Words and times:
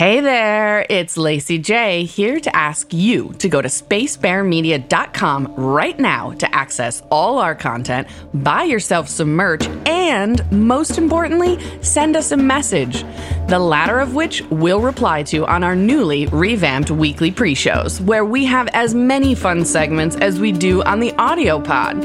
Hey 0.00 0.20
there, 0.20 0.86
it's 0.88 1.18
Lacey 1.18 1.58
J 1.58 2.04
here 2.04 2.40
to 2.40 2.56
ask 2.56 2.90
you 2.94 3.34
to 3.34 3.50
go 3.50 3.60
to 3.60 3.68
spacebearmedia.com 3.68 5.54
right 5.56 5.98
now 5.98 6.30
to 6.38 6.54
access 6.54 7.02
all 7.10 7.38
our 7.38 7.54
content, 7.54 8.08
buy 8.32 8.62
yourself 8.62 9.10
some 9.10 9.36
merch, 9.36 9.66
and 9.84 10.50
most 10.50 10.96
importantly, 10.96 11.58
send 11.82 12.16
us 12.16 12.32
a 12.32 12.36
message. 12.38 13.04
The 13.48 13.58
latter 13.58 13.98
of 13.98 14.14
which 14.14 14.40
we'll 14.44 14.80
reply 14.80 15.22
to 15.24 15.44
on 15.44 15.62
our 15.62 15.76
newly 15.76 16.28
revamped 16.28 16.90
weekly 16.90 17.30
pre 17.30 17.54
shows, 17.54 18.00
where 18.00 18.24
we 18.24 18.46
have 18.46 18.68
as 18.68 18.94
many 18.94 19.34
fun 19.34 19.66
segments 19.66 20.16
as 20.16 20.40
we 20.40 20.50
do 20.50 20.82
on 20.84 21.00
the 21.00 21.12
audio 21.16 21.60
pod. 21.60 22.00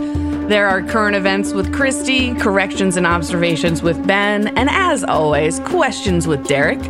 There 0.50 0.68
are 0.68 0.84
current 0.84 1.16
events 1.16 1.54
with 1.54 1.74
Christy, 1.74 2.36
corrections 2.36 2.98
and 2.98 3.08
observations 3.08 3.82
with 3.82 4.06
Ben, 4.06 4.50
and 4.58 4.70
as 4.70 5.06
always, 5.06 5.62
questions 5.62 6.28
with 6.28 6.46
Derek. 6.46 6.82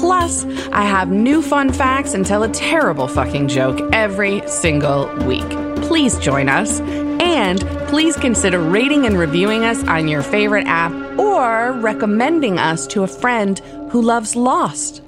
Plus, 0.00 0.46
I 0.72 0.80
have 0.84 1.10
new 1.10 1.42
fun 1.42 1.70
facts 1.70 2.14
and 2.14 2.24
tell 2.24 2.42
a 2.42 2.48
terrible 2.48 3.06
fucking 3.06 3.48
joke 3.48 3.78
every 3.92 4.40
single 4.48 5.14
week. 5.26 5.48
Please 5.82 6.18
join 6.18 6.48
us. 6.48 6.80
And 7.20 7.60
please 7.88 8.16
consider 8.16 8.58
rating 8.58 9.04
and 9.04 9.18
reviewing 9.18 9.64
us 9.64 9.86
on 9.86 10.08
your 10.08 10.22
favorite 10.22 10.66
app 10.66 10.92
or 11.18 11.72
recommending 11.72 12.58
us 12.58 12.86
to 12.86 13.02
a 13.02 13.06
friend 13.06 13.58
who 13.90 14.00
loves 14.00 14.34
Lost. 14.34 15.02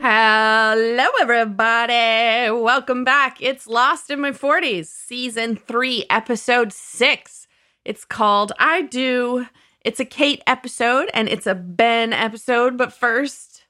Hello, 0.00 1.06
everybody. 1.20 2.50
Welcome 2.50 3.04
back. 3.04 3.40
It's 3.40 3.68
Lost 3.68 4.10
in 4.10 4.20
My 4.20 4.32
40s, 4.32 4.86
season 4.86 5.54
three, 5.54 6.06
episode 6.10 6.72
six. 6.72 7.43
It's 7.84 8.04
called 8.04 8.52
I 8.58 8.82
Do. 8.82 9.46
It's 9.82 10.00
a 10.00 10.04
Kate 10.04 10.42
episode 10.46 11.10
and 11.12 11.28
it's 11.28 11.46
a 11.46 11.54
Ben 11.54 12.12
episode. 12.12 12.78
But 12.78 12.92
first, 12.92 13.64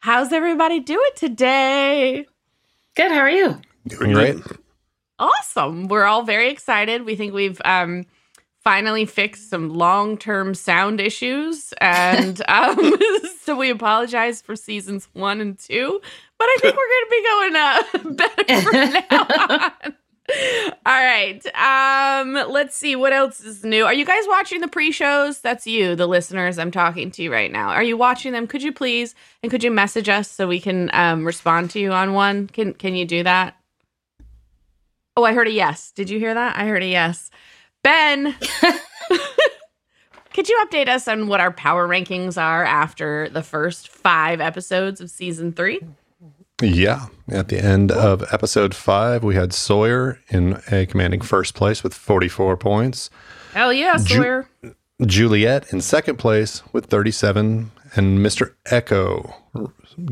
how's 0.00 0.32
everybody 0.32 0.80
doing 0.80 1.10
today? 1.16 2.26
Good. 2.94 3.10
How 3.10 3.20
are 3.20 3.30
you? 3.30 3.60
Doing 3.86 4.12
great. 4.12 4.36
Awesome. 5.18 5.88
We're 5.88 6.04
all 6.04 6.22
very 6.22 6.50
excited. 6.50 7.06
We 7.06 7.16
think 7.16 7.32
we've 7.32 7.60
um, 7.64 8.04
finally 8.62 9.06
fixed 9.06 9.48
some 9.48 9.70
long 9.70 10.18
term 10.18 10.54
sound 10.54 11.00
issues. 11.00 11.72
And 11.80 12.42
um, 12.48 12.78
so 13.42 13.56
we 13.56 13.70
apologize 13.70 14.42
for 14.42 14.56
seasons 14.56 15.08
one 15.14 15.40
and 15.40 15.58
two. 15.58 16.00
But 16.38 16.44
I 16.44 16.56
think 16.60 16.76
we're 16.76 16.88
going 16.88 17.04
to 17.04 17.10
be 17.10 17.24
going 17.24 17.56
uh, 17.56 17.82
better 18.14 18.62
from 18.62 19.08
now 19.10 19.68
on. 19.84 19.94
All 20.86 21.04
right. 21.04 21.40
Um, 21.54 22.34
let's 22.50 22.76
see 22.76 22.96
what 22.96 23.12
else 23.12 23.40
is 23.40 23.64
new. 23.64 23.84
Are 23.84 23.94
you 23.94 24.04
guys 24.04 24.24
watching 24.28 24.60
the 24.60 24.68
pre-shows? 24.68 25.40
That's 25.40 25.66
you, 25.66 25.96
the 25.96 26.06
listeners 26.06 26.58
I'm 26.58 26.70
talking 26.70 27.10
to 27.12 27.30
right 27.30 27.50
now. 27.50 27.68
Are 27.68 27.82
you 27.82 27.96
watching 27.96 28.32
them? 28.32 28.46
Could 28.46 28.62
you 28.62 28.72
please 28.72 29.14
and 29.42 29.50
could 29.50 29.64
you 29.64 29.70
message 29.70 30.08
us 30.08 30.30
so 30.30 30.46
we 30.46 30.60
can 30.60 30.90
um, 30.92 31.24
respond 31.24 31.70
to 31.70 31.80
you 31.80 31.92
on 31.92 32.12
one? 32.12 32.46
Can 32.48 32.74
can 32.74 32.94
you 32.94 33.06
do 33.06 33.22
that? 33.22 33.56
Oh, 35.16 35.24
I 35.24 35.32
heard 35.32 35.48
a 35.48 35.52
yes. 35.52 35.92
Did 35.92 36.10
you 36.10 36.18
hear 36.18 36.34
that? 36.34 36.56
I 36.56 36.66
heard 36.66 36.82
a 36.82 36.86
yes. 36.86 37.30
Ben, 37.82 38.36
could 40.32 40.48
you 40.48 40.64
update 40.64 40.88
us 40.88 41.08
on 41.08 41.26
what 41.28 41.40
our 41.40 41.52
power 41.52 41.88
rankings 41.88 42.40
are 42.40 42.64
after 42.64 43.28
the 43.30 43.42
first 43.42 43.88
five 43.88 44.40
episodes 44.40 45.00
of 45.00 45.10
season 45.10 45.52
three? 45.52 45.80
Yeah. 46.62 47.06
At 47.30 47.48
the 47.48 47.58
end 47.62 47.92
of 47.92 48.24
episode 48.32 48.74
five, 48.74 49.22
we 49.22 49.34
had 49.34 49.52
Sawyer 49.52 50.18
in 50.28 50.60
a 50.72 50.86
commanding 50.86 51.20
first 51.20 51.54
place 51.54 51.82
with 51.82 51.94
44 51.94 52.56
points. 52.56 53.10
Hell 53.54 53.72
yeah, 53.72 53.96
Ju- 53.98 54.14
Sawyer. 54.16 54.48
Juliet 55.06 55.72
in 55.72 55.80
second 55.80 56.16
place 56.16 56.62
with 56.72 56.86
37, 56.86 57.70
and 57.94 58.18
Mr. 58.18 58.54
Eko 58.66 59.32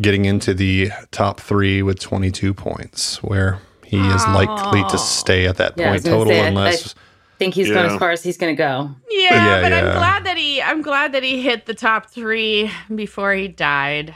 getting 0.01 0.25
into 0.25 0.55
the 0.55 0.91
top 1.11 1.41
three 1.41 1.83
with 1.83 1.99
22 2.01 2.55
points, 2.55 3.23
where 3.23 3.59
he 3.85 3.99
is 3.99 4.25
likely 4.29 4.85
to 4.91 4.99
stay 4.99 5.47
at 5.47 5.57
that 5.57 5.75
Yeah, 5.77 5.89
I 5.89 5.93
was 5.93 6.03
point 6.03 6.05
gonna 6.13 6.17
total 6.25 6.33
say, 6.35 6.41
I- 6.45 6.47
unless. 6.49 6.95
think 7.39 7.55
he's 7.55 7.69
going 7.69 7.87
Yeah. 7.87 7.93
as 7.95 7.99
far 7.99 8.11
as 8.13 8.23
he's 8.23 8.37
going 8.39 8.55
to 8.57 8.59
go. 8.59 8.91
Yeah, 9.11 9.35
Yeah, 9.35 9.63
but 9.63 9.73
I'm 9.73 9.93
glad 9.95 10.25
that 10.25 10.37
he 10.39 10.63
I'm 10.63 10.81
glad 10.83 11.13
that 11.13 11.23
he 11.23 11.43
hit 11.43 11.67
the 11.67 11.75
top 11.75 12.07
three 12.11 12.71
before 12.95 13.35
he 13.35 13.47
died. 13.49 14.15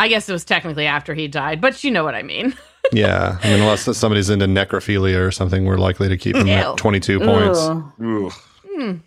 I 0.00 0.08
guess 0.08 0.28
it 0.28 0.32
was 0.32 0.44
technically 0.44 0.86
after 0.86 1.14
he 1.14 1.28
died, 1.28 1.60
but 1.60 1.84
you 1.84 1.90
know 1.90 2.02
what 2.04 2.14
I 2.14 2.22
mean. 2.22 2.54
yeah. 2.92 3.38
I 3.42 3.48
mean, 3.50 3.60
unless 3.60 3.84
somebody's 3.96 4.30
into 4.30 4.46
necrophilia 4.46 5.18
or 5.24 5.30
something, 5.30 5.64
we're 5.64 5.76
likely 5.78 6.08
to 6.08 6.16
keep 6.16 6.34
him 6.36 6.46
Ew. 6.46 6.52
at 6.54 6.76
22 6.76 7.20
points. 7.20 7.58
Ooh, 8.02 8.30
Ugh. 8.80 9.00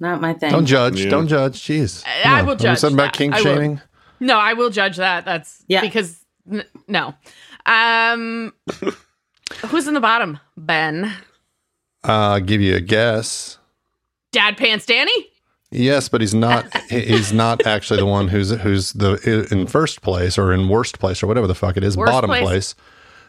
not 0.00 0.20
my 0.20 0.32
thing. 0.34 0.50
Don't 0.52 0.66
judge. 0.66 1.00
Yeah. 1.00 1.10
Don't 1.10 1.28
judge. 1.28 1.60
Jeez. 1.60 2.04
I- 2.06 2.38
I 2.40 2.42
will 2.42 2.56
judge 2.56 2.78
Something 2.78 2.96
about 2.96 3.12
that. 3.12 3.18
kink 3.18 3.34
I 3.34 3.38
will. 3.38 3.42
shaming? 3.44 3.80
No, 4.20 4.38
I 4.38 4.52
will 4.52 4.70
judge 4.70 4.96
that. 4.98 5.24
That's 5.24 5.64
Yeah. 5.66 5.80
because 5.80 6.24
n- 6.50 6.64
no. 6.86 7.14
Um 7.66 8.52
who's 9.66 9.86
in 9.88 9.94
the 9.94 10.00
bottom? 10.00 10.38
Ben. 10.56 11.12
Uh, 12.04 12.38
give 12.40 12.60
you 12.60 12.74
a 12.76 12.80
guess. 12.80 13.58
Dad 14.32 14.56
Pants 14.56 14.86
Danny? 14.86 15.28
Yes, 15.72 16.08
but 16.08 16.20
he's 16.20 16.34
not. 16.34 16.66
he's 16.90 17.32
not 17.32 17.66
actually 17.66 17.98
the 18.00 18.06
one 18.06 18.28
who's 18.28 18.50
who's 18.50 18.92
the 18.92 19.46
in 19.50 19.66
first 19.66 20.02
place 20.02 20.36
or 20.38 20.52
in 20.52 20.68
worst 20.68 20.98
place 20.98 21.22
or 21.22 21.26
whatever 21.26 21.46
the 21.46 21.54
fuck 21.54 21.76
it 21.76 21.82
is. 21.84 21.96
Worst 21.96 22.12
bottom 22.12 22.28
place? 22.28 22.42
place. 22.44 22.74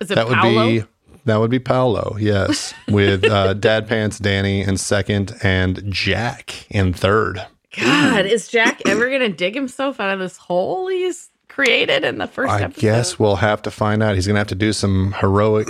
Is 0.02 0.12
it 0.12 0.16
That 0.16 0.28
would 0.28 0.38
Paolo? 0.38 0.68
be 0.68 0.84
that 1.26 1.38
would 1.38 1.50
be 1.52 1.59
Paolo. 1.59 2.18
Yes, 2.20 2.74
with 2.90 3.24
uh, 3.24 3.54
Dad 3.54 3.88
Pants 3.88 4.20
Danny 4.20 4.62
in 4.62 4.76
second 4.78 5.34
and 5.42 5.81
Jack 5.90 6.66
in 6.70 6.92
third. 6.94 7.46
God, 7.80 8.26
is 8.26 8.50
Jack 8.50 8.81
ever 8.88 9.10
gonna 9.10 9.30
dig 9.30 9.56
himself 9.56 10.00
out 10.02 10.14
of 10.14 10.20
this 10.20 10.36
hole 10.38 10.88
he's 10.90 11.30
created 11.48 12.04
in 12.04 12.18
the 12.18 12.28
first 12.28 12.52
I 12.52 12.62
episode? 12.64 12.81
guess 12.81 13.18
we'll 13.18 13.38
have 13.38 13.62
to 13.62 13.72
find 13.72 14.04
out. 14.04 14.16
He's 14.16 14.28
gonna 14.28 14.40
have 14.40 14.48
to 14.50 14.56
do 14.56 14.74
some 14.74 15.14
heroic. 15.14 15.70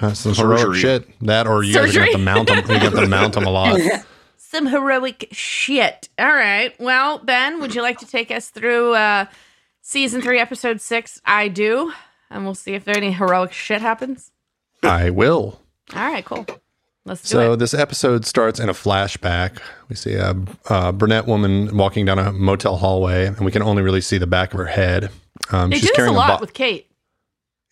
uh, 0.00 0.12
some 0.12 0.34
heroic 0.34 0.76
shit. 0.76 1.08
That 1.26 1.46
or 1.46 1.62
you 1.64 1.72
guys 1.74 1.96
are 1.96 2.00
gonna 2.00 2.04
have 2.06 2.12
to 2.12 2.18
mount 2.18 2.50
him. 2.50 2.58
You 2.70 2.78
have 2.78 2.94
to 2.94 3.06
mount 3.08 3.36
him 3.36 3.44
a 3.46 3.50
lot. 3.50 3.80
some 4.52 4.66
heroic 4.66 5.28
shit. 5.32 6.08
All 6.18 6.26
right. 6.26 6.78
Well, 6.78 7.18
Ben, 7.18 7.60
would 7.60 7.74
you 7.74 7.80
like 7.82 7.98
to 8.00 8.06
take 8.06 8.30
us 8.30 8.50
through 8.50 8.94
uh, 8.94 9.24
season 9.80 10.20
three, 10.20 10.38
episode 10.38 10.80
six? 10.80 11.20
I 11.24 11.48
do. 11.48 11.92
And 12.30 12.44
we'll 12.44 12.54
see 12.54 12.74
if 12.74 12.84
there 12.84 12.96
any 12.96 13.12
heroic 13.12 13.52
shit 13.52 13.80
happens. 13.80 14.30
I 14.82 15.10
will. 15.10 15.58
All 15.94 16.02
right, 16.06 16.24
cool. 16.24 16.46
Let's 17.04 17.22
do 17.22 17.26
it. 17.26 17.42
So 17.42 17.52
it. 17.54 17.56
this 17.56 17.74
episode 17.74 18.26
starts 18.26 18.60
in 18.60 18.68
a 18.68 18.72
flashback. 18.74 19.58
We 19.88 19.96
see 19.96 20.14
a, 20.14 20.36
a 20.68 20.92
brunette 20.92 21.26
woman 21.26 21.76
walking 21.76 22.04
down 22.04 22.18
a 22.18 22.30
motel 22.32 22.76
hallway, 22.76 23.26
and 23.26 23.40
we 23.40 23.50
can 23.52 23.62
only 23.62 23.82
really 23.82 24.00
see 24.02 24.18
the 24.18 24.26
back 24.26 24.52
of 24.52 24.58
her 24.58 24.66
head. 24.66 25.10
Um, 25.50 25.70
They 25.70 25.78
she's 25.78 25.90
do 25.90 25.96
this 25.96 26.08
a 26.08 26.12
lot 26.12 26.38
bo- 26.38 26.42
with 26.42 26.52
Kate. 26.54 26.90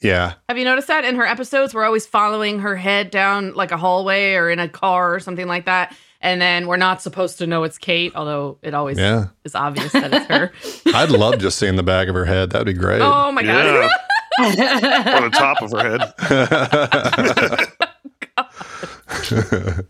yeah, 0.00 0.34
Have 0.48 0.58
you 0.58 0.64
noticed 0.64 0.88
that 0.88 1.04
in 1.04 1.14
her 1.16 1.26
episodes? 1.26 1.74
We're 1.74 1.84
always 1.84 2.06
following 2.06 2.60
her 2.60 2.74
head 2.76 3.10
down 3.10 3.52
like 3.54 3.70
a 3.70 3.76
hallway 3.76 4.34
or 4.34 4.50
in 4.50 4.58
a 4.58 4.68
car 4.68 5.14
or 5.14 5.20
something 5.20 5.47
like 5.47 5.66
that. 5.66 5.94
And 6.22 6.38
then 6.41 6.66
we're 6.66 6.76
not 6.76 7.00
supposed 7.00 7.38
to 7.38 7.47
know 7.47 7.62
it's 7.64 7.78
Kate, 7.78 8.12
although 8.14 8.58
it 8.62 8.75
always 8.75 8.98
yeah. 8.98 9.28
is 9.44 9.54
obvious 9.54 9.91
that 9.92 10.12
it's 10.12 10.26
her. 10.26 10.53
I'd 10.94 11.10
love 11.10 11.38
just 11.38 11.58
seeing 11.58 11.76
the 11.76 11.82
back 11.82 12.08
of 12.08 12.14
her 12.14 12.26
head. 12.26 12.50
That'd 12.50 12.66
be 12.66 12.75
great. 12.75 13.00
oh 13.00 13.32
my 13.32 13.41
Yeah. 13.41 13.88
God. 14.38 15.09
On 15.09 15.22
the 15.22 15.30
top 15.30 15.62
of 15.62 15.70
her 15.72 15.98
head. 15.98 16.12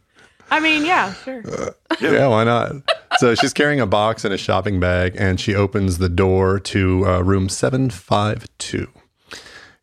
I 0.52 0.58
mean, 0.58 0.84
yeah, 0.84 1.12
sure. 1.14 1.42
yeah, 2.00 2.26
why 2.26 2.42
not? 2.44 2.72
So 3.18 3.34
she's 3.36 3.52
carrying 3.52 3.78
a 3.80 3.86
box 3.86 4.24
and 4.24 4.34
a 4.34 4.38
shopping 4.38 4.80
bag, 4.80 5.14
and 5.16 5.38
she 5.38 5.54
opens 5.54 5.98
the 5.98 6.08
door 6.08 6.58
to 6.60 7.06
uh, 7.06 7.20
room 7.20 7.48
seven 7.48 7.88
five 7.90 8.46
two. 8.58 8.88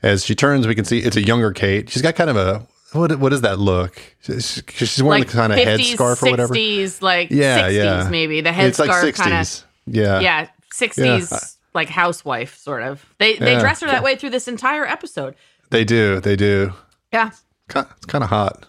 As 0.04 0.26
she 0.26 0.36
turns, 0.36 0.68
we 0.68 0.76
can 0.76 0.84
see 0.84 1.00
it's 1.00 1.16
a 1.16 1.26
younger 1.26 1.54
Kate. 1.54 1.90
She's 1.90 2.02
got 2.02 2.16
kind 2.16 2.30
of 2.30 2.36
a 2.36 2.68
what? 2.98 3.20
What 3.20 3.30
does 3.30 3.42
that 3.42 3.60
look? 3.60 4.00
She's, 4.22 4.62
she's 4.70 5.02
wearing 5.04 5.22
like 5.24 5.30
the 5.32 5.38
kind 5.38 5.54
of 5.54 5.60
50s, 5.60 5.96
headscarf 5.96 6.24
or 6.24 6.32
whatever. 6.32 6.54
60s, 6.54 7.02
like 7.02 7.30
Yeah, 7.32 7.70
60s 7.70 7.74
yeah. 7.76 8.08
maybe. 8.10 8.42
The 8.42 8.50
it's 8.60 8.80
like 8.80 8.90
headscarf 8.90 9.16
kind 9.16 9.34
of 9.34 9.48
sixties. 9.48 9.64
Yeah, 9.86 10.20
yeah, 10.20 10.48
60s 10.74 11.56
like 11.74 11.90
housewife 11.90 12.58
sort 12.58 12.84
of. 12.84 13.06
They 13.20 13.36
they 13.38 13.54
Yeah. 13.54 13.60
dress 13.60 13.82
her 13.82 13.88
that 13.88 14.04
way 14.04 14.16
through 14.16 14.32
this 14.32 14.48
entire 14.48 14.86
episode. 14.86 15.36
They 15.70 15.84
do. 15.86 16.20
They 16.20 16.36
do. 16.36 16.74
Yeah. 17.14 17.32
It's 17.70 18.06
kind 18.06 18.24
of 18.24 18.30
hot. 18.30 18.66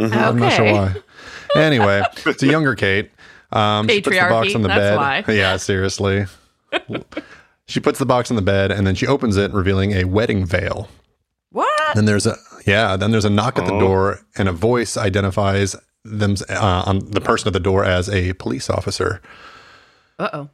Okay. 0.00 0.18
I'm 0.18 0.38
not 0.38 0.52
sure 0.52 0.64
why. 0.72 0.94
Anyway, 1.54 2.02
it's 2.26 2.42
a 2.42 2.46
younger 2.46 2.74
Kate. 2.74 3.10
Um, 3.52 3.86
she 3.88 4.00
puts 4.00 4.16
the 4.18 4.22
box 4.28 4.54
on 4.54 4.62
the 4.62 4.68
bed. 4.68 4.96
why. 4.96 5.24
Yeah, 5.28 5.56
seriously. 5.58 6.26
she 7.66 7.80
puts 7.80 7.98
the 7.98 8.06
box 8.06 8.30
on 8.30 8.36
the 8.36 8.42
bed 8.42 8.72
and 8.72 8.86
then 8.86 8.94
she 8.94 9.06
opens 9.06 9.36
it, 9.36 9.52
revealing 9.52 9.92
a 9.92 10.04
wedding 10.04 10.44
veil. 10.44 10.88
What? 11.50 11.94
Then 11.94 12.04
there's 12.06 12.26
a 12.26 12.36
yeah. 12.66 12.96
Then 12.96 13.10
there's 13.10 13.24
a 13.24 13.30
knock 13.30 13.58
at 13.58 13.66
the 13.66 13.72
Oh. 13.74 13.80
door, 13.80 14.20
and 14.36 14.48
a 14.48 14.52
voice 14.52 14.96
identifies 14.96 15.76
them 16.04 16.36
uh, 16.50 16.82
on 16.86 16.98
the 17.10 17.20
person 17.20 17.46
at 17.48 17.52
the 17.54 17.60
door 17.60 17.84
as 17.84 18.08
a 18.08 18.32
police 18.34 18.68
officer. 18.68 19.20
Uh-oh. 20.18 20.48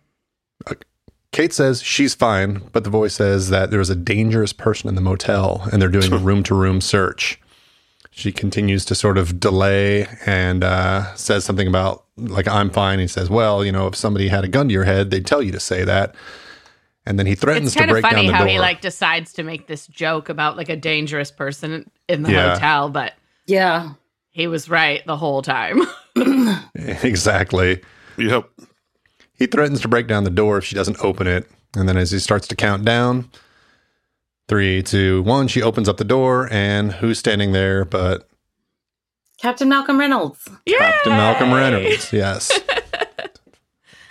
Kate 1.33 1.53
says 1.53 1.81
she's 1.81 2.13
fine, 2.15 2.61
but 2.73 2.83
the 2.83 2.91
voice 2.91 3.15
says 3.15 3.51
that 3.51 3.71
there's 3.71 3.89
a 3.91 3.95
dangerous 3.95 4.53
person 4.53 4.89
in 4.89 4.97
the 4.97 5.01
motel 5.01 5.69
and 5.73 5.81
they're 5.81 5.89
doing 5.89 6.13
a 6.13 6.19
room 6.19 6.43
to 6.43 6.55
room 6.57 6.81
search. 6.81 7.41
She 8.11 8.33
continues 8.33 8.85
to 8.87 8.97
sort 8.97 9.17
of 9.17 9.39
delay 9.39 10.09
and 10.27 10.65
uh, 10.65 11.15
says 11.15 11.45
something 11.45 11.69
about, 11.69 12.05
like, 12.17 12.49
I'm 12.49 12.69
fine. 12.71 12.99
He 12.99 13.07
says, 13.07 13.31
Well, 13.31 13.65
you 13.65 13.71
know, 13.71 13.87
if 13.87 13.95
somebody 13.95 14.27
had 14.27 14.43
a 14.43 14.49
gun 14.49 14.67
to 14.69 14.75
your 14.75 14.85
head, 14.85 15.13
they'd 15.13 15.25
tell 15.25 15.41
you 15.41 15.53
to 15.53 15.61
say 15.61 15.85
that. 15.85 16.17
And 17.11 17.19
then 17.19 17.27
he 17.27 17.35
threatens 17.35 17.67
It's 17.67 17.73
to 17.75 17.79
kind 17.81 17.91
of 17.91 17.95
break 17.97 18.05
down 18.05 18.13
funny 18.13 18.27
the 18.29 18.33
how 18.35 18.39
door. 18.45 18.47
he 18.49 18.61
like 18.61 18.81
decides 18.81 19.33
to 19.33 19.43
make 19.43 19.67
this 19.67 19.89
joke 19.89 20.29
about 20.29 20.57
like 20.57 20.69
a 20.69 20.77
dangerous 20.77 21.33
person 21.33 21.91
in 22.09 22.23
the 22.23 22.31
Yeah. 22.31 22.55
hotel, 22.55 22.89
but 22.89 23.15
Yeah. 23.47 23.95
he 24.31 24.47
was 24.47 24.71
right 24.71 25.05
the 25.07 25.17
whole 25.17 25.43
time. 25.43 25.83
exactly. 26.77 27.83
Yep. 28.17 28.49
He 29.35 29.47
threatens 29.47 29.81
to 29.81 29.89
break 29.89 30.07
down 30.07 30.23
the 30.23 30.31
door 30.31 30.59
if 30.59 30.65
she 30.65 30.77
doesn't 30.77 30.99
open 31.03 31.27
it. 31.27 31.51
And 31.75 31.89
then 31.89 31.97
as 31.97 32.13
he 32.13 32.21
starts 32.21 32.47
to 32.47 32.55
count 32.55 32.85
down, 32.85 33.29
three, 34.49 34.81
two, 34.81 35.23
one, 35.23 35.49
she 35.49 35.63
opens 35.63 35.89
up 35.89 35.97
the 35.97 36.05
door. 36.05 36.49
And 36.53 36.93
who's 36.93 37.19
standing 37.19 37.51
there 37.51 37.85
but 37.85 38.29
Captain 39.43 39.69
Malcolm 39.69 39.99
Reynolds. 39.99 40.47
Captain 40.69 41.13
Malcolm 41.13 41.53
Reynolds? 41.53 42.13
Yes. 42.13 42.53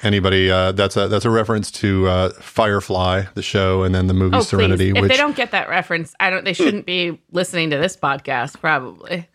Anybody? 0.02 0.50
Uh, 0.50 0.72
that's 0.72 0.96
a 0.96 1.08
that's 1.10 1.26
a 1.26 1.30
reference 1.30 1.72
to 1.72 2.08
uh, 2.08 2.30
Firefly, 2.42 3.24
the 3.34 3.42
show, 3.42 3.84
and 3.84 3.94
then 3.94 4.08
the 4.08 4.14
movie 4.14 4.38
Oh, 4.38 4.42
Serenity. 4.42 4.92
please. 4.92 4.98
If 4.98 5.02
which 5.04 5.12
they 5.12 5.18
don't 5.18 5.36
get 5.36 5.52
that 5.52 5.68
reference, 5.70 6.14
I 6.20 6.30
don't. 6.30 6.46
They 6.46 6.54
shouldn't 6.54 6.86
be 6.86 7.20
listening 7.32 7.72
to 7.72 7.78
this 7.78 7.98
podcast. 7.98 8.60
Probably. 8.62 9.28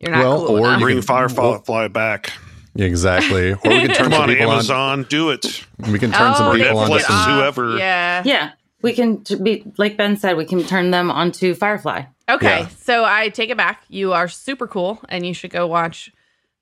You're 0.00 0.10
not 0.12 0.20
Well, 0.24 0.46
cool 0.46 0.56
or 0.56 0.68
enough. 0.68 0.80
Bring 0.80 0.96
can- 0.96 1.02
Firefly 1.02 1.88
back. 1.88 2.32
exactly, 2.74 3.52
or 3.52 3.58
we 3.64 3.80
can 3.80 3.88
turn 3.88 3.96
Come 3.96 4.12
some 4.12 4.22
on, 4.22 4.28
people 4.30 4.50
Amazon, 4.52 5.06
do 5.08 5.30
it. 5.30 5.64
We 5.78 5.98
can 5.98 6.10
turn 6.10 6.34
some 6.34 6.48
Oh, 6.48 6.52
they 6.54 6.62
people 6.64 6.78
on 6.78 6.88
get 6.90 7.00
to 7.00 7.04
Netflix, 7.04 7.24
some. 7.24 7.34
whoever. 7.34 7.76
Yeah. 7.78 8.22
Yeah. 8.24 8.50
We 8.82 8.94
can 8.94 9.22
t- 9.22 9.34
be, 9.36 9.62
like 9.76 9.98
Ben 9.98 10.16
said, 10.16 10.38
we 10.38 10.46
can 10.46 10.64
turn 10.64 10.90
them 10.90 11.10
onto 11.10 11.52
Firefly. 11.54 12.04
Okay, 12.30 12.60
Yeah. 12.60 12.68
so 12.82 13.04
I 13.04 13.28
take 13.28 13.50
it 13.50 13.58
back. 13.58 13.82
You 13.88 14.14
are 14.14 14.26
super 14.26 14.66
cool, 14.66 15.00
and 15.10 15.26
you 15.26 15.34
should 15.34 15.50
go 15.50 15.66
watch 15.66 16.10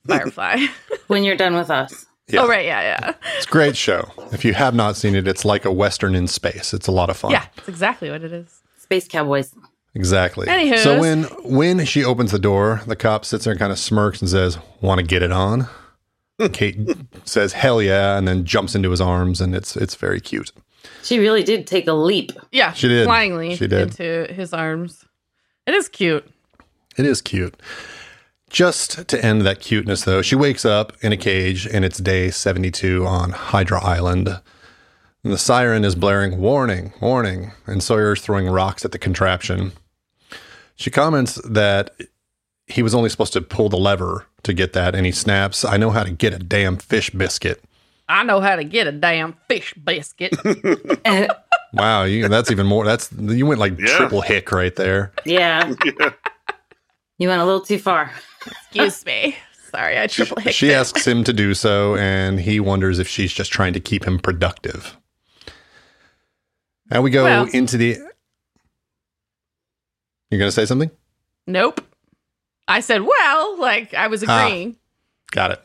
Firefly. 0.07 0.67
when 1.07 1.23
you're 1.23 1.37
done 1.37 1.55
with 1.55 1.71
us. 1.71 2.07
Yeah. 2.29 2.43
Oh 2.43 2.49
right, 2.49 2.65
yeah, 2.67 2.81
yeah, 2.83 3.15
It's 3.37 3.47
a 3.47 3.49
great 3.51 3.77
show. 3.77 4.11
If 4.33 4.45
you 4.45 4.53
have 4.55 4.75
not 4.75 4.97
seen 4.97 5.15
it, 5.15 5.27
it's 5.27 5.45
like 5.45 5.65
a 5.65 5.73
western 5.73 6.15
in 6.15 6.27
space. 6.29 6.75
It's 6.75 6.87
a 6.87 6.93
lot 6.93 7.09
of 7.11 7.17
fun. 7.17 7.31
yeah. 7.31 7.47
It's 7.57 7.69
exactly 7.69 8.11
what 8.11 8.23
it 8.23 8.33
is. 8.33 8.61
Space 8.79 9.09
Cowboys. 9.09 9.55
Exactly. 9.95 10.47
Anywho's. 10.47 10.83
So 10.83 11.01
when 11.01 11.25
when 11.45 11.85
she 11.87 12.05
opens 12.05 12.31
the 12.31 12.39
door, 12.39 12.83
the 12.87 12.97
cop 12.97 13.25
sits 13.25 13.45
there 13.45 13.53
and 13.53 13.59
kind 13.59 13.73
of 13.73 13.79
smirks 13.79 14.21
and 14.21 14.29
says, 14.31 14.59
"Want 14.81 14.99
to 15.01 15.07
get 15.07 15.23
it 15.23 15.33
on?" 15.33 15.67
Hmm. 16.39 16.47
Kate 16.49 16.79
says, 17.25 17.55
"Hell 17.55 17.81
yeah!" 17.83 18.17
and 18.19 18.29
then 18.29 18.45
jumps 18.45 18.75
into 18.75 18.91
his 18.91 19.01
arms, 19.01 19.41
and 19.41 19.55
it's 19.55 19.77
it's 19.77 19.95
very 19.95 20.21
cute. 20.21 20.53
She 21.03 21.19
really 21.19 21.43
did 21.43 21.67
take 21.67 21.87
a 21.89 21.93
leap. 21.95 22.33
Yeah, 22.53 22.73
She 22.75 22.87
did. 22.89 23.07
Flyingly 23.07 23.57
She 23.57 23.67
did. 23.67 23.89
into 23.89 24.33
his 24.33 24.53
arms. 24.53 25.05
It 25.67 25.75
is 25.75 25.89
cute. 25.89 26.29
It 26.97 27.07
is 27.07 27.21
cute. 27.23 27.55
Just 28.51 29.07
to 29.09 29.25
end 29.25 29.43
that 29.43 29.61
cuteness, 29.61 30.03
though, 30.05 30.23
she 30.23 30.35
wakes 30.35 30.65
up 30.65 30.93
in 31.03 31.13
a 31.13 31.17
cage, 31.17 31.67
and 31.67 31.85
it's 31.85 31.99
day 31.99 32.31
seventy-two 32.31 33.07
on 33.07 33.31
Hydra 33.31 33.83
Island. 33.85 34.41
And 35.25 35.33
the 35.33 35.39
siren 35.39 35.85
is 35.85 35.95
blaring, 35.95 36.39
"Warning! 36.39 36.93
Warning!" 37.01 37.53
And 37.67 37.83
Sawyer's 37.83 38.21
throwing 38.23 38.47
rocks 38.49 38.85
at 38.85 38.93
the 38.93 38.99
contraption. 38.99 39.73
She 40.77 40.91
comments 40.91 41.35
that 41.45 41.91
he 42.67 42.83
was 42.83 42.95
only 42.95 43.11
supposed 43.11 43.33
to 43.35 43.41
pull 43.41 43.69
the 43.69 43.77
lever 43.77 44.27
to 44.45 44.53
get 44.53 44.73
that, 44.75 44.95
and 44.95 45.05
he 45.05 45.13
snaps, 45.13 45.65
I 45.65 45.77
know 45.77 45.91
how 45.91 46.05
to 46.05 46.11
get 46.11 46.33
a 46.33 46.39
damn 46.39 46.77
fish 46.77 47.11
biscuit. 47.11 47.63
I 48.09 48.23
know 48.23 48.41
how 48.41 48.57
to 48.57 48.65
get 48.65 48.87
a 48.87 48.93
damn 48.93 49.35
fish 49.49 49.75
biscuit. 49.75 50.35
Wow, 51.75 52.05
you, 52.05 52.27
that's 52.29 52.51
even 52.51 52.67
more. 52.67 52.87
That's 52.87 53.13
you 53.13 53.45
went 53.45 53.61
like 53.61 53.79
Yeah. 53.79 53.95
triple 53.99 54.23
hick 54.23 54.53
right 54.53 54.75
there. 54.75 55.13
yeah. 55.27 55.75
Yeah. 55.85 56.11
You 57.19 57.29
went 57.29 57.41
a 57.41 57.45
little 57.45 57.61
too 57.61 57.79
far. 57.79 58.13
Excuse 58.47 59.05
me. 59.05 59.37
Sorry, 59.71 59.99
I 59.99 60.07
triple 60.07 60.41
hit. 60.41 60.55
She 60.55 60.73
asks 60.73 61.07
him 61.07 61.25
to 61.25 61.33
do 61.33 61.53
so, 61.53 61.95
and 61.97 62.41
he 62.41 62.59
wonders 62.61 62.99
if 62.99 63.07
she's 63.09 63.33
just 63.33 63.53
trying 63.53 63.73
to 63.75 63.81
keep 63.81 64.05
him 64.05 64.19
productive. 64.19 64.97
Now 66.91 67.03
we 67.03 67.11
go 67.11 67.25
Well- 67.25 67.49
into 67.53 67.77
the. 67.77 67.99
You're 70.31 70.39
going 70.39 70.49
to 70.49 70.53
say 70.53 70.67
something? 70.67 70.91
Nope. 71.47 71.81
I 72.67 72.81
said, 72.81 73.03
well, 73.03 73.59
like 73.59 73.95
I 73.95 74.07
was 74.09 74.23
Ah. 74.27 74.45
agreeing. 74.47 74.77
Got 75.31 75.53
it. 75.53 75.63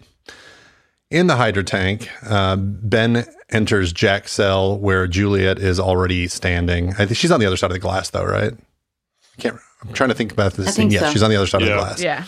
In 1.12 1.28
the 1.28 1.36
Hydra 1.36 1.64
tank, 1.64 2.10
uh, 2.26 2.56
Ben 2.56 3.26
enters 3.50 3.94
Jack's 3.94 4.32
cell 4.32 4.78
where 4.80 5.06
Juliet 5.08 5.60
is 5.60 5.80
already 5.80 6.28
standing. 6.28 6.92
I 6.98 7.06
think 7.06 7.18
she's 7.18 7.32
on 7.32 7.40
the 7.40 7.46
other 7.46 7.58
side 7.58 7.68
of 7.72 7.74
the 7.76 7.80
glass, 7.80 8.10
though, 8.10 8.26
right? 8.26 8.54
I 8.54 9.42
can't. 9.42 9.60
I'm 9.88 9.94
trying 9.94 10.10
to 10.10 10.16
think 10.16 10.32
about 10.32 10.54
this. 10.54 10.68
I 10.68 10.72
scene. 10.72 10.92
yeah, 10.92 11.02
so. 11.02 11.12
she's 11.12 11.24
on 11.24 11.30
the 11.30 11.36
other 11.36 11.48
side 11.48 11.62
of 11.62 11.68
the 11.68 11.74
glass. 11.76 12.02
Yeah. 12.02 12.26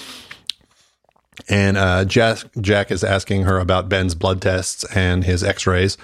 And 1.49 1.77
uh, 1.77 2.05
Jack, 2.05 2.39
Jack 2.61 2.91
is 2.91 3.03
asking 3.03 3.43
her 3.43 3.59
about 3.59 3.89
Ben's 3.89 4.15
blood 4.15 4.41
tests 4.41 4.83
and 4.95 5.23
his 5.23 5.43
X-rays. 5.43 5.97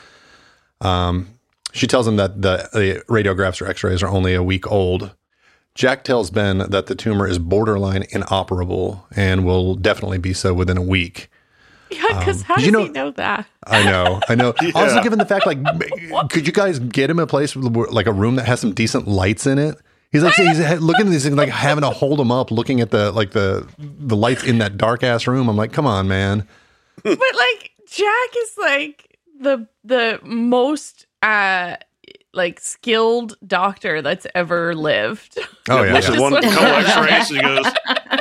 Um, 0.81 1.27
she 1.71 1.87
tells 1.87 2.07
him 2.07 2.17
that 2.17 2.41
the, 2.41 2.69
the 2.73 3.03
radiographs 3.07 3.61
or 3.61 3.67
X-rays 3.67 4.03
are 4.03 4.09
only 4.09 4.33
a 4.33 4.43
week 4.43 4.69
old. 4.69 5.15
Jack 5.73 6.03
tells 6.03 6.29
Ben 6.31 6.57
that 6.57 6.87
the 6.87 6.95
tumor 6.95 7.25
is 7.27 7.39
borderline 7.39 8.03
inoperable 8.09 9.07
and 9.15 9.45
will 9.45 9.75
definitely 9.75 10.17
be 10.17 10.33
so 10.33 10.53
within 10.53 10.77
a 10.77 10.81
week. 10.81 11.29
Yeah, 11.89 12.19
because 12.19 12.41
how 12.41 12.55
did 12.55 12.61
does 12.61 12.65
you 12.65 12.71
know- 12.71 12.83
he 12.83 12.89
know 12.89 13.11
that? 13.11 13.45
I 13.67 13.83
know, 13.83 14.19
I 14.27 14.35
know. 14.35 14.53
Also, 14.75 15.01
given 15.01 15.19
the 15.19 15.25
fact, 15.25 15.45
like, 15.45 15.59
could 16.29 16.45
you 16.45 16.53
guys 16.53 16.79
get 16.79 17.09
him 17.09 17.19
a 17.19 17.27
place, 17.27 17.55
where- 17.55 17.87
like 17.87 18.05
a 18.07 18.13
room 18.13 18.35
that 18.35 18.45
has 18.47 18.59
some 18.59 18.73
decent 18.73 19.07
lights 19.07 19.45
in 19.47 19.57
it? 19.57 19.77
He's 20.11 20.23
like, 20.23 20.33
he's 20.35 20.59
looking 20.81 21.07
at 21.07 21.11
these 21.11 21.23
things, 21.23 21.35
like 21.35 21.49
having 21.49 21.83
to 21.83 21.89
hold 21.89 22.19
him 22.19 22.31
up, 22.31 22.51
looking 22.51 22.81
at 22.81 22.91
the 22.91 23.11
like 23.11 23.31
the 23.31 23.67
the 23.77 24.15
lights 24.15 24.43
in 24.43 24.57
that 24.59 24.77
dark 24.77 25.03
ass 25.03 25.27
room. 25.27 25.47
I'm 25.47 25.57
like, 25.57 25.71
come 25.73 25.85
on, 25.87 26.07
man. 26.07 26.47
But 27.03 27.17
like 27.19 27.71
Jack 27.87 28.29
is 28.37 28.51
like 28.59 29.17
the 29.39 29.67
the 29.83 30.19
most 30.23 31.07
uh 31.21 31.77
like 32.33 32.59
skilled 32.59 33.35
doctor 33.45 34.01
that's 34.01 34.27
ever 34.35 34.75
lived. 34.75 35.37
Oh 35.69 35.83
yeah, 35.83 35.93
Looks 35.93 36.07
yeah. 36.09 36.13
at 36.15 36.19
one 36.21 36.41
Just 36.41 36.55
couple 36.57 36.71
what- 36.73 36.85
X-rays 37.09 37.31
and 37.31 37.37
he 37.37 37.63
goes, 37.63 38.20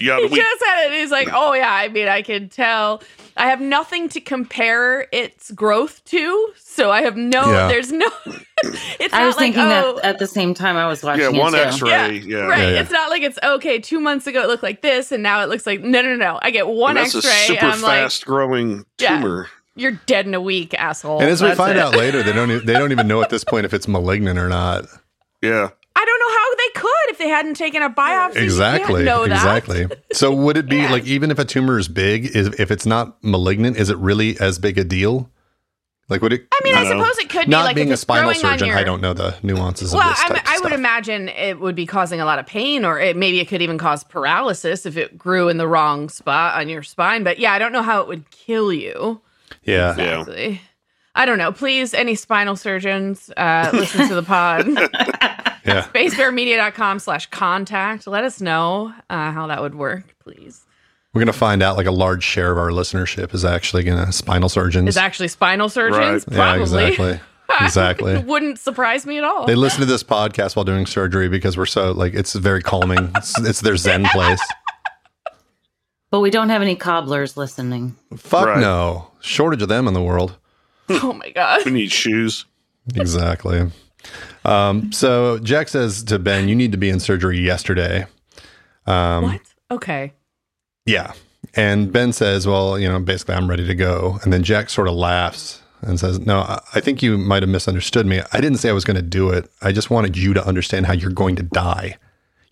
"Yeah, 0.00 0.18
he 0.18 0.26
we, 0.26 0.36
just 0.36 0.64
had 0.64 0.86
it. 0.86 0.98
He's 0.98 1.10
like, 1.10 1.28
oh 1.32 1.52
yeah. 1.52 1.72
I 1.72 1.88
mean, 1.88 2.08
I 2.08 2.22
can 2.22 2.48
tell. 2.48 3.02
I 3.36 3.46
have 3.46 3.60
nothing 3.60 4.08
to 4.10 4.20
compare 4.20 5.06
its 5.12 5.50
growth 5.52 6.04
to, 6.06 6.52
so 6.58 6.90
I 6.90 7.02
have 7.02 7.16
no. 7.16 7.50
Yeah. 7.50 7.68
There's 7.68 7.92
no. 7.92 8.06
it's 8.64 9.14
I 9.14 9.20
not 9.20 9.26
was 9.26 9.36
like 9.36 9.44
thinking 9.54 9.62
oh. 9.62 9.96
that 9.96 10.04
at 10.04 10.18
the 10.18 10.26
same 10.26 10.52
time 10.52 10.76
I 10.76 10.86
was 10.86 11.02
watching 11.02 11.34
yeah, 11.34 11.40
one 11.40 11.54
it. 11.54 11.66
X-ray, 11.66 11.90
yeah, 11.90 12.06
yeah, 12.08 12.36
right. 12.46 12.58
Yeah, 12.58 12.70
yeah. 12.70 12.80
It's 12.80 12.90
not 12.90 13.08
like 13.10 13.22
it's 13.22 13.38
okay. 13.42 13.78
Two 13.78 14.00
months 14.00 14.26
ago 14.26 14.42
it 14.42 14.48
looked 14.48 14.62
like 14.62 14.82
this, 14.82 15.12
and 15.12 15.22
now 15.22 15.42
it 15.42 15.48
looks 15.48 15.66
like 15.66 15.80
no, 15.80 16.02
no, 16.02 16.16
no. 16.16 16.38
I 16.42 16.50
get 16.50 16.66
one 16.66 16.96
And 16.96 17.06
that's 17.06 17.14
X-ray, 17.14 17.30
a 17.30 17.34
super 17.46 17.64
and 17.64 17.72
I'm 17.74 17.82
like, 17.82 18.00
fast-growing 18.02 18.84
Yeah. 18.98 19.20
tumor. 19.20 19.48
you're 19.76 19.92
dead 20.06 20.26
in 20.26 20.34
a 20.34 20.40
week, 20.40 20.74
asshole. 20.74 21.20
And 21.20 21.30
as 21.30 21.40
we 21.40 21.48
That's 21.48 21.58
find 21.58 21.78
it. 21.78 21.80
out 21.80 21.96
later, 21.96 22.22
they 22.22 22.32
don't 22.32 22.50
e- 22.50 22.58
they 22.58 22.74
don't 22.74 22.92
even 22.92 23.08
know 23.08 23.22
at 23.22 23.30
this 23.30 23.44
point 23.48 23.64
if 23.64 23.72
it's 23.72 23.88
malignant 23.88 24.38
or 24.38 24.48
not. 24.48 24.86
Yeah, 25.40 25.70
I 26.00 26.04
don't 26.06 26.18
know 26.20 26.34
how 26.38 26.54
they 26.56 26.80
could 26.80 27.10
if 27.12 27.18
they 27.18 27.28
hadn't 27.28 27.54
taken 27.54 27.82
a 27.82 27.90
biopsy. 27.90 28.36
Exactly, 28.42 29.04
can't 29.04 29.04
know 29.04 29.26
that. 29.26 29.34
exactly. 29.36 29.86
So 30.12 30.32
would 30.34 30.56
it 30.56 30.66
be 30.68 30.76
Yeah. 30.82 30.90
like 30.92 31.04
even 31.06 31.30
if 31.30 31.38
a 31.38 31.44
tumor 31.44 31.78
is 31.78 31.88
big, 31.88 32.24
is 32.34 32.46
if 32.58 32.70
it's 32.70 32.86
not 32.86 33.22
malignant, 33.22 33.76
is 33.76 33.90
it 33.90 33.98
really 33.98 34.38
as 34.40 34.58
big 34.58 34.78
a 34.78 34.84
deal? 34.84 35.30
Like 36.08 36.22
would 36.22 36.32
it? 36.32 36.46
I 36.52 36.60
mean, 36.64 36.74
I 36.74 36.82
No. 36.84 36.88
suppose 36.98 37.18
it 37.18 37.28
could 37.28 37.44
be 37.44 37.50
not 37.50 37.64
like 37.66 37.76
being 37.76 37.88
if 37.88 37.94
a 37.94 37.96
spinal 37.98 38.34
surgeon, 38.34 38.68
your- 38.68 38.76
I 38.78 38.82
don't 38.82 39.00
know 39.00 39.12
the 39.12 39.36
nuances 39.44 39.92
Well, 39.92 40.02
of 40.02 40.16
this 40.16 40.20
I'm, 40.24 40.36
I 40.44 40.58
would 40.62 40.72
imagine 40.72 41.28
it 41.28 41.60
would 41.60 41.76
be 41.76 41.86
causing 41.86 42.20
a 42.20 42.24
lot 42.24 42.38
of 42.40 42.46
pain, 42.46 42.84
or 42.84 42.98
it, 42.98 43.16
maybe 43.16 43.38
it 43.40 43.46
could 43.46 43.62
even 43.62 43.78
cause 43.78 44.02
paralysis 44.02 44.86
if 44.86 44.96
it 44.96 45.16
grew 45.18 45.48
in 45.48 45.56
the 45.58 45.68
wrong 45.68 46.08
spot 46.08 46.58
on 46.58 46.68
your 46.68 46.82
spine. 46.82 47.22
But 47.22 47.38
yeah, 47.38 47.52
I 47.52 47.58
don't 47.60 47.72
know 47.72 47.82
how 47.82 48.00
it 48.00 48.08
would 48.08 48.28
kill 48.30 48.72
you. 48.72 49.20
yeah. 49.62 49.94
Yeah. 49.96 50.20
Exactly. 50.20 50.60
I 51.14 51.26
don't 51.26 51.38
know. 51.38 51.52
Please, 51.52 51.92
any 51.92 52.14
spinal 52.14 52.56
surgeons, 52.56 53.30
uh, 53.36 53.70
listen 53.72 54.08
to 54.08 54.14
the 54.14 54.22
pod. 54.22 54.66
Yeah. 55.74 55.82
Spacebearmedia.com 55.94 56.98
slash 56.98 57.28
contact. 57.30 58.06
Let 58.06 58.24
us 58.24 58.40
know 58.40 58.92
uh, 59.08 59.32
how 59.32 59.46
that 59.48 59.60
would 59.60 59.74
work, 59.74 60.14
please. 60.20 60.64
We're 61.12 61.20
going 61.20 61.26
to 61.32 61.32
find 61.32 61.62
out 61.62 61.76
like 61.76 61.86
a 61.86 61.90
large 61.92 62.22
share 62.22 62.52
of 62.52 62.58
our 62.58 62.70
listenership 62.70 63.34
is 63.34 63.44
actually 63.44 63.82
going 63.84 64.04
to 64.04 64.12
spinal 64.12 64.48
surgeons. 64.48 64.88
Is 64.88 64.96
actually 64.96 65.28
spinal 65.28 65.68
surgeons? 65.68 66.24
Right. 66.28 66.36
yeah, 66.36 66.36
Probably. 66.56 66.62
exactly. 66.86 67.20
Exactly. 67.60 68.16
Wouldn't 68.26 68.60
surprise 68.60 69.04
me 69.04 69.18
at 69.18 69.24
all. 69.24 69.44
They 69.44 69.56
listen 69.56 69.80
to 69.80 69.86
this 69.86 70.04
podcast 70.04 70.54
while 70.54 70.64
doing 70.64 70.86
surgery 70.86 71.28
because 71.28 71.56
we're 71.56 71.66
so 71.66 71.90
like 71.90 72.14
it's 72.14 72.32
very 72.34 72.62
calming. 72.62 73.10
It's, 73.16 73.36
it's 73.40 73.60
their 73.60 73.76
zen 73.76 74.04
place. 74.04 74.40
But 76.12 76.20
we 76.20 76.30
don't 76.30 76.48
have 76.48 76.62
any 76.62 76.76
cobblers 76.76 77.36
listening. 77.36 77.96
Fuck 78.16 78.46
Right. 78.46 78.60
no. 78.60 79.10
Shortage 79.20 79.62
of 79.62 79.68
them 79.68 79.88
in 79.88 79.94
the 79.94 80.02
world. 80.02 80.36
oh 80.90 81.12
my 81.12 81.30
God. 81.30 81.64
we 81.64 81.72
need 81.72 81.90
shoes. 81.90 82.46
Exactly. 82.94 83.68
Um, 84.44 84.90
so 84.92 85.38
Jack 85.38 85.68
says 85.68 86.02
to 86.04 86.18
Ben, 86.18 86.48
"You 86.48 86.54
need 86.56 86.72
to 86.72 86.78
be 86.78 86.88
in 86.88 87.00
surgery 87.00 87.38
yesterday." 87.40 88.06
Um, 88.86 89.24
what? 89.24 89.40
Okay. 89.70 90.12
Yeah. 90.86 91.12
And 91.54 91.92
Ben 91.92 92.12
says, 92.12 92.46
Well, 92.46 92.78
you 92.78 92.88
know, 92.88 92.98
basically, 93.00 93.34
I'm 93.34 93.48
ready 93.48 93.66
to 93.66 93.74
go. 93.74 94.18
And 94.22 94.32
then 94.32 94.42
Jack 94.42 94.70
sort 94.70 94.88
of 94.88 94.94
laughs 94.94 95.62
and 95.82 95.98
says, 96.00 96.18
No, 96.20 96.40
I- 96.40 96.60
I 96.74 96.80
think 96.80 97.02
you 97.02 97.18
might 97.18 97.42
have 97.42 97.50
misunderstood 97.50 98.06
me. 98.06 98.20
I 98.32 98.40
didn't 98.40 98.58
say 98.58 98.68
I 98.68 98.72
was 98.72 98.84
going 98.84 98.96
to 98.96 99.02
do 99.02 99.30
it. 99.30 99.50
I 99.62 99.72
just 99.72 99.90
wanted 99.90 100.16
you 100.16 100.32
to 100.34 100.46
understand 100.46 100.86
how 100.86 100.92
you're 100.92 101.10
going 101.10 101.36
to 101.36 101.42
die. 101.42 101.96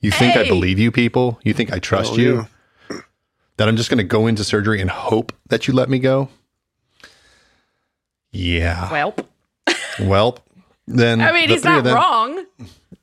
You 0.00 0.10
think 0.10 0.36
I 0.36 0.44
believe 0.46 0.78
you 0.78 0.90
people? 0.92 1.40
You 1.42 1.52
think 1.54 1.72
I 1.72 1.78
trust 1.78 2.12
Oh, 2.14 2.16
you? 2.18 2.46
That 3.56 3.68
I'm 3.68 3.76
just 3.76 3.88
going 3.90 3.98
to 3.98 4.04
go 4.04 4.26
into 4.28 4.44
surgery 4.44 4.80
and 4.80 4.90
hope 4.90 5.32
that 5.48 5.66
you 5.66 5.74
let 5.74 5.88
me 5.88 5.98
go? 5.98 6.28
Yeah. 8.30 8.90
Well, 8.92 9.14
Well, 10.00 10.38
then 10.88 11.20
I 11.20 11.32
mean, 11.32 11.48
the 11.48 11.54
he's 11.54 11.64
not 11.64 11.84
them- 11.84 11.94
wrong. 11.94 12.44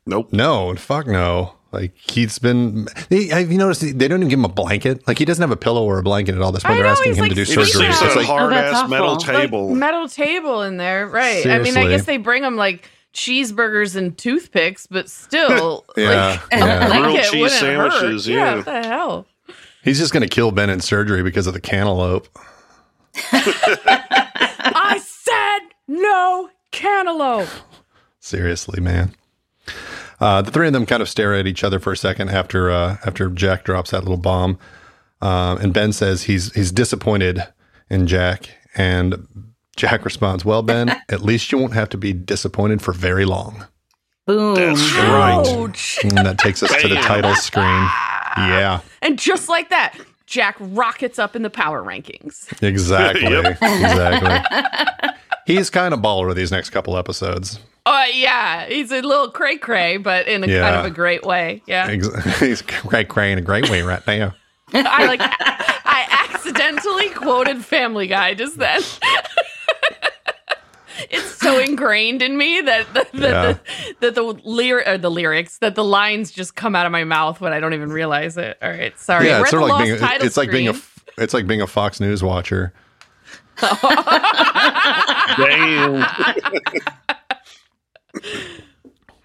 Nope. 0.05 0.31
No, 0.33 0.75
fuck 0.75 1.07
no. 1.07 1.53
Like 1.71 1.93
he's 1.97 2.39
been. 2.39 2.87
He, 3.09 3.27
have 3.29 3.51
you 3.51 3.57
noticed 3.57 3.81
they 3.81 4.07
don't 4.07 4.19
even 4.19 4.29
give 4.29 4.39
him 4.39 4.45
a 4.45 4.49
blanket? 4.49 5.05
Like 5.07 5.17
he 5.17 5.25
doesn't 5.25 5.41
have 5.41 5.51
a 5.51 5.57
pillow 5.57 5.83
or 5.83 5.97
a 5.99 6.03
blanket 6.03 6.35
at 6.35 6.41
all. 6.41 6.51
Despite 6.53 6.71
I 6.71 6.75
they're 6.75 6.83
know, 6.85 6.91
asking 6.91 7.15
him 7.15 7.21
like 7.23 7.29
to 7.29 7.35
do 7.35 7.43
surgery. 7.45 7.65
sleeping 7.65 7.91
sees 7.91 7.99
So 7.99 8.05
it's 8.05 8.15
a 8.15 8.19
like, 8.19 8.27
hard 8.27 8.53
that's 8.53 8.77
ass 8.77 8.89
metal 8.89 9.07
awful. 9.09 9.33
Like, 9.33 9.41
table. 9.43 9.75
metal 9.75 10.07
table 10.07 10.61
in 10.61 10.77
there, 10.77 11.05
right? 11.07 11.45
I 11.45 11.59
mean, 11.59 11.75
I 11.75 11.87
guess 11.89 12.05
they 12.05 12.15
bring 12.17 12.43
him 12.43 12.55
like 12.55 12.89
cheeseburgers 13.13 13.95
and 13.97 14.17
toothpicks, 14.17 14.87
but 14.87 15.09
still, 15.09 15.83
Yeah, 15.97 16.39
like, 16.51 16.59
yeah. 16.61 17.01
Grilled 17.01 17.23
cheese 17.25 17.41
wouldn't 17.41 17.61
hurt. 17.61 17.91
sandwiches, 17.91 18.27
yeah. 18.27 18.55
what 18.57 18.65
the 18.65 18.83
hell? 18.83 19.27
he's 19.83 19.99
just 19.99 20.13
going 20.13 20.21
to 20.23 20.29
kill 20.29 20.51
Ben 20.51 20.69
in 20.69 20.79
surgery 20.81 21.23
because 21.23 21.45
of 21.47 21.53
the 21.53 21.61
cantaloupe. 21.61 22.27
I 23.31 25.01
said 25.03 25.59
no 25.87 26.49
cantaloupe. 26.71 27.49
Seriously, 28.25 28.81
man. 28.81 29.13
Uh, 30.19 30.41
the 30.41 30.49
three 30.49 30.65
of 30.65 30.73
them 30.73 30.87
kind 30.87 31.03
of 31.03 31.07
stare 31.07 31.35
at 31.35 31.45
each 31.45 31.63
other 31.63 31.79
for 31.79 31.93
a 31.93 31.97
second 31.97 32.29
after 32.29 32.71
uh, 32.71 32.97
after 33.05 33.29
Jack 33.29 33.63
drops 33.63 33.91
that 33.91 33.99
little 34.01 34.17
bomb, 34.17 34.57
um, 35.21 35.59
and 35.59 35.71
Ben 35.75 35.93
says 35.93 36.23
he's 36.23 36.51
he's 36.53 36.71
disappointed 36.71 37.43
in 37.87 38.07
Jack, 38.07 38.49
and 38.73 39.27
Jack 39.75 40.03
responds, 40.05 40.43
"Well, 40.43 40.63
Ben, 40.63 40.89
at 41.09 41.21
least 41.21 41.51
you 41.51 41.59
won't 41.59 41.73
have 41.73 41.89
to 41.89 41.99
be 41.99 42.13
disappointed 42.13 42.81
for 42.81 42.93
very 42.93 43.25
long." 43.25 43.67
Boom. 44.25 44.55
That's 44.55 44.81
right. 44.95 45.45
Ouch. 45.47 45.99
And 46.03 46.17
that 46.17 46.39
takes 46.39 46.63
us 46.63 46.75
to 46.81 46.87
the 46.87 46.95
title 46.95 47.35
screen. 47.35 47.87
Yeah, 48.37 48.79
And 49.03 49.19
just 49.19 49.49
like 49.49 49.69
that, 49.69 49.95
Jack 50.25 50.55
rockets 50.59 51.19
up 51.19 51.35
in 51.35 51.43
the 51.43 51.51
power 51.51 51.83
rankings. 51.83 52.51
exactly, 52.63 53.27
exactly. 53.61 55.09
He's 55.45 55.69
kind 55.69 55.93
of 55.93 55.99
baller 55.99 56.33
these 56.33 56.51
next 56.51 56.71
couple 56.71 56.97
episodes. 56.97 57.59
Oh 57.85 58.05
yeah, 58.13 58.65
he's 58.65 58.91
a 58.91 59.01
little 59.01 59.29
cray 59.29 59.57
cray, 59.57 59.97
but 59.97 60.27
in 60.27 60.43
a 60.43 60.47
kind 60.47 60.75
of 60.75 60.85
a 60.85 60.89
great 60.89 61.23
way. 61.23 61.61
Yeah, 61.67 61.89
He's 62.39 62.63
great, 62.63 63.07
great 63.07 63.33
in 63.33 63.37
a 63.37 63.41
great 63.41 63.69
way 63.69 63.83
right 63.83 64.05
now. 64.07 64.33
I 64.73 65.05
like. 65.05 65.19
I 65.21 66.29
accidentally 66.33 67.09
quoted 67.09 67.63
Family 67.63 68.07
Guy 68.07 68.33
just 68.33 68.57
then. 68.57 68.81
it's 71.09 71.35
so 71.35 71.59
ingrained 71.59 72.21
in 72.21 72.37
me 72.37 72.61
that 72.61 72.87
the, 72.93 73.07
that 73.19 73.21
Yeah. 73.21 73.51
the, 73.51 73.59
that 73.99 74.15
the 74.15 74.23
lyric 74.23 74.87
or 74.87 74.97
the 74.97 75.11
lyrics 75.11 75.57
that 75.59 75.75
the 75.75 75.83
lines 75.83 76.31
just 76.31 76.55
come 76.55 76.75
out 76.75 76.85
of 76.85 76.91
my 76.91 77.03
mouth 77.03 77.41
when 77.41 77.53
I 77.53 77.59
don't 77.59 77.73
even 77.73 77.91
realize 77.91 78.37
it. 78.37 78.57
All 78.61 78.69
right, 78.69 78.97
sorry. 78.99 79.27
yeah, 79.27 79.41
it's 79.41 79.51
sort 79.51 79.63
of 79.63 79.69
like 79.69 79.85
being. 79.85 79.97
It's 80.21 80.37
like 80.37 80.51
being 80.51 80.67
a. 80.69 80.73
It's 81.17 81.33
like 81.33 81.47
being 81.47 81.61
a 81.61 81.67
Fox 81.67 81.99
News 81.99 82.23
watcher. 82.23 82.73
Damn. 85.37 86.05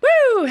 Woo! 0.03 0.49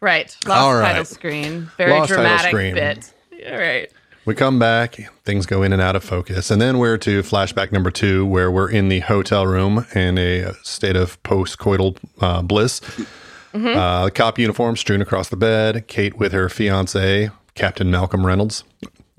Right, 0.00 0.34
lost 0.46 0.60
All 0.60 0.74
right. 0.74 0.88
title 0.92 1.04
screen. 1.04 1.70
Very 1.76 1.90
Lost 1.92 2.08
title 2.08 2.24
dramatic 2.24 2.50
screen. 2.50 2.74
bit. 2.74 3.12
All 3.50 3.58
right. 3.58 3.90
We 4.26 4.34
come 4.34 4.58
back, 4.58 4.96
things 5.24 5.46
go 5.46 5.62
in 5.62 5.72
and 5.72 5.80
out 5.82 5.96
of 5.96 6.04
focus. 6.04 6.50
And 6.50 6.60
then 6.60 6.78
we're 6.78 6.98
to 6.98 7.22
flashback 7.22 7.72
number 7.72 7.90
two, 7.90 8.24
where 8.26 8.50
we're 8.50 8.70
in 8.70 8.88
the 8.88 9.00
hotel 9.00 9.46
room 9.46 9.86
in 9.94 10.18
a 10.18 10.52
state 10.62 10.94
of 10.96 11.22
post 11.22 11.58
coital 11.58 11.96
uh, 12.20 12.42
bliss. 12.42 12.80
Mm-hmm. 12.80 13.66
Uh, 13.76 14.04
the 14.06 14.10
cop 14.10 14.38
uniform 14.38 14.76
strewn 14.76 15.02
across 15.02 15.28
the 15.30 15.36
bed, 15.36 15.86
Kate 15.88 16.18
with 16.18 16.32
her 16.32 16.48
fiance, 16.48 17.30
Captain 17.54 17.90
Malcolm 17.90 18.24
Reynolds. 18.24 18.62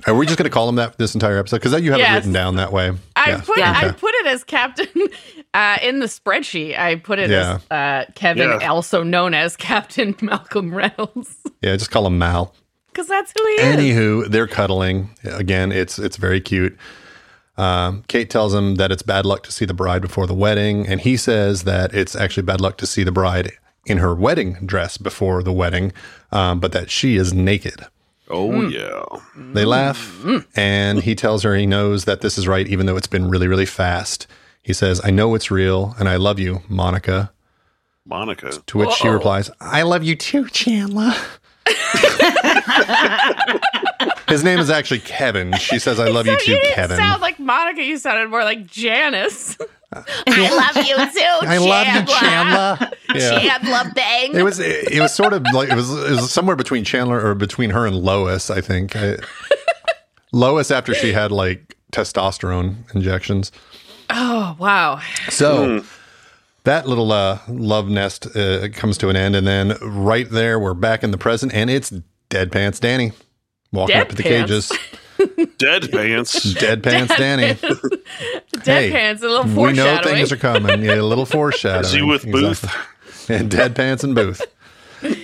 Are 0.08 0.16
we 0.16 0.26
just 0.26 0.38
going 0.38 0.46
to 0.50 0.54
call 0.54 0.70
him 0.70 0.76
that 0.76 0.98
this 0.98 1.14
entire 1.14 1.38
episode? 1.38 1.58
Because 1.58 1.82
you 1.82 1.92
have 1.92 2.00
it 2.00 2.12
written 2.16 2.32
down 2.32 2.56
that 2.56 2.72
way. 2.72 2.92
I 3.22 3.30
Yeah. 3.32 3.42
put 3.42 3.58
Yeah. 3.58 3.74
I 3.76 3.92
put 3.92 4.14
it 4.16 4.28
as 4.28 4.44
Captain 4.44 4.88
uh, 5.54 5.78
in 5.82 6.00
the 6.00 6.08
spreadsheet. 6.08 6.78
I 6.78 6.96
put 6.96 7.20
it 7.20 7.30
Yeah. 7.30 7.60
as 7.72 7.72
uh, 7.72 8.12
Kevin, 8.16 8.50
Yeah. 8.62 8.68
also 8.70 9.04
known 9.04 9.34
as 9.34 9.56
Captain 9.56 10.16
Malcolm 10.22 10.74
Reynolds, 10.74 11.36
Yeah, 11.62 11.76
just 11.76 11.92
call 11.92 12.08
him 12.08 12.18
Mal. 12.18 12.54
because 12.88 13.08
that's 13.08 13.32
who 13.38 13.46
he 13.46 13.54
is. 13.62 13.76
Anywho, 13.76 14.28
they're 14.30 14.48
cuddling. 14.48 15.10
Again, 15.24 15.72
it's 15.72 16.00
it's 16.00 16.18
very 16.18 16.42
cute. 16.42 16.78
Um, 17.58 18.04
Kate 18.08 18.30
tells 18.30 18.54
him 18.54 18.76
that 18.76 18.92
it's 18.92 19.04
bad 19.04 19.26
luck 19.26 19.44
to 19.44 19.52
see 19.52 19.66
the 19.66 19.74
bride 19.74 20.02
before 20.02 20.26
the 20.26 20.34
wedding, 20.34 20.88
and 20.88 21.02
he 21.02 21.18
says 21.18 21.64
that 21.64 21.94
it's 21.94 22.16
actually 22.16 22.44
bad 22.44 22.62
luck 22.62 22.78
to 22.78 22.88
see 22.88 23.04
the 23.04 23.12
bride 23.12 23.52
in 23.86 23.98
her 23.98 24.16
wedding 24.16 24.54
dress 24.66 24.98
before 24.98 25.44
the 25.44 25.52
wedding, 25.52 25.92
um, 26.32 26.60
but 26.60 26.72
that 26.72 26.90
she 26.90 27.18
is 27.18 27.34
naked. 27.34 27.86
Oh 28.32 28.52
hmm. 28.52 28.70
yeah. 28.70 29.04
They 29.54 29.66
laugh, 29.66 30.00
hmm. 30.22 30.38
and 30.56 31.04
he 31.04 31.16
tells 31.16 31.44
her 31.44 31.56
he 31.56 31.66
knows 31.66 32.06
that 32.06 32.22
this 32.22 32.38
is 32.38 32.48
right, 32.48 32.68
even 32.68 32.86
though 32.86 32.96
it's 32.98 33.08
been 33.08 33.30
really, 33.30 33.48
really 33.48 33.66
fast. 33.66 34.28
He 34.62 34.74
says, 34.74 35.02
"I 35.04 35.10
know 35.12 35.36
it's 35.36 35.52
real, 35.52 35.96
and 36.00 36.08
I 36.08 36.16
love 36.16 36.40
you, 36.40 36.62
Monica." 36.70 37.32
Monica. 38.06 38.52
To 38.68 38.78
which 38.78 38.92
she 38.92 39.08
Uh-oh. 39.08 39.14
replies, 39.14 39.52
"I 39.60 39.82
love 39.84 40.04
you 40.04 40.16
too, 40.16 40.48
Chandler." 40.50 41.14
His 44.28 44.44
name 44.46 44.60
is 44.60 44.70
actually 44.70 45.00
Kevin. 45.00 45.54
She 45.58 45.78
says, 45.78 46.00
"I 46.00 46.08
love 46.08 46.26
you 46.26 46.38
too, 46.40 46.52
you 46.54 46.58
didn't 46.60 46.74
Kevin." 46.76 46.98
sound 46.98 47.22
like 47.22 47.38
Monica. 47.40 47.84
You 47.84 47.98
sounded 47.98 48.30
more 48.30 48.44
like 48.44 48.66
Janice. 48.66 49.58
I 49.94 50.74
love 50.74 50.86
you 50.88 50.96
too. 50.96 51.48
I 51.48 51.58
love 51.58 51.88
you, 51.88 52.16
Chandler. 52.16 52.92
Yeah. 53.20 53.40
Chandler 53.40 53.92
Bing. 53.94 54.36
It 54.36 54.44
was 54.44 54.60
it, 54.60 54.92
it 54.92 55.02
was 55.02 55.14
sort 55.14 55.34
of 55.34 55.44
like 55.54 55.70
it 55.70 55.76
was 55.76 55.90
it 55.92 56.12
was 56.12 56.32
somewhere 56.32 56.56
between 56.56 56.84
Chandler 56.84 57.20
or 57.26 57.36
between 57.36 57.70
her 57.72 57.86
and 57.86 57.96
Lois, 57.96 58.50
I 58.50 58.62
think. 58.62 58.96
I, 58.96 59.18
Lois 60.32 60.72
after 60.72 60.94
she 60.94 61.12
had 61.14 61.32
like 61.32 61.76
testosterone 61.92 62.94
injections. 62.96 63.52
oh 64.10 64.56
wow. 64.60 65.00
So 65.30 65.84
that 66.64 66.88
little 66.88 67.12
uh, 67.12 67.40
love 67.50 67.88
nest 67.90 68.34
uh, 68.36 68.70
comes 68.70 68.98
to 69.00 69.10
an 69.10 69.16
end, 69.16 69.36
and 69.36 69.46
then 69.48 69.78
right 69.82 70.30
there 70.30 70.60
we're 70.60 70.74
back 70.74 71.04
in 71.04 71.12
the 71.12 71.18
present, 71.18 71.54
and 71.54 71.70
it's 71.70 71.90
Dead 72.30 72.52
Pants 72.52 72.80
Danny 72.80 73.12
walking 73.74 73.94
Dead 73.96 74.02
up 74.04 74.10
to 74.10 74.16
the 74.16 74.24
Pants? 74.24 74.70
cages. 74.70 74.72
Dead 75.60 75.92
pants. 75.92 76.54
Dead 76.56 76.82
Pants 76.82 77.16
Danny. 77.16 77.54
Dead 77.54 78.64
Hey, 78.64 78.92
pants. 78.92 79.22
A 79.22 79.28
little 79.28 79.44
We 79.44 79.54
foreshadowing. 79.54 79.96
know 79.96 80.02
things 80.18 80.32
are 80.32 80.38
coming. 80.38 80.82
Yeah, 80.82 80.96
a 80.96 81.04
little 81.04 81.28
foreshadowing. 81.28 81.86
Is 81.86 81.92
he 81.92 82.02
with 82.02 82.24
Booth? 82.32 82.64
Exactly. 82.64 82.82
And 83.30 83.52
Dead 83.52 83.76
Pants 83.76 84.04
and 84.04 84.16
Booth. 84.16 84.42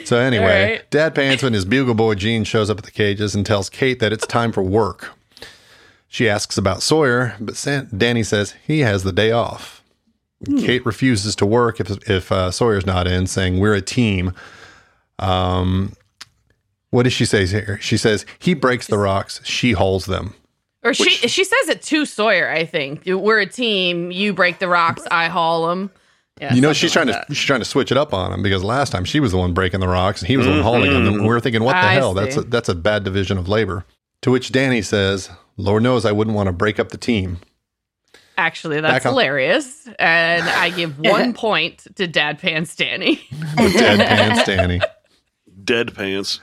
So 0.06 0.18
anyway, 0.18 0.72
right. 0.72 0.92
Dad 0.92 1.14
Pants 1.14 1.44
and 1.44 1.54
his 1.54 1.66
bugle 1.66 1.94
boy 1.94 2.16
Gene 2.16 2.44
shows 2.44 2.70
up 2.70 2.80
at 2.80 2.86
the 2.86 2.92
cages 2.92 3.36
and 3.36 3.46
tells 3.46 3.70
Kate 3.70 4.00
that 4.00 4.12
it's 4.12 4.26
time 4.26 4.52
for 4.52 4.64
work. 4.64 5.14
She 6.08 6.28
asks 6.30 6.58
about 6.58 6.82
Sawyer, 6.82 7.36
but 7.40 7.56
San- 7.56 7.90
Danny 7.96 8.24
says 8.24 8.56
he 8.66 8.80
has 8.80 9.04
the 9.04 9.12
day 9.12 9.32
off. 9.32 9.84
Hmm. 10.46 10.60
Kate 10.60 10.86
refuses 10.86 11.36
to 11.38 11.46
work 11.46 11.80
if 11.80 12.10
if 12.10 12.32
uh, 12.32 12.52
Sawyer's 12.52 12.86
not 12.86 13.08
in, 13.08 13.28
saying 13.28 13.60
we're 13.60 13.74
a 13.74 13.82
team. 13.82 14.34
Um, 15.20 15.94
what 16.90 17.04
does 17.04 17.14
she 17.14 17.26
say 17.26 17.46
here? 17.46 17.80
She 17.82 17.98
says 17.98 18.26
he 18.40 18.54
breaks 18.54 18.88
the 18.88 18.98
rocks, 18.98 19.42
she 19.44 19.74
hauls 19.74 20.06
them. 20.06 20.34
Or 20.84 20.94
she 20.94 21.10
she 21.10 21.44
says 21.44 21.70
it 21.70 21.82
to 21.84 22.06
Sawyer. 22.06 22.50
I 22.50 22.66
think 22.66 23.04
we're 23.06 23.40
a 23.40 23.46
team. 23.48 24.12
You 24.12 24.34
break 24.34 24.60
the 24.60 24.68
rocks. 24.68 25.04
I 25.12 25.28
haul 25.28 25.68
them. 25.68 25.92
Yeah, 26.40 26.54
you 26.54 26.62
know, 26.62 26.68
something 26.68 26.74
she's 26.76 26.96
like 26.96 27.08
trying 27.08 27.26
to 27.26 27.34
she's 27.34 27.46
trying 27.46 27.62
to 27.62 27.66
switch 27.66 27.92
it 27.92 27.98
up 27.98 28.14
on 28.14 28.32
him 28.32 28.44
because 28.44 28.64
last 28.64 28.92
time 28.92 29.06
she 29.06 29.20
was 29.20 29.32
the 29.32 29.38
one 29.38 29.54
breaking 29.54 29.80
the 29.80 29.88
rocks 29.88 30.22
and 30.22 30.28
he 30.28 30.38
was 30.38 30.46
the 30.46 30.52
one 30.52 30.60
mm-hmm. 30.60 30.68
hauling 30.68 30.94
them. 30.94 31.08
And 31.08 31.22
we 31.22 31.30
were 31.30 31.40
thinking, 31.40 31.64
what 31.64 31.74
the 31.74 31.78
I 31.78 31.94
hell? 31.94 32.14
That's 32.14 32.38
a, 32.38 32.42
that's 32.42 32.70
a 32.70 32.76
bad 32.76 33.04
division 33.04 33.38
of 33.38 33.48
labor. 33.48 33.86
To 34.22 34.32
which 34.32 34.52
Danny 34.52 34.82
says, 34.82 35.30
"Lord 35.58 35.84
knows 35.84 36.06
I 36.06 36.12
wouldn't 36.12 36.36
want 36.36 36.48
to 36.48 36.54
break 36.54 36.80
up 36.80 36.90
the 36.90 36.98
team." 36.98 37.40
Actually, 38.38 38.82
that's 38.82 39.06
on- 39.06 39.14
hilarious. 39.14 39.88
And 40.00 40.44
I 40.44 40.70
give 40.70 41.00
one 41.00 41.34
point 41.34 41.88
to 41.96 42.08
Dad 42.08 42.40
Pants 42.40 42.76
Danny. 42.76 43.28
Dead 43.56 44.00
pants, 44.00 44.44
Danny. 44.46 44.82
Dead 45.64 45.96
pants. 45.96 46.40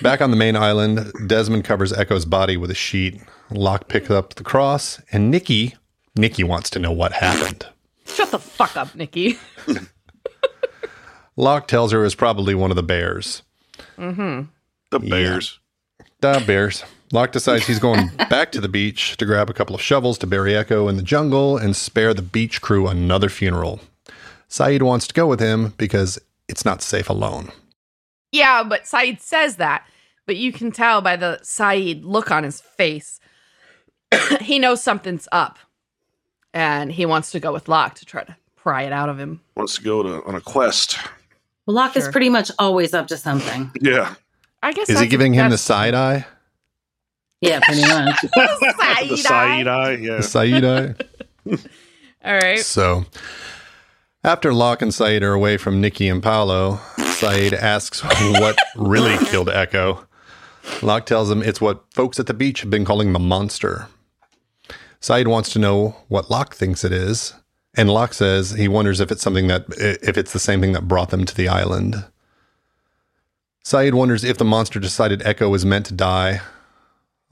Back 0.00 0.20
on 0.20 0.30
the 0.30 0.36
main 0.36 0.56
island, 0.56 1.12
Desmond 1.26 1.64
covers 1.64 1.92
Eko's 1.92 2.24
body 2.24 2.56
with 2.56 2.70
a 2.70 2.74
sheet. 2.74 3.20
Locke 3.50 3.88
picks 3.88 4.10
up 4.10 4.34
the 4.34 4.44
cross, 4.44 5.00
and 5.10 5.30
Nikki, 5.30 5.74
Nikki 6.16 6.44
wants 6.44 6.70
to 6.70 6.78
know 6.78 6.92
what 6.92 7.12
happened. 7.12 7.66
Shut 8.14 8.30
the 8.30 8.38
fuck 8.38 8.76
up, 8.76 8.94
Nikki. 8.94 9.38
Locke 11.36 11.66
tells 11.66 11.92
her 11.92 12.00
it 12.00 12.04
was 12.04 12.14
probably 12.14 12.54
one 12.54 12.70
of 12.70 12.76
the 12.76 12.82
bears. 12.82 13.42
Mm-hmm. 13.96 14.42
The 14.90 14.98
bears. 14.98 15.58
The 16.20 16.44
bears. 16.46 16.84
Locke 17.12 17.32
decides 17.32 17.66
he's 17.66 17.78
going 17.78 18.08
back 18.30 18.52
to 18.52 18.60
the 18.60 18.68
beach 18.68 19.16
to 19.16 19.26
grab 19.26 19.48
a 19.48 19.54
couple 19.54 19.74
of 19.74 19.82
shovels 19.82 20.18
to 20.18 20.26
bury 20.26 20.52
Eko 20.52 20.88
in 20.88 20.96
the 20.96 21.02
jungle 21.02 21.56
and 21.56 21.74
spare 21.74 22.14
the 22.14 22.22
beach 22.22 22.60
crew 22.60 22.86
another 22.88 23.28
funeral. 23.28 23.80
Sayid 24.48 24.82
wants 24.82 25.06
to 25.06 25.14
go 25.14 25.26
with 25.26 25.40
him 25.40 25.72
because 25.78 26.18
it's 26.48 26.64
not 26.64 26.82
safe 26.82 27.08
alone. 27.08 27.50
Yeah, 28.32 28.62
but 28.62 28.84
Sayid 28.84 29.20
says 29.20 29.56
that. 29.56 29.86
But 30.26 30.36
you 30.36 30.52
can 30.52 30.70
tell 30.70 31.00
by 31.00 31.16
the 31.16 31.40
Sayid 31.42 32.04
look 32.04 32.30
on 32.30 32.44
his 32.44 32.60
face. 32.60 33.20
he 34.40 34.58
knows 34.58 34.82
something's 34.82 35.28
up. 35.32 35.58
And 36.54 36.92
he 36.92 37.06
wants 37.06 37.30
to 37.32 37.40
go 37.40 37.52
with 37.52 37.68
Locke 37.68 37.94
to 37.96 38.04
try 38.04 38.24
to 38.24 38.36
pry 38.56 38.82
it 38.82 38.92
out 38.92 39.08
of 39.08 39.18
him. 39.18 39.40
Wants 39.56 39.76
to 39.76 39.82
go 39.82 40.02
to, 40.02 40.24
on 40.24 40.34
a 40.34 40.40
quest. 40.40 40.98
Well, 41.66 41.76
Locke 41.76 41.96
is 41.96 42.08
pretty 42.08 42.28
much 42.28 42.50
always 42.58 42.94
up 42.94 43.06
to 43.08 43.16
something. 43.16 43.70
Yeah. 43.80 44.14
I 44.64 44.72
guess 44.72 44.88
Is 44.88 45.00
he 45.00 45.08
giving 45.08 45.34
him 45.34 45.50
the 45.50 45.58
side 45.58 45.92
eye? 45.92 46.24
Yeah, 47.40 47.58
pretty 47.64 47.82
much. 47.82 48.16
side 48.36 49.08
The 49.08 49.16
side 49.16 49.66
eye, 49.66 49.92
yeah. 49.94 50.16
The 50.18 50.22
side 50.22 50.64
eye? 50.64 50.94
All 52.24 52.34
right. 52.34 52.60
So, 52.60 53.04
after 54.22 54.54
Locke 54.54 54.82
and 54.82 54.92
Sayid 54.92 55.22
are 55.22 55.32
away 55.32 55.56
from 55.56 55.80
Nikki 55.80 56.08
and 56.08 56.22
Paolo, 56.22 56.76
Sayid 56.96 57.52
asks 57.52 58.04
what 58.04 58.56
really 58.76 59.18
killed 59.26 59.48
Eko. 59.48 60.06
Locke 60.80 61.06
tells 61.06 61.28
him 61.28 61.42
it's 61.42 61.60
what 61.60 61.82
folks 61.92 62.20
at 62.20 62.26
the 62.28 62.34
beach 62.34 62.60
have 62.60 62.70
been 62.70 62.84
calling 62.84 63.12
the 63.12 63.18
monster. 63.18 63.88
Sayid 65.02 65.26
wants 65.26 65.52
to 65.52 65.58
know 65.58 65.96
what 66.08 66.30
Locke 66.30 66.54
thinks 66.54 66.84
it 66.84 66.92
is, 66.92 67.34
and 67.74 67.90
Locke 67.90 68.14
says 68.14 68.52
he 68.52 68.68
wonders 68.68 69.00
if 69.00 69.10
it's 69.10 69.22
something 69.22 69.48
that 69.48 69.64
if 69.76 70.16
it's 70.16 70.32
the 70.32 70.38
same 70.38 70.60
thing 70.60 70.72
that 70.72 70.86
brought 70.88 71.10
them 71.10 71.24
to 71.24 71.34
the 71.34 71.48
island. 71.48 72.04
Sayid 73.64 73.94
wonders 73.94 74.24
if 74.24 74.38
the 74.38 74.44
monster 74.44 74.78
decided 74.80 75.20
Eko 75.20 75.50
was 75.50 75.64
meant 75.64 75.86
to 75.86 75.94
die. 75.94 76.40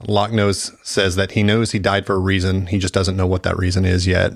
Locke 0.07 0.31
knows 0.31 0.71
says 0.83 1.15
that 1.15 1.31
he 1.31 1.43
knows 1.43 1.71
he 1.71 1.79
died 1.79 2.05
for 2.05 2.15
a 2.15 2.19
reason. 2.19 2.67
He 2.67 2.77
just 2.77 2.93
doesn't 2.93 3.17
know 3.17 3.27
what 3.27 3.43
that 3.43 3.57
reason 3.57 3.85
is 3.85 4.05
yet. 4.07 4.33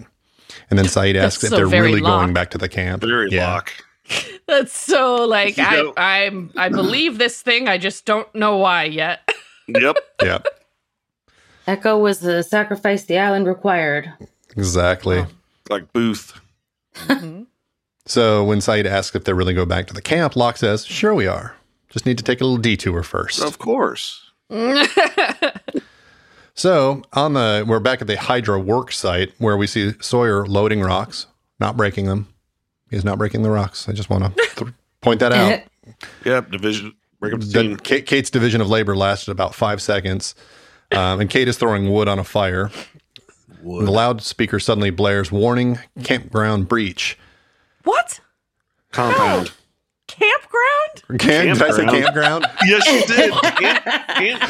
And 0.70 0.80
then 0.80 0.86
Sayid 0.86 1.15
asks 1.22 1.42
That's 1.42 1.51
if 1.51 1.58
they're 1.58 1.68
very 1.68 1.88
really 1.88 2.01
going 2.01 2.34
back 2.34 2.51
to 2.51 2.58
the 2.58 2.70
camp. 2.70 3.01
Very 3.01 3.30
yeah. 3.32 3.51
lock. 3.51 3.72
That's 4.48 4.77
so 4.77 5.25
like 5.25 5.58
You 5.58 5.63
I 5.63 5.75
know- 5.75 5.94
I'm 5.98 6.51
I 6.56 6.70
believe 6.70 7.18
this 7.18 7.42
thing. 7.42 7.68
I 7.68 7.77
just 7.77 8.06
don't 8.06 8.34
know 8.36 8.58
why 8.58 8.86
yet. 8.86 9.27
Yep. 9.68 9.98
Yeah, 10.22 10.39
Eko 11.68 12.00
was 12.00 12.20
the 12.20 12.44
sacrifice 12.44 13.04
the 13.04 13.18
island 13.18 13.48
required. 13.48 14.12
exactly. 14.56 15.26
Like 15.70 15.92
Booth. 15.94 16.40
Mm-hmm. 16.96 17.44
So 18.08 18.44
when 18.44 18.60
Sayid 18.60 18.86
asks 18.86 19.16
if 19.16 19.24
they're 19.24 19.34
really 19.34 19.56
go 19.56 19.66
back 19.66 19.88
to 19.88 19.94
the 19.96 20.00
camp, 20.02 20.36
Locke 20.36 20.58
says, 20.58 20.86
"Sure, 20.86 21.16
we 21.16 21.26
are. 21.26 21.56
Just 21.90 22.06
need 22.06 22.20
to 22.20 22.24
take 22.24 22.40
a 22.40 22.44
little 22.44 22.60
detour 22.60 23.02
first. 23.02 23.42
Of 23.42 23.58
course. 23.58 24.30
So 26.58 27.02
on 27.14 27.34
the 27.34 27.66
we're 27.68 27.80
back 27.82 28.02
at 28.02 28.08
the 28.08 28.16
Hydra 28.16 28.60
work 28.60 28.92
site 28.92 29.34
where 29.40 29.58
we 29.58 29.68
see 29.68 29.94
Sawyer 30.00 30.46
loading 30.46 30.82
rocks, 30.82 31.28
not 31.60 31.76
breaking 31.76 32.06
them. 32.06 32.28
He's 32.90 33.04
not 33.04 33.18
breaking 33.18 33.42
the 33.42 33.50
rocks. 33.50 33.90
I 33.90 33.92
just 33.92 34.10
want 34.10 34.24
to 34.38 34.42
th- 34.56 34.72
point 35.02 35.20
that 35.20 35.34
out. 35.34 35.64
Yep. 36.24 36.52
Division. 36.52 36.94
Break 37.20 37.34
up 37.34 37.40
the 37.42 37.46
The- 37.48 37.62
team. 37.64 37.78
Kate, 37.78 38.06
Kate's 38.06 38.30
division 38.30 38.62
of 38.62 38.70
labor 38.70 38.96
lasted 38.96 39.32
about 39.32 39.54
five 39.54 39.82
seconds, 39.82 40.34
um, 40.92 41.20
and 41.22 41.30
Kate 41.30 41.48
is 41.48 41.58
throwing 41.58 41.92
wood 41.92 42.08
on 42.08 42.20
a 42.20 42.24
fire. 42.24 42.70
And 43.63 43.88
the 43.88 43.92
loudspeaker 43.92 44.60
suddenly 44.60 44.89
blares, 44.92 45.32
"Warning: 45.32 45.80
Campground 46.04 46.68
breach." 46.68 47.18
what? 47.84 48.20
Compound. 48.92 49.51
Campground? 50.08 51.20
Camp, 51.20 51.58
did 51.60 51.62
I 51.62 51.72
say 51.72 51.86
Campground. 51.86 52.46
campground? 52.46 52.46
Yes, 52.65 52.86
you 52.88 53.15
did. 53.15 53.32
Can't, 53.34 53.84
can't, 54.39 54.42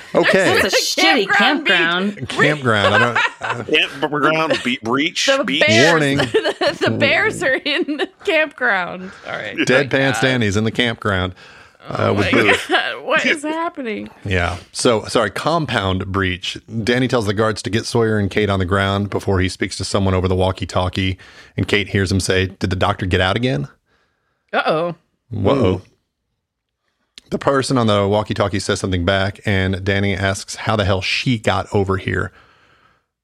Okay, 0.14 0.58
It's 0.58 0.64
a 0.64 1.00
shitty 1.00 1.26
Campground 1.32 2.16
campground. 2.16 2.28
campground. 2.28 2.94
I 2.94 3.54
don't, 3.64 3.66
campground. 3.66 4.60
Be- 4.64 4.78
breach. 4.82 5.26
The 5.26 5.42
beach. 5.44 5.62
bears, 5.66 5.90
Warning. 5.90 6.16
the, 6.18 6.78
the 6.82 6.90
bears 6.90 7.42
are 7.42 7.54
in 7.54 7.96
the 7.96 8.08
campground. 8.24 9.10
All 9.26 9.32
right. 9.32 9.56
Dead 9.66 9.90
Pants 9.90 10.20
Danny's 10.20 10.56
in 10.56 10.64
the 10.64 10.70
campground 10.70 11.34
uh, 11.86 12.14
with 12.16 12.26
Oh 12.32 12.36
My 12.36 12.42
Booth. 12.42 12.66
God, 12.68 13.02
what 13.04 13.24
is 13.26 13.42
happening? 13.44 14.10
Yeah. 14.24 14.58
So, 14.72 15.04
sorry, 15.04 15.30
compound 15.30 16.06
breach. 16.12 16.58
Danny 16.84 17.08
tells 17.08 17.26
the 17.26 17.34
guards 17.34 17.62
to 17.62 17.70
get 17.70 17.86
Sawyer 17.86 18.18
and 18.18 18.30
Kate 18.30 18.50
on 18.50 18.58
the 18.58 18.64
ground 18.64 19.10
before 19.10 19.40
he 19.40 19.48
speaks 19.48 19.76
to 19.78 19.84
someone 19.84 20.14
over 20.14 20.28
the 20.28 20.36
walkie 20.36 20.66
talkie. 20.66 21.18
And 21.56 21.66
Kate 21.66 21.88
hears 21.88 22.10
him 22.12 22.20
say, 22.20 22.46
Did 22.46 22.70
the 22.70 22.76
doctor 22.76 23.06
get 23.06 23.20
out 23.20 23.36
again? 23.36 23.68
Uh 24.52 24.62
oh. 24.66 24.94
Whoa. 25.30 25.82
The 27.30 27.38
person 27.38 27.78
on 27.78 27.86
the 27.86 28.08
walkie 28.08 28.34
talkie 28.34 28.58
says 28.58 28.80
something 28.80 29.04
back, 29.04 29.40
and 29.46 29.84
Danny 29.84 30.14
asks 30.16 30.56
how 30.56 30.74
the 30.74 30.84
hell 30.84 31.00
she 31.00 31.38
got 31.38 31.72
over 31.72 31.96
here. 31.96 32.32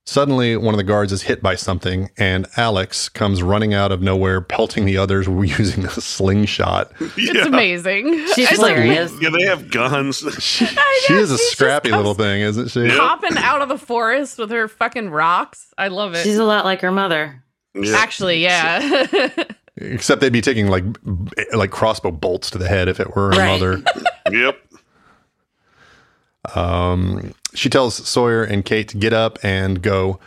Suddenly, 0.08 0.56
one 0.56 0.72
of 0.72 0.78
the 0.78 0.84
guards 0.84 1.12
is 1.12 1.22
hit 1.22 1.42
by 1.42 1.56
something, 1.56 2.10
and 2.16 2.46
Alex 2.56 3.08
comes 3.08 3.42
running 3.42 3.74
out 3.74 3.90
of 3.90 4.00
nowhere, 4.00 4.40
pelting 4.40 4.84
the 4.84 4.96
others 4.96 5.26
using 5.58 5.84
a 5.84 5.90
slingshot. 5.90 6.92
It's 7.00 7.34
Yeah. 7.34 7.46
amazing. 7.46 8.24
She's 8.34 8.50
It's 8.52 8.58
like 8.60 8.76
hilarious. 8.76 9.12
Yeah, 9.20 9.30
they 9.30 9.42
have 9.42 9.68
guns. 9.70 10.18
She, 10.38 10.64
she 11.06 11.14
is 11.14 11.32
a 11.32 11.38
scrappy 11.38 11.90
little 11.90 12.14
thing, 12.14 12.40
isn't 12.42 12.68
she? 12.68 12.88
Popping 12.96 13.36
out 13.36 13.62
of 13.62 13.68
the 13.68 13.78
forest 13.78 14.38
with 14.38 14.50
her 14.52 14.68
fucking 14.68 15.10
rocks. 15.10 15.74
I 15.76 15.88
love 15.88 16.14
it. 16.14 16.22
She's 16.22 16.38
a 16.38 16.44
lot 16.44 16.64
like 16.64 16.82
her 16.82 16.92
mother. 16.92 17.42
Yeah. 17.74 17.96
Actually, 17.96 18.42
yeah. 18.44 19.28
Except 19.76 20.20
they'd 20.20 20.32
be 20.32 20.40
taking 20.40 20.68
like 20.68 20.84
like 21.52 21.70
crossbow 21.72 22.12
bolts 22.12 22.48
to 22.52 22.58
the 22.58 22.68
head 22.68 22.88
if 22.88 23.00
it 23.00 23.14
were 23.14 23.32
her 23.34 23.38
Right. 23.38 23.60
mother. 23.60 23.82
Yep. 24.30 24.58
Um, 26.54 27.34
She 27.56 27.70
tells 27.70 28.06
Sawyer 28.06 28.44
and 28.44 28.64
Kate 28.64 28.88
to 28.88 28.96
get 28.96 29.12
up 29.12 29.38
and 29.42 29.82
go. 29.82 30.20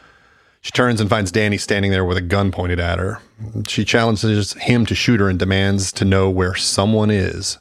She 0.61 0.71
turns 0.71 0.99
and 0.99 1.09
finds 1.09 1.31
Danny 1.31 1.57
standing 1.57 1.91
there 1.91 2.03
with 2.03 2.17
a 2.17 2.21
gun 2.21 2.51
pointed 2.51 2.79
at 2.79 2.99
her. 2.99 3.21
She 3.67 3.85
challenges 3.85 4.53
him 4.53 4.85
to 4.87 4.95
shoot 4.95 5.19
her 5.19 5.29
and 5.29 5.37
demands 5.37 5.91
to 5.93 6.05
know 6.05 6.29
where 6.29 6.55
someone 6.55 7.11
is, 7.11 7.59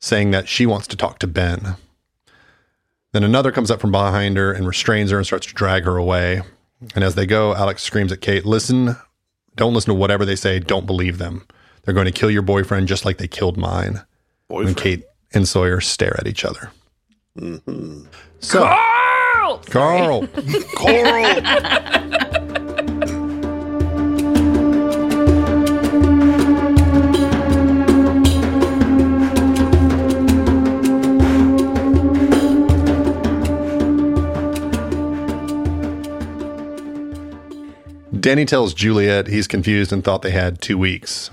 saying 0.00 0.32
that 0.32 0.48
she 0.48 0.66
wants 0.66 0.86
to 0.88 0.96
talk 0.96 1.18
to 1.20 1.26
Ben. 1.26 1.76
Then 3.12 3.22
another 3.22 3.52
comes 3.52 3.70
up 3.70 3.80
from 3.80 3.92
behind 3.92 4.36
her 4.36 4.52
and 4.52 4.66
restrains 4.66 5.12
her 5.12 5.18
and 5.18 5.26
starts 5.26 5.46
to 5.46 5.54
drag 5.54 5.84
her 5.84 5.96
away. 5.96 6.42
And 6.94 7.04
as 7.04 7.14
they 7.14 7.26
go, 7.26 7.54
Alex 7.54 7.82
screams 7.82 8.10
at 8.10 8.20
Kate, 8.20 8.44
Listen, 8.44 8.96
don't 9.54 9.72
listen 9.72 9.94
to 9.94 9.98
whatever 9.98 10.24
they 10.24 10.36
say. 10.36 10.58
Don't 10.58 10.84
believe 10.84 11.18
them. 11.18 11.46
They're 11.84 11.94
going 11.94 12.06
to 12.06 12.12
kill 12.12 12.30
your 12.30 12.42
boyfriend 12.42 12.88
just 12.88 13.04
like 13.04 13.18
they 13.18 13.28
killed 13.28 13.56
mine. 13.56 14.02
And 14.50 14.76
Kate 14.76 15.04
and 15.32 15.48
Sawyer 15.48 15.80
stare 15.80 16.16
at 16.18 16.26
each 16.26 16.44
other. 16.44 16.70
Mm-hmm. 17.38 18.04
So, 18.38 18.60
Karl! 18.60 19.58
Karl. 19.66 20.26
Coral. 20.76 21.40
Danny 38.20 38.46
tells 38.46 38.72
Juliet 38.72 39.26
he's 39.26 39.46
confused 39.46 39.92
and 39.92 40.02
thought 40.02 40.22
they 40.22 40.30
had 40.30 40.62
two 40.62 40.78
weeks. 40.78 41.30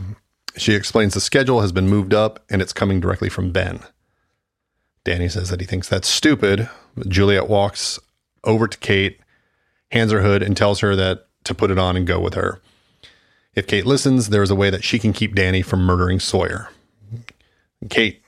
She 0.58 0.74
explains 0.74 1.14
the 1.14 1.22
schedule 1.22 1.62
has 1.62 1.72
been 1.72 1.88
moved 1.88 2.14
up 2.14 2.44
and 2.50 2.62
it's 2.62 2.74
coming 2.74 3.00
directly 3.00 3.30
from 3.30 3.52
Ben. 3.52 3.80
Danny 5.04 5.30
says 5.30 5.50
that 5.50 5.60
he 5.60 5.66
thinks 5.66 5.90
that's 5.90 6.08
stupid. 6.08 6.70
Juliet 7.08 7.48
walks 7.50 8.00
over 8.44 8.68
to 8.68 8.78
Kate, 8.78 9.20
hands 9.92 10.12
her 10.12 10.22
hood, 10.22 10.44
and 10.44 10.56
tells 10.56 10.80
her 10.80 10.96
that 10.96 11.28
to 11.46 11.54
put 11.56 11.72
it 11.72 11.80
on 11.80 11.98
and 11.98 12.06
go 12.06 12.20
with 12.20 12.36
her. 12.36 12.62
If 13.56 13.68
Kate 13.68 13.86
listens, 13.86 14.30
there 14.30 14.44
is 14.44 14.52
a 14.52 14.56
way 14.56 14.70
that 14.70 14.84
she 14.84 15.00
can 15.00 15.12
keep 15.14 15.36
Danny 15.36 15.62
from 15.62 15.82
murdering 15.82 16.20
Sawyer. 16.20 16.70
Kate 17.90 18.22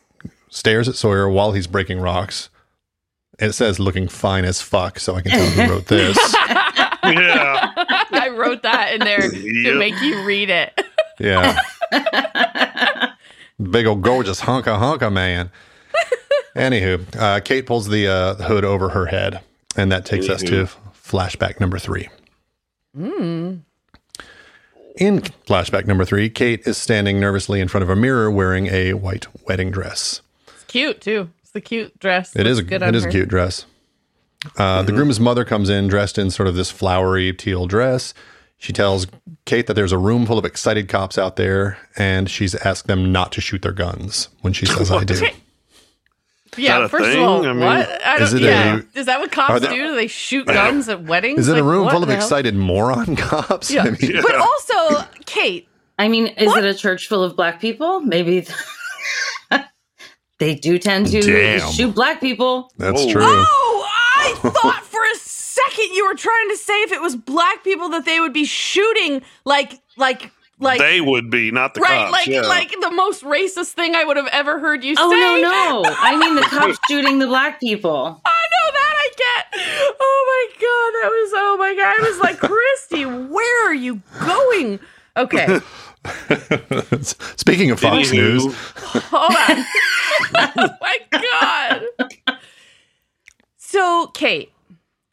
stares 0.50 0.90
at 0.90 0.96
Sawyer 0.96 1.30
while 1.30 1.52
he's 1.54 1.68
breaking 1.68 2.00
rocks. 2.00 2.50
It 3.40 3.54
says 3.54 3.80
looking 3.80 4.08
fine 4.08 4.46
as 4.46 4.62
fuck, 4.62 5.00
so 5.00 5.16
I 5.16 5.22
can 5.22 5.32
tell 5.32 5.46
who 5.46 5.62
wrote 5.74 5.86
this. 5.88 6.18
yeah. 7.04 7.72
I 8.12 8.30
wrote 8.36 8.64
that 8.64 8.94
in 8.94 9.00
there 9.00 9.30
to 9.30 9.76
make 9.78 10.00
you 10.02 10.24
read 10.24 10.50
it. 10.50 10.80
Yeah. 11.20 11.60
Big 13.72 13.86
old 13.86 14.02
gorgeous 14.02 14.42
hunka 14.42 14.78
hunka 14.80 15.12
man. 15.12 15.52
Anywho, 16.56 17.16
uh, 17.16 17.40
Kate 17.40 17.66
pulls 17.66 17.88
the, 17.90 18.08
uh, 18.08 18.36
hood 18.36 18.64
over 18.64 18.90
her 18.90 19.08
head, 19.08 19.40
and 19.76 19.92
that 19.92 20.06
takes 20.06 20.30
us 20.30 20.42
to 20.44 20.68
flashback 20.94 21.60
number 21.60 21.80
three. 21.80 22.10
In 22.96 23.62
flashback 25.48 25.88
number 25.88 26.06
three, 26.06 26.30
Kate 26.30 26.62
is 26.68 26.78
standing 26.78 27.20
nervously 27.20 27.60
in 27.60 27.68
front 27.68 27.84
of 27.84 27.90
a 27.90 27.96
mirror 27.96 28.30
wearing 28.30 28.68
a 28.68 28.94
white 28.94 29.26
wedding 29.48 29.72
dress. 29.72 30.22
It's 30.48 30.64
cute 30.66 31.02
too. 31.02 31.32
It's 31.42 31.50
the 31.52 31.62
cute 31.62 31.98
dress. 32.00 32.36
It 32.36 32.46
is 32.46 32.60
a, 32.60 32.64
good 32.64 32.84
it 32.84 32.84
on 32.84 32.96
is 32.96 33.06
a 33.06 33.10
cute 33.10 33.30
dress. 33.30 33.66
Uh, 34.58 34.84
The 34.84 34.92
groom's 34.92 35.20
mother 35.20 35.44
comes 35.46 35.70
in 35.70 35.88
dressed 35.88 36.18
in 36.20 36.30
sort 36.30 36.48
of 36.48 36.56
this 36.56 36.70
flowery 36.70 37.34
teal 37.34 37.66
dress. 37.66 38.14
She 38.58 38.72
tells 38.72 39.08
Kate 39.46 39.66
that 39.68 39.74
there's 39.74 39.92
a 39.92 39.98
room 39.98 40.26
full 40.28 40.38
of 40.38 40.46
excited 40.46 40.88
cops 40.88 41.18
out 41.18 41.36
there, 41.36 41.78
and 41.98 42.30
she's 42.30 42.54
asked 42.56 42.88
them 42.88 43.12
not 43.12 43.32
to 43.34 43.42
shoot 43.42 43.62
their 43.64 43.72
guns 43.74 44.30
when 44.42 44.54
she 44.54 44.66
says, 44.66 44.92
"I 44.92 45.04
do." 45.04 45.16
Yeah, 46.58 46.80
that 46.80 46.86
a 46.86 46.90
first 46.90 47.06
thing? 47.06 47.22
of 47.24 47.30
all, 47.30 47.46
I 47.46 47.54
mean- 47.54 47.60
what? 47.60 48.06
I 48.06 48.18
Is 48.22 48.32
don't, 48.32 48.42
it 48.42 48.46
yeah. 48.46 48.80
a- 48.96 49.00
is 49.00 49.06
that 49.08 49.20
what 49.20 49.32
cops 49.32 49.52
are 49.52 49.60
there- 49.60 49.72
do? 49.72 49.88
Do 49.90 49.96
they 49.96 50.08
shoot 50.08 50.46
guns 50.48 50.88
at 50.90 51.04
weddings? 51.04 51.40
Is 51.40 51.48
it 51.48 51.58
a 51.58 51.64
room 51.64 51.90
full 51.90 52.02
of 52.04 52.08
the 52.08 52.16
hell? 52.16 52.24
excited 52.24 52.56
moron 52.56 53.16
cops? 53.18 53.72
Yeah. 53.72 53.84
I 53.84 53.90
mean, 53.92 54.22
But 54.22 54.36
also, 54.36 55.08
Kate, 55.26 55.68
I 56.00 56.08
mean, 56.08 56.28
is 56.28 56.56
it 56.56 56.64
a 56.66 56.74
church 56.74 57.08
full 57.08 57.24
of 57.24 57.36
black 57.36 57.60
people? 57.62 58.00
Maybe 58.02 58.46
they 60.40 60.56
do 60.56 60.78
tend 60.80 61.08
to 61.08 61.22
Damn. 61.22 61.72
shoot 61.72 61.94
black 61.96 62.20
people. 62.20 62.72
that's 62.78 63.02
Whoa. 63.04 63.12
true. 63.12 63.22
Oh, 63.26 63.88
I 64.16 64.34
thought 64.50 64.84
for 64.84 65.00
a 65.02 65.18
second 65.18 65.86
you 65.94 66.06
were 66.06 66.16
trying 66.16 66.50
to 66.50 66.58
say 66.58 66.74
if 66.84 66.92
it 66.92 67.02
was 67.02 67.16
black 67.16 67.64
people 67.64 67.90
that 67.90 68.06
they 68.06 68.20
would 68.20 68.34
be 68.34 68.46
shooting 68.46 69.22
like 69.46 69.80
like 69.98 70.32
like 70.60 70.80
they 70.80 71.02
would 71.02 71.30
be, 71.30 71.52
not 71.52 71.74
the 71.74 71.82
right, 71.82 71.98
cops. 71.98 72.12
like 72.12 72.28
yeah. 72.28 72.42
like 72.42 72.72
the 72.80 72.92
most 72.92 73.24
racist 73.24 73.72
thing 73.72 73.96
I 73.96 74.04
would 74.04 74.18
have 74.18 74.28
ever 74.32 74.60
heard 74.60 74.84
you 74.84 74.96
Oh 74.98 75.12
say. 75.12 75.20
no, 75.20 75.42
no! 75.42 75.96
I 75.98 76.16
mean 76.18 76.36
the 76.36 76.42
cops 76.44 76.78
shooting 76.90 77.20
the 77.20 77.28
black 77.28 77.60
people. 77.60 78.22
I 78.26 78.30
know 78.30 78.72
that 78.74 78.96
I 78.98 79.10
get. 79.18 79.96
Oh 80.00 80.50
my 80.52 80.56
god, 80.56 81.02
that 81.02 81.10
was 81.10 81.32
oh 81.36 81.58
my 81.60 81.76
god. 81.76 81.96
I 82.00 82.10
was 82.10 82.20
like, 82.20 82.38
Christy, 82.40 83.06
where 83.06 83.70
are 83.70 83.74
you 83.74 84.02
going? 84.20 84.80
Okay, 85.16 85.60
Speaking 87.38 87.72
of 87.72 87.80
Fox 87.80 88.10
Anywho, 88.10 88.14
News, 88.14 88.56
hold 89.10 89.32
on. 89.32 89.66
oh 90.58 90.70
my 90.82 90.98
god. 91.12 92.38
So, 93.58 94.08
Kate, 94.08 94.52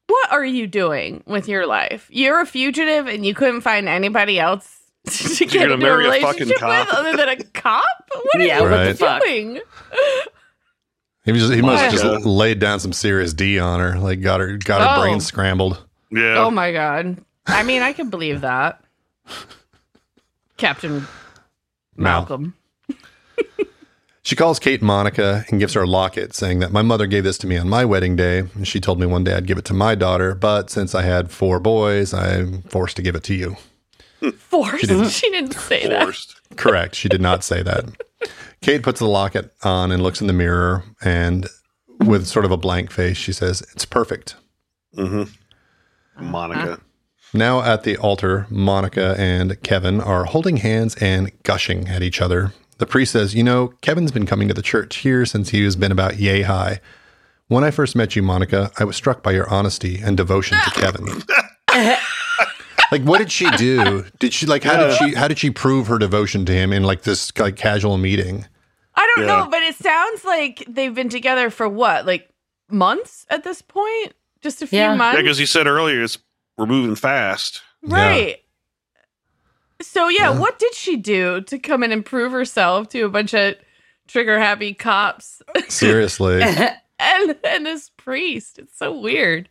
what 0.06 0.32
are 0.32 0.44
you 0.44 0.66
doing 0.66 1.22
with 1.26 1.48
your 1.48 1.66
life? 1.66 2.08
You're 2.10 2.40
a 2.40 2.46
fugitive, 2.46 3.06
and 3.06 3.24
you 3.24 3.34
couldn't 3.34 3.60
find 3.60 3.88
anybody 3.88 4.38
else 4.40 4.79
to 5.06 5.44
get 5.46 5.52
gonna 5.52 5.64
into 5.64 5.74
a 5.74 5.78
marry 5.78 6.06
a 6.18 6.20
fucking 6.20 6.48
relationship 6.48 6.58
cop? 6.58 6.86
with 6.88 6.94
other 6.96 7.16
than 7.16 7.28
a 7.28 7.36
cop. 7.44 7.84
What 8.12 8.36
are 8.36 8.40
Yeah, 8.44 8.56
you 8.58 8.62
what 8.64 8.70
Right. 8.72 8.84
the 8.88 8.94
fuck? 8.94 9.22
doing? 9.22 9.60
he 11.24 11.32
was 11.32 11.48
he 11.48 11.62
must 11.62 11.82
have 11.82 11.92
just 11.92 12.24
laid 12.26 12.58
down 12.58 12.80
some 12.80 12.92
serious 12.92 13.32
D 13.32 13.58
on 13.58 13.80
her, 13.80 13.98
like 13.98 14.20
got 14.20 14.40
her 14.40 14.56
got 14.58 14.80
her 14.80 14.96
Oh. 14.98 15.02
brain 15.02 15.20
scrambled. 15.20 15.82
Yeah. 16.10 16.38
Oh 16.38 16.50
my 16.50 16.72
god. 16.72 17.18
I 17.46 17.62
mean, 17.62 17.82
I 17.82 17.92
can 17.92 18.10
believe 18.10 18.42
that. 18.42 18.82
Captain 20.56 21.06
Malcolm. 21.96 22.54
She 24.22 24.36
calls 24.36 24.58
Kate 24.60 24.82
Monica 24.82 25.44
and 25.48 25.58
gives 25.58 25.72
her 25.72 25.82
a 25.82 25.86
locket, 25.86 26.34
saying 26.34 26.58
that 26.60 26.70
my 26.70 26.82
mother 26.82 27.06
gave 27.06 27.24
this 27.24 27.38
to 27.38 27.46
me 27.48 27.56
on 27.56 27.68
my 27.70 27.84
wedding 27.86 28.16
day, 28.16 28.40
and 28.54 28.68
she 28.68 28.78
told 28.78 29.00
me 29.00 29.06
one 29.06 29.24
day 29.24 29.32
I'd 29.34 29.46
give 29.46 29.56
it 29.58 29.64
to 29.64 29.74
my 29.74 29.94
daughter, 29.96 30.34
but 30.34 30.68
since 30.70 30.94
I 30.94 31.02
had 31.02 31.30
four 31.32 31.58
boys, 31.58 32.12
I'm 32.12 32.62
forced 32.64 32.96
to 32.96 33.02
give 33.02 33.16
it 33.16 33.24
to 33.24 33.34
you. 33.34 33.56
Forced. 34.36 34.80
She 34.80 34.86
didn't. 34.86 35.08
didn't, 35.20 35.54
say 35.54 35.86
that. 35.88 36.04
Forced. 36.04 36.40
Correct. 36.56 36.94
She 36.94 37.08
did 37.08 37.20
not 37.20 37.44
say 37.44 37.62
that. 37.62 37.84
Kate 38.60 38.82
puts 38.82 39.00
the 39.00 39.08
locket 39.08 39.52
on 39.62 39.90
and 39.90 40.02
looks 40.02 40.20
in 40.20 40.26
the 40.26 40.32
mirror, 40.32 40.84
and 41.02 41.48
with 41.98 42.26
sort 42.26 42.44
of 42.44 42.50
a 42.50 42.56
blank 42.56 42.90
face, 42.90 43.16
she 43.16 43.32
says, 43.32 43.62
It's 43.72 43.84
perfect. 43.84 44.36
Mm-hmm. 44.96 46.30
Monica. 46.30 46.80
Now 47.32 47.62
at 47.62 47.84
the 47.84 47.96
altar, 47.96 48.46
Monica 48.50 49.14
and 49.16 49.62
Kevin 49.62 50.00
are 50.00 50.24
holding 50.24 50.58
hands 50.58 50.96
and 50.96 51.30
gushing 51.42 51.88
at 51.88 52.02
each 52.02 52.20
other. 52.20 52.52
The 52.78 52.86
priest 52.86 53.12
says, 53.12 53.34
You 53.34 53.44
know, 53.44 53.68
Kevin's 53.80 54.12
been 54.12 54.26
coming 54.26 54.48
to 54.48 54.54
the 54.54 54.62
church 54.62 54.96
here 54.96 55.24
since 55.24 55.50
he 55.50 55.62
has 55.64 55.76
been 55.76 55.92
about 55.92 56.18
yay 56.18 56.42
high. 56.42 56.80
When 57.48 57.64
I 57.64 57.70
first 57.70 57.96
met 57.96 58.14
you, 58.14 58.22
Monica, 58.22 58.70
I 58.78 58.84
was 58.84 58.96
struck 58.96 59.22
by 59.22 59.32
your 59.32 59.48
honesty 59.48 60.00
and 60.02 60.16
devotion 60.16 60.58
to 60.64 60.70
Kevin. 60.80 61.22
like, 62.92 63.02
what 63.02 63.18
did 63.18 63.30
she 63.32 63.50
do? 63.52 64.04
Did 64.18 64.32
she 64.32 64.46
like 64.46 64.62
how 64.64 64.76
did 64.78 64.96
she 64.96 65.14
how 65.14 65.28
did 65.28 65.38
she 65.38 65.50
prove 65.50 65.86
her 65.88 65.98
devotion 65.98 66.44
to 66.46 66.52
him 66.52 66.72
in 66.72 66.82
like 66.82 67.02
this 67.02 67.32
like 67.38 67.56
casual 67.56 67.98
meeting? 67.98 68.46
I 68.94 69.12
don't 69.16 69.26
Yeah. 69.26 69.38
know, 69.44 69.48
but 69.50 69.62
it 69.62 69.74
sounds 69.76 70.24
like 70.24 70.64
they've 70.68 70.94
been 70.94 71.08
together 71.08 71.50
for 71.50 71.68
what, 71.68 72.04
like 72.06 72.28
months 72.70 73.24
at 73.30 73.44
this 73.44 73.62
point? 73.62 74.14
Just 74.42 74.62
a 74.62 74.66
few 74.66 74.78
Yeah. 74.78 74.94
months? 74.96 75.16
Yeah, 75.16 75.22
because 75.22 75.38
he 75.38 75.46
said 75.46 75.66
earlier 75.66 76.02
it's 76.02 76.18
we're 76.58 76.66
moving 76.66 76.94
fast. 76.96 77.62
right. 77.82 78.38
So, 79.82 80.08
yeah, 80.08 80.30
Yeah. 80.32 80.38
what 80.38 80.58
did 80.58 80.74
she 80.74 80.96
do 80.98 81.40
to 81.42 81.58
come 81.58 81.82
in 81.82 81.90
and 81.90 82.04
prove 82.04 82.32
herself 82.32 82.90
to 82.90 83.00
a 83.02 83.08
bunch 83.08 83.32
of 83.32 83.54
trigger 84.06 84.38
happy 84.38 84.74
cops 84.74 85.40
Seriously. 85.68 86.42
and, 86.42 87.34
and 87.44 87.64
this 87.64 87.90
priest? 87.96 88.58
It's 88.58 88.76
so 88.76 88.92
weird. 88.98 89.48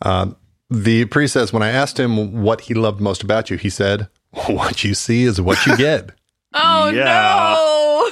Um, 0.00 0.36
the 0.70 1.04
priest 1.06 1.32
says, 1.34 1.52
when 1.52 1.62
I 1.62 1.68
asked 1.70 1.98
him 1.98 2.42
what 2.42 2.62
he 2.62 2.74
loved 2.74 3.00
most 3.00 3.22
about 3.22 3.50
you, 3.50 3.56
he 3.56 3.68
said, 3.70 4.08
What 4.46 4.84
you 4.84 4.94
see 4.94 5.24
is 5.24 5.40
what 5.40 5.64
you 5.66 5.76
get. 5.76 6.10
Oh, 6.52 6.90
no. 6.92 8.10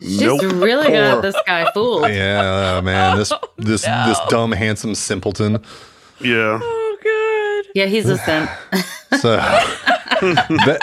She's 0.00 0.22
Nope. 0.22 0.40
really 0.54 0.90
got 0.92 1.20
this 1.20 1.36
guy 1.46 1.70
fooled. 1.72 2.04
yeah, 2.08 2.78
oh, 2.78 2.80
man, 2.82 3.18
this 3.18 3.30
oh, 3.32 3.38
this 3.58 3.86
no. 3.86 4.04
this 4.06 4.18
dumb, 4.30 4.52
handsome 4.52 4.94
simpleton. 4.94 5.62
Yeah. 6.22 6.58
Oh, 6.62 6.96
good. 7.02 7.72
Yeah, 7.74 7.84
he's 7.84 8.08
a 8.08 8.16
simp. 8.16 8.48
So 9.20 9.36
the, 10.20 10.80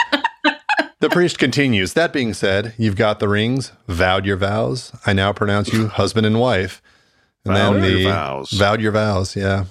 the 1.00 1.10
priest 1.10 1.40
continues. 1.40 1.94
That 1.94 2.14
being 2.14 2.36
said, 2.36 2.76
you've 2.78 2.96
got 2.96 3.20
the 3.20 3.28
rings, 3.28 3.72
vowed 3.88 4.28
your 4.28 4.38
vows. 4.38 4.92
I 5.08 5.14
now 5.14 5.34
pronounce 5.34 5.74
you 5.74 5.88
husband 5.88 6.28
and 6.28 6.40
wife. 6.40 6.80
And 7.44 7.56
Vowed 7.56 7.76
then 7.78 7.84
your 7.84 7.94
the 7.98 8.04
vows. 8.04 8.52
vowed 8.52 8.82
your 8.82 8.92
vows. 8.92 9.36
Yeah. 9.36 9.66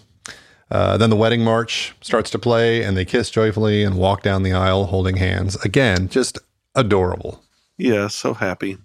Uh, 0.70 0.96
then 0.96 1.11
the 1.11 1.16
wedding 1.16 1.44
march 1.44 1.94
starts 2.00 2.29
to 2.31 2.38
play, 2.38 2.83
and 2.83 2.96
they 2.96 3.05
kiss 3.05 3.31
joyfully 3.31 3.85
and 3.85 3.96
walk 3.96 4.22
down 4.22 4.42
the 4.42 4.52
aisle 4.52 4.87
holding 4.87 5.16
hands. 5.16 5.55
Again, 5.64 6.09
just 6.09 6.38
adorable. 6.74 7.42
Yeah. 7.79 8.09
So 8.09 8.35
happy. 8.35 8.79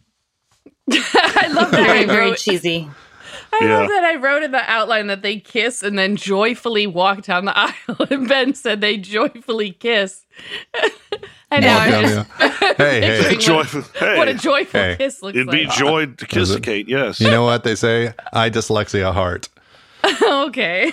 I 0.91 1.47
love 1.53 1.71
that. 1.71 1.85
Very, 1.87 2.05
very 2.05 2.35
cheesy. 2.35 2.89
I 3.53 3.65
Yeah. 3.65 3.79
love 3.79 3.87
that 3.89 4.03
I 4.03 4.15
wrote 4.15 4.43
in 4.43 4.51
the 4.51 4.69
outline 4.69 5.07
that 5.07 5.21
they 5.23 5.39
kiss 5.39 5.83
and 5.83 5.97
then 5.97 6.15
joyfully 6.15 6.87
walk 6.87 7.23
down 7.23 7.45
the 7.45 7.57
aisle. 7.57 8.07
And 8.09 8.27
Ben 8.27 8.53
said 8.53 8.81
they 8.81 8.97
joyfully 8.97 9.71
kiss. 9.71 10.25
and 11.51 11.63
now 11.65 11.77
Walk 11.77 11.85
I'm 11.87 11.91
down 11.91 12.03
just 12.03 12.37
the- 12.39 12.73
hey, 12.77 13.01
hey. 13.01 13.17
picturing 13.19 13.39
Joyful. 13.39 13.81
Hey, 13.99 14.17
what 14.17 14.27
a 14.27 14.33
joyful 14.35 14.79
Hey. 14.79 14.95
kiss 14.97 15.21
looks 15.21 15.35
like. 15.35 15.47
it'd 15.47 15.51
be 15.51 15.65
like. 15.65 15.77
joy 15.77 16.05
to 16.07 16.25
kiss 16.27 16.49
Is 16.49 16.55
a 16.55 16.57
it? 16.57 16.63
Kate. 16.63 16.87
Yes. 16.89 17.19
You 17.19 17.29
know 17.31 17.43
what 17.43 17.63
they 17.63 17.75
say? 17.75 18.13
I 18.33 18.49
dyslexia 18.49 19.13
heart. 19.13 19.49
okay. 20.21 20.91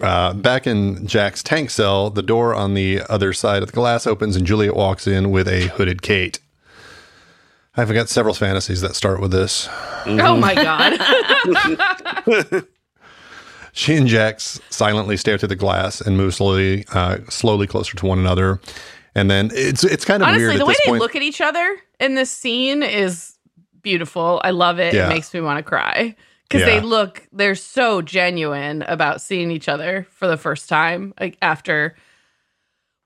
Uh, 0.00 0.34
back 0.34 0.66
in 0.66 1.06
Jack's 1.06 1.42
tank 1.42 1.70
cell, 1.70 2.10
the 2.10 2.22
door 2.22 2.54
on 2.54 2.74
the 2.74 3.00
other 3.08 3.32
side 3.32 3.62
of 3.62 3.68
the 3.70 3.74
glass 3.74 4.06
opens 4.06 4.36
and 4.36 4.46
Juliet 4.46 4.76
walks 4.76 5.06
in 5.06 5.30
with 5.30 5.48
a 5.48 5.68
hooded 5.68 6.02
Kate. 6.02 6.38
I've 7.78 7.92
got 7.92 8.08
several 8.08 8.34
fantasies 8.34 8.80
that 8.82 8.94
start 8.94 9.20
with 9.20 9.32
this. 9.32 9.68
oh 10.06 10.36
my 10.36 10.54
god. 10.54 10.98
She 13.76 13.94
and 13.94 14.06
Jax 14.06 14.58
silently 14.70 15.18
stare 15.18 15.36
through 15.36 15.48
the 15.48 15.54
glass 15.54 16.00
and 16.00 16.16
move 16.16 16.34
slowly, 16.34 16.86
uh, 16.94 17.18
slowly 17.28 17.66
closer 17.66 17.94
to 17.94 18.06
one 18.06 18.18
another. 18.18 18.58
And 19.14 19.30
then 19.30 19.50
it's 19.52 19.84
it's 19.84 20.02
kind 20.06 20.22
of 20.22 20.28
Honestly, 20.30 20.46
weird 20.48 20.60
the 20.62 20.64
way 20.64 20.74
they 20.82 20.90
point. 20.92 21.02
look 21.02 21.14
at 21.14 21.20
each 21.20 21.42
other 21.42 21.76
in 22.00 22.14
this 22.14 22.30
scene 22.30 22.82
is 22.82 23.36
beautiful. 23.82 24.40
I 24.42 24.50
love 24.52 24.78
it. 24.78 24.94
Yeah. 24.94 25.06
It 25.06 25.08
makes 25.10 25.34
me 25.34 25.42
want 25.42 25.58
to 25.58 25.62
cry 25.62 26.16
because 26.48 26.60
Yeah. 26.66 26.66
they 26.66 26.80
look 26.80 27.26
they're 27.32 27.54
so 27.54 28.02
genuine 28.02 28.82
about 28.82 29.20
seeing 29.20 29.50
each 29.50 29.68
other 29.68 30.06
for 30.10 30.26
the 30.26 30.36
first 30.36 30.68
time, 30.68 31.12
like 31.20 31.36
after. 31.42 31.96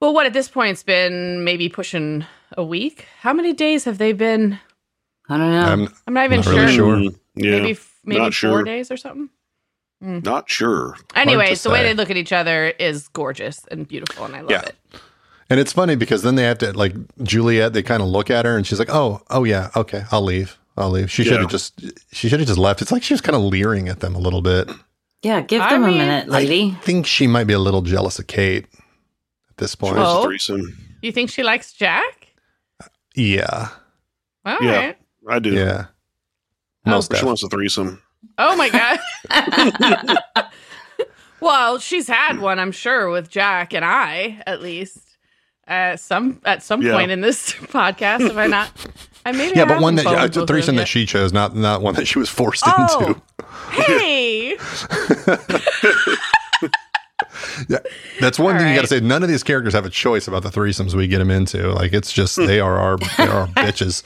Well, 0.00 0.14
what 0.14 0.26
at 0.26 0.32
this 0.32 0.48
point 0.48 0.70
it's 0.72 0.82
been 0.82 1.44
maybe 1.44 1.68
pushing 1.68 2.24
a 2.56 2.64
week. 2.64 3.06
How 3.20 3.32
many 3.34 3.52
days 3.52 3.84
have 3.84 3.98
they 3.98 4.12
been? 4.12 4.58
I 5.28 5.36
don't 5.36 5.50
know. 5.52 5.60
I'm 5.62 5.88
I'm 6.06 6.14
not 6.14 6.24
even 6.24 6.38
Not 6.38 6.44
sure. 6.44 6.54
really 6.54 6.74
sure. 6.74 6.96
Mm, 6.96 7.18
Yeah. 7.36 7.50
Maybe 7.60 7.78
maybe 8.04 8.18
not 8.20 8.24
four 8.26 8.32
sure. 8.32 8.62
days 8.64 8.90
or 8.90 8.96
something. 8.96 9.28
Not 10.02 10.48
sure. 10.48 10.96
Anyways, 11.14 11.60
to 11.62 11.68
the 11.68 11.74
way 11.74 11.82
they 11.82 11.92
look 11.92 12.10
at 12.10 12.16
each 12.16 12.32
other 12.32 12.68
is 12.78 13.08
gorgeous 13.08 13.66
and 13.70 13.86
beautiful, 13.86 14.24
and 14.24 14.34
I 14.34 14.40
love 14.40 14.50
Yeah. 14.50 14.62
it. 14.62 14.76
and 15.50 15.58
it's 15.60 15.72
funny 15.72 15.96
because 15.96 16.22
then 16.22 16.36
they 16.36 16.44
have 16.44 16.58
to 16.58 16.72
like 16.72 16.94
Juliet. 17.22 17.72
They 17.74 17.82
kind 17.82 18.00
of 18.02 18.08
look 18.08 18.30
at 18.30 18.44
her 18.46 18.56
and 18.56 18.66
she's 18.66 18.78
like, 18.78 18.88
"Oh, 18.88 19.20
oh 19.30 19.44
yeah, 19.44 19.68
okay, 19.76 20.04
I'll 20.10 20.22
leave. 20.22 20.56
I'll 20.76 20.90
leave." 20.90 21.10
She 21.10 21.24
should 21.24 21.40
have 21.40 21.50
just 21.50 21.80
she 22.12 22.28
should 22.28 22.40
have 22.40 22.46
just 22.48 22.58
left. 22.58 22.82
It's 22.82 22.92
like 22.92 23.02
she 23.02 23.14
was 23.14 23.20
kind 23.20 23.36
of 23.36 23.42
leering 23.42 23.88
at 23.88 24.00
them 24.00 24.14
a 24.14 24.18
little 24.18 24.42
bit. 24.42 24.70
yeah, 25.22 25.40
give 25.40 25.60
I 25.62 25.70
them 25.70 25.82
mean- 25.82 25.94
a 25.94 25.98
minute, 25.98 26.28
lady. 26.28 26.74
I 26.76 26.80
think 26.84 27.06
she 27.06 27.26
might 27.26 27.44
be 27.44 27.52
a 27.54 27.58
little 27.58 27.82
jealous 27.82 28.18
of 28.18 28.26
Kate 28.26 28.66
at 29.50 29.56
this 29.56 29.74
point. 29.74 29.96
Oh. 29.98 30.22
threesome. 30.24 30.76
You 31.02 31.12
think 31.12 31.30
she 31.30 31.42
likes 31.42 31.72
Jack? 31.72 32.28
Yeah, 33.14 33.68
All 34.44 34.58
Yeah. 34.60 34.76
right. 34.86 34.96
I 35.28 35.38
do. 35.38 35.50
yeah. 35.52 35.86
Oh, 36.86 37.00
She 37.02 37.24
wants 37.24 37.42
a 37.42 37.48
threesome. 37.48 38.00
Oh 38.38 38.56
my 38.56 38.68
god. 38.70 38.98
well, 41.40 41.78
she's 41.78 42.06
had 42.06 42.38
one, 42.38 42.58
I'm 42.58 42.72
sure, 42.72 43.10
with 43.10 43.30
Jack 43.30 43.72
and 43.74 43.84
I, 43.84 44.42
at 44.46 44.62
least. 44.62 44.98
At 45.66 46.00
some 46.00 46.40
at 46.44 46.62
some 46.64 46.82
Yeah. 46.82 46.94
point 46.96 47.10
in 47.12 47.20
this 47.20 47.52
podcast, 47.52 48.20
have 48.22 48.36
I 48.38 48.46
not? 48.48 48.70
I 49.26 49.32
maybe 49.32 49.54
Yeah, 49.56 49.62
I 49.64 49.66
but 49.66 49.80
one 49.82 49.94
that 49.96 50.04
haven't 50.06 50.18
phoned 50.20 50.30
both 50.32 50.36
a 50.36 50.42
of 50.42 50.48
threesome 50.48 50.76
that 50.76 50.88
she 50.88 51.04
chose, 51.06 51.32
not 51.32 51.54
not 51.54 51.82
one 51.82 51.94
that 51.94 52.06
she 52.08 52.18
was 52.18 52.28
forced 52.28 52.64
Oh, 52.66 53.06
into. 53.08 53.22
hey, 53.72 54.56
Yeah, 57.68 57.78
that's 58.20 58.38
one 58.38 58.54
All 58.54 58.60
thing 58.60 58.68
you 58.70 58.74
got 58.74 58.82
to 58.82 58.86
say. 58.86 59.00
None 59.00 59.22
of 59.22 59.28
these 59.28 59.42
characters 59.42 59.72
have 59.74 59.84
a 59.86 59.90
choice 59.90 60.26
about 60.28 60.42
the 60.42 60.48
threesomes 60.50 60.94
we 60.94 61.06
get 61.06 61.18
them 61.18 61.30
into. 61.30 61.70
Like 61.72 61.92
it's 61.92 62.12
just 62.12 62.36
they 62.36 62.60
are 62.60 62.76
our 62.78 62.96
they 62.98 63.24
are 63.24 63.40
our 63.40 63.46
bitches. 63.48 64.02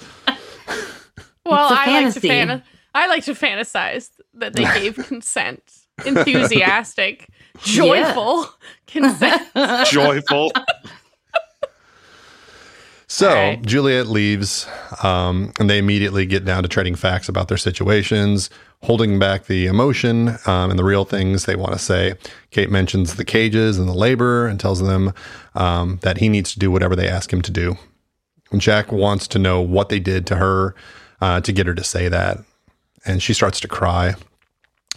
well, 1.47 1.69
It's 1.73 1.79
a 1.79 1.81
I 1.81 2.01
like 2.03 2.15
to 2.15 2.21
fan- 2.21 2.63
I 2.95 3.07
like 3.07 3.25
to 3.25 3.35
fantasize 3.35 4.11
that 4.35 4.55
they 4.55 4.65
gave 4.81 4.97
consent, 4.97 5.63
enthusiastic, 6.05 7.29
joyful 7.59 8.49
consent. 8.87 9.43
Joyful. 9.87 10.53
So 13.15 13.33
right. 13.33 13.63
Juliet 13.63 14.09
leaves, 14.09 14.67
um, 15.05 15.53
and 15.61 15.71
they 15.71 15.79
immediately 15.79 16.27
get 16.27 16.45
down 16.45 16.65
to 16.65 16.69
trading 16.69 16.97
facts 16.97 17.29
about 17.29 17.47
their 17.47 17.57
situations, 17.57 18.51
holding 18.83 19.21
back 19.21 19.45
the 19.45 19.67
emotion 19.67 20.31
um, 20.47 20.71
and 20.71 20.77
the 20.77 20.83
real 20.83 21.05
things 21.05 21.45
they 21.45 21.55
want 21.55 21.75
to 21.75 21.79
say. 21.79 22.15
Kate 22.51 22.73
mentions 22.73 23.15
the 23.15 23.25
cages 23.25 23.79
and 23.79 23.89
the 23.89 23.95
labor 23.95 24.49
and 24.49 24.59
tells 24.59 24.83
them 24.83 25.13
um, 25.55 26.01
that 26.03 26.19
he 26.19 26.29
needs 26.29 26.53
to 26.55 26.59
do 26.59 26.73
whatever 26.73 26.97
they 26.97 27.07
ask 27.07 27.33
him 27.33 27.41
to 27.43 27.53
do. 27.53 27.77
And 28.51 28.61
Jack 28.61 28.91
wants 28.91 29.29
to 29.29 29.39
know 29.39 29.61
what 29.61 29.91
they 29.91 30.01
did 30.01 30.27
to 30.27 30.35
her 30.35 30.75
uh, 31.21 31.41
to 31.43 31.53
get 31.53 31.69
her 31.69 31.75
to 31.75 31.85
say 31.85 32.09
that. 32.09 32.39
And 33.07 33.23
she 33.23 33.33
starts 33.33 33.61
to 33.61 33.69
cry. 33.69 34.17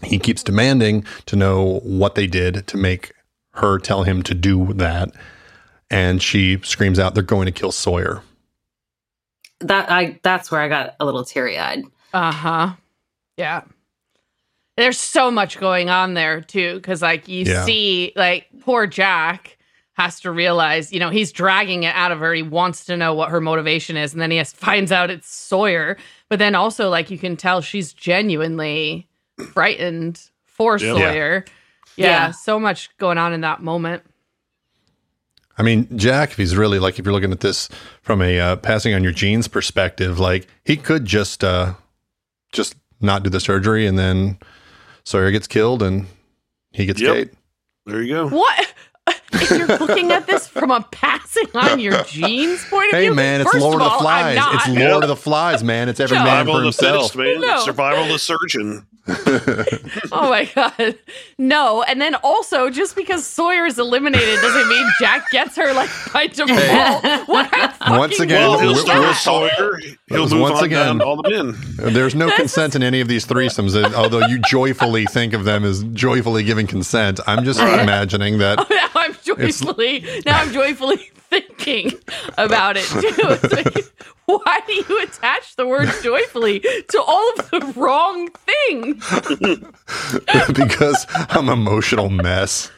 He 0.02 0.18
keeps 0.18 0.42
demanding 0.42 1.06
to 1.28 1.36
know 1.36 1.82
what 1.84 2.16
they 2.16 2.26
did 2.26 2.66
to 2.66 2.78
make 2.78 3.14
her 3.52 3.78
tell 3.78 4.02
him 4.02 4.24
to 4.24 4.34
do 4.34 4.74
that. 4.74 5.12
And 5.90 6.22
she 6.22 6.60
screams 6.64 7.00
out, 7.00 7.14
They're 7.14 7.24
going 7.24 7.46
to 7.46 7.52
kill 7.52 7.72
Sawyer. 7.72 8.22
That 9.62 9.90
I 9.92 10.20
that's 10.22 10.52
where 10.52 10.62
I 10.62 10.68
got 10.68 10.96
a 11.00 11.06
little 11.06 11.24
teary 11.24 11.58
eyed. 11.58 11.84
Uh 12.14 12.32
huh. 12.32 12.74
Yeah. 13.38 13.62
There's 14.76 15.00
so 15.00 15.32
much 15.32 15.60
going 15.60 15.90
on 15.90 16.14
there 16.14 16.42
too, 16.42 16.76
because 16.76 17.02
like 17.02 17.28
you 17.28 17.46
Yeah. 17.46 17.66
see, 17.66 18.14
like 18.16 18.48
poor 18.62 18.86
Jack 18.86 19.58
has 19.94 20.20
to 20.20 20.32
realize, 20.32 20.94
you 20.94 21.00
know, 21.00 21.10
he's 21.10 21.32
dragging 21.32 21.82
it 21.84 21.96
out 21.96 22.12
of 22.12 22.20
her. 22.20 22.32
He 22.36 22.44
wants 22.44 22.86
to 22.86 22.96
know 22.96 23.16
what 23.16 23.32
her 23.32 23.42
motivation 23.42 23.98
is, 23.98 24.14
and 24.14 24.22
then 24.22 24.30
he 24.30 24.38
has, 24.38 24.54
finds 24.54 24.92
out 24.92 25.10
it's 25.10 25.28
Sawyer. 25.34 25.98
But 26.30 26.38
then 26.38 26.54
also, 26.54 26.90
like 26.90 27.10
you 27.10 27.18
can 27.18 27.36
tell, 27.36 27.62
she's 27.62 27.94
genuinely 27.94 29.08
frightened 29.54 30.22
for 30.46 30.78
Yep. 30.78 30.96
Sawyer. 30.96 31.46
Yeah. 31.96 32.06
Yeah. 32.06 32.32
so 32.32 32.60
much 32.60 32.96
going 32.98 33.18
on 33.18 33.34
in 33.34 33.42
that 33.42 33.64
moment. 33.64 34.04
I 35.58 35.64
mean, 35.64 35.98
Jack, 35.98 36.32
if 36.32 36.38
he's 36.38 36.56
really 36.56 36.80
like, 36.80 37.00
if 37.00 37.06
you're 37.06 37.14
looking 37.14 37.32
at 37.32 37.40
this 37.40 37.68
from 38.02 38.22
a 38.22 38.40
uh, 38.40 38.56
passing 38.58 38.94
on 38.94 39.04
your 39.04 39.12
genes 39.12 39.48
perspective, 39.48 40.20
like 40.20 40.48
he 40.64 40.78
could 40.78 41.06
just, 41.06 41.44
uh, 41.44 41.74
just 42.52 42.76
not 43.02 43.24
do 43.24 43.30
the 43.30 43.40
surgery 43.40 43.88
and 43.88 43.98
then 43.98 44.38
Sawyer 45.04 45.32
gets 45.32 45.48
killed 45.48 45.82
and 45.82 46.06
he 46.72 46.86
gets 46.86 47.02
Yep. 47.02 47.14
Kate. 47.16 47.34
There 47.86 48.02
you 48.02 48.14
go. 48.14 48.30
What? 48.30 48.74
If 49.34 49.50
you're 49.52 49.68
looking 49.68 50.12
at 50.12 50.26
this 50.28 50.48
from 50.48 50.72
a 50.72 50.82
passing 50.92 51.48
on 51.54 51.80
your 51.80 52.02
genes 52.04 52.64
point 52.66 52.88
of 52.94 53.00
Hey 53.00 53.06
view, 53.08 53.16
man, 53.16 53.42
it's 53.42 53.52
first 53.52 53.62
Lord 53.64 53.76
of, 53.76 53.82
of 53.82 53.86
the 53.88 53.94
all, 53.96 54.00
Flies. 54.02 54.38
It's 54.40 54.68
Lord 54.70 55.04
of 55.04 55.10
the 55.10 55.16
Flies, 55.16 55.64
man. 55.64 55.90
It's 55.90 56.00
every 56.00 56.18
No. 56.18 56.24
man 56.24 56.46
for 56.46 56.52
of 56.52 56.58
the 56.58 56.64
himself. 56.64 57.12
fittest, 57.14 57.16
man. 57.18 57.42
No. 57.42 57.60
Survival 57.62 58.04
of 58.04 58.10
the 58.10 58.20
surgeon. 58.20 58.86
Oh 60.12 60.30
my 60.30 60.46
god. 60.56 60.98
No, 61.38 61.84
and 61.84 62.02
then 62.02 62.16
also 62.24 62.70
just 62.70 62.96
because 62.96 63.26
Sawyer 63.26 63.66
is 63.66 63.78
eliminated 63.80 64.40
doesn't 64.42 64.68
mean 64.70 64.86
Jack 65.00 65.30
gets 65.32 65.56
her 65.56 65.74
like 65.74 65.90
by 66.14 66.28
default. 66.28 67.28
What 67.28 67.52
kind 67.52 67.72
of 67.72 67.98
Once 67.98 68.14
fucking 68.14 68.24
again, 68.32 68.50
Well, 68.50 68.60
he'll 68.60 68.72
we're- 68.74 68.82
start 68.82 69.02
with? 69.02 69.18
Sawyer. 69.18 69.80
He'll 70.10 70.22
was 70.24 70.34
move 70.34 70.42
once 70.44 70.60
on 70.60 70.66
again- 70.66 70.98
down 70.98 71.02
all 71.02 71.22
the 71.22 71.30
men. 71.30 71.56
There's 71.94 72.16
no 72.16 72.32
consent 72.32 72.76
in 72.76 72.84
any 72.84 73.02
of 73.02 73.08
these 73.08 73.26
threesomes, 73.26 73.82
and 73.82 73.94
although 73.96 74.26
you 74.28 74.40
joyfully 74.40 75.06
think 75.06 75.34
of 75.34 75.44
them 75.46 75.64
as 75.64 75.84
joyfully 75.84 76.44
giving 76.44 76.68
consent. 76.68 77.20
I'm 77.28 77.44
just 77.44 77.60
imagining 77.60 78.38
that 78.40 78.60
oh, 78.62 78.66
now 78.70 78.90
I'm 79.02 79.14
joyfully 79.24 80.06
now 80.26 80.42
I'm 80.42 80.52
joyfully 80.52 80.98
thinking 81.30 81.92
about 82.38 82.78
it 82.78 82.86
too. 82.86 83.02
It's 83.02 83.54
like, 83.54 83.86
why 84.26 84.62
do 84.66 84.74
you 84.74 85.04
attach 85.04 85.56
the 85.56 85.68
word 85.68 85.90
joyfully 86.04 86.60
to 86.60 87.02
all 87.02 87.34
of 87.38 87.50
the 87.50 87.74
wrong 87.76 88.30
things? 88.30 89.04
because 90.54 91.06
I'm 91.30 91.50
an 91.50 91.54
emotional 91.54 92.10
mess. 92.10 92.72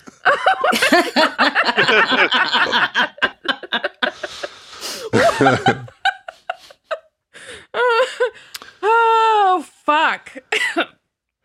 Oh 8.82 9.66
fuck. 9.86 10.96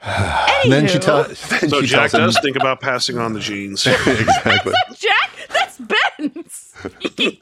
And 0.07 0.73
then 0.73 0.87
she, 0.89 0.99
Anywho. 0.99 1.01
tell, 1.01 1.25
then 1.25 1.71
So 1.71 1.81
she 1.81 1.87
Jack 1.87 2.11
tells 2.11 2.15
him 2.15 2.21
does 2.27 2.39
think 2.43 2.57
about 2.57 2.81
passing 2.81 3.19
on 3.19 3.33
the 3.33 3.41
genes. 3.41 3.87
exactly. 4.07 4.73
that's 4.87 5.01
Jack, 5.01 5.31
that's 5.49 5.79
Ben's. 5.79 6.75
speaking 7.01 7.39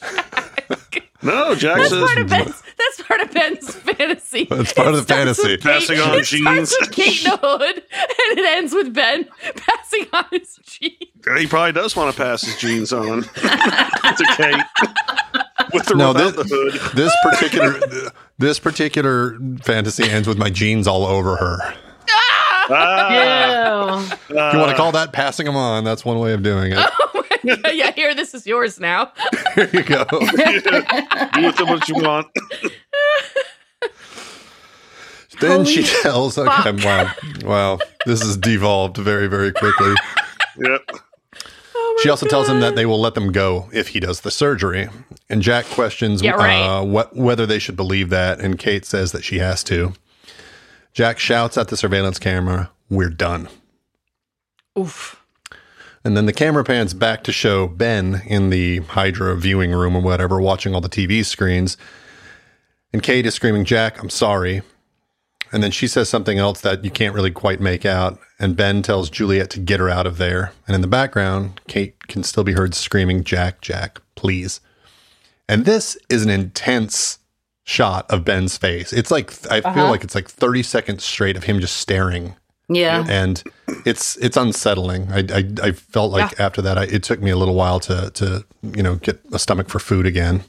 Jack. 0.00 1.04
No, 1.20 1.54
Jack 1.56 1.78
That's 1.78 1.90
says 1.90 2.04
part 2.04 2.18
of 2.18 2.28
Ben's. 2.28 2.62
That's 2.78 3.02
part 3.02 3.20
of 3.20 3.32
Ben's 3.34 3.74
fantasy. 3.74 4.44
That's 4.44 4.72
part 4.72 4.88
of 4.88 4.94
the 4.94 5.02
fantasy. 5.02 5.56
Kate- 5.56 5.60
Passing 5.62 5.98
on 5.98 6.14
it 6.16 6.24
starts 6.26 6.30
genes. 6.30 6.76
with 6.80 6.92
Kate 6.92 7.24
in 7.24 7.30
the 7.32 7.36
hood, 7.42 7.76
and 7.76 8.38
it 8.38 8.44
ends 8.56 8.72
with 8.72 8.94
Ben 8.94 9.26
passing 9.56 10.06
on 10.12 10.24
his 10.30 10.60
genes. 10.62 10.94
he 11.38 11.46
probably 11.48 11.72
does 11.72 11.96
want 11.96 12.14
to 12.14 12.22
pass 12.22 12.42
his 12.42 12.56
genes 12.58 12.92
on 12.92 13.22
to 13.24 14.34
Kate. 14.36 14.62
With 15.74 15.90
or 15.90 15.96
No, 15.96 16.12
this- 16.12 16.36
the 16.36 16.44
hood. 16.44 16.92
This 16.94 17.12
particular 17.24 17.80
this 18.38 18.60
particular 18.60 19.36
fantasy 19.64 20.04
ends 20.08 20.28
with 20.28 20.38
my 20.38 20.50
jeans 20.50 20.86
all 20.86 21.04
over 21.04 21.34
her. 21.36 21.74
Ah, 22.70 24.00
Ew. 24.00 24.36
If 24.36 24.52
you 24.52 24.58
want 24.58 24.70
to 24.70 24.76
call 24.76 24.92
that 24.92 25.12
passing 25.12 25.46
them 25.46 25.56
on, 25.56 25.84
that's 25.84 26.04
one 26.04 26.18
way 26.18 26.32
of 26.32 26.42
doing 26.42 26.72
it. 26.72 26.78
Oh 27.64 27.70
yeah, 27.70 27.92
here, 27.92 28.14
this 28.16 28.34
is 28.34 28.46
yours 28.48 28.80
now. 28.80 29.12
Here 29.54 29.70
you 29.72 29.82
go. 29.84 30.04
do 30.04 30.18
with 30.18 31.56
them 31.56 31.68
what 31.68 31.88
you 31.88 31.94
want. 31.94 32.26
Then 35.40 35.64
she 35.64 35.82
Holy 35.82 36.02
tells, 36.02 36.36
okay, 36.38 36.72
wow, 36.84 37.12
wow, 37.44 37.78
this 38.06 38.22
has 38.22 38.36
devolved 38.36 38.96
very, 38.96 39.28
very 39.28 39.52
quickly. 39.52 39.94
Yep. 40.58 40.90
She 42.02 42.08
also 42.10 42.26
tells 42.26 42.48
him 42.48 42.58
that 42.60 42.74
they 42.74 42.86
will 42.86 43.00
let 43.00 43.14
them 43.14 43.30
go 43.30 43.68
if 43.72 43.88
he 43.88 44.00
does 44.00 44.22
the 44.22 44.32
surgery. 44.32 44.88
And 45.30 45.40
Jack 45.40 45.64
questions 45.66 46.22
Yeah, 46.22 46.32
right. 46.32 46.60
uh, 46.60 46.84
what, 46.84 47.14
whether 47.14 47.46
they 47.46 47.60
should 47.60 47.76
believe 47.76 48.10
that, 48.10 48.40
and 48.40 48.58
Kate 48.58 48.84
says 48.84 49.12
that 49.12 49.22
she 49.22 49.38
has 49.38 49.62
to. 49.64 49.92
Jack 50.98 51.20
shouts 51.20 51.56
at 51.56 51.68
the 51.68 51.76
surveillance 51.76 52.18
camera, 52.18 52.72
We're 52.90 53.08
done. 53.08 53.48
Oof. 54.76 55.24
And 56.02 56.16
then 56.16 56.26
the 56.26 56.32
camera 56.32 56.64
pans 56.64 56.92
back 56.92 57.22
to 57.22 57.30
show 57.30 57.68
Ben 57.68 58.22
in 58.26 58.50
the 58.50 58.78
Hydra 58.78 59.36
viewing 59.36 59.70
room 59.70 59.94
or 59.94 60.02
whatever, 60.02 60.40
watching 60.40 60.74
all 60.74 60.80
the 60.80 60.88
TV 60.88 61.24
screens. 61.24 61.76
And 62.92 63.00
Kate 63.00 63.26
is 63.26 63.34
screaming, 63.34 63.64
Jack, 63.64 64.02
I'm 64.02 64.10
sorry. 64.10 64.62
And 65.52 65.62
then 65.62 65.70
she 65.70 65.86
says 65.86 66.08
something 66.08 66.40
else 66.40 66.62
that 66.62 66.84
you 66.84 66.90
can't 66.90 67.14
really 67.14 67.30
quite 67.30 67.60
make 67.60 67.86
out. 67.86 68.18
And 68.40 68.56
Ben 68.56 68.82
tells 68.82 69.08
Juliet 69.08 69.50
to 69.50 69.60
get 69.60 69.78
her 69.78 69.88
out 69.88 70.08
of 70.08 70.18
there. 70.18 70.52
And 70.66 70.74
in 70.74 70.80
the 70.80 70.88
background, 70.88 71.60
Kate 71.68 72.08
can 72.08 72.24
still 72.24 72.42
be 72.42 72.54
heard 72.54 72.74
screaming, 72.74 73.22
Jack, 73.22 73.60
Jack, 73.60 74.00
please. 74.16 74.60
And 75.48 75.64
this 75.64 75.96
is 76.10 76.24
an 76.24 76.30
intense 76.30 77.20
shot 77.68 78.10
of 78.10 78.24
Ben's 78.24 78.56
face. 78.56 78.94
It's 78.94 79.10
like, 79.10 79.30
I 79.50 79.60
feel 79.60 79.70
uh-huh. 79.70 79.90
like 79.90 80.02
it's 80.02 80.14
like 80.14 80.26
30 80.26 80.62
seconds 80.62 81.04
straight 81.04 81.36
of 81.36 81.44
him 81.44 81.60
just 81.60 81.76
staring 81.76 82.34
Yeah. 82.70 83.04
and 83.06 83.42
it's 83.84 84.16
it's 84.16 84.38
unsettling. 84.38 85.12
I 85.12 85.18
I, 85.18 85.44
I 85.68 85.72
felt 85.72 86.10
like 86.10 86.40
after 86.40 86.62
that, 86.62 86.78
I, 86.78 86.84
it 86.84 87.02
took 87.02 87.20
me 87.20 87.30
a 87.30 87.36
little 87.36 87.54
while 87.54 87.78
to 87.80 88.10
to 88.14 88.44
you 88.62 88.82
know 88.82 88.94
get 88.96 89.20
a 89.32 89.38
stomach 89.38 89.68
for 89.68 89.78
food 89.78 90.06
again. 90.06 90.44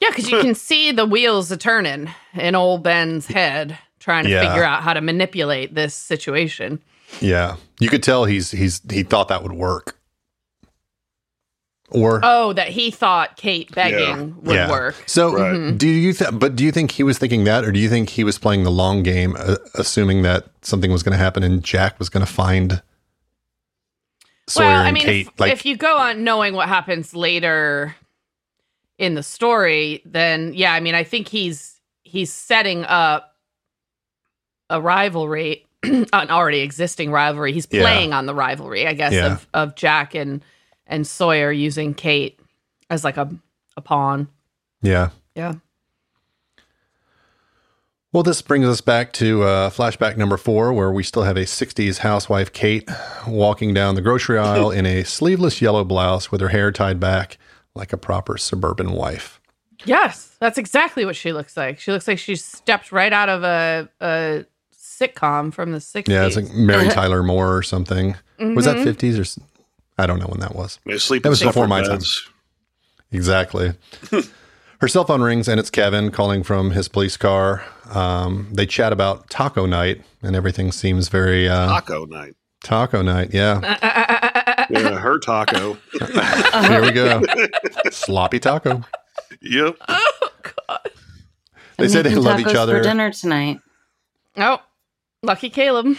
Yeah, 0.00 0.08
because 0.08 0.30
you 0.30 0.40
can 0.40 0.54
see 0.68 0.92
the 0.92 1.04
wheels 1.04 1.50
a 1.52 1.56
turning 1.58 2.08
in 2.34 2.54
old 2.54 2.82
Ben's 2.82 3.26
head, 3.26 3.78
trying 4.00 4.24
to 4.24 4.30
Yeah. 4.30 4.40
figure 4.48 4.64
out 4.64 4.82
how 4.82 4.94
to 4.94 5.00
manipulate 5.02 5.74
this 5.74 5.94
situation. 5.94 6.80
Yeah, 7.20 7.56
you 7.80 7.90
could 7.90 8.02
tell 8.02 8.24
he's 8.24 8.50
he's 8.50 8.80
he 8.90 9.02
thought 9.02 9.28
that 9.28 9.42
would 9.42 9.52
work. 9.52 9.98
Or 11.94 12.20
Oh, 12.22 12.52
that 12.54 12.68
he 12.68 12.90
thought 12.90 13.36
Kate 13.36 13.70
begging 13.74 14.34
would 14.42 14.54
yeah. 14.54 14.70
work. 14.70 14.94
So 15.06 15.34
Right. 15.36 15.76
do 15.76 15.86
you 15.88 16.12
th- 16.12 16.30
but 16.32 16.56
do 16.56 16.64
you 16.64 16.72
think 16.72 16.92
he 16.92 17.02
was 17.02 17.18
thinking 17.18 17.44
that, 17.44 17.64
or 17.64 17.72
do 17.72 17.78
you 17.78 17.88
think 17.88 18.08
he 18.10 18.24
was 18.24 18.38
playing 18.38 18.64
the 18.64 18.70
long 18.70 19.02
game, 19.02 19.36
uh, 19.38 19.56
assuming 19.74 20.22
that 20.22 20.46
something 20.62 20.90
was 20.90 21.02
going 21.02 21.12
to 21.12 21.18
happen 21.18 21.42
and 21.42 21.62
Jack 21.62 21.98
was 21.98 22.08
going 22.08 22.24
to 22.24 22.32
find 22.32 22.82
Sawyer 24.48 24.66
well, 24.66 24.80
I 24.82 24.86
and 24.88 24.94
mean, 24.94 25.02
Kate? 25.04 25.28
if, 25.38 25.46
if 25.46 25.66
you 25.66 25.76
go 25.76 25.96
on 25.98 26.24
knowing 26.24 26.54
what 26.54 26.68
happens 26.68 27.14
later 27.14 27.94
in 28.98 29.14
the 29.14 29.22
story, 29.22 30.02
then 30.04 30.52
yeah, 30.54 30.72
I 30.72 30.80
mean, 30.80 30.94
I 30.94 31.04
think 31.04 31.28
he's 31.28 31.80
he's 32.02 32.32
setting 32.32 32.84
up 32.84 33.36
a 34.68 34.80
rivalry, 34.80 35.66
an 35.82 36.06
already 36.12 36.60
existing 36.60 37.10
rivalry. 37.10 37.52
He's 37.52 37.68
Yeah. 37.70 37.82
playing 37.82 38.12
on 38.12 38.26
the 38.26 38.34
rivalry, 38.34 38.86
I 38.86 38.94
guess, 38.94 39.12
Yeah. 39.12 39.32
of 39.32 39.46
of 39.54 39.74
Jack 39.76 40.14
and 40.14 40.42
and 40.86 41.06
Sawyer 41.06 41.50
using 41.52 41.94
Kate 41.94 42.38
as 42.90 43.04
like 43.04 43.16
a 43.16 43.30
a 43.76 43.80
pawn. 43.80 44.28
yeah. 44.82 45.10
Yeah. 45.34 45.54
Well, 48.12 48.22
this 48.22 48.42
brings 48.42 48.66
us 48.66 48.82
back 48.82 49.14
to 49.14 49.42
uh, 49.42 49.70
flashback 49.70 50.18
number 50.18 50.36
four, 50.36 50.70
where 50.74 50.92
we 50.92 51.02
still 51.02 51.22
have 51.22 51.38
a 51.38 51.44
60s 51.46 51.98
housewife, 51.98 52.52
Kate, 52.52 52.86
walking 53.26 53.72
down 53.72 53.94
the 53.94 54.02
grocery 54.02 54.38
aisle 54.38 54.70
in 54.70 54.84
a 54.84 55.02
sleeveless 55.02 55.62
yellow 55.62 55.82
blouse 55.82 56.30
with 56.30 56.42
her 56.42 56.48
hair 56.48 56.70
tied 56.70 57.00
back 57.00 57.38
like 57.74 57.90
a 57.94 57.96
proper 57.96 58.36
suburban 58.36 58.92
wife. 58.92 59.40
Yes, 59.86 60.36
that's 60.40 60.58
exactly 60.58 61.06
what 61.06 61.16
she 61.16 61.32
looks 61.32 61.56
like. 61.56 61.80
She 61.80 61.90
looks 61.90 62.06
like 62.06 62.18
she 62.18 62.36
stepped 62.36 62.92
right 62.92 63.12
out 63.14 63.30
of 63.30 63.42
a, 63.44 63.88
a 64.02 64.44
sitcom 64.76 65.52
from 65.54 65.72
the 65.72 65.78
60s. 65.78 66.08
Yeah, 66.08 66.26
it's 66.26 66.36
like 66.36 66.52
Mary 66.52 66.88
Tyler 66.90 67.22
Moore 67.22 67.56
or 67.56 67.62
something. 67.62 68.14
Was 68.38 68.66
Mm-hmm. 68.66 68.84
that 68.84 68.98
50s 68.98 69.16
or 69.18 69.22
s- 69.22 69.38
I 69.98 70.06
don't 70.06 70.18
know 70.18 70.26
when 70.26 70.40
that 70.40 70.54
was. 70.54 70.78
They 70.86 70.98
sleep 70.98 71.22
That 71.22 71.28
in 71.28 71.30
was 71.32 71.40
before 71.40 71.64
separate 71.64 71.68
my 71.68 71.82
time. 71.82 72.00
Exactly. 73.10 73.74
Her 74.80 74.88
cell 74.88 75.04
phone 75.04 75.22
rings 75.22 75.46
and 75.48 75.60
it's 75.60 75.70
Kevin 75.70 76.10
calling 76.10 76.42
from 76.42 76.72
his 76.72 76.88
police 76.88 77.16
car. 77.16 77.62
Um, 77.90 78.48
they 78.52 78.66
chat 78.66 78.92
about 78.92 79.30
taco 79.30 79.64
night 79.66 80.02
and 80.22 80.34
everything 80.34 80.72
seems 80.72 81.08
very 81.08 81.48
uh, 81.48 81.66
Taco 81.68 82.04
night. 82.06 82.34
taco 82.64 83.02
night. 83.02 83.30
Yeah, 83.32 83.60
Yeah, 84.70 84.98
her 84.98 85.18
taco. 85.18 85.76
here 86.68 86.80
we 86.80 86.90
go. 86.90 87.22
Sloppy 87.90 88.40
taco. 88.40 88.82
Yep. 89.40 89.76
Oh 89.88 90.28
God. 90.42 90.80
They 91.76 91.84
I'm 91.84 91.90
say 91.90 92.02
they 92.02 92.14
love 92.14 92.40
each 92.40 92.46
other. 92.54 92.78
for 92.78 92.82
dinner 92.82 93.12
tonight. 93.12 93.60
Oh, 94.36 94.58
lucky 95.22 95.50
Caleb. 95.50 95.96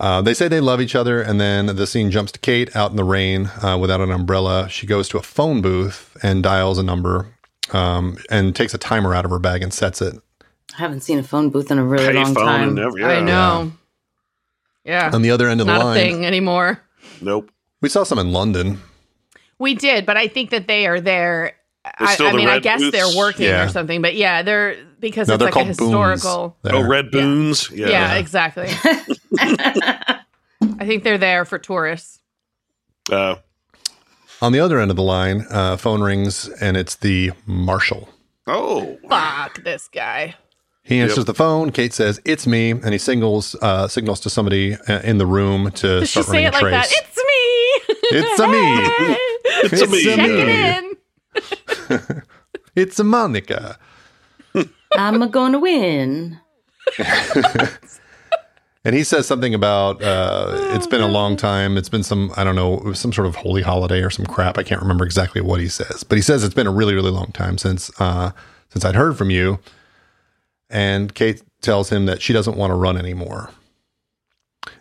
Uh, 0.00 0.22
they 0.22 0.32
say 0.32 0.48
they 0.48 0.60
love 0.60 0.80
each 0.80 0.94
other, 0.94 1.20
and 1.20 1.38
then 1.38 1.66
the 1.76 1.86
scene 1.86 2.10
jumps 2.10 2.32
to 2.32 2.38
Kate 2.38 2.74
out 2.74 2.90
in 2.90 2.96
the 2.96 3.04
rain 3.04 3.50
uh, 3.62 3.76
without 3.78 4.00
an 4.00 4.10
umbrella. 4.10 4.66
She 4.70 4.86
goes 4.86 5.08
to 5.10 5.18
a 5.18 5.22
phone 5.22 5.60
booth 5.60 6.16
and 6.22 6.42
dials 6.42 6.78
a 6.78 6.82
number 6.82 7.26
um, 7.72 8.16
and 8.30 8.56
takes 8.56 8.72
a 8.72 8.78
timer 8.78 9.14
out 9.14 9.26
of 9.26 9.30
her 9.30 9.38
bag 9.38 9.62
and 9.62 9.74
sets 9.74 10.00
it. 10.00 10.14
I 10.74 10.78
haven't 10.78 11.02
seen 11.02 11.18
a 11.18 11.22
phone 11.22 11.50
booth 11.50 11.70
in 11.70 11.78
a 11.78 11.84
really 11.84 12.06
Pay 12.06 12.14
long 12.14 12.34
phone 12.34 12.46
time. 12.46 12.68
and 12.70 12.78
every. 12.78 13.04
I 13.04 13.20
know. 13.20 13.72
Yeah. 14.84 15.10
On 15.12 15.20
the 15.20 15.30
other 15.30 15.48
end 15.48 15.60
of 15.60 15.66
the 15.66 15.72
not 15.74 15.82
a 15.82 15.84
line, 15.84 15.96
thing 15.96 16.24
anymore. 16.24 16.80
Nope. 17.20 17.50
we 17.82 17.90
saw 17.90 18.02
some 18.02 18.18
in 18.18 18.32
London. 18.32 18.80
We 19.58 19.74
did, 19.74 20.06
but 20.06 20.16
I 20.16 20.26
think 20.28 20.48
that 20.50 20.66
they 20.66 20.86
are 20.86 21.00
there. 21.00 21.52
I, 21.84 22.14
still 22.14 22.26
I 22.26 22.30
the 22.32 22.36
mean, 22.36 22.48
I 22.48 22.58
guess 22.58 22.80
booths? 22.80 22.92
they're 22.96 23.16
working 23.18 23.46
Yeah. 23.46 23.64
or 23.64 23.68
something, 23.68 24.02
but 24.02 24.14
yeah, 24.14 24.42
they're 24.42 24.76
because 25.00 25.28
No, 25.28 25.34
it's 25.34 25.42
they're 25.44 25.50
like 25.52 25.62
a 25.62 25.64
historical. 25.64 26.56
booms. 26.62 26.74
Oh, 26.74 26.82
red 26.86 27.10
boons. 27.10 27.70
Yeah. 27.70 27.88
Yeah, 27.88 28.14
exactly. 28.16 28.68
I 29.40 30.20
think 30.80 31.04
they're 31.04 31.18
there 31.18 31.44
for 31.44 31.58
tourists. 31.58 32.20
Uh, 33.10 33.36
On 34.42 34.52
the 34.52 34.60
other 34.60 34.78
end 34.78 34.90
of 34.90 34.96
the 34.96 35.02
line, 35.02 35.46
uh, 35.50 35.76
phone 35.76 36.02
rings 36.02 36.48
and 36.60 36.76
it's 36.76 36.96
the 36.96 37.32
marshal. 37.46 38.08
oh. 38.46 38.98
Fuck 39.08 39.64
this 39.64 39.88
guy. 39.88 40.36
He 40.82 40.98
answers 40.98 41.18
Yep. 41.18 41.26
the 41.26 41.34
phone. 41.34 41.70
Kate 41.72 41.92
says, 41.92 42.20
"It's 42.24 42.46
me," 42.46 42.70
and 42.70 42.86
he 42.92 42.98
signals 42.98 43.54
uh, 43.62 43.86
signals 43.86 44.18
to 44.20 44.30
somebody 44.30 44.74
uh, 44.88 45.00
in 45.00 45.18
the 45.18 45.26
room 45.26 45.70
to 45.72 46.00
Does 46.00 46.08
she 46.10 46.22
start 46.22 46.26
say 46.34 46.44
it 46.46 46.52
like 46.54 46.60
trace. 46.62 46.72
that? 46.72 46.90
It's 46.90 47.16
me. 47.16 47.98
It's 48.18 48.40
a 48.40 48.48
me. 48.48 49.16
It's 49.62 49.82
a 49.82 49.86
me. 49.86 50.02
Check 50.04 50.18
it 50.18 50.48
in. 50.48 50.92
It's 52.76 53.00
a 53.00 53.04
Monica. 53.04 53.76
I'm 54.96 55.28
gonna 55.30 55.58
win. 55.58 56.38
And 58.84 58.96
he 58.96 59.04
says 59.04 59.26
something 59.26 59.52
about 59.52 60.02
uh, 60.02 60.70
it's 60.72 60.86
been 60.86 61.02
a 61.02 61.08
long 61.08 61.36
time. 61.36 61.76
It's 61.76 61.90
been 61.90 62.02
some 62.02 62.32
I 62.36 62.44
don't 62.44 62.56
know 62.56 62.94
some 62.94 63.12
sort 63.12 63.26
of 63.26 63.36
holy 63.36 63.60
holiday 63.60 64.00
or 64.02 64.08
some 64.08 64.24
crap. 64.24 64.56
I 64.56 64.62
can't 64.62 64.80
remember 64.80 65.04
exactly 65.04 65.42
what 65.42 65.60
he 65.60 65.68
says, 65.68 66.02
but 66.02 66.16
he 66.16 66.22
says 66.22 66.44
it's 66.44 66.54
been 66.54 66.66
a 66.66 66.72
really 66.72 66.94
really 66.94 67.10
long 67.10 67.30
time 67.32 67.58
since 67.58 67.90
uh, 68.00 68.30
since 68.70 68.84
I'd 68.84 68.94
heard 68.94 69.18
from 69.18 69.30
you. 69.30 69.58
And 70.70 71.14
Kate 71.14 71.42
tells 71.60 71.90
him 71.90 72.06
that 72.06 72.22
she 72.22 72.32
doesn't 72.32 72.56
want 72.56 72.70
to 72.70 72.74
run 72.74 72.96
anymore. 72.96 73.50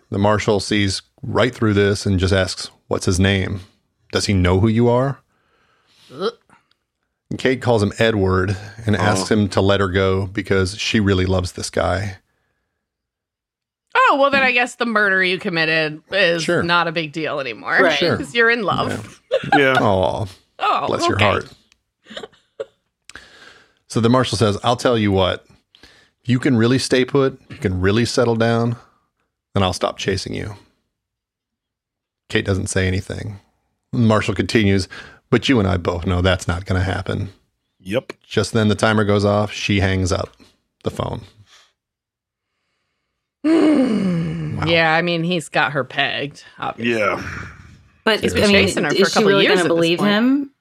The 0.10 0.18
marshal 0.18 0.62
sees 0.62 1.02
right 1.22 1.54
through 1.54 1.74
this 1.74 2.06
and 2.06 2.20
just 2.20 2.34
asks, 2.34 2.72
"What's 2.88 3.06
his 3.06 3.20
name? 3.20 3.62
Does 4.14 4.28
he 4.28 4.34
know 4.34 4.62
who 4.62 4.70
you 4.70 4.88
are?" 4.88 5.20
And 6.12 7.38
Kate 7.38 7.62
calls 7.62 7.84
him 7.84 7.94
Edward 8.00 8.58
and 8.86 8.96
oh. 8.96 9.00
asks 9.00 9.30
him 9.30 9.48
to 9.50 9.62
let 9.62 9.80
her 9.80 9.90
go 9.90 10.28
because 10.28 10.78
she 10.78 11.00
really 11.00 11.26
loves 11.26 11.54
this 11.54 11.70
guy. 11.70 12.18
Oh, 13.96 14.18
well, 14.20 14.30
then 14.30 14.44
I 14.44 14.52
guess 14.52 14.76
the 14.76 14.86
murder 14.86 15.24
you 15.24 15.40
committed 15.40 16.02
is 16.12 16.44
Sure. 16.44 16.64
not 16.64 16.88
a 16.88 16.92
big 16.92 17.12
deal 17.12 17.40
anymore. 17.40 17.78
Right. 17.80 17.98
Sure. 17.98 18.18
Because 18.18 18.34
you're 18.34 18.50
in 18.50 18.64
love. 18.64 19.22
Yeah. 19.56 19.76
Oh, 19.80 20.28
Oh, 20.60 20.88
bless 20.88 21.08
your 21.08 21.18
heart. 21.18 21.48
So 23.88 24.00
the 24.00 24.10
marshal 24.10 24.38
says, 24.38 24.58
I'll 24.64 24.76
tell 24.76 24.98
you 24.98 25.12
what, 25.12 25.46
if 26.22 26.30
you 26.30 26.38
can 26.38 26.56
really 26.58 26.78
stay 26.78 27.06
put, 27.06 27.40
you 27.50 27.58
can 27.58 27.82
really 27.82 28.06
settle 28.06 28.36
down, 28.36 28.76
then 29.54 29.64
I'll 29.64 29.74
stop 29.74 29.98
chasing 29.98 30.34
you. 30.36 30.56
Kate 32.30 32.46
doesn't 32.46 32.68
say 32.68 32.88
anything. 32.88 33.40
The 33.92 33.98
marshal 34.00 34.36
continues, 34.36 34.88
but 35.30 35.48
you 35.50 35.60
and 35.60 35.68
I 35.68 35.78
both 35.78 36.06
know 36.06 36.22
that's 36.22 36.48
not 36.48 36.66
going 36.66 36.80
to 36.80 36.86
happen. 36.86 37.30
Yep. 37.80 38.14
Just 38.24 38.54
then 38.54 38.68
the 38.68 38.76
timer 38.76 39.04
goes 39.06 39.24
off. 39.26 39.52
She 39.52 39.80
hangs 39.80 40.12
up 40.12 40.36
the 40.84 40.92
phone. 40.92 41.22
Hmm. 43.46 44.64
Yeah, 44.68 44.94
I 44.94 45.02
mean, 45.02 45.24
he's 45.24 45.48
got 45.50 45.72
her 45.72 45.84
pegged. 45.84 46.44
Obviously. 46.58 47.00
Yeah. 47.00 47.24
But 48.04 48.20
He's 48.22 48.34
been 48.34 48.44
I 48.44 48.48
mean, 48.48 48.56
chasing 48.68 48.84
her 48.84 48.90
for 48.90 48.96
a 48.96 49.00
is 49.00 49.08
she 49.10 49.14
couple 49.14 49.30
really 49.30 49.46
years 49.46 49.58
gonna 49.58 49.68
believe 49.70 50.00
him? 50.00 50.52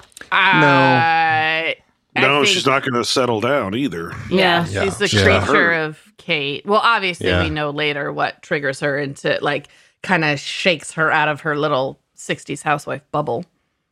Uh, 0.00 0.34
I, 0.34 1.76
I 2.16 2.20
No, 2.20 2.36
think- 2.42 2.46
she's 2.54 2.66
not 2.66 2.82
going 2.82 2.94
to 2.94 3.04
settle 3.04 3.40
down 3.40 3.74
either. 3.74 4.12
Yeah. 4.30 4.66
Yeah. 4.66 4.84
She's 4.84 4.98
the 4.98 5.08
Yeah. 5.08 5.44
creature 5.44 5.72
of 5.72 5.98
Kate. 6.16 6.64
Well, 6.66 6.80
obviously, 6.82 7.28
Yeah. 7.28 7.42
we 7.42 7.50
know 7.50 7.70
later 7.70 8.12
what 8.12 8.42
triggers 8.42 8.80
her 8.80 8.98
into 8.98 9.38
like 9.42 9.68
kind 10.02 10.24
of 10.24 10.40
shakes 10.40 10.92
her 10.92 11.10
out 11.12 11.28
of 11.28 11.42
her 11.42 11.56
little 11.56 12.00
60s 12.26 12.62
housewife 12.62 13.02
bubble. 13.10 13.44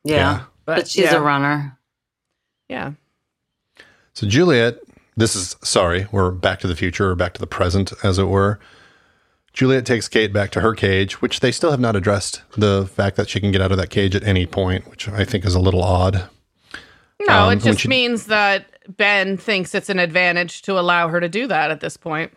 Yeah. 0.04 0.14
Yeah. 0.16 0.40
But, 0.64 0.76
But, 0.76 0.88
she's 0.88 1.04
yeah. 1.04 1.16
a 1.16 1.20
runner. 1.20 1.78
Yeah. 2.68 2.92
So 4.14 4.26
Juliet, 4.26 4.78
this 5.16 5.34
is 5.34 5.56
sorry, 5.62 6.06
we're 6.12 6.30
back 6.30 6.60
to 6.60 6.66
the 6.66 6.76
future 6.76 7.10
or 7.10 7.14
back 7.16 7.34
to 7.34 7.40
the 7.40 7.46
present, 7.46 7.92
as 8.02 8.18
it 8.18 8.24
were. 8.24 8.58
Juliet 9.52 9.84
takes 9.84 10.06
Kate 10.08 10.32
back 10.32 10.50
to 10.52 10.60
her 10.60 10.74
cage, 10.74 11.20
which 11.20 11.40
they 11.40 11.50
still 11.50 11.72
have 11.72 11.80
not 11.80 11.96
addressed 11.96 12.42
the 12.56 12.88
fact 12.94 13.16
that 13.16 13.28
she 13.28 13.40
can 13.40 13.50
get 13.50 13.60
out 13.60 13.72
of 13.72 13.78
that 13.78 13.90
cage 13.90 14.14
at 14.14 14.22
any 14.22 14.46
point, 14.46 14.88
which 14.88 15.08
I 15.08 15.24
think 15.24 15.44
is 15.44 15.54
a 15.56 15.60
little 15.60 15.82
odd. 15.82 16.28
No, 17.26 17.46
Um, 17.48 17.52
it 17.58 17.62
just 17.62 17.80
she- 17.80 17.88
means 17.88 18.26
that 18.26 18.66
Ben 18.96 19.36
thinks 19.36 19.74
it's 19.74 19.88
an 19.90 19.98
advantage 19.98 20.62
to 20.62 20.78
allow 20.78 21.08
her 21.08 21.18
to 21.20 21.28
do 21.28 21.46
that 21.48 21.70
at 21.72 21.80
this 21.80 21.96
point. 21.96 22.32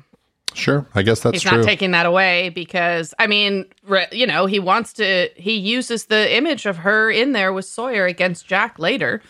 Sure, 0.54 0.86
I 0.94 1.02
guess 1.02 1.20
that's 1.22 1.34
He's 1.36 1.42
true. 1.42 1.58
not 1.60 1.66
taking 1.66 1.92
that 1.92 2.06
away 2.06 2.50
because, 2.50 3.14
I 3.20 3.28
mean, 3.28 3.66
re- 3.84 4.08
you 4.12 4.28
know, 4.28 4.46
he 4.46 4.60
wants 4.60 4.94
to, 4.94 5.30
he 5.36 5.54
uses 5.58 6.06
the 6.06 6.36
image 6.36 6.66
of 6.66 6.78
her 6.78 7.10
in 7.10 7.32
there 7.32 7.52
with 7.54 7.66
Sawyer 7.66 8.06
against 8.06 8.46
Jack 8.48 8.78
later. 8.80 9.22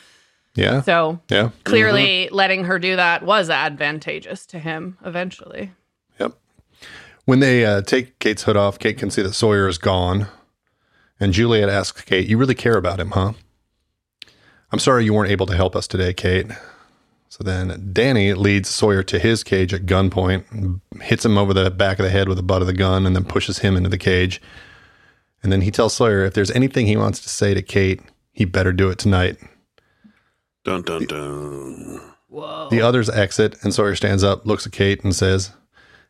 yeah, 0.55 0.81
So 0.81 1.19
yeah, 1.29 1.49
clearly 1.63 2.29
letting 2.31 2.65
her 2.65 2.77
do 2.79 2.95
that 2.97 3.23
was 3.23 3.49
advantageous 3.49 4.45
to 4.47 4.59
him 4.59 4.97
eventually. 5.05 5.71
yep. 6.19 6.33
When 7.25 7.39
they 7.39 7.65
uh, 7.65 7.81
take 7.81 8.19
Kate's 8.19 8.43
hood 8.43 8.57
off, 8.57 8.77
Kate 8.79 8.97
can 8.97 9.09
see 9.09 9.21
that 9.21 9.33
Sawyer 9.33 9.67
is 9.69 9.77
gone, 9.77 10.27
and 11.21 11.31
Juliet 11.31 11.69
asks 11.69 12.01
Kate, 12.01 12.27
"You 12.27 12.37
really 12.37 12.53
care 12.55 12.75
about 12.75 12.99
him, 12.99 13.11
huh?" 13.11 13.31
I'm 14.73 14.79
sorry 14.79 15.05
you 15.05 15.13
weren't 15.13 15.31
able 15.31 15.45
to 15.45 15.55
help 15.55 15.73
us 15.75 15.87
today, 15.87 16.13
Kate. 16.13 16.47
So 17.33 17.43
then 17.43 17.89
Danny 17.91 18.35
leads 18.35 18.69
Sawyer 18.69 19.01
to 19.01 19.17
his 19.17 19.43
cage 19.43 19.73
at 19.73 19.87
gunpoint, 19.87 20.79
hits 21.01 21.25
him 21.25 21.35
over 21.35 21.51
the 21.51 21.71
back 21.71 21.97
of 21.97 22.03
the 22.03 22.11
head 22.11 22.27
with 22.27 22.37
the 22.37 22.43
butt 22.43 22.61
of 22.61 22.67
the 22.67 22.73
gun, 22.73 23.07
and 23.07 23.15
then 23.15 23.25
pushes 23.25 23.57
him 23.57 23.75
into 23.75 23.89
the 23.89 23.97
cage. 23.97 24.39
And 25.41 25.51
then 25.51 25.61
he 25.61 25.71
tells 25.71 25.95
Sawyer 25.95 26.25
if 26.25 26.35
there's 26.35 26.51
anything 26.51 26.85
he 26.85 26.95
wants 26.95 27.19
to 27.21 27.29
say 27.29 27.55
to 27.55 27.63
Kate, 27.63 28.01
he 28.33 28.45
better 28.45 28.71
do 28.71 28.91
it 28.91 28.99
tonight. 28.99 29.37
Dun 30.63 30.83
dun 30.83 31.07
dun. 31.07 32.01
Whoa. 32.27 32.67
The 32.69 32.81
others 32.81 33.09
exit, 33.09 33.55
and 33.63 33.73
Sawyer 33.73 33.95
stands 33.95 34.23
up, 34.23 34.45
looks 34.45 34.67
at 34.67 34.71
Kate, 34.71 35.03
and 35.03 35.15
says, 35.15 35.53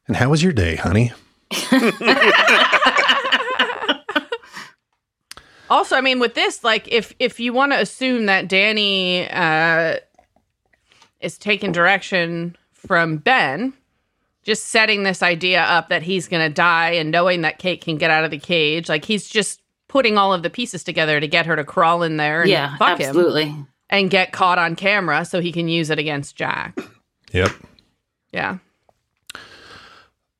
And 0.10 0.18
how 0.18 0.28
was 0.28 0.44
your 0.44 0.52
day, 0.52 0.76
honey? 0.76 1.14
Also, 5.70 5.96
I 5.96 6.02
mean, 6.02 6.20
with 6.20 6.36
this, 6.36 6.64
like, 6.64 6.88
if 6.90 7.16
if 7.18 7.40
you 7.40 7.52
want 7.52 7.72
to 7.72 7.80
assume 7.80 8.28
that 8.28 8.48
Danny 8.48 9.28
uh, 9.28 9.96
is 11.24 11.38
taking 11.38 11.72
direction 11.72 12.56
from 12.74 13.18
Ben, 13.18 13.74
just 14.44 14.66
setting 14.66 15.04
this 15.04 15.24
idea 15.24 15.62
up 15.62 15.90
that 15.90 16.04
he's 16.04 16.28
going 16.28 16.48
to 16.48 16.54
die 16.54 16.92
and 16.92 17.12
knowing 17.12 17.42
that 17.42 17.60
Kate 17.60 17.82
can 17.82 17.98
get 17.98 18.12
out 18.12 18.26
of 18.26 18.32
the 18.32 18.38
cage, 18.40 18.90
like 18.90 19.06
he's 19.06 19.28
just 19.30 19.62
putting 19.88 20.18
all 20.18 20.34
of 20.34 20.44
the 20.44 20.50
pieces 20.50 20.84
together 20.84 21.20
to 21.20 21.28
get 21.28 21.46
her 21.46 21.56
to 21.56 21.64
crawl 21.64 22.04
in 22.04 22.18
there 22.18 22.42
and 22.42 22.50
Yeah, 22.50 22.76
fuck 22.78 23.00
him 23.00 23.08
absolutely. 23.10 23.56
and 23.90 24.10
get 24.10 24.32
caught 24.32 24.58
on 24.58 24.76
camera 24.76 25.24
so 25.24 25.40
he 25.40 25.52
can 25.52 25.68
use 25.68 25.90
it 25.90 26.00
against 26.00 26.36
Jack. 26.36 26.78
Yep. 27.32 27.52
Yeah. 28.32 28.58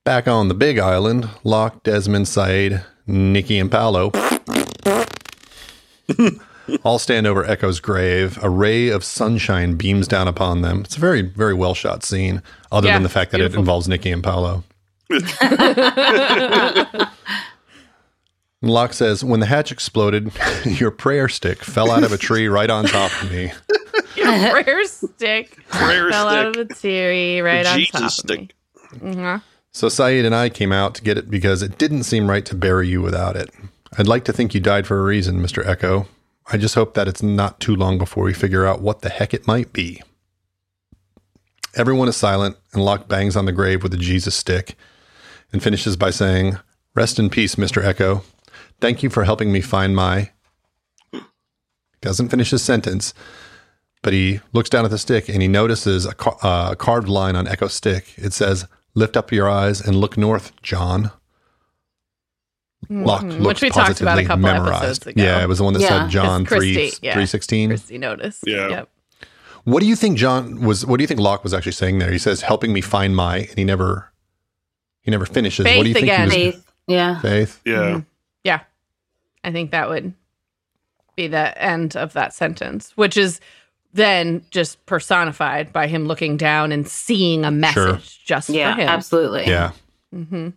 Back 0.04 0.28
on 0.28 0.48
the 0.50 0.54
big 0.54 0.80
island, 0.80 1.30
Locke, 1.46 1.82
Desmond, 1.84 2.26
Sayid, 2.26 2.84
Nikki, 3.08 3.58
and 3.60 3.72
Paolo 3.72 4.12
all 6.84 7.00
stand 7.00 7.28
over 7.28 7.44
Eko's 7.44 7.80
grave. 7.80 8.38
A 8.44 8.50
ray 8.50 8.90
of 8.90 9.04
sunshine 9.04 9.76
beams 9.76 10.08
down 10.08 10.28
upon 10.28 10.62
them. 10.62 10.82
It's 10.82 10.98
a 10.98 11.00
very, 11.00 11.22
very 11.22 11.54
well 11.54 11.74
shot 11.74 12.04
scene, 12.04 12.42
other 12.72 12.88
Yeah, 12.88 12.96
than 12.96 13.04
the 13.04 13.10
fact 13.10 13.32
that 13.32 13.38
beautiful. 13.38 13.58
it 13.58 13.62
involves 13.62 13.88
Nikki 13.88 14.12
and 14.12 14.24
Paolo. 14.24 14.64
Locke 18.62 18.94
says, 18.94 19.24
When 19.24 19.40
the 19.42 19.46
hatch 19.46 19.72
exploded, 19.72 20.32
your 20.66 20.92
prayer 20.92 21.28
stick 21.28 21.64
fell 21.64 21.92
out 21.92 22.04
of 22.04 22.12
a 22.12 22.18
tree 22.18 22.48
right 22.48 22.70
on 22.70 22.86
top 22.86 23.12
of 23.22 23.32
me. 23.32 23.52
Your 24.16 24.52
prayer 24.52 24.86
stick 24.86 25.58
Prayer 25.70 26.10
fell 26.12 26.28
out 26.30 26.46
of 26.48 26.54
stick. 26.56 26.70
the 26.70 26.76
tree 26.76 27.42
right 27.42 27.66
on 27.66 27.74
top 27.74 27.80
Jesus 28.02 28.20
of 28.20 28.30
me. 28.30 28.38
stick. 28.38 28.56
Mhm. 29.02 29.42
So 29.72 29.88
Sayid 29.88 30.26
and 30.26 30.36
I 30.36 30.50
came 30.50 30.72
out 30.72 30.96
to 30.96 31.02
get 31.04 31.18
it 31.18 31.30
because 31.32 31.62
it 31.62 31.78
didn't 31.78 32.04
seem 32.04 32.30
right 32.30 32.46
to 32.46 32.56
bury 32.56 32.88
you 32.88 33.02
without 33.02 33.36
it. 33.36 33.50
I'd 33.98 34.08
like 34.08 34.24
to 34.26 34.34
think 34.34 34.54
you 34.54 34.60
died 34.62 34.88
for 34.88 35.00
a 35.00 35.04
reason, 35.04 35.42
Mr. 35.42 35.64
Eko. 35.66 36.08
I 36.52 36.58
just 36.58 36.76
hope 36.76 36.94
that 36.94 37.08
it's 37.08 37.24
not 37.24 37.60
too 37.60 37.76
long 37.76 37.98
before 37.98 38.26
we 38.26 38.34
figure 38.34 38.66
out 38.66 38.82
what 38.82 39.02
the 39.02 39.10
heck 39.10 39.34
it 39.34 39.48
might 39.48 39.72
be. 39.72 40.02
Everyone 41.76 42.08
is 42.08 42.18
silent, 42.18 42.58
and 42.74 42.84
Locke 42.84 43.08
bangs 43.08 43.36
on 43.36 43.46
the 43.46 43.52
grave 43.52 43.82
with 43.82 43.94
a 43.94 43.98
Jesus 43.98 44.36
stick 44.36 44.76
and 45.52 45.64
finishes 45.64 45.96
by 45.96 46.10
saying, 46.10 46.58
Rest 46.96 47.18
in 47.18 47.30
peace, 47.30 47.56
Mr. 47.56 47.82
Eko. 47.84 48.24
Thank 48.80 49.02
you 49.02 49.10
for 49.10 49.24
helping 49.24 49.52
me 49.52 49.62
find 49.62 49.96
my. 49.96 50.32
Doesn't 52.02 52.30
finish 52.30 52.52
his 52.52 52.62
sentence, 52.62 53.14
but 54.02 54.14
he 54.14 54.42
looks 54.52 54.70
down 54.70 54.86
at 54.86 54.92
the 54.92 54.98
stick 54.98 55.30
and 55.30 55.42
he 55.42 55.48
notices 55.48 56.06
a, 56.06 56.14
uh, 56.46 56.76
carved 56.76 57.08
line 57.08 57.36
on 57.36 57.48
Eko's 57.48 57.74
stick. 57.74 58.14
It 58.18 58.34
says, 58.34 58.68
Lift 58.94 59.18
up 59.18 59.32
your 59.32 59.50
eyes 59.50 59.82
and 59.82 59.96
look 59.96 60.18
north, 60.18 60.52
John. 60.62 61.12
Locke 62.90 63.24
Mhm. 63.24 63.46
Which 63.46 63.62
we 63.62 63.70
talked 63.70 64.02
about 64.02 64.18
a 64.20 64.24
couple 64.26 64.44
memorized. 64.44 64.84
episodes 64.84 65.08
ago. 65.08 65.24
Yeah, 65.24 65.42
it 65.44 65.48
was 65.48 65.58
the 65.60 65.64
one 65.64 65.74
that 65.74 65.82
Yeah. 65.82 65.88
said 66.04 66.10
John 66.10 66.46
'Cause 66.46 66.58
3, 66.58 66.92
yeah. 67.02 67.14
316. 67.14 67.70
Christy 67.70 67.98
noticed. 67.98 68.44
Yeah. 68.46 68.70
Yep. 68.70 68.90
What 69.66 69.80
do 69.82 69.86
you 69.88 69.96
think 69.96 70.18
John 70.18 70.62
was 70.62 70.86
what 70.86 70.98
do 70.98 71.04
you 71.04 71.08
think 71.08 71.20
Locke 71.20 71.44
was 71.44 71.54
actually 71.54 71.72
saying 71.74 72.00
there? 72.00 72.12
He 72.12 72.18
says 72.18 72.42
helping 72.42 72.74
me 72.74 72.82
find 72.82 73.16
my 73.16 73.38
and 73.38 73.58
he 73.58 73.64
never 73.64 74.12
he 75.02 75.12
never 75.12 75.26
finishes. 75.26 75.66
what 75.66 75.72
do 75.84 75.90
you 75.90 75.94
Faith 75.94 76.04
think 76.04 76.06
again. 76.08 76.32
he 76.32 76.46
was 76.48 76.56
Faith. 76.56 76.72
Yeah. 76.88 77.20
Faith? 77.22 77.62
Yeah. 77.66 77.74
Mhm. 77.74 78.06
Yeah. 78.44 78.60
I 79.44 79.52
think 79.52 79.72
that 79.72 79.90
would 79.90 80.14
be 81.16 81.28
the 81.28 81.62
end 81.62 81.96
of 81.96 82.14
that 82.14 82.34
sentence, 82.34 82.92
which 82.96 83.16
is 83.18 83.40
then 83.94 84.44
just 84.50 84.84
personified 84.86 85.72
by 85.72 85.86
him 85.88 86.08
looking 86.08 86.36
down 86.38 86.72
and 86.72 86.88
seeing 86.88 87.46
a 87.46 87.52
message 87.52 87.74
Sure. 87.76 88.00
just 88.26 88.50
Yeah, 88.50 88.74
for 88.76 88.82
him. 88.82 88.90
absolutely. 88.90 89.46
Yeah. 89.48 89.72
hmm 90.12 90.50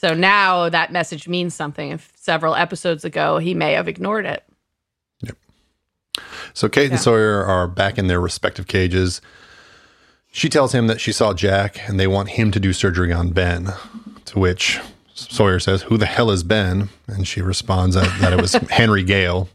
So 0.00 0.14
now 0.14 0.70
that 0.70 0.92
message 0.92 1.28
means 1.28 1.54
something. 1.54 1.90
If 1.90 2.10
several 2.16 2.54
episodes 2.54 3.04
ago 3.04 3.36
he 3.36 3.52
may 3.52 3.72
have 3.74 3.86
ignored 3.86 4.24
it. 4.24 4.42
Yep. 5.20 5.36
So 6.54 6.70
Kate 6.70 6.86
Yeah. 6.86 6.92
and 6.92 7.00
Sawyer 7.00 7.44
are 7.44 7.68
back 7.68 7.98
in 7.98 8.06
their 8.06 8.18
respective 8.18 8.66
cages. 8.66 9.20
She 10.32 10.48
tells 10.48 10.72
him 10.74 10.86
that 10.86 11.02
she 11.02 11.12
saw 11.12 11.34
Jack 11.34 11.86
and 11.86 12.00
they 12.00 12.06
want 12.06 12.30
him 12.30 12.50
to 12.52 12.58
do 12.58 12.72
surgery 12.72 13.12
on 13.12 13.30
Ben. 13.32 13.74
To 14.26 14.38
which 14.38 14.80
Sawyer 15.12 15.60
says, 15.60 15.82
Who 15.82 15.98
the 15.98 16.06
hell 16.06 16.30
is 16.30 16.44
Ben? 16.44 16.88
And 17.06 17.28
she 17.28 17.42
responds 17.42 17.94
that, 17.94 18.20
that 18.22 18.32
it 18.32 18.40
was 18.40 18.52
Henry 18.70 19.02
Gale. 19.02 19.50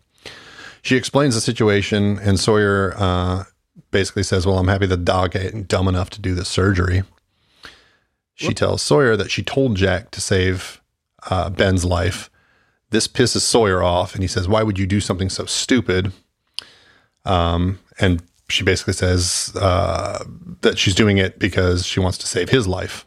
She 0.83 0.95
explains 0.95 1.33
the 1.33 1.41
situation, 1.41 2.19
and 2.19 2.39
Sawyer 2.39 2.93
uh, 2.97 3.45
basically 3.89 4.21
says, 4.21 4.45
Well, 4.45 4.59
I'm 4.59 4.67
happy 4.67 4.85
the 4.85 4.95
dog 4.97 5.35
ain't 5.35 5.67
dumb 5.67 5.87
enough 5.87 6.11
to 6.11 6.21
do 6.21 6.35
the 6.35 6.45
surgery. 6.45 7.01
She 8.35 8.53
tells 8.53 8.81
Sawyer 8.81 9.15
that 9.15 9.31
she 9.31 9.41
told 9.41 9.75
Jack 9.75 10.11
to 10.11 10.21
save 10.21 10.81
uh, 11.29 11.49
Ben's 11.49 11.85
life. 11.85 12.29
This 12.89 13.07
pisses 13.07 13.41
Sawyer 13.41 13.81
off, 13.81 14.13
and 14.13 14.23
he 14.23 14.27
says, 14.27 14.47
Why 14.47 14.61
would 14.61 14.77
you 14.77 14.85
do 14.85 14.99
something 14.99 15.29
so 15.29 15.45
stupid? 15.45 16.11
Um, 17.23 17.79
and 17.99 18.21
she 18.49 18.63
basically 18.63 18.93
says 18.93 19.55
uh, 19.59 20.23
that 20.61 20.77
she's 20.77 20.93
doing 20.93 21.17
it 21.17 21.39
because 21.39 21.85
she 21.85 21.99
wants 21.99 22.17
to 22.19 22.27
save 22.27 22.49
his 22.49 22.67
life. 22.67 23.05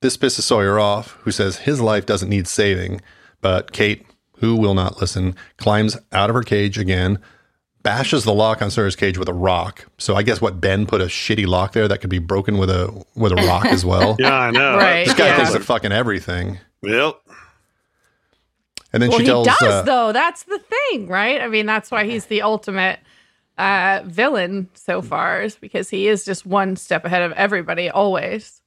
This 0.00 0.16
pisses 0.16 0.42
Sawyer 0.42 0.78
off, 0.78 1.12
who 1.22 1.30
says 1.30 1.58
his 1.58 1.80
life 1.80 2.04
doesn't 2.06 2.28
need 2.28 2.46
saving. 2.46 3.00
But 3.40 3.72
Kate, 3.72 4.06
who 4.38 4.56
will 4.56 4.74
not 4.74 5.00
listen, 5.00 5.34
climbs 5.56 5.96
out 6.12 6.30
of 6.30 6.36
her 6.36 6.42
cage 6.42 6.78
again, 6.78 7.18
bashes 7.84 8.24
the 8.24 8.34
lock 8.34 8.60
on 8.62 8.70
Sawyer's 8.72 8.96
cage 8.96 9.16
with 9.18 9.28
a 9.28 9.32
rock. 9.32 9.86
So 9.98 10.16
I 10.16 10.24
guess 10.24 10.40
what 10.40 10.60
Ben 10.60 10.86
put 10.86 11.00
a 11.00 11.04
shitty 11.04 11.46
lock 11.46 11.72
there 11.72 11.86
that 11.86 11.98
could 12.00 12.10
be 12.10 12.18
broken 12.18 12.58
with 12.58 12.70
a 12.70 13.04
with 13.14 13.30
a 13.30 13.36
rock 13.36 13.66
as 13.66 13.84
well. 13.84 14.16
Yeah, 14.20 14.34
I 14.36 14.50
know. 14.50 14.76
Right. 14.76 15.04
This 15.06 15.14
guy 15.14 15.26
Yeah. 15.28 15.36
thinks 15.36 15.54
of 15.54 15.64
fucking 15.64 15.92
everything. 15.92 16.58
Yep. 16.82 17.14
And 18.92 19.02
then 19.02 19.10
well, 19.10 19.18
she 19.18 19.24
he 19.24 19.28
tells 19.30 19.46
does 19.46 19.62
uh, 19.62 19.82
though. 19.82 20.12
That's 20.12 20.42
the 20.44 20.58
thing, 20.58 21.06
right? 21.08 21.40
I 21.40 21.48
mean, 21.48 21.66
that's 21.66 21.90
why 21.90 22.04
he's 22.04 22.26
the 22.26 22.42
ultimate 22.42 23.00
uh, 23.58 24.02
villain 24.06 24.68
so 24.74 25.02
far, 25.02 25.42
is 25.42 25.56
because 25.56 25.90
he 25.90 26.06
is 26.08 26.24
just 26.24 26.46
one 26.46 26.76
step 26.76 27.04
ahead 27.04 27.22
of 27.22 27.32
everybody 27.32 27.90
always. 27.90 28.60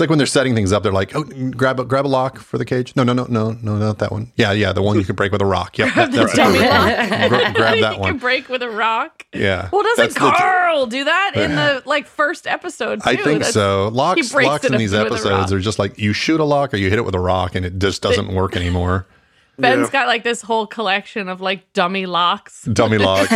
It's 0.00 0.04
like 0.04 0.08
when 0.08 0.16
they're 0.18 0.26
setting 0.26 0.54
things 0.54 0.72
up, 0.72 0.82
they're 0.82 0.92
like, 0.92 1.14
"Oh, 1.14 1.24
grab 1.50 1.78
a 1.78 1.84
grab 1.84 2.06
a 2.06 2.08
lock 2.08 2.38
for 2.38 2.56
the 2.56 2.64
cage." 2.64 2.96
No, 2.96 3.02
no, 3.02 3.12
no, 3.12 3.26
no, 3.28 3.50
no, 3.50 3.76
not 3.76 3.98
that 3.98 4.10
one. 4.10 4.32
Yeah, 4.36 4.52
yeah, 4.52 4.72
the 4.72 4.80
one 4.80 4.96
you 4.98 5.04
can 5.04 5.14
break 5.14 5.30
with 5.30 5.42
a 5.42 5.44
rock. 5.44 5.76
Yep, 5.76 5.94
that, 5.94 6.10
that's 6.12 6.34
dummy 6.34 6.58
the. 6.58 7.28
Gra- 7.28 7.52
grab 7.52 7.74
he 7.74 7.80
that 7.82 7.92
can 7.92 8.00
one. 8.00 8.16
break 8.16 8.48
with 8.48 8.62
a 8.62 8.70
rock. 8.70 9.26
Yeah. 9.34 9.68
Well, 9.70 9.82
doesn't 9.82 10.04
That's 10.04 10.14
the- 10.14 10.20
Karl 10.20 10.86
do 10.86 11.04
that 11.04 11.32
in 11.36 11.54
the 11.54 11.82
like 11.84 12.06
first 12.06 12.46
episode? 12.46 13.02
Too? 13.02 13.10
I 13.10 13.16
think 13.16 13.40
That's- 13.40 13.52
so. 13.52 13.88
Locks, 13.88 14.32
breaks 14.32 14.48
locks 14.48 14.64
in 14.64 14.78
these 14.78 14.94
episodes 14.94 15.52
are 15.52 15.60
just 15.60 15.78
like 15.78 15.98
you 15.98 16.14
shoot 16.14 16.40
a 16.40 16.44
lock 16.44 16.72
or 16.72 16.78
you 16.78 16.88
hit 16.88 16.98
it 16.98 17.04
with 17.04 17.14
a 17.14 17.20
rock, 17.20 17.54
and 17.54 17.66
it 17.66 17.78
just 17.78 18.00
doesn't 18.00 18.32
work 18.34 18.56
anymore. 18.56 19.06
Ben's 19.58 19.88
Yeah. 19.88 19.92
got 19.92 20.06
like 20.06 20.24
this 20.24 20.40
whole 20.40 20.66
collection 20.66 21.28
of 21.28 21.42
like 21.42 21.70
dummy 21.74 22.06
locks. 22.06 22.62
Dummy 22.62 22.96
locks. 23.06 23.30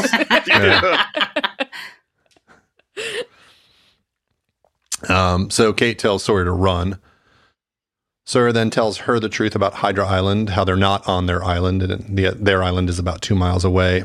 Yeah. 0.49 1.05
Um, 5.11 5.51
so 5.51 5.73
Kate 5.73 5.99
tells 5.99 6.25
Sawyer 6.25 6.45
to 6.45 6.53
run. 6.53 6.99
Sawyer 8.25 8.53
then 8.53 8.71
tells 8.71 8.99
her 8.99 9.21
the 9.21 9.29
truth 9.29 9.55
about 9.55 9.75
Hydra 9.75 10.07
Island, 10.07 10.51
how 10.51 10.65
they're 10.65 10.77
not 10.77 11.07
on 11.07 11.27
their 11.27 11.45
island, 11.45 11.83
and 11.83 12.17
the, 12.17 12.31
their 12.31 12.63
island 12.63 12.89
is 12.89 12.99
about 12.99 13.21
two 13.21 13.35
miles 13.35 13.65
away. 13.65 14.05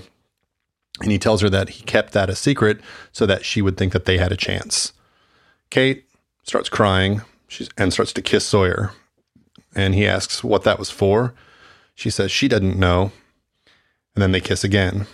And 1.02 1.12
he 1.12 1.18
tells 1.18 1.42
her 1.42 1.50
that 1.50 1.70
he 1.70 1.84
kept 1.84 2.12
that 2.14 2.30
a 2.30 2.36
secret 2.36 2.82
so 3.14 3.26
that 3.26 3.46
she 3.46 3.62
would 3.62 3.78
think 3.78 3.94
that 3.94 4.06
they 4.06 4.18
had 4.18 4.34
a 4.34 4.38
chance. 4.38 4.92
Kate 5.70 6.06
starts 6.44 6.68
crying 6.68 7.22
she's, 7.48 7.70
and 7.78 7.94
starts 7.94 8.12
to 8.14 8.22
kiss 8.22 8.46
Sawyer. 8.46 8.92
And 9.76 9.96
he 9.96 10.06
asks 10.06 10.44
what 10.44 10.64
that 10.64 10.80
was 10.80 10.90
for. 10.90 11.34
She 11.96 12.10
says 12.10 12.32
she 12.32 12.48
doesn't 12.48 12.78
know. 12.78 13.12
And 14.16 14.22
then 14.22 14.32
they 14.32 14.42
kiss 14.42 14.64
again. 14.64 15.08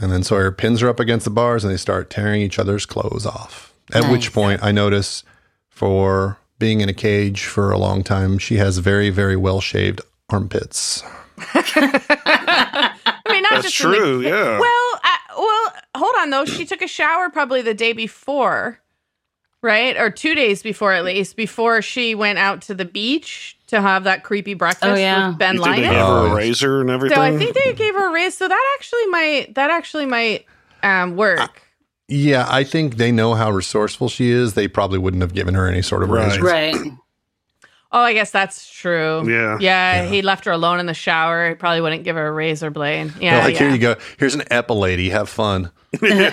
And 0.00 0.12
then 0.12 0.22
Sawyer 0.22 0.52
pins 0.52 0.80
her 0.80 0.88
up 0.88 1.00
against 1.00 1.24
the 1.24 1.30
bars 1.30 1.64
and 1.64 1.72
they 1.72 1.76
start 1.76 2.08
tearing 2.08 2.40
each 2.40 2.58
other's 2.58 2.86
clothes 2.86 3.26
off. 3.26 3.67
At 3.92 4.10
which 4.10 4.32
point 4.32 4.62
I 4.62 4.72
notice 4.72 5.24
for 5.68 6.38
being 6.58 6.80
in 6.80 6.88
a 6.88 6.94
cage 6.94 7.44
for 7.44 7.70
a 7.70 7.78
long 7.78 8.02
time, 8.02 8.38
she 8.38 8.56
has 8.56 8.78
very, 8.78 9.10
very 9.10 9.36
well 9.36 9.60
shaved 9.60 10.00
armpits. 10.28 11.02
I 11.54 13.22
mean, 13.30 13.42
not 13.42 13.50
That's 13.62 13.70
just 13.72 13.80
in 13.84 13.90
the- 13.90 13.96
true. 13.96 14.20
Yeah. 14.20 14.58
Well, 14.58 15.00
I, 15.02 15.18
well, 15.36 15.72
hold 15.96 16.14
on 16.18 16.30
though. 16.30 16.44
She 16.44 16.64
took 16.64 16.82
a 16.82 16.88
shower 16.88 17.30
probably 17.30 17.62
the 17.62 17.74
day 17.74 17.92
before, 17.92 18.80
right, 19.62 19.96
or 19.96 20.10
two 20.10 20.34
days 20.34 20.62
before 20.62 20.92
at 20.92 21.04
least, 21.04 21.36
before 21.36 21.80
she 21.82 22.14
went 22.14 22.38
out 22.38 22.62
to 22.62 22.74
the 22.74 22.84
beach 22.84 23.56
to 23.68 23.80
have 23.80 24.04
that 24.04 24.24
creepy 24.24 24.54
breakfast 24.54 24.84
Oh, 24.84 24.94
yeah. 24.94 25.28
with 25.28 25.38
Ben 25.38 25.56
You 25.56 25.62
think 25.64 25.76
they 25.76 25.82
Linus. 25.82 25.90
gave 25.96 26.06
her 26.06 26.12
Oh, 26.28 26.32
a 26.32 26.34
razor 26.34 26.80
and 26.80 26.90
everything? 26.90 27.16
So 27.16 27.22
I 27.22 27.36
think 27.36 27.54
they 27.54 27.72
gave 27.74 27.94
her 27.94 28.08
a 28.08 28.12
raise. 28.12 28.36
So 28.36 28.48
that 28.48 28.76
actually 28.78 29.06
might 29.06 29.54
that 29.54 29.70
actually 29.70 30.06
might 30.06 30.46
um, 30.82 31.16
work. 31.16 31.62
Yeah, 32.08 32.46
I 32.48 32.64
think 32.64 32.96
they 32.96 33.12
know 33.12 33.34
how 33.34 33.50
resourceful 33.50 34.08
she 34.08 34.30
is. 34.30 34.54
They 34.54 34.66
probably 34.66 34.98
wouldn't 34.98 35.22
have 35.22 35.34
given 35.34 35.54
her 35.54 35.68
any 35.68 35.82
sort 35.82 36.02
of 36.02 36.08
Right. 36.10 36.28
razor. 36.28 36.42
Right. 36.42 36.74
oh, 37.92 38.00
I 38.00 38.14
guess 38.14 38.30
that's 38.30 38.70
true. 38.70 39.30
Yeah. 39.30 39.58
yeah. 39.60 40.02
Yeah. 40.02 40.08
He 40.08 40.22
left 40.22 40.46
her 40.46 40.52
alone 40.52 40.80
in 40.80 40.86
the 40.86 40.94
shower. 40.94 41.50
He 41.50 41.54
probably 41.54 41.82
wouldn't 41.82 42.04
give 42.04 42.16
her 42.16 42.26
a 42.26 42.32
razor 42.32 42.70
blade. 42.70 43.10
They're 43.10 43.22
Yeah, 43.22 43.44
like, 43.44 43.54
yeah. 43.54 43.58
here 43.60 43.70
you 43.70 43.78
go. 43.78 43.96
Here's 44.18 44.34
an 44.34 44.40
Epilady. 44.50 45.10
Have 45.10 45.28
fun. 45.28 45.70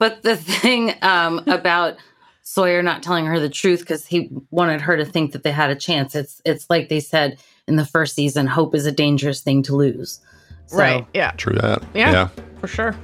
But 0.00 0.22
the 0.22 0.36
thing 0.36 0.94
um, 1.02 1.38
about 1.48 1.96
Sawyer 2.42 2.82
not 2.82 3.02
telling 3.02 3.26
her 3.26 3.40
the 3.40 3.48
truth 3.48 3.80
because 3.80 4.06
he 4.06 4.30
wanted 4.52 4.80
her 4.82 4.96
to 4.96 5.04
think 5.04 5.32
that 5.32 5.42
they 5.42 5.50
had 5.50 5.70
a 5.70 5.74
chance. 5.74 6.14
It's 6.14 6.40
it's 6.44 6.70
like 6.70 6.88
they 6.88 7.00
said 7.00 7.38
in 7.66 7.74
the 7.74 7.84
first 7.84 8.14
season, 8.14 8.46
hope 8.46 8.76
is 8.76 8.86
a 8.86 8.92
dangerous 8.92 9.40
thing 9.40 9.60
to 9.64 9.74
lose. 9.74 10.20
So, 10.66 10.76
Right. 10.76 11.06
Yeah. 11.14 11.32
True 11.32 11.54
that. 11.56 11.82
Yeah. 11.94 12.12
yeah. 12.12 12.28
For 12.60 12.68
sure. 12.68 12.94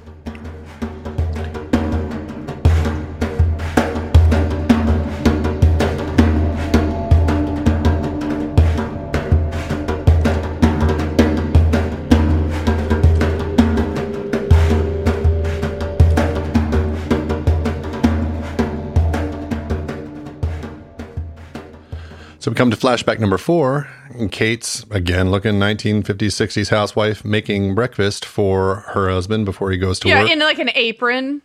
So 22.45 22.51
we 22.51 22.57
come 22.57 22.71
to 22.71 22.77
flashback 22.77 23.21
number 23.21 23.39
four. 23.39 23.89
And 24.11 24.31
Kate's, 24.31 24.85
again, 24.91 25.31
looking 25.31 25.53
1950s, 25.53 26.05
60s 26.05 26.69
housewife, 26.69 27.25
making 27.25 27.75
breakfast 27.75 28.27
for 28.27 28.85
her 28.89 29.09
husband 29.09 29.47
before 29.47 29.71
he 29.71 29.79
goes 29.79 29.99
to 30.01 30.09
Yeah, 30.09 30.19
work. 30.21 30.29
Yeah, 30.29 30.35
in 30.35 30.41
like 30.41 30.59
an 30.59 30.69
apron. 30.75 31.41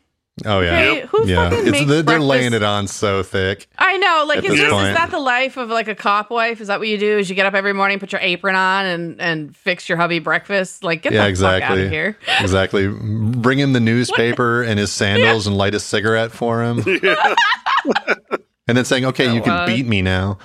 oh, 0.46 0.60
yeah. 0.60 0.78
Hey, 0.78 1.06
who 1.06 1.26
yeah. 1.26 1.52
fucking 1.52 1.72
makes 1.72 1.88
they're, 1.88 2.02
they're 2.02 2.20
laying 2.20 2.52
it 2.52 2.64
on 2.64 2.88
so 2.88 3.24
thick. 3.24 3.68
I 3.78 3.96
know. 3.96 4.26
Like, 4.28 4.44
is 4.44 4.52
this 4.52 4.60
is 4.60 4.70
that 4.70 5.08
the 5.10 5.20
life 5.20 5.56
of 5.56 5.70
like 5.70 5.88
a 5.88 5.96
cop 5.96 6.32
wife? 6.32 6.60
Is 6.60 6.68
that 6.68 6.80
what 6.80 6.90
you 6.90 6.98
do? 6.98 7.20
Is 7.20 7.30
you 7.30 7.36
get 7.38 7.46
up 7.46 7.54
every 7.54 7.72
morning, 7.72 7.98
put 7.98 8.12
your 8.12 8.20
apron 8.20 8.56
on, 8.56 8.86
and 8.86 9.22
and 9.22 9.56
fix 9.56 9.88
your 9.88 9.98
hubby 9.98 10.20
breakfast? 10.20 10.84
Like, 10.84 11.04
get 11.04 11.14
Yeah, 11.14 11.30
the 11.30 11.36
fuck 11.38 11.46
out 11.46 11.56
exactly. 11.56 11.86
of 11.86 11.92
here. 11.92 12.18
exactly. 12.42 12.88
Bring 12.90 13.58
him 13.58 13.72
the 13.72 13.80
newspaper 13.80 14.64
and 14.64 14.78
his 14.78 14.92
sandals 14.92 15.48
and 15.48 15.56
light 15.56 15.76
a 15.76 15.80
cigarette 15.80 16.34
for 16.34 16.62
him. 16.62 16.80
and 18.68 18.78
then 18.78 18.84
saying, 18.84 19.06
okay, 19.06 19.34
you 19.34 19.42
can 19.42 19.66
beat 19.66 19.88
me 19.88 20.02
now. 20.02 20.38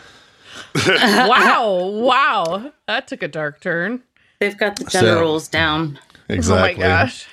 wow, 0.86 1.90
wow, 1.94 2.72
that 2.86 3.06
took 3.08 3.22
a 3.22 3.28
dark 3.28 3.60
turn. 3.60 4.02
They've 4.40 4.56
got 4.56 4.76
the 4.76 4.84
gender 4.84 5.38
So- 5.38 5.50
down. 5.50 5.98
Exactly. 6.28 6.82
Oh 6.82 6.88
my 6.88 6.94
gosh. 6.94 7.26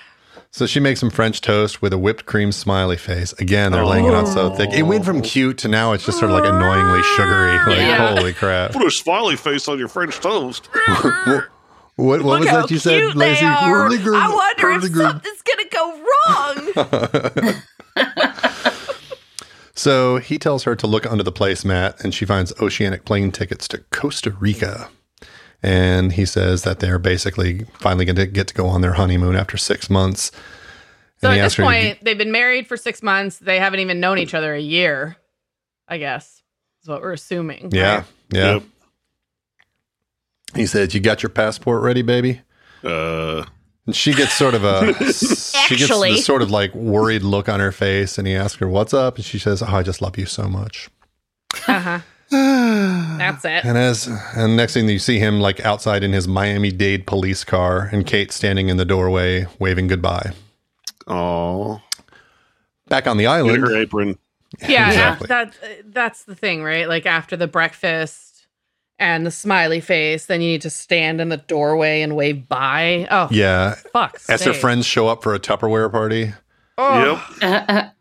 So 0.54 0.66
she 0.66 0.82
makes 0.82 1.00
some 1.00 1.10
French 1.10 1.40
toast 1.40 1.82
with 1.82 1.94
a 1.94 1.98
whipped 1.98 2.26
cream 2.26 2.52
smiley 2.52 2.98
face. 2.98 3.32
Again, 3.40 3.72
they're 3.72 3.86
laying 3.86 4.04
it 4.06 4.14
on 4.14 4.28
so 4.28 4.54
thick. 4.54 4.72
It 4.74 4.84
went 4.84 5.06
from 5.06 5.20
oh. 5.20 5.22
cute 5.22 5.58
to 5.60 5.70
now 5.70 5.94
it's 5.94 6.06
just 6.06 6.20
sort 6.20 6.30
of 6.30 6.38
like 6.38 6.46
annoyingly 6.46 7.02
sugary. 7.16 7.58
Like, 7.68 7.78
Yeah. 7.78 8.16
holy 8.16 8.34
crap. 8.34 8.72
Put 8.74 8.86
a 8.86 8.92
smiley 8.92 9.38
face 9.38 9.70
on 9.70 9.80
your 9.80 9.88
French 9.88 10.20
toast. 10.20 10.68
What, 10.68 11.46
what 11.96 12.22
Look 12.22 12.40
was 12.42 12.48
that 12.50 12.72
you 12.72 12.80
said, 12.80 13.00
they 13.00 13.14
Lacey? 13.14 13.46
are. 13.46 13.84
Really 13.84 13.98
good, 13.98 14.14
I 14.16 14.28
wonder 14.30 14.72
if 14.72 14.94
something's 14.94 15.42
gonna 15.42 15.70
go 15.72 16.02
wrong. 17.96 18.51
So 19.82 20.18
he 20.18 20.38
tells 20.38 20.62
her 20.66 20.76
to 20.76 20.86
look 20.86 21.08
under 21.08 21.24
the 21.24 21.32
placemat, 21.32 22.04
and 22.04 22.14
she 22.14 22.24
finds 22.24 22.54
oceanic 22.62 23.04
plane 23.04 23.32
tickets 23.32 23.68
to 23.70 23.80
Costa 23.90 24.30
Rica. 24.30 24.92
And 25.64 26.14
he 26.14 26.24
says 26.24 26.62
that 26.62 26.82
they're 26.82 27.00
basically 27.00 27.66
finally 27.80 28.06
going 28.06 28.16
to 28.18 28.28
get 28.28 28.46
to 28.50 28.54
go 28.54 28.68
on 28.68 28.82
their 28.82 28.94
honeymoon 28.94 29.36
after 29.36 29.58
six 29.58 29.90
months. 29.90 30.32
so 31.18 31.30
And 31.30 31.34
he 31.34 31.40
at 31.40 31.46
this 31.46 31.54
asks 31.54 31.56
her 31.56 31.64
to 31.64 31.68
point, 31.68 32.04
they've 32.04 32.16
been 32.16 32.32
married 32.32 32.68
for 32.68 32.78
six 32.78 33.02
months. 33.02 33.40
They 33.40 33.58
haven't 33.58 33.80
even 33.80 34.00
known 34.00 34.20
each 34.20 34.36
other 34.36 34.54
a 34.54 34.62
year. 34.62 35.18
I 35.88 35.98
guess 35.98 36.44
is 36.84 36.88
what 36.88 37.02
we're 37.02 37.14
assuming. 37.14 37.70
Yeah, 37.72 37.96
right? 37.96 38.06
yeah. 38.30 38.54
Yep. 38.54 38.64
He 40.58 40.68
says, 40.68 40.94
"You 40.94 41.00
got 41.00 41.24
your 41.24 41.32
passport 41.32 41.82
ready, 41.82 42.04
baby?" 42.04 42.42
Uh, 42.84 43.46
And 43.88 43.96
she 43.96 44.14
gets 44.14 44.34
sort 44.34 44.54
of 44.54 44.64
a 44.64 44.94
she 44.94 45.02
gets 45.04 45.56
Actually. 45.56 46.12
this 46.12 46.26
sort 46.26 46.42
of 46.42 46.52
like 46.52 46.74
worried 46.76 47.24
look 47.24 47.50
on 47.50 47.60
her 47.60 47.72
face, 47.72 48.18
and 48.18 48.28
he 48.28 48.36
asks 48.36 48.60
her, 48.60 48.68
"What's 48.68 48.94
up?" 48.94 49.16
And 49.16 49.26
she 49.26 49.40
says, 49.40 49.62
"Oh, 49.64 49.68
I 49.68 49.82
just 49.84 50.02
love 50.02 50.18
you 50.18 50.26
so 50.28 50.44
much." 50.48 50.90
Uh-huh. 51.68 52.00
That's 52.32 53.44
it. 53.44 53.66
And 53.66 53.78
as 53.78 54.08
and 54.36 54.56
next 54.56 54.74
thing 54.74 54.88
you 54.88 55.00
see 55.00 55.20
him 55.20 55.40
like 55.40 55.60
outside 55.62 56.04
in 56.04 56.14
his 56.14 56.28
Miami 56.28 56.72
Dade 56.72 57.06
police 57.08 57.44
car, 57.44 57.90
and 57.92 58.06
Kate 58.06 58.32
standing 58.32 58.70
in 58.70 58.78
the 58.78 58.86
doorway 58.86 59.48
waving 59.60 59.88
goodbye. 59.88 60.32
oh, 61.08 61.82
Back 62.88 63.08
on 63.08 63.18
the 63.18 63.26
look 63.26 63.32
at 63.34 63.38
island, 63.40 63.64
her 63.64 63.76
apron. 63.76 64.18
Yeah, 64.68 64.88
Exactly. 64.90 65.28
that, 65.28 65.56
that's 65.86 66.24
the 66.26 66.36
thing, 66.36 66.62
right? 66.62 66.88
Like 66.88 67.06
after 67.06 67.38
the 67.38 67.48
breakfast 67.48 68.31
and 69.02 69.26
the 69.26 69.32
smiley 69.32 69.82
face, 69.82 70.28
then 70.28 70.40
you 70.42 70.48
need 70.52 70.62
to 70.62 70.70
stand 70.70 71.20
in 71.20 71.28
the 71.30 71.38
doorway 71.38 72.02
and 72.02 72.16
wave 72.16 72.48
bye. 72.48 73.08
Oh, 73.12 73.28
yeah. 73.32 73.74
fuck. 73.92 74.20
As 74.30 74.44
her 74.44 74.54
friends 74.54 74.86
show 74.86 75.08
up 75.10 75.24
for 75.24 75.34
a 75.34 75.40
Tupperware 75.40 75.92
party, 75.92 76.34
Oh, 76.78 77.22
Yep. 77.42 77.94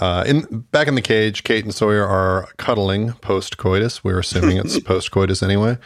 uh, 0.00 0.24
in 0.26 0.42
back 0.70 0.86
in 0.88 0.94
the 0.94 1.02
cage, 1.02 1.42
Kate 1.44 1.64
and 1.64 1.74
Sawyer 1.74 2.06
are 2.06 2.48
cuddling 2.56 3.12
post 3.14 3.56
coitus. 3.58 4.04
We're 4.04 4.20
assuming 4.20 4.56
it's 4.58 4.78
post 4.84 5.10
coitus 5.10 5.42
anyway. 5.42 5.76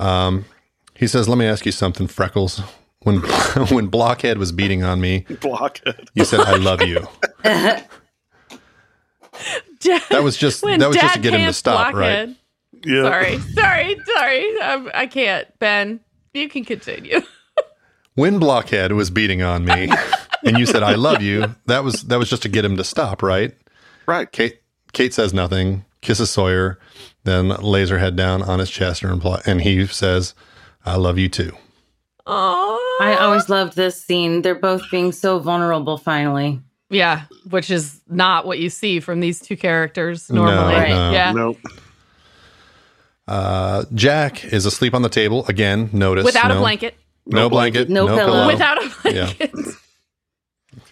Um, 0.00 0.44
he 0.96 1.06
says, 1.06 1.28
"Let 1.28 1.38
me 1.38 1.46
ask 1.46 1.64
you 1.64 1.72
something, 1.72 2.08
Freckles. 2.08 2.60
When 3.04 3.18
when 3.70 3.86
Blockhead 3.86 4.36
was 4.38 4.52
beating 4.52 4.82
on 4.82 5.00
me, 5.00 5.24
Blockhead. 5.40 6.08
you 6.14 6.24
said 6.24 6.40
I 6.40 6.56
love 6.56 6.82
you. 6.82 7.06
That 10.10 10.22
was 10.22 10.36
just 10.36 10.62
When 10.62 10.80
that 10.80 10.88
was 10.88 10.96
just 10.96 11.14
to 11.14 11.20
get 11.20 11.32
him 11.32 11.46
to 11.46 11.52
stop, 11.52 11.92
blockhead. 11.92 12.28
right? 12.28 12.36
Yeah. 12.84 13.02
Sorry, 13.02 13.38
sorry, 13.38 13.96
sorry. 14.14 14.60
Um, 14.60 14.90
I 14.94 15.06
can't. 15.06 15.46
Ben, 15.58 16.00
you 16.34 16.48
can 16.48 16.64
continue. 16.64 17.20
When 18.16 18.38
Blockhead 18.38 18.92
was 18.92 19.08
beating 19.08 19.40
on 19.42 19.64
me, 19.64 19.88
and 20.44 20.58
you 20.58 20.66
said 20.66 20.82
I 20.82 20.94
love 20.96 21.22
you, 21.22 21.54
that 21.66 21.84
was 21.84 22.02
that 22.02 22.18
was 22.18 22.28
just 22.28 22.42
to 22.42 22.48
get 22.48 22.64
him 22.64 22.76
to 22.76 22.84
stop, 22.84 23.22
right? 23.22 23.54
Right. 24.06 24.30
Kate 24.30 24.60
Kate 24.92 25.14
says 25.14 25.32
nothing, 25.32 25.84
kisses 26.02 26.28
Sawyer, 26.28 26.78
then 27.24 27.48
lays 27.48 27.88
her 27.88 27.98
head 27.98 28.16
down 28.16 28.42
on 28.42 28.58
his 28.58 28.68
chest 28.68 29.02
and, 29.04 29.22
impl- 29.22 29.46
and 29.46 29.62
he 29.62 29.86
says, 29.86 30.34
"I 30.84 30.96
love 30.96 31.18
you 31.18 31.28
too." 31.28 31.56
Oh, 32.26 32.98
I 33.00 33.14
always 33.16 33.48
loved 33.48 33.76
this 33.76 34.02
scene. 34.04 34.42
They're 34.42 34.54
both 34.56 34.82
being 34.90 35.12
so 35.12 35.38
vulnerable 35.38 35.96
finally. 35.96 36.60
yeah, 36.90 37.22
which 37.48 37.70
is 37.70 38.00
not 38.08 38.44
what 38.44 38.58
you 38.58 38.68
see 38.70 38.98
from 39.00 39.20
these 39.20 39.40
two 39.40 39.56
characters 39.56 40.28
normally. 40.30 40.74
Right. 40.74 40.88
no. 40.90 41.12
Yeah, 41.12 41.32
Nope. 41.32 41.58
Uh, 43.30 43.84
Jack 43.94 44.44
is 44.44 44.66
asleep 44.66 44.92
on 44.92 45.02
the 45.02 45.08
table 45.08 45.46
again. 45.46 45.88
Notice 45.92 46.24
without 46.24 46.48
no, 46.48 46.56
a 46.56 46.60
blanket, 46.60 46.96
no 47.26 47.48
blanket, 47.48 47.88
No 47.88 48.06
no, 48.06 48.16
pillow. 48.16 48.32
pillow. 48.32 48.46
without 48.48 48.78
a 48.78 49.14
Yeah. 49.14 49.32
blanket. 49.32 49.76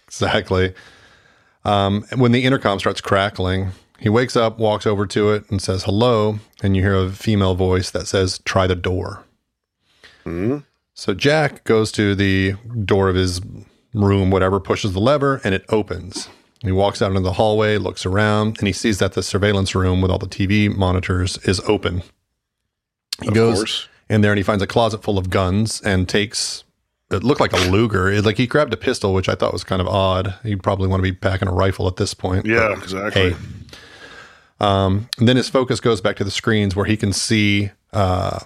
Exactly. 0.06 0.74
Um, 1.64 2.04
when 2.16 2.32
the 2.32 2.44
intercom 2.44 2.78
starts 2.78 3.00
crackling, 3.00 3.72
he 3.98 4.08
wakes 4.08 4.36
up, 4.36 4.58
walks 4.58 4.86
over 4.86 5.06
to 5.06 5.30
it, 5.32 5.50
and 5.50 5.60
says 5.60 5.84
hello. 5.84 6.38
And 6.62 6.76
you 6.76 6.82
hear 6.82 6.94
a 6.96 7.10
female 7.10 7.54
voice 7.54 7.90
that 7.90 8.06
says, 8.06 8.38
"Try 8.44 8.66
the 8.66 8.76
door." 8.76 9.24
Hmm? 10.24 10.58
So 10.94 11.14
Jack 11.14 11.64
goes 11.64 11.92
to 11.92 12.14
the 12.14 12.54
door 12.84 13.08
of 13.08 13.16
his 13.16 13.40
room, 13.94 14.30
whatever, 14.30 14.60
pushes 14.60 14.92
the 14.92 15.00
lever, 15.00 15.40
and 15.44 15.54
it 15.54 15.64
opens. 15.68 16.28
He 16.62 16.72
walks 16.72 17.00
out 17.02 17.08
into 17.10 17.20
the 17.20 17.34
hallway, 17.34 17.78
looks 17.78 18.04
around, 18.06 18.58
and 18.58 18.66
he 18.66 18.72
sees 18.72 18.98
that 18.98 19.12
the 19.12 19.22
surveillance 19.22 19.74
room 19.74 20.00
with 20.00 20.10
all 20.10 20.18
the 20.18 20.26
TV 20.26 20.68
monitors 20.68 21.36
is 21.44 21.60
open. 21.66 22.02
He 23.22 23.28
Of 23.28 23.34
goes 23.34 23.56
course. 23.58 23.88
in 24.08 24.20
there 24.20 24.32
and 24.32 24.38
he 24.38 24.42
finds 24.44 24.62
a 24.62 24.66
closet 24.66 25.02
full 25.02 25.18
of 25.18 25.30
guns 25.30 25.80
and 25.82 26.08
takes 26.08 26.64
it 27.10 27.24
looked 27.24 27.40
like 27.40 27.52
a 27.54 27.70
Luger. 27.70 28.10
It, 28.10 28.24
like 28.24 28.36
he 28.36 28.46
grabbed 28.46 28.72
a 28.74 28.76
pistol, 28.76 29.14
which 29.14 29.28
I 29.30 29.34
thought 29.34 29.52
was 29.52 29.64
kind 29.64 29.80
of 29.80 29.88
odd. 29.88 30.34
He'd 30.42 30.62
probably 30.62 30.88
want 30.88 31.00
to 31.00 31.02
be 31.02 31.12
packing 31.12 31.48
a 31.48 31.52
rifle 31.52 31.86
at 31.88 31.96
this 31.96 32.12
point. 32.12 32.44
Yeah, 32.44 32.74
but 32.74 32.82
exactly. 32.84 33.30
Hey. 33.30 33.36
Um, 34.60 35.08
and 35.18 35.28
then 35.28 35.36
his 35.36 35.48
focus 35.48 35.80
goes 35.80 36.00
back 36.00 36.16
to 36.16 36.24
the 36.24 36.30
screens 36.30 36.74
where 36.76 36.84
he 36.84 36.96
can 36.96 37.12
see 37.12 37.70
uh, 37.92 38.40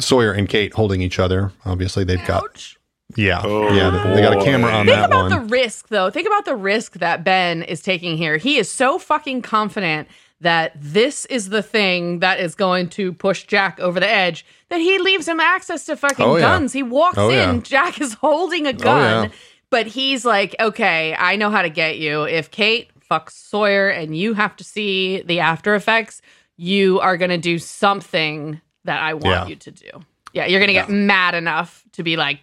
Sawyer 0.00 0.32
and 0.32 0.48
Kate 0.48 0.72
holding 0.74 1.02
each 1.02 1.18
other. 1.18 1.52
Obviously, 1.64 2.04
they've 2.04 2.24
got 2.26 2.44
Ouch. 2.44 2.78
yeah, 3.16 3.40
Oh, 3.44 3.74
yeah. 3.74 3.90
They, 3.90 4.14
they 4.14 4.20
got 4.22 4.40
a 4.40 4.44
camera 4.44 4.70
on 4.72 4.86
Think 4.86 4.96
that 4.96 5.06
about 5.06 5.30
one. 5.30 5.30
the 5.30 5.40
risk, 5.40 5.88
though. 5.88 6.10
Think 6.10 6.26
about 6.28 6.44
the 6.44 6.56
risk 6.56 6.94
that 7.00 7.24
Ben 7.24 7.62
is 7.62 7.82
taking 7.82 8.16
here. 8.16 8.36
He 8.36 8.56
is 8.56 8.70
so 8.70 8.98
fucking 8.98 9.42
confident 9.42 10.08
that 10.40 10.72
this 10.76 11.24
is 11.26 11.48
the 11.48 11.62
thing 11.62 12.20
that 12.20 12.38
is 12.38 12.54
going 12.54 12.88
to 12.90 13.12
push 13.12 13.44
Jack 13.44 13.80
over 13.80 13.98
the 13.98 14.08
edge 14.08 14.46
that 14.68 14.80
he 14.80 14.98
leaves 14.98 15.26
him 15.26 15.40
access 15.40 15.84
to 15.86 15.96
fucking 15.96 16.24
Oh, 16.24 16.36
yeah. 16.36 16.42
guns. 16.42 16.72
He 16.72 16.82
walks 16.82 17.18
Oh, 17.18 17.28
in, 17.30 17.34
yeah. 17.36 17.52
Oh, 17.56 17.60
Jack 17.60 18.00
is 18.00 18.14
holding 18.20 18.66
a 18.66 18.70
oh, 18.70 18.72
gun, 18.74 19.24
yeah. 19.24 19.30
but 19.70 19.86
he's 19.88 20.24
like, 20.24 20.54
okay, 20.60 21.14
I 21.18 21.36
know 21.36 21.50
how 21.50 21.62
to 21.62 21.70
get 21.70 21.98
you. 21.98 22.22
If 22.22 22.50
Kate 22.52 22.88
fucks 23.10 23.30
Sawyer 23.32 23.88
and 23.88 24.16
you 24.16 24.34
have 24.34 24.54
to 24.56 24.64
see 24.64 25.22
the 25.22 25.40
after 25.40 25.74
effects, 25.74 26.22
you 26.56 27.00
are 27.00 27.16
going 27.16 27.30
to 27.30 27.38
do 27.38 27.58
something 27.58 28.60
that 28.84 29.00
I 29.02 29.14
want 29.14 29.24
Yeah. 29.26 29.46
you 29.46 29.56
to 29.56 29.70
do. 29.72 29.90
Yeah, 30.34 30.46
you're 30.46 30.60
going 30.60 30.68
to 30.68 30.72
get 30.74 30.88
mad 30.90 31.34
enough 31.34 31.82
to 31.92 32.02
be 32.02 32.16
like, 32.16 32.40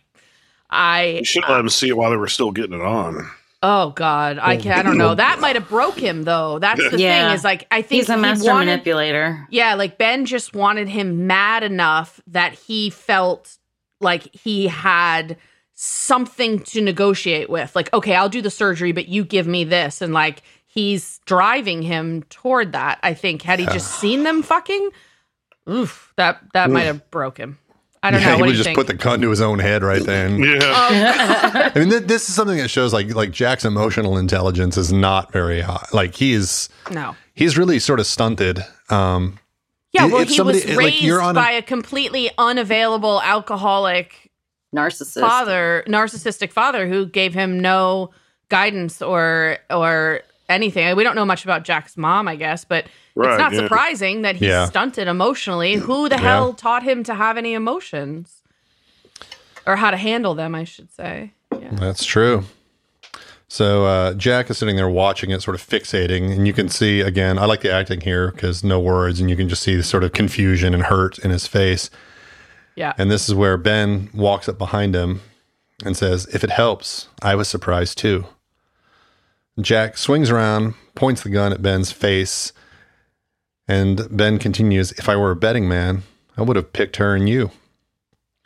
I 0.70 1.18
You 1.20 1.24
should 1.26 1.44
have 1.44 1.52
let 1.52 1.60
him 1.62 1.70
see 1.70 1.88
it 1.90 1.96
while 1.98 2.10
they 2.10 2.18
were 2.18 2.28
still 2.28 2.52
getting 2.52 2.74
it 2.80 2.82
on. 2.84 3.30
Oh 3.68 3.90
God, 3.90 4.38
I 4.40 4.58
can't. 4.58 4.78
I 4.78 4.84
don't 4.84 5.00
know. 5.00 5.16
That 5.16 5.40
might 5.40 5.56
have 5.56 5.68
broke 5.68 5.98
him 5.98 6.22
though. 6.22 6.60
That's 6.60 6.88
the 6.92 7.00
Yeah. 7.00 7.30
thing 7.30 7.36
is 7.36 7.44
like 7.44 7.66
I 7.72 7.82
think 7.82 8.02
He's 8.02 8.10
a 8.10 8.16
he 8.16 8.22
master 8.22 8.52
wanted, 8.52 8.68
manipulator. 8.68 9.48
Yeah, 9.50 9.74
like 9.74 9.98
Ben 9.98 10.26
just 10.26 10.54
wanted 10.54 10.88
him 10.88 11.26
mad 11.26 11.64
enough 11.64 12.22
that 12.28 12.54
he 12.54 12.92
felt 12.92 13.58
like 14.00 14.30
he 14.36 14.68
had 14.68 15.38
something 15.74 16.60
to 16.60 16.80
negotiate 16.82 17.50
with. 17.50 17.76
Like, 17.76 17.92
okay, 17.92 18.14
I'll 18.14 18.30
do 18.30 18.42
the 18.44 18.52
surgery, 18.52 18.92
but 18.92 19.08
you 19.08 19.26
give 19.26 19.48
me 19.48 19.64
this, 19.64 20.00
and 20.00 20.14
like 20.14 20.44
he's 20.68 21.20
driving 21.26 21.82
him 21.82 22.22
toward 22.30 22.74
that. 22.74 23.00
I 23.02 23.16
think 23.16 23.42
had 23.42 23.60
he 23.60 23.66
just 23.66 23.96
seen 24.00 24.22
them 24.22 24.44
fucking, 24.44 24.92
oof, 25.68 26.14
that 26.18 26.40
that 26.54 26.70
might 26.70 26.84
have 26.84 27.10
broke 27.10 27.40
him. 27.40 27.58
I 28.06 28.12
don't 28.12 28.22
yeah, 28.22 28.28
know. 28.30 28.36
he 28.36 28.42
What 28.42 28.48
would 28.48 28.56
just 28.56 28.66
think? 28.66 28.78
put 28.78 28.88
the 28.88 28.94
gun 28.94 29.22
to 29.22 29.30
his 29.30 29.42
own 29.42 29.60
head 29.60 29.84
right 29.84 30.04
then. 30.04 30.38
Yeah. 30.44 30.60
Oh, 30.62 31.72
I 31.76 31.80
mean, 31.80 31.90
th- 31.90 32.04
this 32.04 32.30
is 32.30 32.36
something 32.36 32.58
that 32.58 32.70
shows 32.70 32.94
like 32.94 33.14
like 33.16 33.32
Jack's 33.32 33.66
emotional 33.66 34.18
intelligence 34.18 34.78
is 34.78 34.92
not 34.94 35.32
very 35.32 35.62
high. 35.62 35.86
Like 35.94 36.16
he's 36.16 36.70
no. 36.92 37.16
he's 37.34 37.58
really 37.58 37.80
sort 37.80 38.00
of 38.00 38.06
stunted. 38.08 38.64
Um, 38.90 39.40
Yeah, 39.92 40.06
If 40.06 40.12
well, 40.12 40.26
he 40.26 40.36
somebody- 40.36 40.60
was 40.60 40.68
like, 40.76 40.78
raised 40.78 41.04
you're 41.04 41.22
on 41.22 41.36
a- 41.36 41.40
by 41.40 41.52
a 41.52 41.62
completely 41.62 42.30
unavailable 42.38 43.22
alcoholic 43.22 44.30
Narcissist. 44.76 45.22
father, 45.22 45.84
narcissistic 45.88 46.52
father 46.52 46.88
who 46.88 47.06
gave 47.06 47.34
him 47.34 47.60
no 47.60 48.12
guidance 48.50 49.02
or 49.02 49.58
or 49.70 50.22
anything. 50.50 50.96
We 50.96 51.04
don't 51.04 51.16
know 51.16 51.26
much 51.26 51.44
about 51.44 51.64
Jack's 51.64 51.98
mom, 51.98 52.28
I 52.28 52.36
guess, 52.36 52.66
but 52.66 52.86
Right, 53.16 53.32
it's 53.32 53.40
not 53.40 53.54
yeah. 53.54 53.60
surprising 53.62 54.22
that 54.24 54.36
he's 54.36 54.50
Yeah. 54.50 54.66
stunted 54.66 55.08
emotionally. 55.08 55.76
Who 55.76 56.10
the 56.10 56.18
hell 56.18 56.54
taught 56.54 56.84
him 56.84 57.04
to 57.06 57.14
have 57.16 57.38
any 57.38 57.54
emotions? 57.54 58.42
Or 59.66 59.78
how 59.78 59.90
to 59.92 59.98
handle 59.98 60.36
them, 60.36 60.54
I 60.54 60.64
should 60.66 60.92
say. 60.94 61.32
Yeah. 61.60 61.70
That's 61.72 62.04
true. 62.04 62.44
So 63.48 63.86
uh, 63.86 64.14
Jack 64.16 64.50
is 64.50 64.58
sitting 64.58 64.76
there 64.76 64.90
watching 64.90 65.30
it, 65.32 65.42
sort 65.42 65.56
of 65.56 65.62
fixating, 65.66 66.32
and 66.36 66.46
you 66.46 66.52
can 66.54 66.68
see 66.68 67.02
again. 67.02 67.38
I 67.40 67.46
like 67.46 67.62
the 67.62 67.72
acting 67.72 68.02
here 68.02 68.32
because 68.32 68.64
no 68.64 68.80
words, 68.80 69.20
and 69.22 69.30
you 69.30 69.36
can 69.38 69.48
just 69.48 69.64
see 69.64 69.76
the 69.76 69.84
sort 69.84 70.04
of 70.04 70.12
confusion 70.14 70.74
and 70.74 70.84
hurt 70.84 71.18
in 71.20 71.32
his 71.32 71.48
face. 71.48 71.90
Yeah. 72.76 72.94
And 72.98 73.10
this 73.10 73.30
is 73.30 73.36
where 73.36 73.58
Ben 73.58 74.10
walks 74.14 74.50
up 74.50 74.58
behind 74.58 74.94
him 74.94 75.22
and 75.86 75.96
says, 75.96 76.26
"If 76.34 76.44
it 76.44 76.50
helps, 76.50 77.08
I 77.22 77.36
was 77.36 77.48
surprised 77.48 77.98
too." 77.98 78.26
Jack 79.62 79.98
swings 79.98 80.30
around, 80.30 80.74
points 80.96 81.24
the 81.24 81.30
gun 81.30 81.54
at 81.54 81.62
Ben's 81.62 81.92
face, 81.92 82.52
And 83.68 84.08
Ben 84.12 84.38
continues, 84.40 84.92
If 84.94 85.10
I 85.10 85.16
were 85.16 85.32
a 85.32 85.36
betting 85.36 85.68
man, 85.68 86.04
I 86.38 86.42
would 86.44 86.56
have 86.56 86.74
picked 86.74 86.98
her 86.98 87.16
and 87.16 87.28
you. 87.28 87.52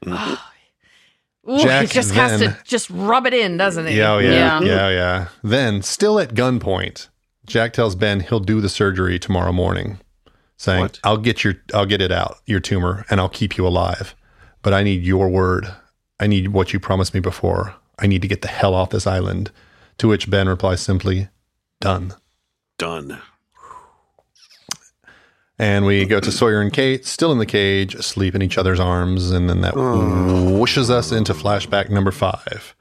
Ooh, 0.07 1.57
Jack 1.59 1.87
he 1.87 1.93
just 1.93 2.13
has 2.13 2.39
to 2.41 2.57
just 2.63 2.89
rub 2.89 3.25
it 3.25 3.33
in, 3.33 3.57
doesn't 3.57 3.87
he? 3.87 3.97
Yeah, 3.97 4.13
oh, 4.13 4.17
yeah, 4.19 4.31
Yeah. 4.31 4.61
yeah, 4.61 4.89
yeah. 4.89 5.27
Then, 5.43 5.81
still 5.81 6.19
at 6.19 6.33
gunpoint, 6.35 7.07
Jack 7.45 7.73
tells 7.73 7.95
Ben 7.95 8.19
he'll 8.19 8.39
do 8.39 8.61
the 8.61 8.69
surgery 8.69 9.17
tomorrow 9.17 9.51
morning, 9.51 9.99
saying, 10.57 10.81
What? 10.81 10.99
"I'll 11.03 11.17
get 11.17 11.43
your, 11.43 11.55
I'll 11.73 11.87
get 11.87 12.01
it 12.01 12.11
out, 12.11 12.37
your 12.45 12.59
tumor, 12.59 13.05
and 13.09 13.19
I'll 13.19 13.29
keep 13.29 13.57
you 13.57 13.65
alive. 13.65 14.15
But 14.61 14.73
I 14.73 14.83
need 14.83 15.03
your 15.03 15.29
word. 15.29 15.67
I 16.19 16.27
need 16.27 16.49
what 16.49 16.71
you 16.73 16.79
promised 16.79 17.13
me 17.13 17.19
before. 17.19 17.73
I 17.97 18.05
need 18.07 18.21
to 18.21 18.27
get 18.27 18.41
the 18.41 18.47
hell 18.47 18.73
off 18.75 18.91
this 18.91 19.07
island." 19.07 19.51
To 19.97 20.07
which 20.07 20.29
Ben 20.29 20.47
replies 20.47 20.79
simply, 20.81 21.27
"Done." 21.81 22.13
Done. 22.77 23.19
And 25.61 25.85
we 25.85 26.05
go 26.05 26.21
to 26.21 26.31
Sawyer 26.31 26.61
and 26.61 26.71
Kate, 26.71 27.05
still 27.05 27.33
in 27.33 27.37
the 27.37 27.45
cage, 27.45 27.93
asleep 27.93 28.33
in 28.33 28.41
each 28.41 28.57
other's 28.57 28.79
arms, 28.79 29.29
and 29.31 29.49
then 29.49 29.59
that 29.59 29.73
whooshes 29.73 30.89
us 30.89 31.11
into 31.11 31.33
flashback 31.33 31.89
number 31.89 32.11
five, 32.11 32.73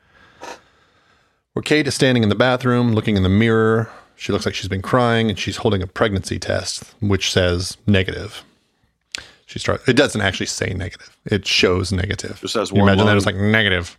where 1.55 1.63
Kate 1.65 1.89
is 1.89 1.95
standing 1.97 2.23
in 2.23 2.29
the 2.29 2.37
bathroom, 2.37 2.93
looking 2.95 3.17
in 3.17 3.25
the 3.25 3.29
mirror. 3.29 3.91
She 4.15 4.31
looks 4.33 4.47
like 4.47 4.55
she's 4.55 4.69
been 4.69 4.83
crying, 4.83 5.29
and 5.29 5.37
she's 5.37 5.57
holding 5.57 5.83
a 5.83 5.89
pregnancy 5.89 6.39
test, 6.39 6.85
which 7.01 7.33
says 7.33 7.77
negative. 7.89 8.45
She 9.47 9.59
starts. 9.59 9.89
It 9.89 9.97
doesn't 9.97 10.21
actually 10.21 10.47
say 10.47 10.73
negative; 10.73 11.17
it 11.25 11.47
shows 11.47 11.91
negative. 11.91 12.39
Just 12.41 12.53
says 12.55 12.69
Can 12.69 12.77
you 12.77 12.83
one 12.83 12.91
imagine 12.91 13.07
that 13.07 13.11
line. 13.13 13.17
it's 13.17 13.27
like 13.27 13.35
negative. 13.37 13.99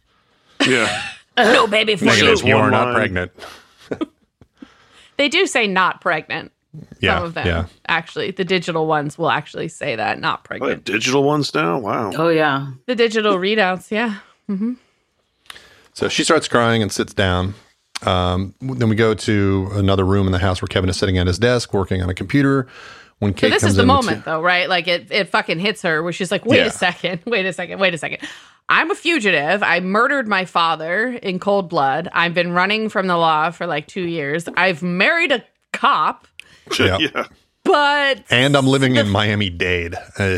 Yeah. 0.65 1.01
No 1.37 1.63
oh, 1.63 1.67
baby 1.67 1.97
for 1.97 2.05
you. 2.05 2.11
Shows 2.11 2.43
Negative. 2.43 2.47
You 2.47 2.55
one 2.55 2.65
are 2.65 2.71
not 2.71 2.95
pregnant. 2.95 3.31
They 5.17 5.27
do 5.27 5.45
say 5.47 5.67
not 5.67 5.99
pregnant. 5.99 6.53
Yeah, 6.99 7.15
Some 7.17 7.23
of 7.25 7.33
them, 7.33 7.47
yeah. 7.47 7.65
actually, 7.87 8.29
the 8.31 8.45
digital 8.45 8.85
ones 8.85 9.17
will 9.17 9.31
actually 9.31 9.69
say 9.69 9.95
that 9.95 10.19
not 10.19 10.41
Oh, 10.41 10.45
pregnant. 10.45 10.85
digital 10.85 11.23
ones 11.23 11.53
now? 11.55 11.79
Wow. 11.79 12.11
Oh 12.15 12.29
yeah. 12.29 12.67
The 12.85 12.95
digital 12.95 13.37
readouts, 13.37 13.89
yeah. 13.89 14.19
So 15.93 16.07
she 16.09 16.23
starts 16.23 16.47
crying 16.47 16.81
and 16.81 16.91
sits 16.91 17.13
down. 17.13 17.55
Um, 18.05 18.53
then 18.61 18.87
we 18.87 18.95
go 18.95 19.13
to 19.13 19.69
another 19.73 20.05
room 20.05 20.25
in 20.25 20.31
the 20.31 20.39
house 20.39 20.61
where 20.61 20.67
Kevin 20.67 20.89
is 20.89 20.97
sitting 20.97 21.17
at 21.17 21.27
his 21.27 21.37
desk 21.39 21.73
working 21.73 22.01
on 22.01 22.09
a 22.09 22.13
computer. 22.13 22.67
When 23.19 23.33
Kate 23.33 23.49
So 23.49 23.55
this 23.55 23.61
comes 23.63 23.71
is 23.71 23.75
the 23.75 23.81
in, 23.81 23.87
moment, 23.87 24.23
though, 24.23 24.41
right? 24.41 24.69
Like 24.69 24.87
it, 24.87 25.11
it 25.11 25.27
fucking 25.27 25.59
hits 25.59 25.81
her 25.81 26.01
where 26.01 26.13
she's 26.13 26.31
like, 26.31 26.45
"Wait 26.45 26.59
Yeah. 26.59 26.67
a 26.67 26.71
second, 26.71 27.21
wait 27.25 27.45
a 27.45 27.51
second, 27.51 27.79
wait 27.79 27.93
a 27.93 27.97
second. 27.97 28.19
I'm 28.69 28.91
a 28.91 28.95
fugitive. 28.95 29.61
I 29.61 29.81
murdered 29.81 30.27
my 30.27 30.45
father 30.45 31.09
in 31.09 31.37
cold 31.39 31.67
blood. 31.67 32.07
I've 32.13 32.33
been 32.33 32.53
running 32.53 32.87
from 32.87 33.07
the 33.07 33.17
law 33.17 33.49
for 33.51 33.67
like 33.67 33.87
two 33.87 34.07
years. 34.07 34.47
I've 34.55 34.81
married 34.81 35.33
a 35.33 35.43
cop, 35.73 36.27
Yeah. 36.79 36.97
yeah. 36.99 37.25
but 37.63 38.23
and 38.29 38.55
I'm 38.55 38.67
living 38.67 38.95
in 38.95 39.09
Miami 39.09 39.49
Dade. 39.49 39.95
Uh, 40.17 40.37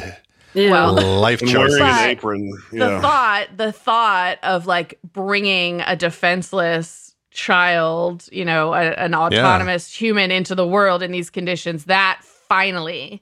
Yeah. 0.54 0.72
Well, 0.72 0.94
life 1.20 1.42
And 1.42 1.54
wearing 1.54 1.68
choices. 1.70 1.80
An 1.82 2.10
apron. 2.10 2.52
the 2.72 2.78
Yeah. 2.78 3.02
thought, 3.02 3.48
the 3.58 3.72
thought 3.72 4.38
of 4.44 4.66
like 4.68 5.00
bringing 5.14 5.82
a 5.82 5.96
defenseless 5.96 7.16
child, 7.32 8.28
you 8.32 8.44
know, 8.44 8.74
a, 8.74 8.92
an 8.92 9.16
autonomous 9.16 9.94
human 9.94 10.32
into 10.32 10.54
the 10.56 10.68
world 10.68 11.02
in 11.02 11.12
these 11.12 11.30
conditions, 11.30 11.86
that 11.86 12.20
finally 12.24 13.22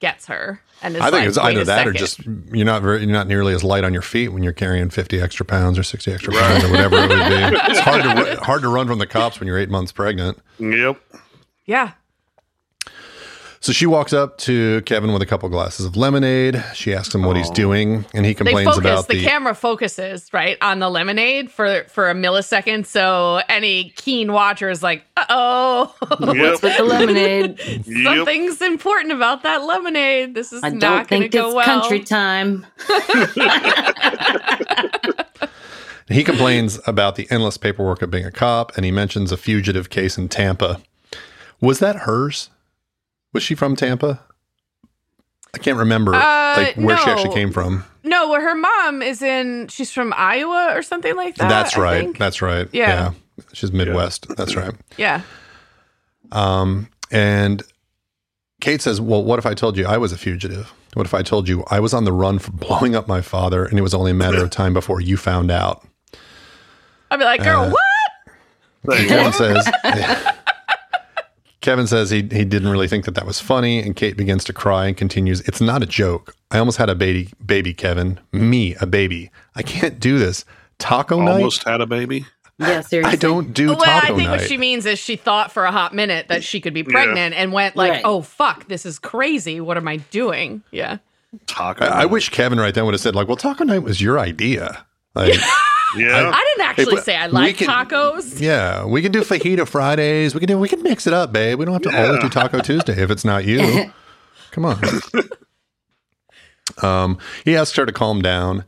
gets 0.00 0.26
her. 0.26 0.60
And 0.82 0.94
it's 0.94 1.02
I 1.04 1.10
think 1.10 1.20
like, 1.20 1.28
it's 1.28 1.38
either 1.38 1.60
a 1.62 1.64
that 1.64 1.86
or 1.88 1.92
just 1.92 2.20
you're 2.52 2.64
not 2.66 2.82
very, 2.82 3.00
you're 3.00 3.10
not 3.10 3.26
nearly 3.26 3.54
as 3.54 3.64
light 3.64 3.84
on 3.84 3.92
your 3.92 4.02
feet 4.02 4.28
when 4.28 4.42
you're 4.42 4.52
carrying 4.52 4.90
50 4.90 5.20
extra 5.20 5.46
pounds 5.46 5.78
or 5.78 5.82
60 5.82 6.12
extra 6.12 6.32
pounds 6.32 6.62
or 6.62 6.70
whatever 6.70 6.96
it 6.98 7.08
would 7.08 7.18
be. 7.18 7.58
It's 7.70 7.80
hard 7.80 8.02
to 8.02 8.36
hard 8.42 8.62
to 8.62 8.68
run 8.68 8.86
from 8.86 8.98
the 8.98 9.06
cops 9.06 9.40
when 9.40 9.46
you're 9.48 9.58
eight 9.58 9.70
months 9.70 9.92
pregnant. 9.92 10.38
Yep. 10.58 11.00
yeah. 11.66 11.92
So 13.64 13.72
she 13.72 13.86
walks 13.86 14.12
up 14.12 14.36
to 14.40 14.82
Kevin 14.82 15.14
with 15.14 15.22
a 15.22 15.26
couple 15.26 15.48
glasses 15.48 15.86
of 15.86 15.96
lemonade. 15.96 16.62
She 16.74 16.92
asks 16.92 17.14
him 17.14 17.22
what 17.22 17.34
he's 17.34 17.48
Oh. 17.48 17.54
doing, 17.54 18.04
and 18.12 18.26
he 18.26 18.32
They 18.32 18.34
complains 18.34 18.66
focus. 18.68 18.78
about 18.78 19.08
The, 19.08 19.14
the, 19.16 19.24
camera 19.24 19.54
focuses 19.54 20.28
right 20.34 20.58
on 20.60 20.80
the 20.80 20.90
lemonade 20.90 21.50
for 21.50 21.84
for 21.88 22.10
a 22.10 22.14
millisecond. 22.14 22.84
So 22.84 23.40
any 23.48 23.94
keen 23.96 24.34
watcher 24.34 24.68
is 24.68 24.82
like, 24.82 25.06
"Uh 25.16 25.24
oh, 25.30 25.94
Yep. 26.20 26.60
With 26.62 26.76
the 26.76 26.84
lemonade. 26.84 27.58
Yep. 27.86 28.16
something's 28.18 28.60
important 28.60 29.12
about 29.12 29.44
that 29.44 29.64
lemonade. 29.64 30.34
This 30.34 30.52
is 30.52 30.62
I 30.62 30.68
not 30.68 30.80
don't 30.80 31.08
going 31.08 31.22
to 31.22 31.28
think 31.30 31.32
go 31.32 31.46
it's 31.46 31.54
well." 31.54 31.64
country 31.64 32.00
time. 32.00 32.66
He 36.10 36.22
complains 36.22 36.78
about 36.86 37.16
the 37.16 37.26
endless 37.30 37.56
paperwork 37.56 38.02
of 38.02 38.10
being 38.10 38.26
a 38.26 38.30
cop, 38.30 38.76
and 38.76 38.84
he 38.84 38.90
mentions 38.90 39.32
a 39.32 39.38
fugitive 39.38 39.88
case 39.88 40.18
in 40.18 40.28
Tampa. 40.28 40.82
Was 41.62 41.78
that 41.78 41.96
hers? 42.00 42.50
Was 43.34 43.42
she 43.42 43.54
from 43.54 43.76
Tampa? 43.76 44.20
I 45.54 45.58
can't 45.58 45.76
remember 45.78 46.14
Uh, 46.14 46.54
like 46.56 46.74
where 46.76 46.96
she 46.96 47.10
actually 47.10 47.34
came 47.34 47.52
from. 47.52 47.84
No, 48.02 48.28
well, 48.30 48.40
her 48.40 48.54
mom 48.54 49.02
is 49.02 49.20
in. 49.22 49.68
She's 49.68 49.92
from 49.92 50.12
Iowa 50.16 50.72
or 50.74 50.82
something 50.82 51.14
like 51.16 51.36
that. 51.36 51.48
That's 51.48 51.76
right. 51.76 52.16
That's 52.18 52.40
right. 52.42 52.68
Yeah. 52.72 53.12
She's 53.52 53.72
Midwest. 53.72 54.26
That's 54.36 54.56
right. 54.56 54.72
yeah. 54.96 55.20
Um, 56.32 56.88
and 57.10 57.62
Kate 58.60 58.80
says, 58.82 59.00
Well, 59.00 59.22
what 59.22 59.38
if 59.38 59.46
I 59.46 59.54
told 59.54 59.76
you 59.76 59.86
I 59.86 59.96
was 59.98 60.12
a 60.12 60.18
fugitive? 60.18 60.72
What 60.94 61.06
if 61.06 61.14
I 61.14 61.22
told 61.22 61.48
you 61.48 61.64
I 61.70 61.80
was 61.80 61.92
on 61.94 62.04
the 62.04 62.12
run 62.12 62.38
for 62.38 62.50
blowing 62.52 62.94
up 62.94 63.06
my 63.08 63.20
father 63.20 63.64
and 63.64 63.78
it 63.78 63.82
was 63.82 63.94
only 63.94 64.10
a 64.12 64.14
matter 64.14 64.42
of 64.42 64.50
time 64.50 64.72
before 64.74 65.00
you 65.00 65.16
found 65.16 65.50
out? 65.50 65.86
I'd 67.10 67.18
be 67.18 67.24
like, 67.24 67.42
girl, 67.42 67.62
Uh, 67.64 67.70
what? 67.70 67.80
There 68.84 69.02
you 69.02 69.08
Kevin 69.08 69.32
go. 69.32 69.38
says, 69.38 69.66
Kevin 71.64 71.86
says 71.86 72.10
he, 72.10 72.18
he 72.18 72.44
didn't 72.44 72.68
really 72.68 72.86
think 72.88 73.06
that 73.06 73.14
that 73.14 73.24
was 73.24 73.40
funny. 73.40 73.78
And 73.80 73.96
Kate 73.96 74.18
begins 74.18 74.44
to 74.44 74.52
cry 74.52 74.86
and 74.86 74.94
continues, 74.94 75.40
It's 75.48 75.62
not 75.62 75.82
a 75.82 75.86
joke. 75.86 76.36
I 76.50 76.58
almost 76.58 76.76
had 76.76 76.90
a 76.90 76.94
baby, 76.94 77.30
baby, 77.44 77.72
Kevin. 77.72 78.20
Me, 78.32 78.74
a 78.82 78.86
baby. 78.86 79.30
I 79.56 79.62
can't 79.62 79.98
do 79.98 80.18
this. 80.18 80.44
Taco 80.78 81.22
night? 81.22 81.36
Almost 81.36 81.64
had 81.64 81.80
a 81.80 81.86
baby. 81.86 82.26
Yeah, 82.58 82.82
seriously. 82.82 83.12
I 83.14 83.16
don't 83.16 83.54
do 83.54 83.68
Well, 83.68 83.76
taco 83.80 83.88
I 84.12 84.16
think 84.16 84.28
night. 84.28 84.30
what 84.40 84.40
she 84.46 84.58
means 84.58 84.84
is 84.84 84.98
she 84.98 85.16
thought 85.16 85.50
for 85.52 85.64
a 85.64 85.72
hot 85.72 85.94
minute 85.94 86.28
that 86.28 86.44
she 86.44 86.60
could 86.60 86.74
be 86.74 86.84
pregnant 86.84 87.34
and 87.34 87.50
went 87.50 87.76
like, 87.76 87.90
Right. 87.92 88.02
"Oh 88.04 88.20
fuck, 88.20 88.68
this 88.68 88.84
is 88.84 88.98
crazy. 88.98 89.58
What 89.60 89.76
am 89.78 89.88
I 89.88 89.96
doing?" 89.96 90.62
Yeah. 90.70 90.98
Taco. 91.46 91.84
I, 91.86 92.02
I 92.02 92.04
wish 92.04 92.28
Kevin 92.28 92.60
right 92.60 92.74
then 92.74 92.84
would 92.84 92.94
have 92.94 93.00
said, 93.00 93.14
like, 93.16 93.26
well, 93.26 93.36
taco 93.36 93.64
night 93.64 93.80
was 93.80 94.00
your 94.02 94.18
idea. 94.20 94.84
Like, 95.16 95.34
Yeah. 95.96 96.30
I 96.34 96.44
didn't 96.56 96.68
actually 96.68 96.94
but 96.96 97.04
say 97.04 97.16
I 97.16 97.26
like 97.26 97.56
can- 97.58 97.68
tacos. 97.68 98.40
Yeah, 98.40 98.84
we 98.84 99.02
can 99.02 99.12
do 99.12 99.20
fajita 99.22 99.66
Fridays. 99.68 100.34
We 100.34 100.40
can 100.40 100.48
do. 100.48 100.58
We 100.58 100.68
can 100.68 100.82
mix 100.82 101.06
it 101.06 101.12
up, 101.12 101.32
babe. 101.32 101.58
We 101.58 101.64
don't 101.64 101.74
have 101.74 101.82
to 101.92 101.96
always 102.06 102.20
do 102.20 102.28
Taco 102.28 102.60
Tuesday 102.60 103.00
if 103.02 103.10
it's 103.10 103.24
not 103.24 103.44
you. 103.44 103.90
Come 104.50 104.64
on. 104.66 104.78
Um, 106.82 107.18
he 107.44 107.56
asks 107.56 107.76
her 107.76 107.86
to 107.86 107.92
calm 107.92 108.22
down. 108.22 108.64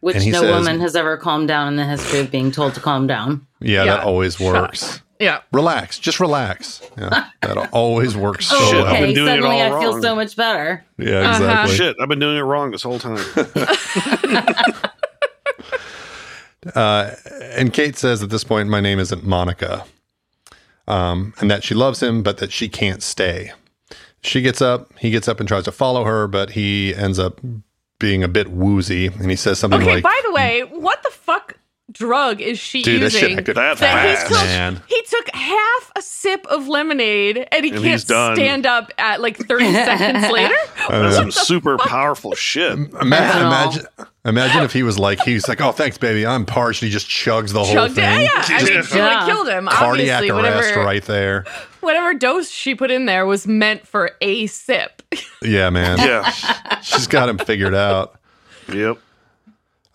Which 0.00 0.16
and 0.16 0.24
he 0.24 0.30
no 0.30 0.40
says- 0.40 0.54
woman 0.54 0.80
has 0.80 0.96
ever 0.96 1.16
calmed 1.16 1.48
down 1.48 1.68
in 1.68 1.76
the 1.76 1.84
history 1.84 2.20
of 2.20 2.30
being 2.30 2.50
told 2.50 2.74
to 2.74 2.80
calm 2.80 3.06
down. 3.06 3.46
Yeah, 3.60 3.84
Yeah, 3.84 3.96
that 3.96 4.04
always 4.04 4.36
shut 4.36 4.52
works. 4.52 5.00
Yeah. 5.20 5.40
Relax, 5.52 6.00
just 6.00 6.18
relax. 6.18 6.82
Yeah, 6.98 7.26
that 7.42 7.56
always 7.72 8.16
works 8.16 8.46
so 8.46 8.58
Shit, 8.58 8.74
I've 8.74 8.82
well. 8.82 8.92
been 8.94 9.02
okay, 9.04 9.12
it 9.12 9.16
suddenly 9.26 9.60
all 9.62 9.76
I 9.76 9.80
feel 9.80 10.02
so 10.02 10.16
much 10.16 10.34
better. 10.34 10.84
Yeah, 10.98 11.20
Uh-huh. 11.20 11.30
exactly. 11.44 11.76
Shit, 11.76 11.96
I've 12.00 12.08
been 12.08 12.18
doing 12.18 12.36
it 12.36 12.40
wrong 12.40 12.72
this 12.72 12.82
whole 12.82 12.98
time. 12.98 13.24
Uh, 16.74 17.10
and 17.56 17.72
Kate 17.72 17.96
says 17.96 18.22
at 18.22 18.30
this 18.30 18.44
point, 18.44 18.68
my 18.68 18.80
name 18.80 18.98
isn't 18.98 19.24
Monica, 19.24 19.84
um, 20.86 21.34
and 21.40 21.50
that 21.50 21.64
she 21.64 21.74
loves 21.74 22.02
him, 22.02 22.22
but 22.22 22.38
that 22.38 22.52
she 22.52 22.68
can't 22.68 23.02
stay. 23.02 23.52
She 24.22 24.40
gets 24.42 24.62
up, 24.62 24.92
he 24.98 25.10
gets 25.10 25.26
up 25.28 25.40
and 25.40 25.48
tries 25.48 25.64
to 25.64 25.72
follow 25.72 26.04
her, 26.04 26.28
but 26.28 26.50
he 26.50 26.94
ends 26.94 27.18
up 27.18 27.40
being 27.98 28.22
a 28.22 28.28
bit 28.28 28.48
woozy, 28.48 29.06
and 29.06 29.28
he 29.30 29.36
says 29.36 29.58
something 29.58 29.80
Okay. 29.82 29.94
like, 29.94 30.02
by 30.04 30.20
the 30.24 30.32
way, 30.32 30.62
what 30.70 31.02
the 31.02 31.10
fuck 31.10 31.56
drug 31.90 32.40
is 32.40 32.58
she 32.58 32.82
"Dude, 32.82 33.02
that 33.02 33.10
shit 33.10 33.30
using? 33.30 33.44
Could 33.44 33.56
That 33.56 33.76
that 33.78 34.06
he 34.08 34.14
fast, 34.14 34.26
took, 34.28 34.36
man." 34.38 34.82
he 34.86 35.02
took 35.08 35.30
half 35.34 35.92
a 35.96 36.00
sip 36.02 36.46
of 36.46 36.66
lemonade 36.68 37.46
and 37.52 37.64
he 37.64 37.70
And 37.72 37.82
can't 37.82 38.00
stand 38.00 38.66
up 38.66 38.90
at 38.98 39.20
like 39.20 39.36
30 39.36 39.72
seconds 39.72 40.30
later. 40.32 40.54
That's 40.88 41.16
some 41.16 41.30
super 41.32 41.76
powerful 41.78 42.34
shit. 42.34 42.72
Ima- 42.72 42.92
Fentanyl. 43.00 43.40
imagine, 43.46 43.86
imagine 44.24 44.62
if 44.62 44.72
he 44.72 44.82
was 44.82 44.98
like, 44.98 45.20
he's 45.22 45.48
like, 45.48 45.60
oh, 45.60 45.72
thanks, 45.72 45.98
baby, 45.98 46.24
I'm 46.26 46.44
parched. 46.46 46.80
He 46.82 46.90
just 46.90 47.08
chugs 47.08 47.52
the 47.52 47.62
whole 47.64 47.72
Chugged 47.72 47.92
it. 47.98 48.02
thing. 48.02 48.22
Yeah, 48.22 48.30
I 48.34 48.58
mean, 48.64 48.66
she 48.66 48.74
would 48.74 49.04
Yeah. 49.04 49.18
have 49.20 49.28
killed 49.28 49.48
him. 49.48 49.66
Cardiac 49.66 50.18
Obviously, 50.22 50.30
arrest 50.30 50.56
whatever, 50.70 50.84
right 50.86 51.04
there. 51.04 51.44
whatever 51.80 52.14
dose 52.14 52.50
she 52.50 52.74
put 52.74 52.90
in 52.90 53.06
there 53.06 53.26
was 53.26 53.46
meant 53.46 53.86
for 53.86 54.12
a 54.20 54.46
sip. 54.46 55.02
Yeah, 55.42 55.70
man. 55.70 55.98
Yeah. 55.98 56.30
She's 56.82 57.06
got 57.06 57.28
him 57.28 57.38
figured 57.38 57.74
out. 57.74 58.18
Yep. 58.72 58.98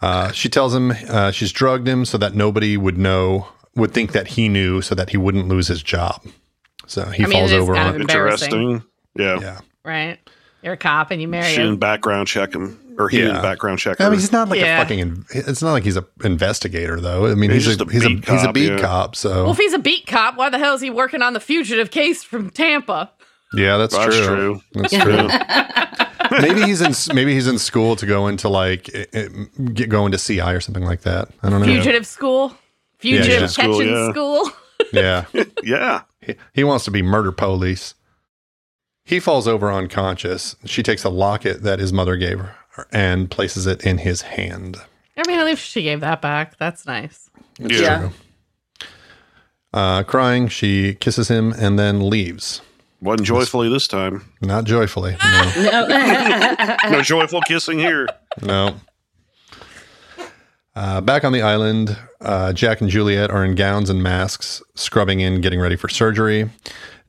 Uh, 0.01 0.31
she 0.31 0.49
tells 0.49 0.75
him 0.75 0.91
uh, 1.09 1.31
she's 1.31 1.51
drugged 1.51 1.87
him 1.87 2.05
so 2.05 2.17
that 2.17 2.35
nobody 2.35 2.77
would 2.77 2.97
know, 2.97 3.47
would 3.75 3.93
think 3.93 4.11
that 4.11 4.27
he 4.27 4.47
knew, 4.49 4.81
so 4.81 4.93
that 4.93 5.09
he 5.09 5.17
wouldn't 5.17 5.47
lose 5.47 5.67
his 5.67 5.81
job. 5.81 6.21
So 6.85 7.05
he 7.05 7.23
I 7.23 7.27
mean, 7.27 7.39
falls 7.39 7.51
it 7.51 7.55
is 7.55 7.61
over 7.61 7.73
kind 7.75 7.87
on 7.89 7.95
of 7.95 7.95
it. 7.95 8.01
Embarrassing. 8.01 8.51
Interesting. 8.71 8.83
Yeah. 9.15 9.39
Yeah. 9.41 9.59
right? 9.83 10.19
You're 10.61 10.73
a 10.73 10.77
cop 10.77 11.11
and 11.11 11.21
you 11.21 11.27
marry 11.27 11.45
She 11.51 11.55
him. 11.61 11.67
didn't 11.67 11.79
background 11.79 12.27
check 12.27 12.53
him, 12.53 12.77
or 12.97 13.09
he 13.09 13.19
Yeah. 13.19 13.25
didn't 13.27 13.41
background 13.41 13.79
check 13.79 13.99
I 14.01 14.05
mean, 14.09 14.19
he's 14.19 14.31
not 14.31 14.49
like 14.49 14.59
Yeah. 14.59 14.77
a 14.79 14.81
fucking. 14.83 15.25
It's 15.31 15.61
not 15.61 15.71
like 15.73 15.83
he's 15.83 15.97
a 15.97 16.05
investigator, 16.23 16.99
though. 16.99 17.27
I 17.31 17.35
mean, 17.35 17.51
He's 17.51 17.65
he's, 17.65 17.77
just 17.77 17.81
a, 17.81 17.89
a 17.89 17.91
he's 17.93 18.05
a 18.05 18.09
beat 18.09 18.25
he's 18.29 18.41
a 18.41 18.45
cop, 18.45 18.53
beat 18.55 18.69
yeah. 18.71 18.79
cop. 18.79 19.15
So 19.15 19.43
Well, 19.43 19.51
if 19.51 19.57
he's 19.57 19.73
a 19.73 19.79
beat 19.79 20.07
cop, 20.07 20.35
why 20.37 20.49
the 20.49 20.57
hell 20.59 20.73
is 20.75 20.81
he 20.81 20.89
working 20.89 21.21
on 21.21 21.33
the 21.33 21.39
fugitive 21.39 21.91
case 21.91 22.23
from 22.23 22.49
Tampa? 22.49 23.11
Yeah, 23.53 23.77
that's, 23.77 23.95
That's 23.95 24.15
true. 24.15 24.25
true. 24.25 24.61
That's 24.73 24.93
true. 24.93 25.29
maybe 26.41 26.63
he's 26.63 26.81
in 26.81 27.15
maybe 27.15 27.33
he's 27.33 27.47
in 27.47 27.57
school 27.57 27.95
to 27.95 28.05
go 28.05 28.27
into 28.27 28.49
like 28.49 28.89
i- 28.93 29.07
i- 29.13 29.27
get 29.73 29.87
go 29.89 30.05
into 30.05 30.17
CI 30.17 30.41
or 30.51 30.59
something 30.59 30.83
like 30.83 31.01
that. 31.01 31.29
I 31.43 31.49
don't 31.49 31.61
know. 31.61 31.65
Fugitive 31.67 32.05
school. 32.05 32.53
Fugitive 32.97 33.29
yeah. 33.41 33.47
catching 33.47 33.73
School, 33.73 33.83
yeah. 33.85 34.11
school. 34.11 34.49
Yeah. 34.93 35.25
Yeah. 35.63 36.01
He, 36.21 36.35
he 36.53 36.63
wants 36.63 36.85
to 36.85 36.91
be 36.91 37.01
murder 37.01 37.31
police. 37.31 37.93
He 39.03 39.19
falls 39.19 39.47
over 39.47 39.71
unconscious. 39.71 40.55
She 40.65 40.83
takes 40.83 41.03
a 41.03 41.09
locket 41.09 41.63
that 41.63 41.79
his 41.79 41.91
mother 41.93 42.15
gave 42.17 42.39
her 42.39 42.55
and 42.91 43.29
places 43.31 43.65
it 43.67 43.85
in 43.85 43.99
his 43.99 44.21
hand. 44.21 44.77
I 45.17 45.23
mean, 45.27 45.39
at 45.39 45.45
least 45.45 45.63
she 45.63 45.81
gave 45.83 46.01
that 46.01 46.21
back. 46.21 46.57
That's 46.57 46.85
nice. 46.85 47.29
It's 47.59 47.79
Yeah. 47.79 47.99
true. 47.99 48.11
Uh, 49.73 50.03
crying, 50.03 50.47
she 50.47 50.93
kisses 50.95 51.27
him 51.27 51.53
and 51.53 51.77
then 51.77 52.09
leaves. 52.09 52.61
Wasn't 53.01 53.27
joyfully 53.27 53.69
this 53.69 53.87
time. 53.87 54.25
Not 54.41 54.63
joyfully. 54.65 55.15
No. 55.23 56.77
No 56.89 57.01
joyful 57.01 57.41
kissing 57.41 57.77
here. 57.79 58.07
no. 58.41 58.75
Uh, 60.75 61.01
back 61.01 61.23
on 61.23 61.31
the 61.33 61.41
island, 61.41 61.97
uh, 62.21 62.53
Jack 62.53 62.81
and 62.81 62.89
Juliet 62.89 63.31
are 63.31 63.43
in 63.43 63.55
gowns 63.55 63.89
and 63.89 64.03
masks, 64.03 64.61
scrubbing 64.75 65.19
in, 65.19 65.41
getting 65.41 65.59
ready 65.59 65.75
for 65.75 65.89
surgery. 65.89 66.51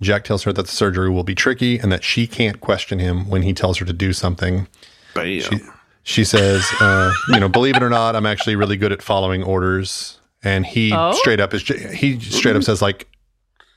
Jack 0.01 0.25
tells 0.25 0.45
her 0.45 0.53
that 0.55 0.63
the 0.63 0.73
surgery 0.73 1.11
will 1.11 1.23
be 1.25 1.35
tricky 1.35 1.79
and 1.79 1.93
that 1.93 2.03
she 2.03 2.27
can't 2.27 2.61
question 2.63 2.99
him 2.99 3.29
when 3.29 3.43
he 3.43 3.53
tells 3.53 3.77
her 3.79 3.85
to 3.85 3.93
do 3.93 4.15
something. 4.15 4.67
Bam. 5.15 5.73
She 6.05 6.25
says, 6.25 6.67
uh, 6.81 7.13
you 7.29 7.39
know, 7.41 7.49
believe 7.49 7.77
it 7.77 7.83
or 7.83 7.91
not, 7.91 8.17
I'm 8.17 8.25
actually 8.27 8.57
really 8.57 8.77
good 8.77 8.93
at 8.93 9.03
following 9.03 9.43
orders. 9.43 10.19
And 10.43 10.65
he 10.65 10.93
Oh? 10.95 11.13
straight 11.13 11.41
up 11.41 11.53
is 11.53 11.63
he 11.67 12.19
straight 12.21 12.57
up 12.57 12.63
says 12.63 12.81
like, 12.81 13.09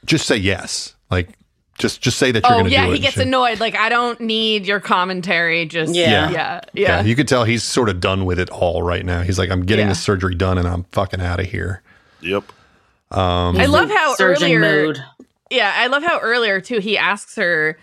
just 0.06 0.26
say 0.28 0.38
yes, 0.38 0.96
like 1.10 1.30
just 1.78 2.00
just 2.02 2.18
say 2.20 2.32
that 2.32 2.44
you're 2.44 2.54
Oh 2.54 2.60
going 2.60 2.66
to 2.66 2.72
yeah, 2.72 2.86
do 2.86 2.88
it. 2.88 2.90
Yeah, 2.90 2.96
he 2.96 3.02
gets 3.02 3.16
shit. 3.16 3.26
annoyed. 3.28 3.60
Like 3.60 3.76
I 3.76 3.90
don't 3.90 4.20
need 4.22 4.66
your 4.68 4.80
commentary. 4.80 5.66
Just 5.66 5.94
Yeah. 5.96 6.30
yeah, 6.30 6.32
yeah, 6.32 6.62
Yeah, 6.74 7.02
you 7.02 7.16
could 7.16 7.28
tell 7.28 7.44
he's 7.44 7.64
sort 7.64 7.90
of 7.90 8.00
done 8.00 8.26
with 8.26 8.40
it 8.40 8.50
all 8.52 8.84
right 8.84 9.04
now. 9.06 9.24
He's 9.24 9.40
like, 9.40 9.50
I'm 9.50 9.66
getting 9.66 9.86
Yeah. 9.88 9.90
this 9.94 10.02
surgery 10.02 10.36
done, 10.36 10.58
and 10.60 10.68
I'm 10.68 10.84
fucking 10.92 11.20
out 11.22 11.40
of 11.40 11.48
here. 11.48 11.82
Yep. 12.22 12.44
Um, 13.10 13.58
I 13.58 13.66
love 13.66 13.90
how 13.90 14.14
Surgeon 14.16 14.52
earlier. 14.54 14.60
mode. 14.86 15.04
Yeah, 15.50 15.74
I 15.76 15.88
love 15.88 16.04
how 16.04 16.20
earlier 16.20 16.62
too. 16.62 16.80
He 16.80 16.98
asks 16.98 17.36
her. 17.36 17.78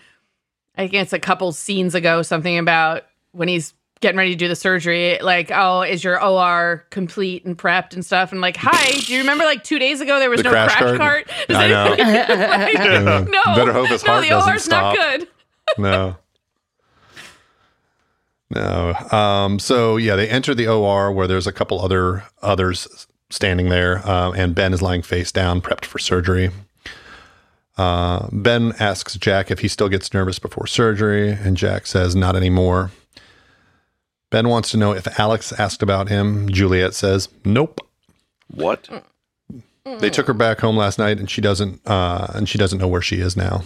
I 0.76 0.82
think 0.82 0.94
it's 0.94 1.12
a 1.12 1.18
couple 1.18 1.50
scenes 1.52 1.94
ago, 1.96 2.22
something 2.22 2.56
about 2.56 3.04
when 3.32 3.48
he's 3.48 3.74
getting 4.00 4.16
ready 4.18 4.30
to 4.30 4.36
do 4.36 4.46
the 4.48 4.54
surgery. 4.56 5.18
Like, 5.20 5.50
oh, 5.52 5.82
is 5.82 6.04
your 6.04 6.22
OR 6.22 6.84
complete 6.90 7.44
and 7.44 7.58
prepped 7.58 7.94
and 7.94 8.04
stuff? 8.04 8.30
And 8.32 8.40
like, 8.40 8.56
hi, 8.56 8.90
do 8.92 9.12
you 9.12 9.18
remember 9.20 9.44
like 9.44 9.64
two 9.64 9.78
days 9.78 10.00
ago 10.00 10.18
there 10.20 10.30
was 10.30 10.38
The 10.38 10.44
no 10.44 10.50
crash 10.50 10.76
crash, 10.76 10.96
cart? 10.98 11.26
cart? 11.26 11.46
Does 11.48 11.56
I 11.58 11.68
know. 11.68 11.92
anybody- 11.98 12.72
Yeah. 12.72 13.24
no, 13.28 13.54
Better 13.56 13.72
hope 13.72 13.88
his 13.88 14.04
no, 14.04 14.12
heart 14.12 14.22
the 14.24 14.28
doesn't 14.30 14.52
OR's 14.52 14.64
stop. 14.64 14.96
not 14.96 15.18
good. 15.18 15.28
No. 15.78 16.16
No. 18.50 18.94
Um, 19.12 19.58
so 19.58 19.96
yeah, 19.96 20.16
they 20.16 20.28
enter 20.28 20.54
the 20.54 20.66
OR 20.68 21.12
where 21.12 21.26
there's 21.26 21.46
a 21.46 21.52
couple 21.52 21.80
other 21.80 22.24
others 22.40 23.06
standing 23.30 23.68
there, 23.68 24.08
um, 24.08 24.32
and 24.34 24.54
Ben 24.54 24.72
is 24.72 24.80
lying 24.80 25.02
face 25.02 25.30
down, 25.30 25.60
prepped 25.60 25.84
for 25.84 25.98
surgery. 25.98 26.50
Uh, 27.76 28.26
ben 28.32 28.72
asks 28.80 29.16
Jack 29.16 29.50
if 29.50 29.58
he 29.60 29.68
still 29.68 29.88
gets 29.90 30.14
nervous 30.14 30.38
before 30.38 30.66
surgery, 30.66 31.30
and 31.30 31.56
Jack 31.56 31.86
says 31.86 32.16
not 32.16 32.34
anymore. 32.36 32.90
Ben 34.30 34.48
wants 34.48 34.70
to 34.70 34.76
know 34.76 34.92
if 34.92 35.18
Alex 35.18 35.52
asked 35.52 35.82
about 35.82 36.08
him. 36.08 36.48
Juliet 36.50 36.94
says 36.94 37.28
nope. 37.44 37.80
What? 38.48 38.88
They 40.00 40.10
took 40.10 40.26
her 40.26 40.34
back 40.34 40.60
home 40.60 40.76
last 40.76 40.98
night, 40.98 41.18
and 41.18 41.30
she 41.30 41.40
doesn't. 41.40 41.80
Uh, 41.86 42.26
and 42.34 42.48
she 42.48 42.58
doesn't 42.58 42.78
know 42.78 42.88
where 42.88 43.00
she 43.02 43.16
is 43.20 43.36
now. 43.36 43.62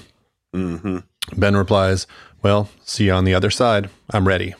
Mm-hmm. 0.54 0.98
Ben 1.36 1.56
replies, 1.56 2.06
"Well, 2.42 2.68
see 2.84 3.06
you 3.06 3.12
on 3.12 3.24
the 3.24 3.34
other 3.34 3.50
side. 3.50 3.90
I'm 4.10 4.28
ready." 4.28 4.54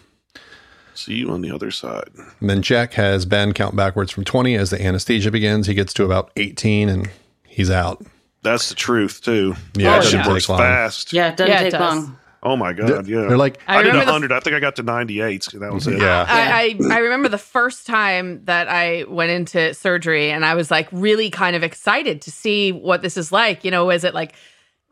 See 0.94 1.14
you 1.14 1.30
on 1.30 1.40
the 1.40 1.50
other 1.50 1.70
side. 1.70 2.11
And 2.40 2.50
then 2.50 2.61
Jack 2.62 2.92
has 2.94 3.24
Ben 3.24 3.55
count 3.55 3.74
backwards 3.74 4.11
from 4.12 4.24
20 4.24 4.55
as 4.57 4.68
the 4.70 4.80
anesthesia 4.84 5.30
begins. 5.30 5.66
He 5.66 5.72
gets 5.72 5.94
to 5.94 6.05
about 6.05 6.30
18 6.36 6.90
and 6.90 7.11
he's 7.46 7.70
out. 7.70 8.05
That's 8.42 8.68
the 8.68 8.74
truth 8.74 9.22
too. 9.22 9.55
Yeah, 9.74 9.94
Oh, 9.94 9.98
it 9.98 10.03
doesn't 10.03 10.18
yeah. 10.20 10.34
take 10.34 10.48
long. 10.50 10.59
fast. 10.59 11.12
Yeah, 11.14 11.28
it 11.30 11.38
doesn't 11.38 11.50
Yeah, 11.50 11.61
it 11.61 11.64
take 11.64 11.72
does. 11.72 11.80
long. 11.96 12.18
Oh 12.45 12.57
my 12.57 12.72
god. 12.72 13.07
Yeah. 13.07 13.22
They're 13.22 13.36
like, 13.36 13.61
I 13.68 13.78
I, 13.78 13.82
did 13.82 13.93
the- 13.95 13.99
100. 13.99 14.32
I 14.32 14.40
think 14.40 14.57
I 14.57 14.61
got 14.61 14.74
to 14.76 14.82
98. 14.82 15.45
So 15.45 15.59
that 15.61 15.72
was 15.72 15.86
it. 15.86 16.01
yeah. 16.01 16.26
I, 16.28 16.76
I 16.90 16.95
I 16.95 16.99
remember 16.99 17.28
the 17.28 17.38
first 17.38 17.86
time 17.86 18.45
that 18.47 18.68
I 18.68 19.05
went 19.09 19.30
into 19.30 19.72
surgery 19.74 20.30
and 20.32 20.45
I 20.45 20.55
was 20.55 20.70
like 20.70 20.88
really 20.90 21.30
kind 21.30 21.55
of 21.55 21.62
excited 21.62 22.20
to 22.22 22.30
see 22.32 22.72
what 22.72 23.03
this 23.03 23.16
is 23.16 23.30
like. 23.30 23.64
You 23.64 23.70
know, 23.70 23.90
is 23.90 24.03
it 24.03 24.12
like 24.12 24.34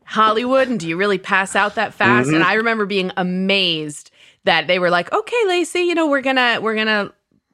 Hollywood 0.05 0.69
and 0.69 0.79
do 0.79 0.87
you 0.87 0.95
really 0.95 1.17
pass 1.17 1.55
out 1.55 1.75
that 1.75 1.93
fast? 1.93 2.27
Mm-hmm. 2.27 2.35
And 2.35 2.43
I 2.45 2.53
remember 2.53 2.85
being 2.85 3.11
amazed 3.17 4.11
that 4.45 4.67
they 4.67 4.79
were 4.79 4.89
like, 4.89 5.11
"Okay, 5.11 5.43
Lacey, 5.47 5.81
you 5.81 5.93
know, 5.95 6.07
we're 6.09 6.21
going 6.21 6.37
to 6.37 6.59
we're 6.61 6.75
going 6.75 6.87
to 6.87 7.13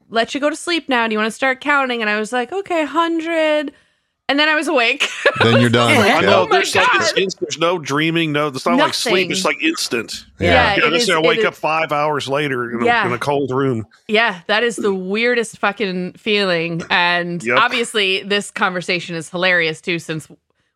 let 0.10 0.34
you 0.36 0.40
go 0.40 0.50
to 0.50 0.56
sleep 0.56 0.88
now. 0.88 1.08
Do 1.08 1.14
you 1.14 1.20
want 1.20 1.28
to 1.28 1.36
start 1.36 1.60
counting?" 1.60 2.02
And 2.02 2.10
I 2.10 2.20
was 2.20 2.32
like, 2.32 2.52
"Okay, 2.54 2.80
100." 2.86 3.74
And 4.30 4.38
then 4.38 4.50
I 4.50 4.56
was 4.56 4.68
awake. 4.68 5.08
Then 5.44 5.62
you're 5.62 5.70
done. 5.70 5.92
I 5.98 6.22
know. 6.22 6.42
Oh 6.42 6.48
there's 6.52 6.76
like 6.76 6.88
it's, 6.94 7.12
God. 7.36 7.42
there's 7.42 7.60
no 7.60 7.78
dreaming. 7.78 8.32
No, 8.32 8.48
it's 8.48 8.66
not 8.66 8.78
like 8.80 8.94
sleep. 8.96 9.30
It's 9.32 9.46
like 9.46 9.62
instant. 9.62 10.26
Yeah. 10.40 10.76
You 10.76 10.82
know, 10.90 10.96
is- 10.96 11.10
I 11.10 11.20
it 11.20 11.26
wake 11.26 11.40
is- 11.40 11.46
up 11.46 11.54
five 11.56 11.92
hours 11.92 12.28
later 12.28 12.72
in 12.72 12.82
a, 12.88 13.06
in 13.06 13.14
a 13.14 13.20
cold 13.20 13.52
room. 13.52 13.86
Yeah, 14.08 14.42
that 14.48 14.64
is 14.64 14.76
the 14.78 14.94
weirdest 14.94 15.60
fucking 15.60 16.14
feeling. 16.14 16.82
And 16.90 17.44
Yep. 17.48 17.58
obviously, 17.60 18.24
this 18.24 18.50
conversation 18.52 19.16
is 19.16 19.30
hilarious 19.30 19.80
too, 19.80 20.00
since 20.00 20.28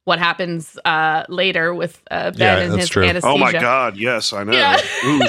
what 0.03 0.19
happens 0.19 0.77
uh, 0.85 1.23
later 1.27 1.73
with 1.73 2.01
uh, 2.11 2.31
Ben 2.31 2.39
Yeah, 2.39 2.57
and 2.59 2.71
that's 2.73 2.81
his 2.83 2.89
true. 2.89 3.03
anesthesia. 3.03 3.33
Oh 3.33 3.37
my 3.37 3.51
god. 3.51 3.97
Yes, 3.97 4.31
I 4.31 4.43
know. 4.43 4.53
Yeah. 4.53 4.79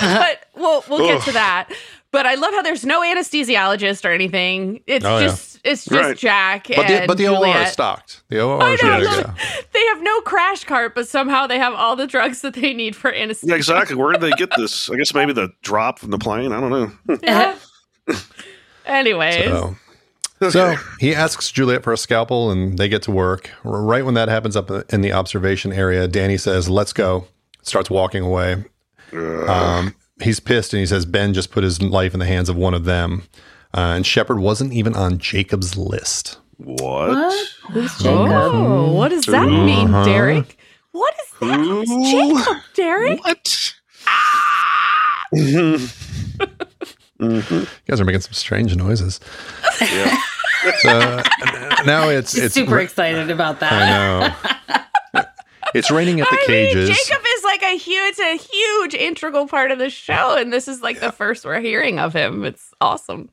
But 0.00 0.44
we'll 0.54 0.84
we'll 0.90 1.06
get 1.08 1.22
to 1.22 1.32
that. 1.32 1.70
But 2.12 2.26
I 2.26 2.34
love 2.34 2.52
how 2.52 2.62
there's 2.62 2.84
no 2.84 3.00
anesthesiologist 3.00 4.04
or 4.04 4.12
anything. 4.12 4.82
It's 4.86 5.04
Oh, 5.04 5.18
yeah. 5.18 5.26
just 5.28 5.58
it's 5.64 5.84
just 5.86 5.90
Right. 5.94 6.16
Jack 6.16 6.68
But 6.68 6.86
the, 6.86 6.98
and 7.00 7.06
but 7.08 7.16
the 7.18 7.28
OR 7.28 7.36
Juliet. 7.36 7.66
is 7.68 7.72
stocked. 7.72 8.22
The 8.28 8.40
OR 8.42 8.62
I 8.62 8.72
is 8.74 8.82
know, 8.82 8.90
ready 8.90 9.04
love 9.06 9.34
They 9.72 9.84
have 9.86 10.02
no 10.02 10.20
crash 10.20 10.64
cart, 10.64 10.94
but 10.94 11.08
somehow 11.08 11.46
they 11.46 11.58
have 11.58 11.72
all 11.72 11.96
the 11.96 12.06
drugs 12.06 12.42
that 12.42 12.54
they 12.54 12.74
need 12.74 12.94
for 12.94 13.12
anesthesia. 13.14 13.52
Yeah, 13.52 13.56
exactly. 13.56 13.96
Where 13.96 14.12
did 14.12 14.20
they 14.20 14.30
get 14.32 14.50
this? 14.56 14.90
I 14.90 14.96
guess 14.96 15.14
maybe 15.14 15.32
the 15.32 15.48
drop 15.62 15.98
from 15.98 16.10
the 16.10 16.18
plane. 16.18 16.52
I 16.52 16.60
don't 16.60 16.70
know. 16.70 17.18
Yeah. 17.22 17.56
Anyways, 18.84 19.44
So, 19.44 19.76
so 20.50 20.74
he 20.98 21.14
asks 21.14 21.52
Juliet 21.52 21.84
for 21.84 21.92
a 21.92 21.96
scalpel 21.96 22.50
and 22.50 22.76
they 22.76 22.88
get 22.88 23.02
to 23.02 23.12
work. 23.12 23.50
Right 23.62 24.04
when 24.04 24.14
that 24.14 24.28
happens 24.28 24.56
up 24.56 24.70
in 24.92 25.00
the 25.02 25.12
observation 25.12 25.72
area, 25.72 26.08
Danny 26.08 26.36
says, 26.36 26.68
Let's 26.68 26.92
go. 26.92 27.26
Starts 27.62 27.88
walking 27.88 28.24
away. 28.24 28.64
Um, 29.12 29.94
he's 30.22 30.40
pissed 30.40 30.72
and 30.72 30.80
he 30.80 30.86
says, 30.86 31.04
Ben 31.06 31.34
just 31.34 31.50
put 31.50 31.64
his 31.64 31.80
life 31.82 32.14
in 32.14 32.20
the 32.20 32.26
hands 32.26 32.48
of 32.48 32.56
one 32.56 32.74
of 32.74 32.84
them. 32.84 33.22
Uh, 33.74 33.94
and 33.96 34.06
Shepard 34.06 34.38
wasn't 34.38 34.72
even 34.72 34.94
on 34.94 35.18
Jacob's 35.18 35.76
list. 35.76 36.38
What? 36.58 36.78
What? 37.10 37.48
Who's 37.72 37.96
Jacob? 37.98 38.12
Oh, 38.30 38.92
what 38.92 39.08
does 39.08 39.24
that 39.26 39.46
mean, 39.48 39.88
Uh-huh. 39.94 40.04
Derek? 40.04 40.58
What 40.92 41.14
is 41.14 41.38
that? 41.40 41.58
Who's 41.60 41.88
Jacob, 42.10 42.56
Derek? 42.74 43.24
What? 43.24 43.74
You 47.20 47.66
guys 47.86 48.00
are 48.00 48.04
making 48.04 48.20
some 48.22 48.32
strange 48.32 48.74
noises. 48.74 49.20
Yeah. 49.80 50.16
So 50.80 51.22
now 51.86 52.08
it's 52.08 52.34
She's 52.34 52.44
it's 52.44 52.54
super 52.54 52.80
excited 52.80 53.30
about 53.30 53.60
that. 53.60 53.72
I 53.72 53.88
know. 53.88 55.24
It's 55.74 55.90
raining 55.90 56.20
at 56.20 56.28
the 56.28 56.36
I 56.36 56.44
cages. 56.46 56.88
mean, 56.90 56.98
Jacob 57.06 57.22
is 57.26 57.31
like 57.31 57.31
a 57.72 57.76
huge, 57.76 58.18
it's 58.18 58.20
a 58.20 58.36
huge 58.36 58.94
integral 58.94 59.46
part 59.46 59.70
of 59.70 59.78
the 59.78 59.90
show, 59.90 60.36
and 60.36 60.52
this 60.52 60.68
is 60.68 60.82
like 60.82 61.00
the 61.00 61.12
first 61.12 61.44
we're 61.44 61.60
hearing 61.60 61.98
of 61.98 62.12
him. 62.12 62.44
It's 62.44 62.72
awesome. 62.80 63.30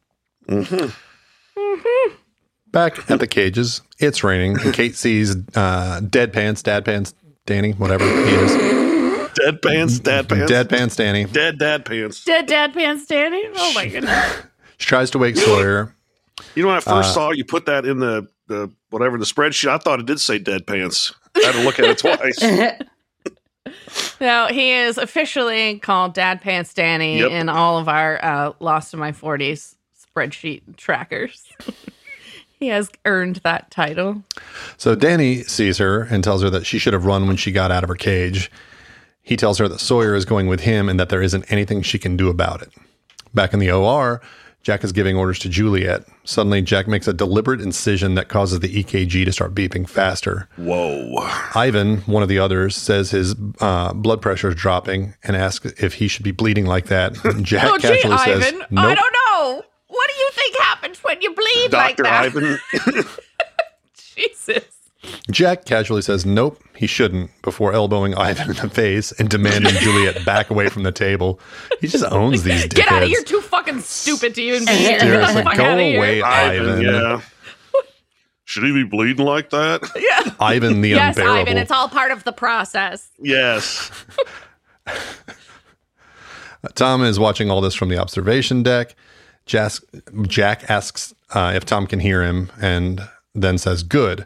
Back 2.71 3.09
at 3.09 3.19
the 3.19 3.27
cages, 3.27 3.81
it's 3.97 4.23
raining. 4.23 4.59
And 4.61 4.73
Kate 4.73 4.95
sees 4.95 5.35
uh, 5.55 6.01
dead 6.01 6.31
pants, 6.33 6.61
dad 6.61 6.85
pants, 6.85 7.13
Danny, 7.45 7.71
whatever 7.73 8.05
he 8.05 8.11
is. 8.35 9.31
Dead 9.33 9.61
pants, 9.61 9.99
dad 9.99 10.29
pants. 10.29 10.51
Dead 10.51 10.69
pants, 10.69 10.95
Danny. 10.95 11.25
Dead 11.25 11.57
dad 11.57 11.85
pants. 11.85 12.23
Dead 12.23 12.45
dad 12.45 12.73
pants 12.73 13.03
standing. 13.03 13.51
Oh 13.55 13.73
my 13.73 13.87
goodness. 13.87 14.37
She 14.77 14.85
tries 14.87 15.09
to 15.11 15.17
wake 15.17 15.35
Sawyer. 15.35 15.93
You 16.55 16.63
know 16.63 16.69
when 16.69 16.77
I 16.77 16.79
first 16.79 17.09
Uh, 17.09 17.13
saw 17.13 17.31
you 17.31 17.43
put 17.43 17.65
that 17.65 17.85
in 17.85 17.99
the, 17.99 18.29
the 18.47 18.71
whatever 18.91 19.17
the 19.17 19.25
spreadsheet, 19.25 19.67
I 19.67 19.77
thought 19.77 19.99
it 19.99 20.05
did 20.05 20.21
say 20.21 20.39
dead 20.39 20.65
pants. 20.65 21.13
I 21.35 21.41
had 21.47 21.51
to 21.55 21.63
look 21.63 21.79
at 21.79 21.85
it 21.85 21.97
twice. 21.97 22.39
Now 24.21 24.47
he 24.47 24.71
is 24.71 24.97
officially 24.97 25.79
called 25.79 26.13
Dad 26.13 26.41
Pants 26.41 26.73
Danny 26.73 27.19
Yep. 27.19 27.31
in 27.31 27.49
all 27.49 27.77
of 27.77 27.87
our 27.87 28.23
uh, 28.23 28.53
Lost 28.59 28.93
in 28.93 28.99
My 28.99 29.11
Forties 29.11 29.75
spreadsheet 30.15 30.75
trackers. 30.75 31.47
he 32.59 32.67
has 32.67 32.89
earned 33.05 33.37
that 33.43 33.71
title. 33.71 34.23
So 34.77 34.95
Danny 34.95 35.43
sees 35.43 35.77
her 35.77 36.01
and 36.03 36.23
tells 36.23 36.41
her 36.41 36.49
that 36.49 36.65
she 36.65 36.79
should 36.79 36.93
have 36.93 37.05
run 37.05 37.27
when 37.27 37.37
she 37.37 37.51
got 37.51 37.71
out 37.71 37.83
of 37.83 37.89
her 37.89 37.95
cage. 37.95 38.51
He 39.21 39.37
tells 39.37 39.57
her 39.59 39.67
that 39.67 39.79
Sawyer 39.79 40.15
is 40.15 40.25
going 40.25 40.47
with 40.47 40.61
him 40.61 40.89
and 40.89 40.99
that 40.99 41.09
there 41.09 41.21
isn't 41.21 41.49
anything 41.51 41.81
she 41.81 41.99
can 41.99 42.17
do 42.17 42.29
about 42.29 42.61
it. 42.61 42.73
Back 43.33 43.53
in 43.53 43.59
the 43.59 43.71
OR, 43.71 44.21
Jack 44.61 44.83
is 44.83 44.91
giving 44.91 45.15
orders 45.15 45.39
to 45.39 45.49
Juliet. 45.49 46.03
Suddenly, 46.25 46.61
Jack 46.61 46.87
makes 46.87 47.07
a 47.07 47.13
deliberate 47.13 47.61
incision 47.61 48.15
that 48.15 48.27
causes 48.27 48.59
the 48.59 48.67
EKG 48.83 49.23
to 49.25 49.31
start 49.31 49.55
beeping 49.55 49.87
faster. 49.87 50.49
Whoa. 50.57 51.15
Ivan, 51.55 51.99
one 52.01 52.21
of 52.23 52.29
the 52.29 52.39
others, 52.39 52.75
says 52.75 53.11
his 53.11 53.35
uh, 53.61 53.93
blood 53.93 54.21
pressure 54.21 54.49
is 54.49 54.55
dropping 54.55 55.13
and 55.23 55.35
asks 55.35 55.65
if 55.81 55.93
he 55.95 56.07
should 56.07 56.23
be 56.23 56.31
bleeding 56.31 56.65
like 56.65 56.87
that. 56.87 57.13
Jack 57.41 57.65
Oh, 57.69 57.77
gee, 57.77 57.87
casually 57.87 58.17
says, 58.17 58.45
Ivan, 58.47 58.59
"Nope." 58.69 58.85
I 58.85 58.95
don't 58.95 59.15
know. 59.25 59.63
What 59.87 60.09
do 60.13 60.21
you 60.21 60.29
think 60.33 60.57
happens 60.57 60.99
when 61.03 61.21
you 61.21 61.33
bleed 61.33 61.71
like 61.73 61.95
Dr. 61.97 62.03
that? 62.03 62.25
Ivan. 62.25 63.05
Jesus. 64.15 64.63
Jack 65.31 65.63
casually 65.65 66.01
says, 66.01 66.25
"Nope, 66.25 66.61
he 66.75 66.85
shouldn't." 66.87 67.31
Before 67.41 67.71
elbowing 67.73 68.15
Ivan 68.15 68.49
in 68.49 68.55
the 68.57 68.69
face 68.69 69.11
and 69.13 69.29
demanding 69.29 69.73
Juliet 69.79 70.25
back 70.25 70.49
away 70.49 70.67
from 70.69 70.83
the 70.83 70.91
table. 70.91 71.39
He 71.79 71.87
just 71.87 72.03
owns 72.11 72.43
these 72.43 72.65
dickheads. 72.65 72.75
Get 72.75 72.91
out 72.91 73.03
of 73.03 73.09
here! 73.09 73.23
Too 73.23 73.39
fucking 73.41 73.79
stupid 73.81 74.35
to 74.35 74.41
even 74.41 74.65
be 74.65 74.71
here. 74.73 74.99
Get 74.99 74.99
the 74.99 75.05
Seriously, 75.31 75.55
go 75.57 75.63
away, 75.73 76.21
Ivan, 76.21 76.69
Ivan. 76.69 76.81
yeah. 76.81 77.21
Should 78.45 78.63
he 78.63 78.73
be 78.73 78.83
bleeding 78.83 79.25
like 79.25 79.51
that? 79.51 79.81
Yeah. 79.95 80.33
Ivan 80.39 80.81
the 80.81 80.89
Yes, 80.89 81.15
unbearable. 81.17 81.39
Ivan. 81.41 81.57
It's 81.57 81.71
all 81.71 81.87
part 81.87 82.11
of 82.11 82.23
the 82.25 82.31
process. 82.33 83.09
Yes. 83.19 83.91
Tom 86.75 87.03
is 87.03 87.19
watching 87.19 87.49
all 87.49 87.61
this 87.61 87.75
from 87.75 87.89
the 87.89 87.97
observation 87.97 88.63
deck. 88.63 88.95
Jas- 89.45 89.81
Jack 90.23 90.69
asks 90.69 91.13
uh, 91.33 91.53
if 91.55 91.63
Tom 91.65 91.87
can 91.87 91.99
hear 91.99 92.23
him 92.23 92.51
and 92.61 93.01
then 93.33 93.57
says, 93.57 93.83
Good. 93.83 94.25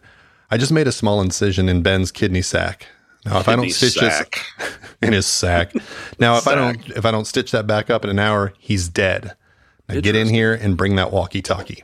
I 0.54 0.58
just 0.58 0.72
made 0.72 0.88
a 0.88 0.92
small 0.92 1.20
incision 1.20 1.68
in 1.68 1.82
Ben's 1.82 2.12
kidney 2.12 2.44
sac. 2.44 2.86
Now, 3.26 3.40
if 3.40 3.50
I 3.50 3.56
don't 3.56 3.72
stitch 3.72 3.94
sack. 3.94 4.38
this 4.60 4.78
in 5.02 5.12
his 5.14 5.26
sack, 5.26 5.74
now 6.20 6.38
if 6.38 6.48
I 6.48 6.54
don't 6.54 6.90
if 6.92 7.08
I 7.08 7.12
don't 7.12 7.26
stitch 7.26 7.50
that 7.54 7.66
back 7.66 7.90
up 7.90 8.04
in 8.04 8.12
an 8.12 8.20
hour, 8.20 8.54
he's 8.60 8.88
dead. 8.88 9.36
Now 9.90 10.00
get 10.00 10.16
in 10.16 10.30
here 10.30 10.54
and 10.54 10.78
bring 10.78 10.96
that 10.98 11.12
walkie-talkie. 11.12 11.84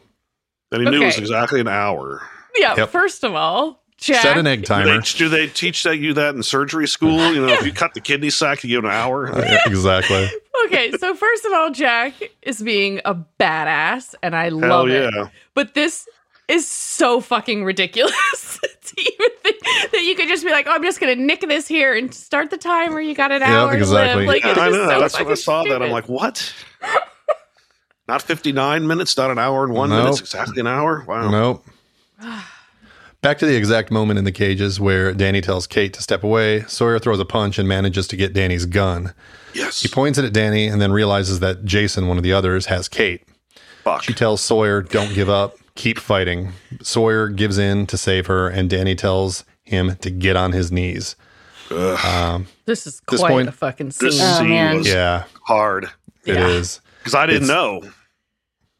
And 0.72 0.84
he 0.84 0.89
knew 0.91 1.01
it 1.01 1.05
was 1.05 1.17
exactly 1.17 1.59
an 1.59 1.67
hour. 1.67 2.22
Yeah. 2.55 2.76
Yep. 2.78 2.89
First 2.89 3.24
of 3.24 3.34
all, 3.34 3.82
Jack. 3.97 4.22
Set 4.22 4.38
an 4.38 4.45
egg 4.45 4.59
Do 4.59 4.65
timer. 4.67 4.99
they, 4.99 5.17
do 5.17 5.30
they 5.30 5.47
teach 5.47 5.82
that 5.82 5.97
you 5.97 6.13
that 6.13 6.36
in 6.36 6.43
surgery 6.43 6.88
school? 6.88 7.34
You 7.34 7.47
know, 7.47 7.53
if 7.53 7.65
you 7.65 7.74
cut 7.74 7.95
the 7.95 8.01
kidney 8.01 8.30
sac, 8.30 8.63
you 8.63 8.70
give 8.70 8.84
an 8.84 8.91
hour. 8.91 9.36
Yeah, 9.36 9.61
exactly. 9.65 10.30
Okay, 10.65 10.91
so 10.91 11.15
first 11.15 11.43
of 11.45 11.53
all, 11.53 11.72
Jack 11.72 12.13
is 12.43 12.61
being 12.61 13.01
a 13.03 13.15
badass, 13.39 14.13
and 14.22 14.36
I 14.36 14.49
Hell 14.49 14.59
love 14.59 14.89
it. 14.89 15.11
But 15.55 15.74
this 15.74 16.07
is 16.50 16.68
so 16.68 17.22
fucking 17.22 17.64
ridiculous 17.64 18.60
to 18.84 19.02
even 19.02 19.30
think 19.43 19.62
that 19.91 20.02
you 20.04 20.16
could 20.16 20.28
just 20.28 20.43
be 20.43 20.52
like, 20.52 20.66
"Oh, 20.68 20.72
I'm 20.72 20.84
just 20.84 21.00
gonna 21.00 21.16
nick 21.16 21.41
this 21.41 21.68
here 21.68 21.95
and 21.95 22.14
start 22.14 22.50
the 22.50 22.58
timer. 22.58 23.00
You 23.00 23.14
got 23.16 23.32
an 23.32 23.41
Yep, 23.41 23.50
hour 23.50 23.74
exactly. 23.76 24.26
Like, 24.26 24.43
Yeah, 24.43 24.52
I 24.58 24.70
know. 24.70 24.88
so 24.89 25.00
That's 25.00 25.14
when 25.14 25.22
I 25.22 25.24
fucking 25.26 25.36
saw 25.38 25.64
that. 25.64 25.82
I'm 25.82 25.91
like, 25.91 26.10
what? 26.10 26.54
Not 28.08 28.24
59 28.24 28.88
minutes, 28.88 29.16
not 29.18 29.30
an 29.30 29.38
hour 29.38 29.64
and 29.64 29.72
one 29.74 29.89
Nope. 29.91 30.00
minutes, 30.00 30.20
exactly 30.20 30.60
an 30.62 30.66
hour? 30.68 31.06
Wow. 31.08 31.30
Nope. 31.30 31.66
Back 33.22 33.38
to 33.39 33.45
the 33.45 33.56
exact 33.56 33.91
moment 33.91 34.18
in 34.18 34.24
the 34.26 34.32
cages 34.32 34.80
where 34.80 35.14
Danny 35.14 35.41
tells 35.41 35.68
Kate 35.68 35.93
to 35.93 36.02
step 36.02 36.24
away. 36.24 36.62
Sawyer 36.64 36.97
throws 37.00 37.20
a 37.20 37.26
punch 37.26 37.60
and 37.60 37.68
manages 37.68 38.08
to 38.08 38.16
get 38.16 38.34
Danny's 38.34 38.66
gun. 38.66 39.14
Yes. 39.54 39.82
He 39.82 39.89
points 39.89 40.18
it 40.18 40.26
at 40.26 40.34
Danny 40.34 40.68
and 40.68 40.82
then 40.82 40.91
realizes 40.91 41.39
that 41.41 41.66
Jason, 41.66 42.08
one 42.08 42.18
of 42.18 42.24
the 42.24 42.34
others, 42.34 42.68
has 42.68 42.88
Kate. 42.88 43.22
Fuck. 43.84 44.02
She 44.04 44.14
tells 44.14 44.41
Sawyer, 44.41 44.82
Don't 44.82 45.14
give 45.14 45.30
up, 45.30 45.58
keep 45.80 45.98
fighting. 45.98 46.52
Sawyer 46.82 47.30
gives 47.30 47.58
in 47.58 47.88
to 47.88 47.98
save 47.98 48.28
her, 48.28 48.48
and 48.50 48.70
Danny 48.70 48.96
tells 48.96 49.46
him 49.64 49.96
to 50.02 50.10
get 50.12 50.36
on 50.36 50.52
his 50.52 50.72
knees. 50.72 51.16
this 51.70 52.86
is 52.88 53.02
this 53.10 53.20
quite 53.20 53.30
point- 53.32 53.48
a 53.50 53.52
fucking 53.52 53.88
This 53.88 54.18
scene. 54.18 54.22
Oh, 54.22 54.40
scene 54.40 54.78
was 54.80 54.88
Yeah, 54.88 55.24
hard 55.44 55.86
it 56.26 56.36
is. 56.38 56.82
Yeah. 56.84 56.90
because 57.00 57.16
I 57.16 57.26
didn't 57.26 57.44
It's- 57.44 57.56
know. 57.56 57.82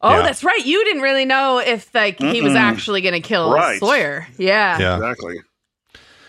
oh, 0.02 0.10
Yeah. 0.16 0.22
that's 0.22 0.44
right. 0.44 0.64
You 0.64 0.84
didn't 0.84 1.02
really 1.02 1.24
know 1.24 1.58
if 1.58 1.88
like 1.94 2.18
he 2.20 2.42
was 2.42 2.54
actually 2.54 3.00
gonna 3.00 3.20
kill 3.20 3.52
Right. 3.52 3.78
Sawyer. 3.80 4.26
Yeah. 4.38 4.78
Yeah. 4.78 4.96
Exactly. 4.96 5.36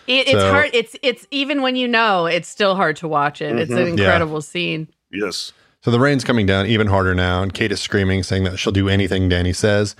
It, 0.06 0.28
it's 0.28 0.30
So- 0.32 0.50
hard. 0.52 0.70
It's 0.72 0.96
it's 1.02 1.26
even 1.30 1.62
when 1.62 1.76
you 1.76 1.86
know, 1.88 2.26
it's 2.26 2.48
still 2.48 2.76
hard 2.76 2.96
to 2.96 3.08
watch 3.08 3.40
it. 3.42 3.56
It's 3.58 3.70
an 3.70 3.76
Mhm. 3.78 3.98
Yeah. 3.98 4.04
incredible 4.04 4.40
scene. 4.40 4.88
Yes. 5.12 5.52
So 5.84 5.90
the 5.90 5.98
rain's 6.00 6.22
coming 6.22 6.46
down 6.46 6.66
even 6.66 6.86
harder 6.86 7.14
now, 7.14 7.42
and 7.42 7.52
Kate 7.52 7.72
is 7.72 7.80
screaming, 7.80 8.22
saying 8.22 8.44
that 8.44 8.56
she'll 8.58 8.72
do 8.72 8.88
anything 8.88 9.28
Danny 9.28 9.52
says. 9.52 9.96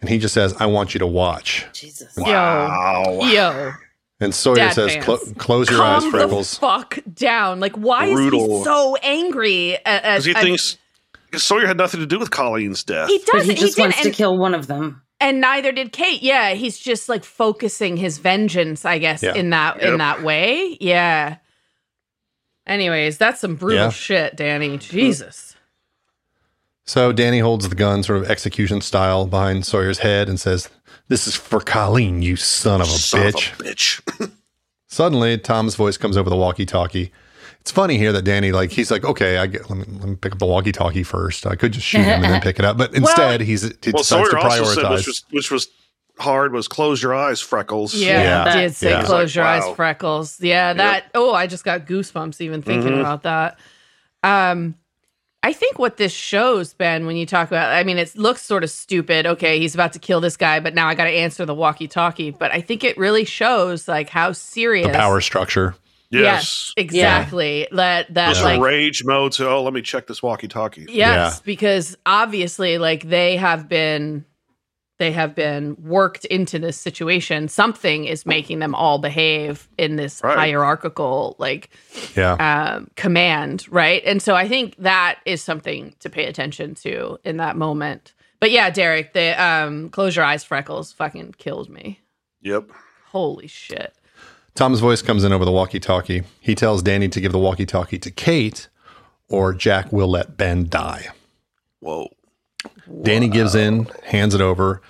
And 0.00 0.08
he 0.08 0.18
just 0.18 0.32
says, 0.34 0.54
I 0.58 0.66
want 0.66 0.94
you 0.94 0.98
to 1.00 1.06
watch. 1.06 1.66
Jesus. 1.72 2.14
Wow. 2.16 3.18
Yo, 3.22 3.28
yo, 3.30 3.72
And 4.20 4.34
Sawyer 4.34 4.56
Dad 4.56 4.72
says, 4.72 5.04
"Clo- 5.04 5.18
Close 5.36 5.70
your 5.70 5.82
eyes, 5.82 6.00
calm 6.02 6.10
Freckles. 6.10 6.50
the 6.52 6.56
fuck 6.60 6.98
down. 7.12 7.60
Like, 7.60 7.76
why 7.76 8.06
is 8.06 8.18
he 8.18 8.30
so 8.64 8.96
angry? 9.02 9.76
Because 9.84 10.24
he 10.24 10.32
thinks 10.34 10.78
because 11.26 11.42
Sawyer 11.44 11.66
had 11.66 11.76
nothing 11.76 12.00
to 12.00 12.06
do 12.06 12.18
with 12.18 12.30
Colleen's 12.30 12.82
death. 12.82 13.08
he 13.08 13.18
But 13.18 13.26
doesn't. 13.38 13.50
he 13.54 13.60
just 13.60 13.76
didn't, 13.76 13.88
wants 13.88 14.00
to 14.02 14.08
and, 14.08 14.14
kill 14.16 14.36
one 14.38 14.52
of 14.54 14.66
them. 14.66 15.02
and 15.20 15.40
neither 15.40 15.70
did 15.70 15.92
Kate. 15.92 16.22
Yeah, 16.22 16.54
he's 16.54 16.78
just 16.78 17.08
like 17.08 17.22
focusing 17.24 17.96
his 17.96 18.18
vengeance, 18.18 18.84
I 18.84 18.98
guess, 18.98 19.22
Yeah. 19.22 19.34
in 19.34 19.50
that 19.50 19.80
in 19.82 19.98
that 19.98 20.22
way. 20.22 20.76
Yeah. 20.80 21.36
Anyways, 22.66 23.18
that's 23.18 23.40
some 23.40 23.54
brutal 23.56 23.84
Yeah. 23.84 23.90
shit, 23.90 24.36
Danny. 24.36 24.78
Jesus. 24.78 25.49
So 26.90 27.12
Danny 27.12 27.38
holds 27.38 27.68
the 27.68 27.76
gun 27.76 28.02
sort 28.02 28.18
of 28.20 28.28
execution 28.28 28.80
style 28.80 29.24
behind 29.28 29.64
Sawyer's 29.64 29.98
head 29.98 30.28
and 30.28 30.40
says, 30.40 30.68
This 31.06 31.28
is 31.28 31.36
for 31.36 31.60
Colleen, 31.60 32.20
you 32.20 32.34
son 32.34 32.80
of 32.80 32.88
a 32.88 32.90
Son 32.90 33.20
bitch. 33.30 33.52
Of 33.52 33.60
a 33.60 33.62
bitch. 33.62 34.32
Suddenly, 34.88 35.38
Tom's 35.38 35.76
voice 35.76 35.96
comes 35.96 36.16
over 36.16 36.28
the 36.28 36.34
walkie 36.36 36.66
talkie. 36.66 37.12
It's 37.60 37.70
funny 37.70 37.96
here 37.96 38.10
that 38.10 38.22
Danny, 38.22 38.50
like, 38.50 38.72
he's 38.72 38.90
like, 38.90 39.04
okay, 39.04 39.38
I 39.38 39.46
get, 39.46 39.70
let, 39.70 39.78
me, 39.78 39.98
let 40.00 40.08
me 40.08 40.16
pick 40.16 40.32
up 40.32 40.40
the 40.40 40.46
walkie 40.46 40.72
talkie 40.72 41.04
first. 41.04 41.46
I 41.46 41.54
could 41.54 41.70
just 41.70 41.86
shoot 41.86 42.00
him 42.00 42.24
and 42.24 42.32
then 42.32 42.40
pick 42.42 42.58
it 42.58 42.64
up. 42.64 42.76
But 42.76 42.92
instead, 42.92 43.40
he's 43.40 43.62
he 43.62 43.92
well, 43.92 44.02
decides 44.02 44.28
Sawyer 44.28 44.30
to 44.30 44.38
also 44.48 44.64
said, 44.64 44.90
which 44.90 45.06
was, 45.06 45.24
which 45.30 45.50
was 45.52 45.68
hard, 46.18 46.52
was 46.52 46.66
close 46.66 47.00
your 47.00 47.14
eyes, 47.14 47.40
Freckles. 47.40 47.94
Yeah, 47.94 48.20
Yeah. 48.20 48.52
I 48.52 48.60
did 48.62 48.74
say 48.74 48.90
Yeah. 48.90 49.04
close 49.04 49.26
It's 49.26 49.36
your 49.36 49.44
like, 49.44 49.62
eyes, 49.62 49.76
freckles. 49.76 50.40
Yeah, 50.40 50.72
that. 50.72 51.04
Oh, 51.14 51.32
I 51.32 51.46
just 51.46 51.62
got 51.62 51.86
goosebumps 51.86 52.40
even 52.40 52.62
thinking 52.62 52.94
Mhm. 52.94 52.98
about 53.00 53.22
that. 53.22 53.60
Um, 54.24 54.74
I 55.42 55.54
think 55.54 55.78
what 55.78 55.96
this 55.96 56.12
shows, 56.12 56.74
Ben, 56.74 57.06
when 57.06 57.16
you 57.16 57.24
talk 57.24 57.48
about, 57.48 57.72
I 57.72 57.82
mean, 57.82 57.96
it 57.96 58.14
looks 58.14 58.42
sort 58.42 58.62
of 58.62 58.70
stupid. 58.70 59.24
Okay, 59.26 59.58
he's 59.58 59.74
about 59.74 59.94
to 59.94 59.98
kill 59.98 60.20
this 60.20 60.36
guy, 60.36 60.60
but 60.60 60.74
now 60.74 60.86
I 60.86 60.94
got 60.94 61.04
to 61.04 61.10
answer 61.10 61.46
the 61.46 61.54
walkie-talkie. 61.54 62.32
But 62.32 62.52
I 62.52 62.60
think 62.60 62.84
it 62.84 62.98
really 62.98 63.24
shows 63.24 63.88
like 63.88 64.10
how 64.10 64.32
serious 64.32 64.86
the 64.86 64.92
power 64.92 65.20
structure. 65.22 65.74
Yes. 66.10 66.72
exactly. 66.76 67.68
That 67.72 68.12
that 68.14 68.30
This 68.30 68.42
like 68.42 68.60
rage 68.60 69.02
mode 69.04 69.32
to, 69.32 69.48
oh, 69.48 69.62
let 69.62 69.72
me 69.72 69.80
check 69.80 70.06
this 70.08 70.22
walkie 70.22 70.48
talkie. 70.48 70.86
Yes, 70.88 70.96
Yeah. 70.96 71.32
because 71.44 71.96
obviously, 72.04 72.78
like 72.78 73.08
they 73.08 73.36
have 73.36 73.68
been, 73.68 74.24
they 75.00 75.10
have 75.10 75.34
been 75.34 75.76
worked 75.82 76.24
into 76.26 76.58
this 76.60 76.76
situation. 76.76 77.48
Something 77.48 78.04
is 78.04 78.24
making 78.24 78.60
them 78.60 78.74
all 78.74 78.98
behave 78.98 79.68
in 79.76 79.96
this 79.96 80.22
Right. 80.22 80.36
hierarchical, 80.38 81.34
like 81.38 81.70
Yeah. 82.14 82.34
um, 82.34 82.88
command, 82.94 83.66
right? 83.70 84.02
And 84.06 84.22
so 84.22 84.36
I 84.36 84.46
think 84.46 84.76
that 84.78 85.18
is 85.24 85.42
something 85.42 85.94
to 85.98 86.08
pay 86.08 86.26
attention 86.26 86.74
to 86.76 87.18
in 87.24 87.38
that 87.38 87.56
moment. 87.56 88.12
But 88.38 88.52
yeah, 88.52 88.70
Derek, 88.70 89.12
the 89.12 89.32
um, 89.42 89.88
close 89.90 90.14
your 90.14 90.24
eyes, 90.24 90.44
freckles, 90.44 90.92
fucking 90.92 91.34
killed 91.38 91.68
me. 91.68 92.00
Yep. 92.42 92.70
Holy 93.08 93.46
shit! 93.48 93.92
Tom's 94.54 94.80
voice 94.80 95.02
comes 95.02 95.24
in 95.24 95.32
over 95.32 95.44
the 95.44 95.50
walkie 95.52 95.80
talkie. 95.80 96.22
He 96.40 96.54
tells 96.54 96.82
Danny 96.82 97.08
to 97.08 97.20
give 97.20 97.32
the 97.32 97.38
walkie 97.38 97.66
talkie 97.66 97.98
to 97.98 98.10
Kate, 98.10 98.68
or 99.28 99.52
Jack 99.52 99.92
will 99.92 100.08
let 100.08 100.36
Ben 100.36 100.68
die. 100.68 101.08
Whoa. 101.80 102.08
Danny 103.02 103.28
gives 103.28 103.54
in, 103.54 103.86
hands 104.04 104.34
it 104.34 104.40
over. 104.40 104.82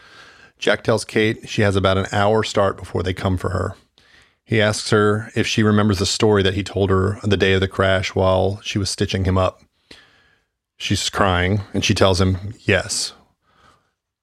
Jack 0.59 0.85
tells 0.85 1.05
Kate 1.05 1.49
she 1.49 1.63
has 1.63 1.77
about 1.77 1.99
an 1.99 2.07
hour 2.13 2.43
start 2.43 2.77
before 2.77 3.03
they 3.03 3.15
come 3.15 3.37
for 3.37 3.51
her. 3.51 3.77
He 4.45 4.61
asks 4.61 4.91
her 4.91 5.31
if 5.35 5.47
she 5.47 5.63
remembers 5.63 5.99
the 6.01 6.07
story 6.07 6.43
that 6.43 6.55
he 6.55 6.65
told 6.65 6.91
her 6.91 7.19
the 7.23 7.37
day 7.37 7.53
of 7.53 7.61
the 7.61 7.69
crash 7.69 8.15
while 8.15 8.61
she 8.63 8.79
was 8.79 8.91
stitching 8.91 9.25
him 9.25 9.39
up. 9.39 9.63
She's 10.77 11.09
crying 11.09 11.61
and 11.73 11.85
she 11.85 11.95
tells 11.95 12.21
him, 12.21 12.55
Yes. 12.61 13.13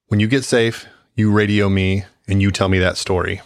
When 0.07 0.19
you 0.19 0.27
get 0.27 0.43
safe, 0.43 0.85
you 1.15 1.31
radio 1.31 1.69
me 1.69 2.05
and 2.27 2.41
you 2.41 2.51
tell 2.51 2.69
me 2.69 2.79
that 2.79 2.97
story. 2.97 3.41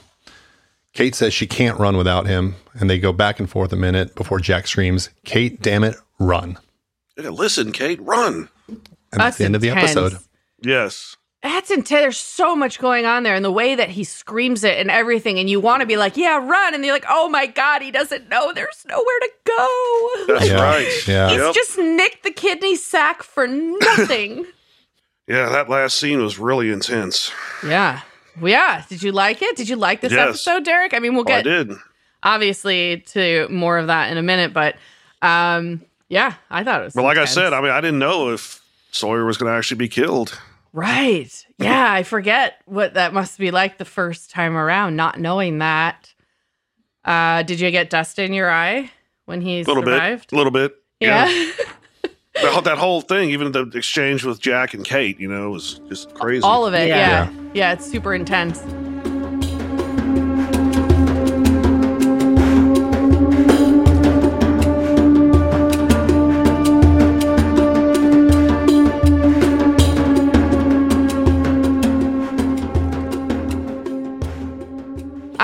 Kate 0.93 1.15
says 1.15 1.33
she 1.33 1.47
can't 1.47 1.79
run 1.79 1.95
without 1.95 2.27
him, 2.27 2.55
and 2.73 2.89
they 2.89 2.99
go 2.99 3.13
back 3.13 3.39
and 3.39 3.49
forth 3.49 3.71
a 3.71 3.77
minute 3.77 4.13
before 4.13 4.39
Jack 4.39 4.67
screams, 4.67 5.09
Kate, 5.23 5.61
damn 5.61 5.83
it, 5.83 5.95
run. 6.19 6.57
Listen, 7.17 7.71
Kate, 7.71 8.01
run. 8.01 8.49
And 9.11 9.19
that's 9.21 9.37
the 9.37 9.45
end 9.45 9.55
of 9.55 9.61
the 9.61 9.69
episode. 9.71 10.17
Yes. 10.61 11.15
That's 11.43 11.71
intense. 11.71 11.89
There's 11.89 12.17
so 12.17 12.55
much 12.55 12.77
going 12.79 13.05
on 13.05 13.23
there, 13.23 13.33
and 13.33 13.43
the 13.43 13.51
way 13.51 13.73
that 13.73 13.89
he 13.89 14.03
screams 14.03 14.63
it 14.63 14.77
and 14.77 14.91
everything, 14.91 15.39
and 15.39 15.49
you 15.49 15.59
want 15.59 15.81
to 15.81 15.87
be 15.87 15.97
like, 15.97 16.15
"Yeah, 16.15 16.37
run!" 16.37 16.75
And 16.75 16.85
you're 16.85 16.93
like, 16.93 17.05
"Oh 17.09 17.29
my 17.29 17.47
god, 17.47 17.81
he 17.81 17.89
doesn't 17.89 18.29
know. 18.29 18.53
There's 18.53 18.85
nowhere 18.87 19.19
to 19.21 19.29
go. 19.47 20.25
That's 20.35 20.47
Yeah. 20.49 20.61
right. 20.61 21.07
Yeah. 21.07 21.29
He's 21.29 21.39
Yep. 21.39 21.55
just 21.55 21.77
nicked 21.79 22.23
the 22.23 22.29
kidney 22.31 22.75
sack 22.75 23.23
for 23.23 23.47
nothing." 23.47 24.45
Yeah, 25.27 25.47
that 25.49 25.69
last 25.69 25.97
scene 25.97 26.21
was 26.21 26.37
really 26.39 26.71
intense. 26.71 27.31
yeah, 27.65 28.01
Well, 28.41 28.51
yeah. 28.51 28.83
Did 28.89 29.01
you 29.01 29.13
like 29.13 29.41
it? 29.41 29.55
Did 29.55 29.69
you 29.69 29.77
like 29.77 30.01
this 30.01 30.11
Yes. 30.11 30.27
episode, 30.29 30.65
Derek? 30.65 30.93
I 30.93 30.99
mean, 30.99 31.13
we'll 31.13 31.23
Oh, 31.25 31.31
I 31.31 31.41
get 31.41 31.43
did. 31.43 31.71
obviously 32.21 32.97
to 33.13 33.47
more 33.49 33.77
of 33.77 33.87
that 33.87 34.11
in 34.11 34.17
a 34.17 34.21
minute, 34.23 34.51
but 34.53 34.75
um, 35.21 35.81
yeah, 36.09 36.33
I 36.49 36.63
thought 36.63 36.81
it 36.81 36.85
was. 36.85 36.93
But 36.93 37.03
like 37.03 37.17
I 37.17 37.25
said, 37.25 37.53
I 37.53 37.61
mean, 37.61 37.71
I 37.71 37.79
didn't 37.81 37.99
know 37.99 38.29
if 38.33 38.60
Sawyer 38.91 39.25
was 39.25 39.37
going 39.37 39.51
to 39.51 39.57
actually 39.57 39.77
be 39.77 39.87
killed. 39.87 40.39
Right. 40.73 41.29
Yeah, 41.57 41.91
I 41.91 42.03
forget 42.03 42.61
what 42.65 42.93
that 42.93 43.13
must 43.13 43.37
be 43.37 43.51
like 43.51 43.77
the 43.77 43.85
first 43.85 44.29
time 44.29 44.55
around, 44.55 44.95
not 44.95 45.19
knowing 45.19 45.57
that. 45.59 46.13
Uh, 47.03 47.43
did 47.43 47.59
you 47.59 47.71
get 47.71 47.89
dust 47.89 48.19
in 48.19 48.31
your 48.33 48.49
eye 48.49 48.91
when 49.25 49.41
he 49.41 49.61
A 49.61 49.63
little 49.63 49.83
survived? 49.83 50.29
bit, 50.29 50.35
a 50.35 50.37
little 50.37 50.51
bit. 50.51 50.75
Yeah. 50.99 51.25
that, 51.25 52.15
whole- 52.53 52.61
that 52.61 52.77
whole 52.77 53.01
thing, 53.01 53.31
even 53.31 53.51
the 53.51 53.63
exchange 53.73 54.23
with 54.23 54.39
Jack 54.39 54.73
and 54.73 54.85
Kate, 54.85 55.19
you 55.19 55.27
know, 55.27 55.49
was 55.49 55.79
just 55.89 56.13
crazy. 56.13 56.43
All 56.43 56.65
of 56.65 56.73
it. 56.73 56.87
Yeah. 56.87 57.29
Yeah. 57.31 57.33
yeah. 57.53 57.71
it's 57.73 57.85
super 57.89 58.13
intense. 58.13 58.59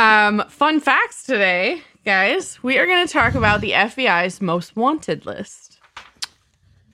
Um, 0.07 0.43
fun 0.47 0.79
facts 0.79 1.23
today, 1.23 1.81
guys. 2.05 2.63
We 2.63 2.77
are 2.77 2.85
going 2.85 3.05
to 3.05 3.11
talk 3.11 3.35
about 3.35 3.59
the 3.59 3.71
FBI's 3.71 4.39
most 4.39 4.77
wanted 4.77 5.25
list. 5.25 5.79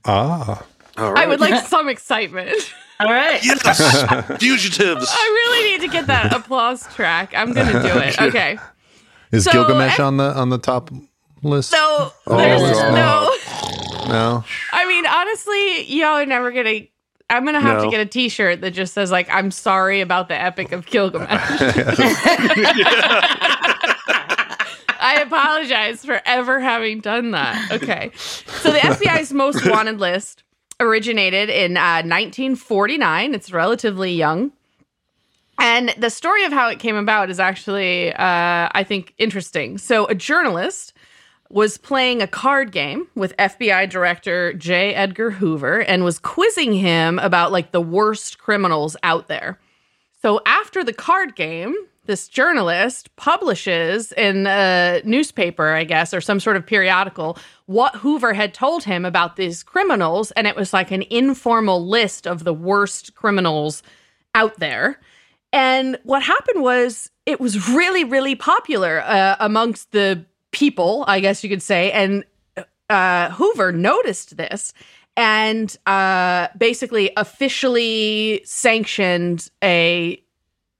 Ah. 0.03 0.65
All 0.97 1.15
I 1.15 1.27
would 1.27 1.39
like 1.39 1.63
some 1.67 1.89
excitement. 1.89 2.55
All 2.99 3.11
right. 3.11 3.43
yes, 3.45 3.61
fugitives. 4.39 5.07
I 5.09 5.25
really 5.45 5.71
need 5.71 5.81
to 5.81 5.91
get 5.91 6.07
that 6.07 6.33
applause 6.33 6.87
track. 6.95 7.33
I'm 7.35 7.51
gonna 7.53 7.83
do 7.83 7.99
it. 7.99 8.19
Okay. 8.21 8.57
Is 9.31 9.45
So, 9.45 9.51
Gilgamesh 9.51 9.99
on 9.99 10.17
the 10.17 10.35
on 10.35 10.49
the 10.49 10.59
top 10.59 10.91
list? 11.41 11.71
So 11.71 11.77
Oh, 12.27 12.37
there's 12.37 12.61
no. 12.61 13.29
No. 14.07 14.43
I 14.71 14.87
mean, 14.87 15.05
honestly, 15.07 15.83
y'all 15.91 16.17
are 16.19 16.25
never 16.25 16.51
gonna. 16.51 16.81
I'm 17.33 17.45
gonna 17.45 17.59
have 17.59 17.79
No. 17.79 17.85
to 17.85 17.89
get 17.91 17.99
a 17.99 18.05
T-shirt 18.05 18.61
that 18.61 18.71
just 18.71 18.93
says 18.93 19.11
like, 19.11 19.27
"I'm 19.29 19.51
sorry 19.51 20.01
about 20.01 20.27
the 20.29 20.39
Epic 20.41 20.71
of 20.71 20.85
Gilgamesh." 20.85 21.29
I 25.05 25.19
apologize 25.21 26.05
for 26.05 26.21
ever 26.25 26.59
having 26.59 26.99
done 27.01 27.31
that. 27.31 27.71
Okay. 27.71 28.11
So 28.15 28.71
the 28.71 28.79
FBI's 28.79 29.33
most 29.33 29.67
wanted 29.69 29.99
list 29.99 30.43
originated 30.79 31.49
in 31.49 31.75
uh, 31.75 32.03
1949. 32.05 33.33
It's 33.33 33.51
relatively 33.51 34.13
young. 34.13 34.51
And 35.59 35.93
the 35.97 36.09
story 36.09 36.45
of 36.45 36.53
how 36.53 36.69
it 36.69 36.79
came 36.79 36.95
about 36.95 37.29
is 37.29 37.39
actually, 37.39 38.11
uh, 38.13 38.69
I 38.71 38.83
think, 38.87 39.13
interesting. 39.17 39.77
So, 39.77 40.05
a 40.07 40.15
journalist 40.15 40.92
was 41.53 41.77
playing 41.77 42.19
a 42.19 42.27
card 42.27 42.71
game 42.71 43.07
with 43.13 43.37
FBI 43.37 43.87
Director 43.87 44.53
J. 44.53 44.95
Edgar 44.95 45.29
Hoover 45.29 45.81
and 45.83 46.03
was 46.03 46.17
quizzing 46.17 46.73
him 46.73 47.19
about 47.19 47.51
like 47.51 47.71
the 47.71 47.79
worst 47.79 48.39
criminals 48.39 48.97
out 49.03 49.27
there. 49.27 49.59
So 50.23 50.41
after 50.47 50.83
the 50.83 50.93
card 50.93 51.35
game, 51.35 51.75
this 52.07 52.27
journalist 52.27 53.15
publishes 53.17 54.11
in 54.13 54.47
a 54.47 55.03
newspaper, 55.05 55.73
I 55.73 55.83
guess, 55.83 56.11
or 56.11 56.21
some 56.21 56.39
sort 56.39 56.57
of 56.57 56.65
periodical, 56.65 57.37
what 57.67 57.97
Hoover 57.97 58.33
had 58.33 58.55
told 58.55 58.83
him 58.83 59.05
about 59.05 59.35
these 59.35 59.61
criminals. 59.61 60.31
And 60.31 60.47
it 60.47 60.55
was 60.55 60.73
like 60.73 60.89
an 60.89 61.03
informal 61.11 61.87
list 61.87 62.25
of 62.25 62.45
the 62.45 62.53
worst 62.53 63.13
criminals 63.13 63.83
out 64.33 64.59
there. 64.59 64.99
And 65.53 65.99
what 66.01 66.23
happened 66.23 66.63
was 66.63 67.11
it 67.27 67.39
was 67.39 67.69
really, 67.69 68.03
really 68.03 68.33
popular 68.33 69.01
uh, 69.01 69.35
amongst 69.39 69.91
the 69.91 70.25
people, 70.53 71.03
I 71.07 71.19
guess 71.19 71.43
you 71.43 71.49
could 71.49 71.61
say. 71.61 71.91
And 71.91 72.23
uh, 72.89 73.29
Hoover 73.31 73.71
noticed 73.73 74.37
this 74.37 74.73
and 75.17 75.75
uh, 75.85 76.47
basically 76.57 77.11
officially 77.17 78.41
sanctioned 78.45 79.49
a 79.63 80.21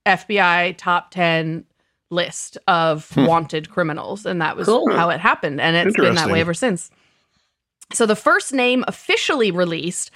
FBI 0.06 0.74
top 0.76 1.10
10 1.10 1.64
list 2.10 2.58
of 2.68 3.14
wanted 3.16 3.70
criminals. 3.70 4.24
And 4.26 4.40
that 4.40 4.56
was 4.56 4.66
Cool. 4.66 4.90
how 4.94 5.10
it 5.10 5.20
happened. 5.20 5.60
And 5.60 5.76
it's 5.76 5.96
been 5.96 6.14
that 6.14 6.30
way 6.30 6.40
ever 6.40 6.54
since. 6.54 6.90
So 7.92 8.06
the 8.06 8.16
first 8.16 8.52
name 8.52 8.84
officially 8.88 9.50
released 9.50 10.10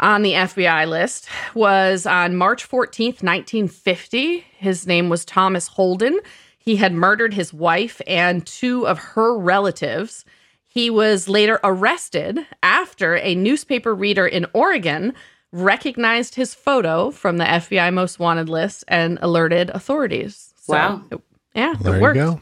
on 0.00 0.22
the 0.22 0.32
FBI 0.32 0.88
list 0.88 1.28
was 1.54 2.04
on 2.06 2.36
March 2.36 2.68
14th, 2.68 3.22
1950. 3.22 4.40
His 4.58 4.86
name 4.86 5.08
was 5.08 5.24
Thomas 5.24 5.66
Holden. 5.68 6.18
He 6.64 6.76
had 6.76 6.94
murdered 6.94 7.34
his 7.34 7.52
wife 7.52 8.00
and 8.06 8.46
two 8.46 8.86
of 8.86 8.98
her 8.98 9.36
relatives. 9.36 10.24
He 10.66 10.88
was 10.88 11.28
later 11.28 11.60
arrested 11.62 12.46
after 12.62 13.16
a 13.16 13.34
newspaper 13.34 13.94
reader 13.94 14.26
in 14.26 14.46
Oregon 14.54 15.12
recognized 15.52 16.34
his 16.34 16.54
photo 16.54 17.10
from 17.10 17.36
the 17.36 17.44
FBI 17.44 17.92
most 17.92 18.18
wanted 18.18 18.48
list 18.48 18.82
and 18.88 19.18
alerted 19.22 19.70
authorities. 19.70 20.52
So, 20.56 20.72
Wow. 20.72 21.02
it- 21.10 21.20
yeah, 21.54 21.74
There 21.80 21.92
it 21.94 21.96
you 21.98 22.02
worked. 22.02 22.16
go. 22.16 22.40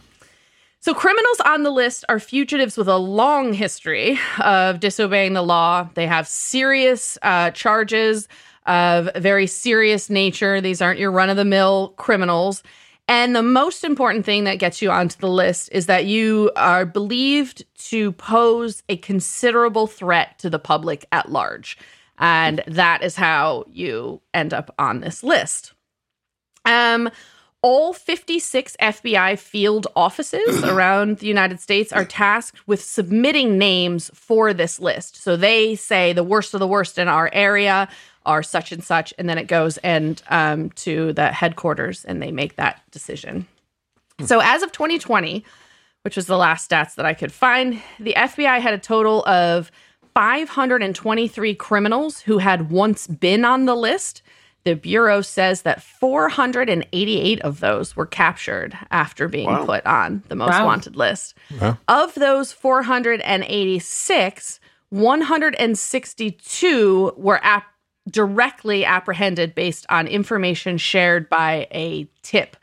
So, 0.81 0.95
criminals 0.95 1.41
on 1.45 1.62
the 1.62 1.70
list 1.70 2.05
are 2.09 2.18
fugitives 2.18 2.77
with 2.77 2.89
a 2.89 2.97
long 2.97 3.53
history 3.53 4.18
of 4.41 4.81
disobeying 4.81 5.33
the 5.35 5.43
law. 5.43 5.89
They 5.95 6.07
have 6.07 6.27
serious 6.27 7.18
uh, 7.23 7.51
charges 7.51 8.29
of 8.66 9.11
very 9.16 9.47
serious 9.47 10.09
nature. 10.09 10.61
These 10.61 10.81
aren't 10.81 10.99
your 11.01 11.11
run 11.11 11.29
of 11.29 11.37
the 11.37 11.45
mill 11.45 11.93
criminals. 11.97 12.62
And 13.09 13.35
the 13.35 13.43
most 13.43 13.85
important 13.85 14.25
thing 14.25 14.45
that 14.45 14.59
gets 14.59 14.81
you 14.81 14.91
onto 14.91 15.19
the 15.19 15.29
list 15.29 15.69
is 15.73 15.87
that 15.87 16.07
you 16.07 16.51
are 16.57 16.87
believed 16.87 17.65
to 17.89 18.13
pose 18.13 18.83
a 18.89 18.97
considerable 18.97 19.87
threat 19.87 20.39
to 20.39 20.49
the 20.49 20.59
public 20.59 21.05
at 21.13 21.31
large. 21.31 21.77
And 22.19 22.63
that 22.67 23.03
is 23.03 23.17
how 23.17 23.65
you 23.69 24.21
end 24.33 24.55
up 24.55 24.75
on 24.79 25.01
this 25.01 25.23
list. 25.23 25.73
Um, 26.65 27.11
all 27.63 27.93
56 27.93 28.77
FBI 28.81 29.39
field 29.39 29.87
offices 29.95 30.65
around 30.65 31.19
the 31.19 31.27
United 31.27 31.61
States 31.61 31.93
are 31.93 32.05
tasked 32.05 32.67
with 32.67 32.83
submitting 32.83 33.57
names 33.57 34.11
for 34.15 34.53
this 34.53 34.81
list. 34.81 35.17
So 35.17 35.37
they 35.37 35.75
say 35.75 36.13
the 36.13 36.25
worst 36.25 36.55
of 36.55 36.61
the 36.61 36.67
worst 36.67 36.99
in 36.99 37.09
our 37.09 37.31
area 37.33 37.89
are 38.27 38.43
such 38.43 38.73
and 38.73 38.83
such, 38.85 39.12
and 39.18 39.29
then 39.29 39.39
it 39.39 39.47
goes 39.49 39.77
and 39.79 40.20
um, 40.29 40.70
to 40.70 41.12
the 41.12 41.31
headquarters, 41.33 42.05
and 42.05 42.20
they 42.23 42.31
make 42.33 42.57
that 42.57 42.81
decision. 42.91 43.47
So 44.27 44.41
as 44.41 44.62
of 44.62 44.73
2020, 44.73 45.45
which 46.03 46.16
was 46.16 46.27
the 46.27 46.37
last 46.37 46.68
stats 46.70 46.95
that 46.97 47.07
I 47.07 47.14
could 47.14 47.33
find, 47.33 47.81
the 47.99 48.14
FBI 48.16 48.61
had 48.61 48.75
a 48.75 48.79
total 48.79 49.25
of 49.27 49.70
523 50.14 51.55
criminals 51.55 52.20
who 52.20 52.39
had 52.39 52.70
once 52.70 53.07
been 53.07 53.45
on 53.45 53.64
the 53.66 53.75
list. 53.77 54.23
The 54.64 54.75
Bureau 54.77 55.23
says 55.23 55.62
that 55.62 55.83
488 55.83 57.41
of 57.41 57.59
those 57.61 57.97
were 57.97 58.07
captured 58.07 58.77
after 58.93 59.27
being 59.27 59.49
Wow. 59.49 59.64
put 59.66 59.85
on 59.87 60.23
the 60.29 60.37
most 60.37 60.51
Wow. 60.51 60.66
wanted 60.66 60.95
list. 60.95 61.35
Wow. 61.61 61.79
Of 61.89 62.14
those 62.14 62.53
486, 62.53 64.61
162 64.91 67.12
were 67.16 67.41
ap- 67.43 67.72
directly 68.11 68.85
apprehended 68.85 69.55
based 69.55 69.87
on 69.89 70.07
information 70.07 70.79
shared 70.79 71.29
by 71.29 71.69
a 71.71 72.09
tip 72.23 72.57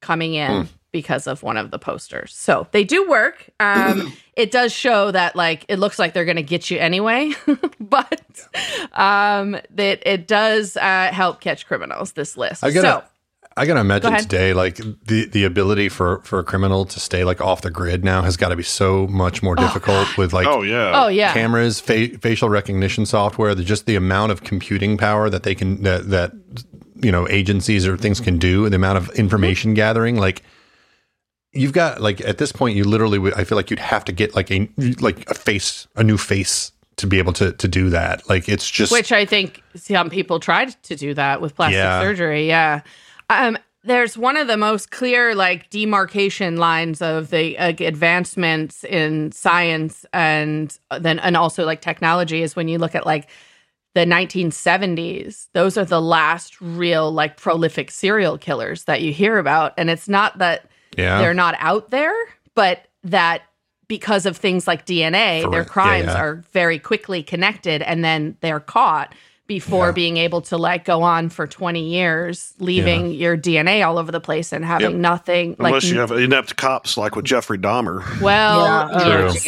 coming 0.00 0.34
in 0.34 0.68
because 0.92 1.26
of 1.26 1.42
one 1.42 1.58
of 1.58 1.70
the 1.70 1.78
posters. 1.78 2.34
So 2.34 2.68
they 2.70 2.84
do 2.84 3.06
work. 3.08 3.50
Um, 3.60 4.12
it 4.36 4.50
does 4.50 4.72
show 4.72 5.10
that 5.10 5.36
like 5.36 5.66
it 5.68 5.78
looks 5.78 5.98
like 5.98 6.14
they're 6.14 6.24
going 6.24 6.36
to 6.36 6.42
get 6.42 6.70
you 6.70 6.78
anyway, 6.78 7.32
but 7.80 8.48
um, 8.92 9.58
that 9.70 10.02
it 10.06 10.26
does 10.26 10.76
uh, 10.76 11.10
help 11.12 11.40
catch 11.40 11.66
criminals. 11.66 12.12
This 12.12 12.36
list. 12.36 12.64
I 12.64 12.70
gotta, 12.70 13.04
so 13.04 13.04
I 13.58 13.64
gotta 13.64 13.80
imagine 13.80 14.12
ahead. 14.12 14.22
today, 14.22 14.52
like 14.52 14.76
the 14.76 15.26
the 15.26 15.44
ability 15.44 15.88
for 15.88 16.20
for 16.20 16.38
a 16.38 16.44
criminal 16.44 16.84
to 16.84 17.00
stay 17.00 17.24
like 17.24 17.40
off 17.40 17.62
the 17.62 17.70
grid 17.70 18.04
now 18.04 18.20
has 18.20 18.36
got 18.36 18.50
to 18.50 18.56
be 18.56 18.62
so 18.62 19.06
much 19.06 19.42
more 19.42 19.54
oh, 19.58 19.62
difficult 19.62 20.18
with 20.18 20.34
like 20.34 20.46
Oh 20.46 20.60
yeah. 20.60 20.92
oh 20.94 21.08
yeah, 21.08 21.32
cameras, 21.32 21.80
fa- 21.80 22.18
facial 22.18 22.50
recognition 22.50 23.06
software. 23.06 23.54
The 23.54 23.64
just 23.64 23.86
the 23.86 23.96
amount 23.96 24.32
of 24.32 24.42
computing 24.42 24.98
power 24.98 25.30
that 25.30 25.42
they 25.42 25.54
can 25.54 25.82
that 25.84 26.10
that 26.10 26.32
you 26.96 27.10
know 27.10 27.26
agencies 27.28 27.86
or 27.86 27.96
things 27.96 28.20
can 28.20 28.36
do, 28.38 28.68
the 28.68 28.76
amount 28.76 28.98
of 28.98 29.10
information 29.10 29.70
mm-hmm. 29.70 29.76
gathering, 29.76 30.16
like. 30.16 30.42
You've 31.52 31.72
got 31.72 32.02
like 32.02 32.20
at 32.20 32.36
this 32.36 32.52
point, 32.52 32.76
you 32.76 32.84
literally. 32.84 33.18
would- 33.18 33.32
I 33.32 33.44
feel 33.44 33.56
like 33.56 33.70
you'd 33.70 33.78
have 33.78 34.04
to 34.06 34.12
get 34.12 34.34
like 34.34 34.50
a 34.50 34.68
like 35.00 35.30
a 35.30 35.32
face, 35.32 35.86
a 35.96 36.04
new 36.04 36.18
face 36.18 36.70
to 36.96 37.06
be 37.06 37.18
able 37.18 37.32
to 37.34 37.52
to 37.52 37.68
do 37.68 37.88
that. 37.90 38.28
Like 38.28 38.46
it's 38.46 38.70
just 38.70 38.92
which 38.92 39.10
I 39.10 39.24
think 39.24 39.62
some 39.74 40.10
people 40.10 40.38
tried 40.38 40.70
to 40.82 40.96
do 40.96 41.14
that 41.14 41.40
with 41.40 41.54
plastic 41.54 41.76
Yeah. 41.76 42.02
surgery. 42.02 42.46
Yeah. 42.46 42.82
Um, 43.30 43.58
there's 43.82 44.18
one 44.18 44.36
of 44.36 44.48
the 44.48 44.56
most 44.56 44.90
clear 44.90 45.34
like 45.34 45.70
demarcation 45.70 46.56
lines 46.56 47.00
of 47.00 47.30
the 47.30 47.56
uh, 47.56 47.72
advancements 47.80 48.84
in 48.84 49.32
science 49.32 50.04
and 50.12 50.76
then 51.00 51.18
and 51.20 51.36
also 51.36 51.64
like 51.64 51.80
technology 51.80 52.42
is 52.42 52.56
when 52.56 52.68
you 52.68 52.78
look 52.78 52.94
at 52.94 53.06
like 53.06 53.28
the 53.94 54.04
1970s 54.04 55.46
those 55.54 55.78
are 55.78 55.84
the 55.84 56.02
last 56.02 56.60
real 56.60 57.12
like 57.12 57.36
prolific 57.36 57.90
serial 57.90 58.36
killers 58.36 58.84
that 58.84 59.00
you 59.02 59.12
hear 59.12 59.38
about 59.38 59.72
and 59.78 59.88
it's 59.88 60.08
not 60.08 60.36
that 60.38 60.68
yeah. 60.98 61.18
they're 61.18 61.32
not 61.32 61.54
out 61.58 61.90
there 61.90 62.14
but 62.54 62.88
that 63.04 63.42
because 63.88 64.26
of 64.26 64.36
things 64.36 64.66
like 64.66 64.84
DNA, 64.84 65.42
For- 65.42 65.50
their 65.50 65.60
yeah, 65.60 65.68
crimes 65.68 66.06
yeah. 66.06 66.20
are 66.20 66.34
very 66.52 66.78
quickly 66.78 67.22
connected 67.22 67.82
and 67.82 68.04
then 68.04 68.36
they're 68.40 68.60
caught 68.60 69.14
before 69.46 69.86
Yeah. 69.86 69.92
being 69.92 70.16
able 70.16 70.40
to 70.42 70.56
like 70.56 70.84
go 70.84 71.02
on 71.02 71.28
for 71.28 71.46
20 71.46 71.80
years, 71.88 72.52
leaving 72.58 73.12
your 73.12 73.36
DNA 73.36 73.82
all 73.86 73.98
over 73.98 74.10
the 74.10 74.20
place 74.20 74.52
and 74.52 74.64
having 74.64 74.90
Yep. 74.90 75.00
nothing 75.00 75.50
like 75.58 75.68
Unless 75.70 75.84
you 75.84 76.00
have 76.00 76.10
inept 76.10 76.56
cops 76.56 76.96
like 76.96 77.14
with 77.14 77.24
Jeffrey 77.24 77.58
Dahmer. 77.58 78.02
well, 78.20 78.60
Yeah. 78.64 78.88
Oh, 78.92 79.32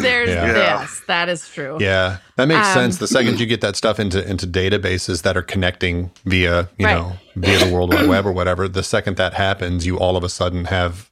there's 0.00 0.28
Yeah. 0.28 0.46
yes, 0.56 1.00
that 1.08 1.28
is 1.28 1.48
true. 1.48 1.78
Yeah, 1.80 2.18
that 2.36 2.46
makes 2.46 2.66
Um, 2.68 2.74
sense. 2.74 2.98
The 2.98 3.08
second 3.08 3.40
you 3.40 3.46
get 3.46 3.60
that 3.62 3.76
stuff 3.76 3.98
into 3.98 4.24
into 4.28 4.46
databases 4.46 5.22
that 5.22 5.36
are 5.36 5.42
connecting 5.42 6.10
via 6.24 6.68
you 6.78 6.86
Right. 6.86 6.94
know 6.94 7.12
via 7.34 7.64
the 7.64 7.72
World 7.72 7.92
Wide 7.94 8.06
Web 8.08 8.26
or 8.26 8.32
whatever, 8.32 8.68
the 8.68 8.82
second 8.82 9.16
that 9.16 9.34
happens, 9.34 9.84
you 9.86 9.98
all 9.98 10.16
of 10.16 10.24
a 10.24 10.28
sudden 10.28 10.66
have 10.66 11.10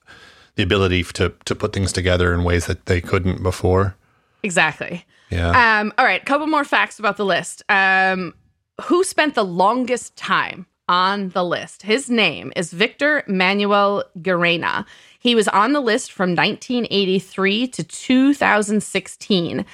the 0.56 0.62
ability 0.62 1.02
to 1.14 1.32
to 1.46 1.54
put 1.54 1.72
things 1.72 1.92
together 1.92 2.32
in 2.32 2.44
ways 2.44 2.66
that 2.66 2.86
they 2.86 3.00
couldn't 3.00 3.42
before. 3.42 3.96
Exactly. 4.44 5.04
Yeah, 5.34 5.80
Um, 5.80 5.92
all 5.98 6.04
right, 6.04 6.22
a 6.22 6.24
couple 6.24 6.46
more 6.46 6.64
facts 6.64 6.98
about 6.98 7.16
the 7.16 7.24
list. 7.24 7.62
Um, 7.68 8.34
who 8.82 9.04
spent 9.04 9.34
the 9.34 9.44
longest 9.44 10.16
time 10.16 10.66
on 10.88 11.30
the 11.30 11.44
list? 11.44 11.82
His 11.82 12.10
name 12.10 12.52
is 12.56 12.72
Victor 12.72 13.22
Manuel 13.26 14.04
Gerena. 14.18 14.84
He 15.18 15.34
was 15.34 15.48
on 15.48 15.72
the 15.72 15.80
list 15.80 16.12
from 16.12 16.30
1983 16.34 17.68
to 17.68 17.84
2016. 17.84 19.50
In 19.50 19.64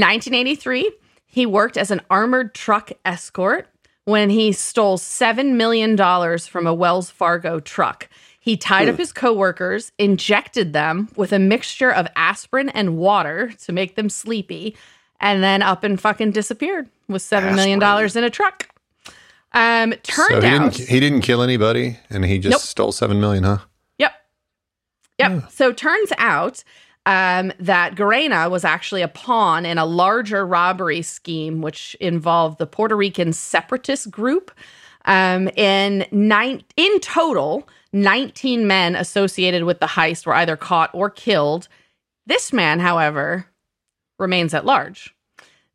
1983, 0.00 0.90
he 1.26 1.46
worked 1.46 1.76
as 1.76 1.90
an 1.90 2.00
armored 2.10 2.54
truck 2.54 2.90
escort 3.04 3.68
when 4.04 4.30
he 4.30 4.52
stole 4.52 4.98
$7 4.98 5.54
million 5.54 5.96
from 6.38 6.66
a 6.66 6.74
Wells 6.74 7.10
Fargo 7.10 7.60
truck. 7.60 8.08
He 8.40 8.56
tied 8.56 8.88
up 8.88 8.96
his 8.96 9.12
coworkers, 9.12 9.90
injected 9.98 10.72
them 10.72 11.08
with 11.16 11.32
a 11.32 11.38
mixture 11.38 11.90
of 11.92 12.06
aspirin 12.14 12.68
and 12.68 12.96
water 12.96 13.52
to 13.64 13.72
make 13.72 13.96
them 13.96 14.08
sleepy, 14.08 14.76
and 15.20 15.42
then 15.42 15.62
up 15.62 15.84
and 15.84 16.00
fucking 16.00 16.32
disappeared 16.32 16.88
with 17.08 17.22
$7 17.22 17.54
million 17.54 17.82
in 18.16 18.24
a 18.24 18.30
truck. 18.30 18.68
Um, 19.52 19.92
turned 20.02 20.28
so 20.28 20.40
he 20.40 20.46
out. 20.48 20.72
didn't 20.72 20.88
he 20.88 21.00
didn't 21.00 21.22
kill 21.22 21.40
anybody, 21.42 21.98
and 22.10 22.24
he 22.26 22.38
just 22.38 22.50
Nope. 22.52 22.60
stole 22.60 22.92
seven 22.92 23.20
million, 23.20 23.44
huh? 23.44 23.58
Yep. 23.98 24.12
Yep. 25.18 25.50
So 25.50 25.72
turns 25.72 26.12
out 26.18 26.62
um, 27.06 27.52
that 27.60 27.94
Guerrena 27.94 28.50
was 28.50 28.64
actually 28.64 29.00
a 29.00 29.08
pawn 29.08 29.64
in 29.64 29.78
a 29.78 29.86
larger 29.86 30.44
robbery 30.46 31.00
scheme, 31.00 31.62
which 31.62 31.96
involved 32.00 32.58
the 32.58 32.66
Puerto 32.66 32.94
Rican 32.96 33.32
separatist 33.32 34.10
group. 34.10 34.50
Um, 35.06 35.48
in 35.56 36.04
nine, 36.10 36.62
in 36.76 37.00
total, 37.00 37.66
19 37.94 38.66
men 38.66 38.94
associated 38.96 39.64
with 39.64 39.80
the 39.80 39.86
heist 39.86 40.26
were 40.26 40.34
either 40.34 40.56
caught 40.56 40.90
or 40.92 41.08
killed. 41.08 41.68
This 42.26 42.52
man, 42.52 42.80
however, 42.80 43.46
remains 44.18 44.54
at 44.54 44.64
large. 44.64 45.14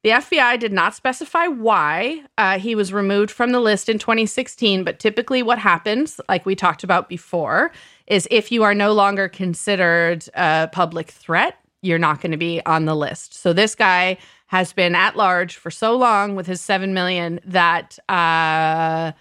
The 0.03 0.09
FBI 0.09 0.59
did 0.59 0.73
not 0.73 0.95
specify 0.95 1.45
why 1.45 2.23
uh, 2.35 2.57
he 2.57 2.73
was 2.73 2.91
removed 2.91 3.29
from 3.29 3.51
the 3.51 3.59
list 3.59 3.87
in 3.87 3.99
2016, 3.99 4.83
but 4.83 4.97
typically 4.97 5.43
what 5.43 5.59
happens, 5.59 6.19
like 6.27 6.43
we 6.43 6.55
talked 6.55 6.83
about 6.83 7.07
before, 7.07 7.71
is 8.07 8.27
if 8.31 8.51
you 8.51 8.63
are 8.63 8.73
no 8.73 8.93
longer 8.93 9.29
considered 9.29 10.25
a 10.33 10.69
public 10.71 11.11
threat, 11.11 11.57
you're 11.83 11.99
not 11.99 12.19
going 12.19 12.31
to 12.31 12.37
be 12.37 12.61
on 12.65 12.85
the 12.85 12.95
list. 12.95 13.35
So 13.35 13.53
this 13.53 13.75
guy 13.75 14.17
has 14.47 14.73
been 14.73 14.95
at 14.95 15.15
large 15.15 15.55
for 15.55 15.69
so 15.69 15.95
long 15.95 16.35
with 16.35 16.47
his 16.47 16.61
7 16.61 16.95
million 16.95 17.39
that 17.45 17.99
uh, 18.09 19.11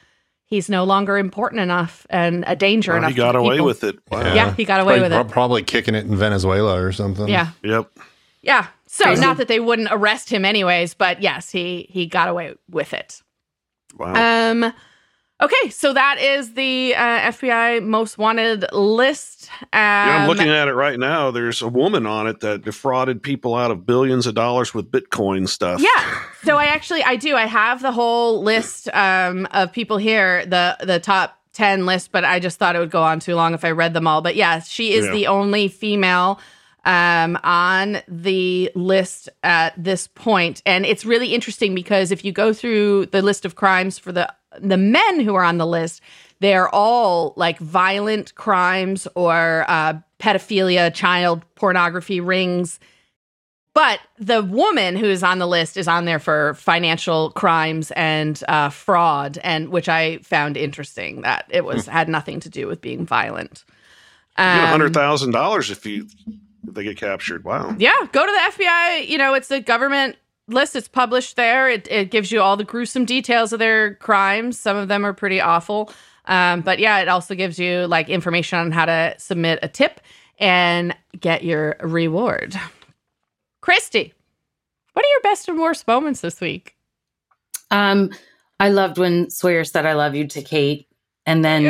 he's 0.47 0.71
no 0.71 0.85
longer 0.85 1.19
important 1.19 1.61
enough 1.61 2.07
and 2.09 2.43
a 2.47 2.57
danger 2.57 2.93
Well, 2.93 2.99
enough. 3.01 3.11
he 3.11 3.17
got 3.17 3.33
to 3.33 3.39
away 3.41 3.57
people. 3.57 3.67
with 3.67 3.85
it. 3.85 3.99
Wow. 4.11 4.35
Yeah, 4.35 4.55
he 4.55 4.65
got 4.65 4.81
away 4.81 4.99
Probably, 4.99 5.17
with 5.19 5.27
it. 5.27 5.31
Probably 5.33 5.63
kicking 5.63 5.95
it 5.95 6.07
in 6.07 6.17
Venezuela 6.17 6.83
or 6.83 6.91
something. 6.93 7.29
Yeah. 7.29 7.51
Yep. 7.63 7.91
Yeah. 8.43 8.67
So 8.93 9.05
Crazy. 9.05 9.21
not 9.21 9.37
that 9.37 9.47
they 9.47 9.61
wouldn't 9.61 9.89
arrest 9.93 10.31
him 10.31 10.45
anyways, 10.45 10.95
but 10.95 11.23
yes, 11.23 11.49
he 11.51 11.87
he 11.91 12.07
got 12.07 12.29
away 12.29 12.55
with 12.69 12.93
it. 12.93 13.23
Wow. 13.97 14.51
Um 14.51 14.73
okay, 15.41 15.71
so 15.71 15.93
that 15.93 16.19
is 16.19 16.55
the 16.55 16.95
uh, 16.97 17.31
FBI 17.33 17.83
most 17.85 18.19
wanted 18.19 18.67
list. 18.73 19.49
Um, 19.63 19.69
yeah, 19.73 20.19
I'm 20.23 20.29
looking 20.29 20.49
at 20.49 20.67
it 20.69 20.75
right 20.75 20.99
now. 20.99 21.31
There's 21.31 21.63
a 21.63 21.69
woman 21.69 22.05
on 22.05 22.27
it 22.27 22.41
that 22.41 22.63
defrauded 22.65 23.23
people 23.23 23.55
out 23.55 23.71
of 23.71 23.87
billions 23.87 24.27
of 24.27 24.35
dollars 24.35 24.75
with 24.75 24.91
Bitcoin 24.91 25.49
stuff. 25.49 25.81
Yeah. 25.81 26.21
So 26.43 26.57
I 26.57 26.65
actually 26.67 27.05
I 27.05 27.15
do 27.15 27.37
I 27.37 27.47
have 27.47 27.81
the 27.83 27.93
whole 27.93 28.43
list 28.43 28.89
um 28.93 29.47
of 29.53 29.73
people 29.73 29.99
here, 29.99 30.45
the 30.47 30.77
the 30.83 30.99
top 30.99 31.37
10 31.53 31.87
list, 31.87 32.11
but 32.11 32.25
I 32.25 32.41
just 32.41 32.59
thought 32.59 32.75
it 32.75 32.81
would 32.81 32.91
go 32.91 33.03
on 33.05 33.21
too 33.21 33.35
long 33.37 33.55
if 33.55 33.65
I 33.65 33.71
read 33.71 33.95
them 33.95 34.09
all. 34.09 34.21
But 34.21 34.35
yeah, 34.35 34.59
she 34.61 34.95
is 34.95 35.07
Yeah. 35.07 35.13
the 35.13 35.27
only 35.29 35.69
female 35.69 36.41
um 36.85 37.39
on 37.43 37.99
the 38.09 38.71
list 38.75 39.29
at 39.43 39.73
this 39.83 40.07
point. 40.07 40.63
and 40.67 40.87
it's 40.87 41.05
really 41.05 41.35
interesting 41.35 41.75
because 41.75 42.11
if 42.11 42.25
you 42.25 42.33
go 42.33 42.53
through 42.53 43.07
the 43.07 43.23
list 43.23 43.45
of 43.45 43.57
crimes 43.57 43.99
for 43.99 44.13
the 44.13 44.33
the 44.61 44.77
men 44.77 45.21
who 45.21 45.35
are 45.35 45.45
on 45.45 45.59
the 45.59 45.67
list 45.67 46.01
they're 46.41 46.69
all 46.75 47.35
like 47.37 47.59
violent 47.59 48.35
crimes 48.35 49.07
or 49.15 49.65
uh, 49.69 49.95
pedophilia 50.19 50.93
child 50.93 51.45
pornography 51.55 52.21
rings 52.21 52.81
but 53.73 54.01
the 54.19 54.43
woman 54.43 54.97
who's 54.97 55.23
on 55.23 55.39
the 55.39 55.47
list 55.47 55.77
is 55.77 55.87
on 55.87 56.05
there 56.05 56.19
for 56.19 56.55
financial 56.55 57.31
crimes 57.31 57.93
and 57.93 58.43
uh, 58.49 58.69
fraud, 58.69 59.39
and 59.45 59.69
which 59.69 59.89
I 59.89 60.19
found 60.19 60.57
interesting 60.57 61.21
that 61.21 61.45
it 61.51 61.65
was 61.65 61.87
had 61.87 62.09
nothing 62.09 62.41
to 62.41 62.49
do 62.51 62.67
with 62.67 62.81
being 62.81 63.07
violent. 63.07 63.65
You 64.37 64.45
get 64.45 64.65
Um, 64.65 64.69
hundred 64.71 64.93
thousand 64.93 65.31
dollars 65.31 65.71
if 65.71 65.87
you 65.87 66.09
if 66.67 66.75
they 66.75 66.85
get 66.85 66.97
captured. 66.97 67.45
Wow. 67.45 67.75
yeah, 67.79 67.95
go 68.13 68.27
to 68.27 68.33
the 68.33 68.65
FBI. 68.65 69.09
You 69.09 69.19
know, 69.19 69.35
it's 69.35 69.51
a 69.51 69.61
government 69.61 70.17
list. 70.49 70.77
It's 70.77 70.89
published 70.89 71.37
there. 71.37 71.69
It, 71.69 71.89
it 71.91 72.11
gives 72.11 72.31
you 72.31 72.41
all 72.41 72.57
the 72.57 72.65
gruesome 72.65 73.05
details 73.05 73.53
of 73.53 73.59
their 73.59 73.95
crimes. 73.97 74.59
Some 74.59 74.77
of 74.77 74.89
them 74.89 75.05
are 75.05 75.13
pretty 75.13 75.41
awful. 75.41 75.93
Um, 76.27 76.61
but 76.61 76.79
yeah, 76.79 76.99
it 77.01 77.09
also 77.09 77.35
gives 77.35 77.59
you 77.59 77.87
like 77.87 78.09
information 78.09 78.59
on 78.59 78.73
how 78.73 78.85
to 78.85 79.15
submit 79.19 79.59
a 79.63 79.69
tip 79.69 80.01
and 80.39 80.95
get 81.19 81.45
your 81.45 81.77
reward. 81.81 82.59
Christy, 83.61 84.15
what 84.93 85.05
are 85.05 85.09
your 85.09 85.21
best 85.23 85.49
and 85.49 85.59
worst 85.59 85.87
moments 85.87 86.21
this 86.21 86.41
week? 86.41 86.77
Um, 87.71 88.11
I 88.59 88.71
loved 88.71 88.99
when 88.99 89.31
Sawyer 89.31 89.65
said 89.65 89.87
"I 89.87 89.95
love 89.95 90.15
you" 90.15 90.27
to 90.29 90.43
Kate, 90.43 90.89
and 91.27 91.45
then 91.45 91.65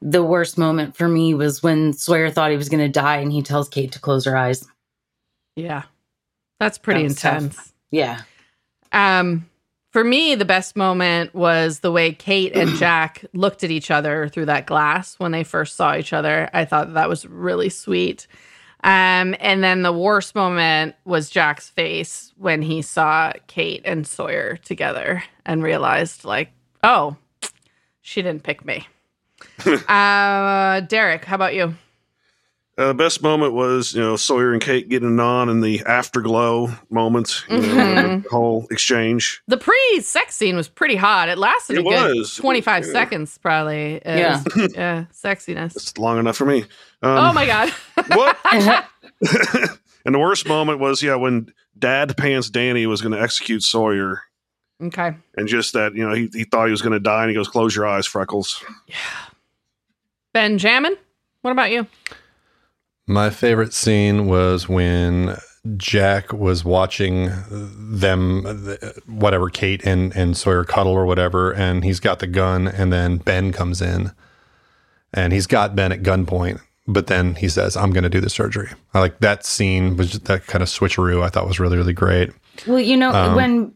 the 0.00 0.22
worst 0.22 0.58
moment 0.58 0.96
for 0.96 1.08
me 1.08 1.34
was 1.34 1.62
when 1.62 1.92
Sawyer 1.92 2.30
thought 2.30 2.50
he 2.50 2.56
was 2.56 2.68
going 2.68 2.84
to 2.84 2.88
die, 2.88 3.16
and 3.16 3.32
he 3.32 3.42
tells 3.42 3.68
Kate 3.68 3.92
to 3.92 4.00
close 4.00 4.24
her 4.24 4.36
eyes. 4.36 4.66
Yeah. 5.56 5.82
That's 6.60 6.78
pretty 6.78 7.00
That 7.02 7.08
was 7.08 7.16
tough. 7.20 7.34
intense. 7.42 7.72
Yeah, 7.90 8.20
Um, 8.92 9.48
for 9.92 10.04
me, 10.04 10.34
the 10.34 10.44
best 10.44 10.76
moment 10.76 11.34
was 11.34 11.80
the 11.80 11.90
way 11.90 12.12
Kate 12.12 12.54
and 12.54 12.70
Jack 12.76 13.24
looked 13.32 13.64
at 13.64 13.70
each 13.70 13.90
other 13.90 14.28
through 14.28 14.46
that 14.46 14.66
glass 14.66 15.14
when 15.18 15.32
they 15.32 15.42
first 15.44 15.76
saw 15.76 15.96
each 15.96 16.12
other. 16.12 16.50
I 16.52 16.64
thought 16.66 16.92
that 16.94 17.08
was 17.08 17.24
really 17.26 17.70
sweet. 17.70 18.26
Um, 18.84 19.34
and 19.40 19.64
then 19.64 19.82
the 19.82 19.92
worst 19.92 20.34
moment 20.34 20.94
was 21.04 21.30
Jack's 21.30 21.68
face 21.70 22.32
when 22.36 22.60
he 22.62 22.82
saw 22.82 23.32
Kate 23.46 23.82
and 23.84 24.06
Sawyer 24.06 24.56
together 24.58 25.24
and 25.46 25.62
realized, 25.62 26.24
like, 26.24 26.50
oh, 26.82 27.16
she 28.02 28.20
didn't 28.22 28.42
pick 28.44 28.64
me. 28.64 28.86
uh, 29.88 30.80
Derek, 30.80 31.24
how 31.24 31.34
about 31.36 31.54
you? 31.54 31.74
Uh, 32.76 32.88
the 32.88 32.94
best 32.94 33.22
moment 33.22 33.52
was 33.54 33.92
you 33.92 34.00
know 34.00 34.14
Sawyer 34.14 34.52
and 34.52 34.62
Kate 34.62 34.88
getting 34.88 35.18
on 35.18 35.48
in 35.48 35.60
the 35.60 35.82
afterglow 35.84 36.70
moment. 36.90 37.44
You 37.50 37.56
know, 37.58 37.64
Mhm. 37.66 38.22
the 38.22 38.28
whole 38.28 38.68
exchange. 38.70 39.42
The 39.48 39.56
pre-sex 39.56 40.36
scene 40.36 40.54
was 40.54 40.68
pretty 40.68 40.94
hot. 40.94 41.28
It 41.28 41.38
lasted 41.38 41.76
It 41.76 41.80
a 41.80 41.82
good 41.82 42.16
was. 42.18 42.36
25 42.36 42.86
Yeah. 42.86 42.92
seconds, 42.92 43.36
probably. 43.38 43.94
It 43.96 44.02
Yeah. 44.06 44.42
was- 44.54 44.74
yeah, 44.76 45.04
sexiness. 45.12 45.74
It's 45.74 45.98
long 45.98 46.20
enough 46.20 46.36
for 46.36 46.46
me. 46.46 46.62
Um, 47.02 47.18
oh 47.18 47.32
my 47.32 47.46
god. 47.46 47.72
What? 48.16 48.38
and 50.04 50.14
the 50.14 50.18
worst 50.20 50.46
moment 50.46 50.78
was 50.78 51.02
yeah 51.02 51.16
when 51.16 51.52
Dad 51.76 52.16
Pants 52.16 52.48
Danny 52.48 52.86
was 52.86 53.02
going 53.02 53.12
to 53.12 53.20
execute 53.20 53.62
Sawyer, 53.64 54.22
okay. 54.82 55.14
and 55.36 55.48
just 55.48 55.72
that 55.74 55.94
you 55.94 56.06
know 56.06 56.14
he, 56.14 56.28
he 56.32 56.44
thought 56.44 56.66
he 56.66 56.70
was 56.70 56.82
going 56.82 56.92
to 56.92 57.00
die, 57.00 57.22
and 57.22 57.30
he 57.30 57.34
goes, 57.34 57.48
"Close 57.48 57.74
your 57.74 57.86
eyes, 57.86 58.06
Freckles." 58.06 58.62
Yeah. 58.86 58.96
Benjamin, 60.32 60.96
what 61.42 61.50
about 61.50 61.70
you? 61.70 61.86
My 63.06 63.30
favorite 63.30 63.72
scene 63.72 64.26
was 64.26 64.68
when 64.68 65.36
Jack 65.76 66.32
was 66.32 66.64
watching 66.64 67.30
them, 67.50 68.76
whatever, 69.06 69.48
Kate 69.48 69.82
and, 69.84 70.14
and 70.14 70.36
Sawyer 70.36 70.64
cuddle 70.64 70.92
or 70.92 71.06
whatever, 71.06 71.52
and 71.52 71.82
he's 71.82 72.00
got 72.00 72.18
the 72.18 72.26
gun, 72.26 72.68
and 72.68 72.92
then 72.92 73.16
Ben 73.16 73.52
comes 73.52 73.80
in 73.80 74.12
and 75.14 75.32
he's 75.32 75.46
got 75.46 75.74
Ben 75.74 75.90
at 75.90 76.02
gunpoint, 76.02 76.60
but 76.86 77.06
then 77.06 77.34
he 77.34 77.48
says, 77.48 77.76
I'm 77.76 77.92
going 77.92 78.04
to 78.04 78.10
do 78.10 78.20
the 78.20 78.30
surgery. 78.30 78.68
I 78.92 79.00
like 79.00 79.20
that 79.20 79.46
scene, 79.46 79.96
was 79.96 80.10
just 80.10 80.26
that 80.26 80.46
kind 80.46 80.62
of 80.62 80.68
switcheroo 80.68 81.22
I 81.22 81.28
thought 81.30 81.46
was 81.46 81.58
really, 81.58 81.78
really 81.78 81.94
great. 81.94 82.30
Well, 82.66 82.80
you 82.80 82.96
know, 82.96 83.12
Um, 83.12 83.34
when 83.34 83.72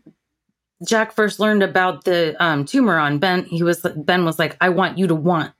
Jack 0.86 1.12
first 1.12 1.38
learned 1.40 1.62
about 1.62 2.04
the 2.04 2.34
um, 2.42 2.64
tumor 2.64 2.98
on 2.98 3.18
Ben, 3.18 3.44
he 3.44 3.62
was 3.62 3.84
Ben 3.96 4.24
was 4.24 4.38
like, 4.38 4.56
"I 4.60 4.68
want 4.68 4.98
you 4.98 5.06
to 5.06 5.14
want 5.14 5.52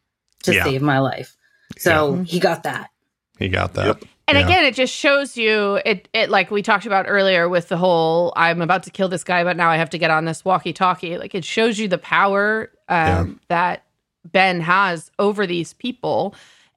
to 0.44 0.55
Yeah. 0.55 0.65
save 0.65 0.82
my 0.82 0.99
life." 0.99 1.36
So 1.78 2.23
he 2.23 2.39
got 2.40 2.62
that. 2.65 2.90
He 3.39 3.49
got 3.49 3.74
that. 3.74 3.86
Yep. 3.86 4.05
And 4.28 4.39
Yeah. 4.39 4.44
again, 4.44 4.65
it 4.65 4.74
just 4.74 4.94
shows 4.94 5.36
you 5.36 5.81
it. 5.85 6.09
It 6.12 6.31
like 6.31 6.51
we 6.51 6.62
talked 6.62 6.86
about 6.86 7.07
earlier 7.09 7.49
with 7.49 7.69
the 7.69 7.77
whole 7.77 8.32
"I'm 8.36 8.62
about 8.62 8.82
to 8.85 8.90
kill 8.90 9.09
this 9.09 9.24
guy, 9.24 9.43
but 9.44 9.57
now 9.57 9.69
I 9.70 9.77
have 9.77 9.90
to 9.90 9.99
get 9.99 10.11
on 10.11 10.24
this 10.24 10.44
walkie-talkie." 10.44 11.19
Like 11.19 11.35
it 11.35 11.44
shows 11.44 11.78
you 11.78 11.89
the 11.89 11.99
power 11.99 12.70
um, 12.89 12.97
Yeah. 12.99 13.24
that 13.49 13.85
Ben 14.31 14.61
has 14.61 15.11
over 15.19 15.47
these 15.47 15.73
people, 15.73 16.35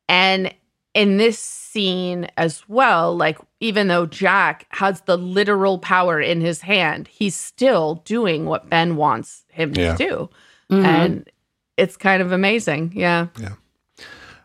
and 0.09 0.53
in 0.93 1.17
this 1.17 1.39
scene 1.75 2.25
as 2.37 2.63
well, 2.69 3.13
like 3.17 3.37
even 3.59 3.89
though 3.89 4.05
Jack 4.05 4.65
has 4.69 5.01
the 5.01 5.17
literal 5.17 5.77
power 5.77 6.21
in 6.21 6.39
his 6.39 6.61
hand, 6.61 7.09
he's 7.09 7.35
still 7.35 7.95
doing 8.05 8.45
what 8.45 8.69
Ben 8.69 8.95
wants 8.95 9.43
him 9.51 9.73
Yeah. 9.75 9.95
to 9.95 10.07
do, 10.07 10.29
Mhm. 10.71 10.85
and 10.85 11.29
it's 11.75 11.97
kind 11.97 12.21
of 12.21 12.31
amazing. 12.31 12.93
Yeah. 12.95 13.27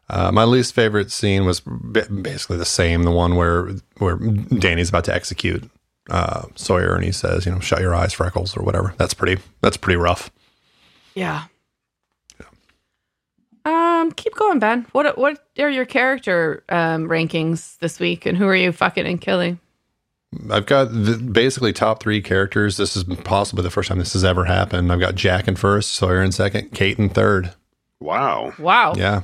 Uh, 0.09 0.32
my 0.32 0.43
least 0.43 0.74
favorite 0.74 1.12
scene 1.12 1.44
was 1.44 1.61
ba- 1.65 2.09
basically 2.11 2.57
the 2.57 2.65
same, 2.65 3.05
the 3.05 3.12
one 3.12 3.36
where 3.36 3.69
where 3.98 4.16
Danny's 4.16 4.89
about 4.89 5.05
to 5.05 5.15
execute 5.15 5.70
uh, 6.11 6.43
Sawyer, 6.57 6.97
and 6.97 7.05
he 7.05 7.12
says, 7.12 7.47
"You 7.47 7.52
know, 7.52 7.61
shut 7.61 7.81
your 7.81 7.94
eyes, 7.94 8.12
Freckles, 8.12 8.57
or 8.57 8.65
whatever." 8.65 8.93
That's 8.98 9.15
pretty. 9.15 9.40
That's 9.61 9.77
pretty 9.77 9.97
rough. 9.98 10.28
Yeah. 11.15 11.44
Um, 13.64 14.12
keep 14.12 14.34
going, 14.34 14.58
Ben. 14.58 14.86
What 14.92 15.16
what 15.18 15.38
are 15.58 15.70
your 15.70 15.84
character 15.84 16.64
um, 16.68 17.08
rankings 17.08 17.78
this 17.78 18.00
week, 18.00 18.26
and 18.26 18.36
who 18.38 18.46
are 18.46 18.54
you 18.56 18.72
fucking 18.72 19.06
and 19.06 19.20
killing? 19.20 19.58
I've 20.50 20.66
got 20.66 20.84
the, 20.92 21.16
basically 21.18 21.72
top 21.72 22.00
three 22.02 22.22
characters. 22.22 22.76
This 22.76 22.96
is 22.96 23.02
possibly 23.24 23.62
the 23.64 23.70
first 23.70 23.88
time 23.88 23.98
this 23.98 24.12
has 24.12 24.24
ever 24.24 24.44
happened. 24.44 24.92
I've 24.92 25.00
got 25.00 25.16
Jack 25.16 25.48
in 25.48 25.56
first, 25.56 25.90
Sawyer 25.92 26.22
in 26.22 26.30
second, 26.32 26.70
Kate 26.72 26.98
in 26.98 27.08
third. 27.08 27.52
Wow. 27.98 28.52
Wow, 28.58 28.94
Yeah, 28.96 29.22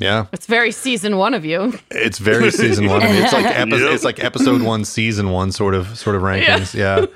yeah. 0.00 0.26
it's 0.32 0.46
very 0.46 0.72
season 0.72 1.16
one 1.16 1.32
of 1.32 1.44
you. 1.46 1.78
It's 1.90 2.18
very 2.18 2.50
season 2.50 2.88
one. 2.88 3.02
I 3.02 3.06
mean, 3.12 3.22
it's 3.22 3.32
like 3.32 3.44
epi- 3.46 3.70
Yep. 3.70 3.92
it's 3.94 4.04
like 4.04 4.22
episode 4.22 4.60
one, 4.62 4.84
season 4.84 5.30
one 5.30 5.52
sort 5.52 5.74
of 5.74 5.96
sort 5.96 6.14
of 6.16 6.22
rankings. 6.22 6.74
Yeah. 6.74 7.06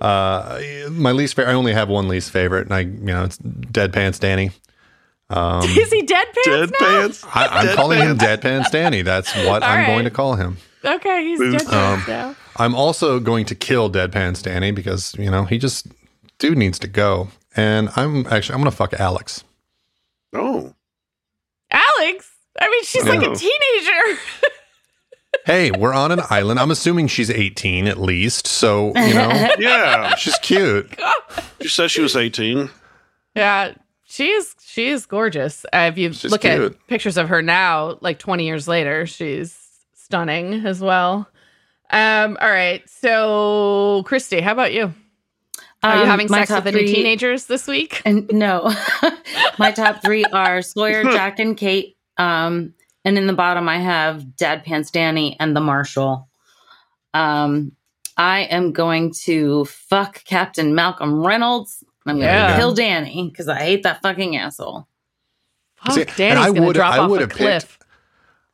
Uh, 0.00 0.60
my 0.90 1.12
least 1.12 1.34
favorite. 1.34 1.52
I 1.52 1.54
only 1.54 1.72
have 1.74 1.88
one 1.88 2.08
least 2.08 2.30
favorite, 2.30 2.66
and 2.66 2.74
I 2.74 2.80
you 2.80 2.88
know 3.14 3.24
it's 3.24 3.36
Dead 3.38 3.92
Pants 3.92 4.18
Danny. 4.18 4.50
Um, 5.30 5.62
Is 5.68 5.90
he 5.92 6.02
dead 6.02 6.26
pants 6.32 6.46
Dead 6.46 6.70
now? 6.80 6.86
pants. 7.00 7.24
I, 7.34 7.46
I'm 7.46 7.66
Dead 7.66 7.76
calling 7.76 7.98
him 8.00 8.16
Dead 8.16 8.40
pants. 8.42 8.70
Danny. 8.70 9.02
That's 9.02 9.34
what 9.36 9.62
All 9.62 9.68
I'm 9.68 9.78
right. 9.80 9.86
going 9.86 10.04
to 10.04 10.10
call 10.10 10.34
him. 10.36 10.56
Okay, 10.84 11.24
he's 11.24 11.38
dead 11.40 11.52
Boost. 11.52 11.68
pants 11.68 12.08
now. 12.08 12.36
I'm 12.56 12.74
also 12.74 13.20
going 13.20 13.44
to 13.46 13.54
kill 13.54 13.90
Deadpan 13.90 14.40
Danny 14.42 14.70
because 14.70 15.14
you 15.18 15.30
know 15.30 15.44
he 15.44 15.58
just 15.58 15.86
dude 16.38 16.56
needs 16.58 16.78
to 16.80 16.88
go. 16.88 17.28
And 17.56 17.90
I'm 17.96 18.26
actually 18.28 18.54
I'm 18.54 18.60
gonna 18.60 18.70
fuck 18.70 18.94
Alex. 18.94 19.44
Oh. 20.32 20.74
Alex. 21.70 22.30
I 22.60 22.68
mean, 22.70 22.84
she's 22.84 23.04
like 23.04 23.20
a 23.22 23.34
teenager. 23.34 24.20
Hey, 25.44 25.70
we're 25.70 25.94
on 25.94 26.10
an 26.12 26.20
island. 26.30 26.58
I'm 26.60 26.70
assuming 26.70 27.06
she's 27.06 27.30
18 27.30 27.86
at 27.86 27.98
least, 27.98 28.46
so 28.46 28.88
you 28.96 29.14
know 29.14 29.30
Yeah. 29.58 30.14
she's 30.16 30.36
cute. 30.38 30.90
She 31.62 31.68
said 31.68 31.90
she 31.90 32.00
was 32.02 32.16
18. 32.16 32.68
yeah, 33.34 33.72
she 34.08 34.28
is. 34.30 34.54
She 34.64 34.88
is 34.88 35.06
gorgeous. 35.06 35.64
Uh, 35.66 35.90
if 35.92 35.98
you 35.98 36.12
She's 36.12 36.30
look 36.30 36.40
cute. 36.40 36.72
at 36.72 36.86
pictures 36.86 37.16
of 37.16 37.28
her 37.28 37.42
now, 37.42 37.98
like 38.00 38.18
20 38.18 38.44
years 38.46 38.66
later, 38.66 39.06
she's 39.06 39.56
stunning 39.94 40.66
as 40.66 40.80
well. 40.80 41.28
Um. 41.90 42.36
All 42.40 42.50
right. 42.50 42.82
So, 42.88 44.02
Christy, 44.06 44.40
how 44.40 44.52
about 44.52 44.72
you? 44.72 44.92
Are 45.82 45.96
you 45.96 46.02
Um, 46.02 46.08
having 46.08 46.28
sex 46.28 46.48
top 46.48 46.64
with 46.64 46.74
any 46.74 46.86
teenagers 46.86 47.46
this 47.46 47.66
week? 47.68 48.02
And 48.04 48.28
no, 48.32 48.72
my 49.58 49.70
top 49.70 50.02
three 50.02 50.24
are 50.24 50.60
Sawyer, 50.62 51.04
Jack, 51.04 51.38
and 51.38 51.56
Kate. 51.56 51.96
Um, 52.16 52.74
and 53.04 53.16
in 53.16 53.26
the 53.28 53.32
bottom, 53.32 53.68
I 53.68 53.78
have 53.78 54.36
Dad 54.36 54.64
Pants 54.64 54.90
Danny 54.90 55.36
and 55.38 55.54
the 55.54 55.60
Marshal. 55.60 56.28
Um, 57.14 57.72
I 58.16 58.40
am 58.40 58.72
going 58.72 59.12
to 59.24 59.64
fuck 59.66 60.24
Captain 60.24 60.74
Malcolm 60.74 61.24
Reynolds. 61.24 61.84
I'm 62.10 62.16
going 62.16 62.28
to 62.28 62.32
Yeah. 62.32 62.56
kill 62.56 62.74
Danny 62.74 63.28
because 63.30 63.48
I 63.48 63.58
hate 63.58 63.82
that 63.84 64.02
fucking 64.02 64.36
asshole. 64.36 64.86
Fuck, 65.76 65.94
See, 65.94 66.04
Danny's 66.16 66.44
I 66.44 66.48
gonna 66.48 66.66
would- 66.66 66.74
drop 66.74 66.94
I 66.94 66.98
off 66.98 67.10
a 67.10 67.20
have 67.20 67.28
picked- 67.30 67.38
cliff. 67.38 67.78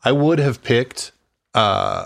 I 0.04 0.12
would 0.12 0.38
have 0.38 0.62
picked 0.62 1.12
uh, 1.54 2.04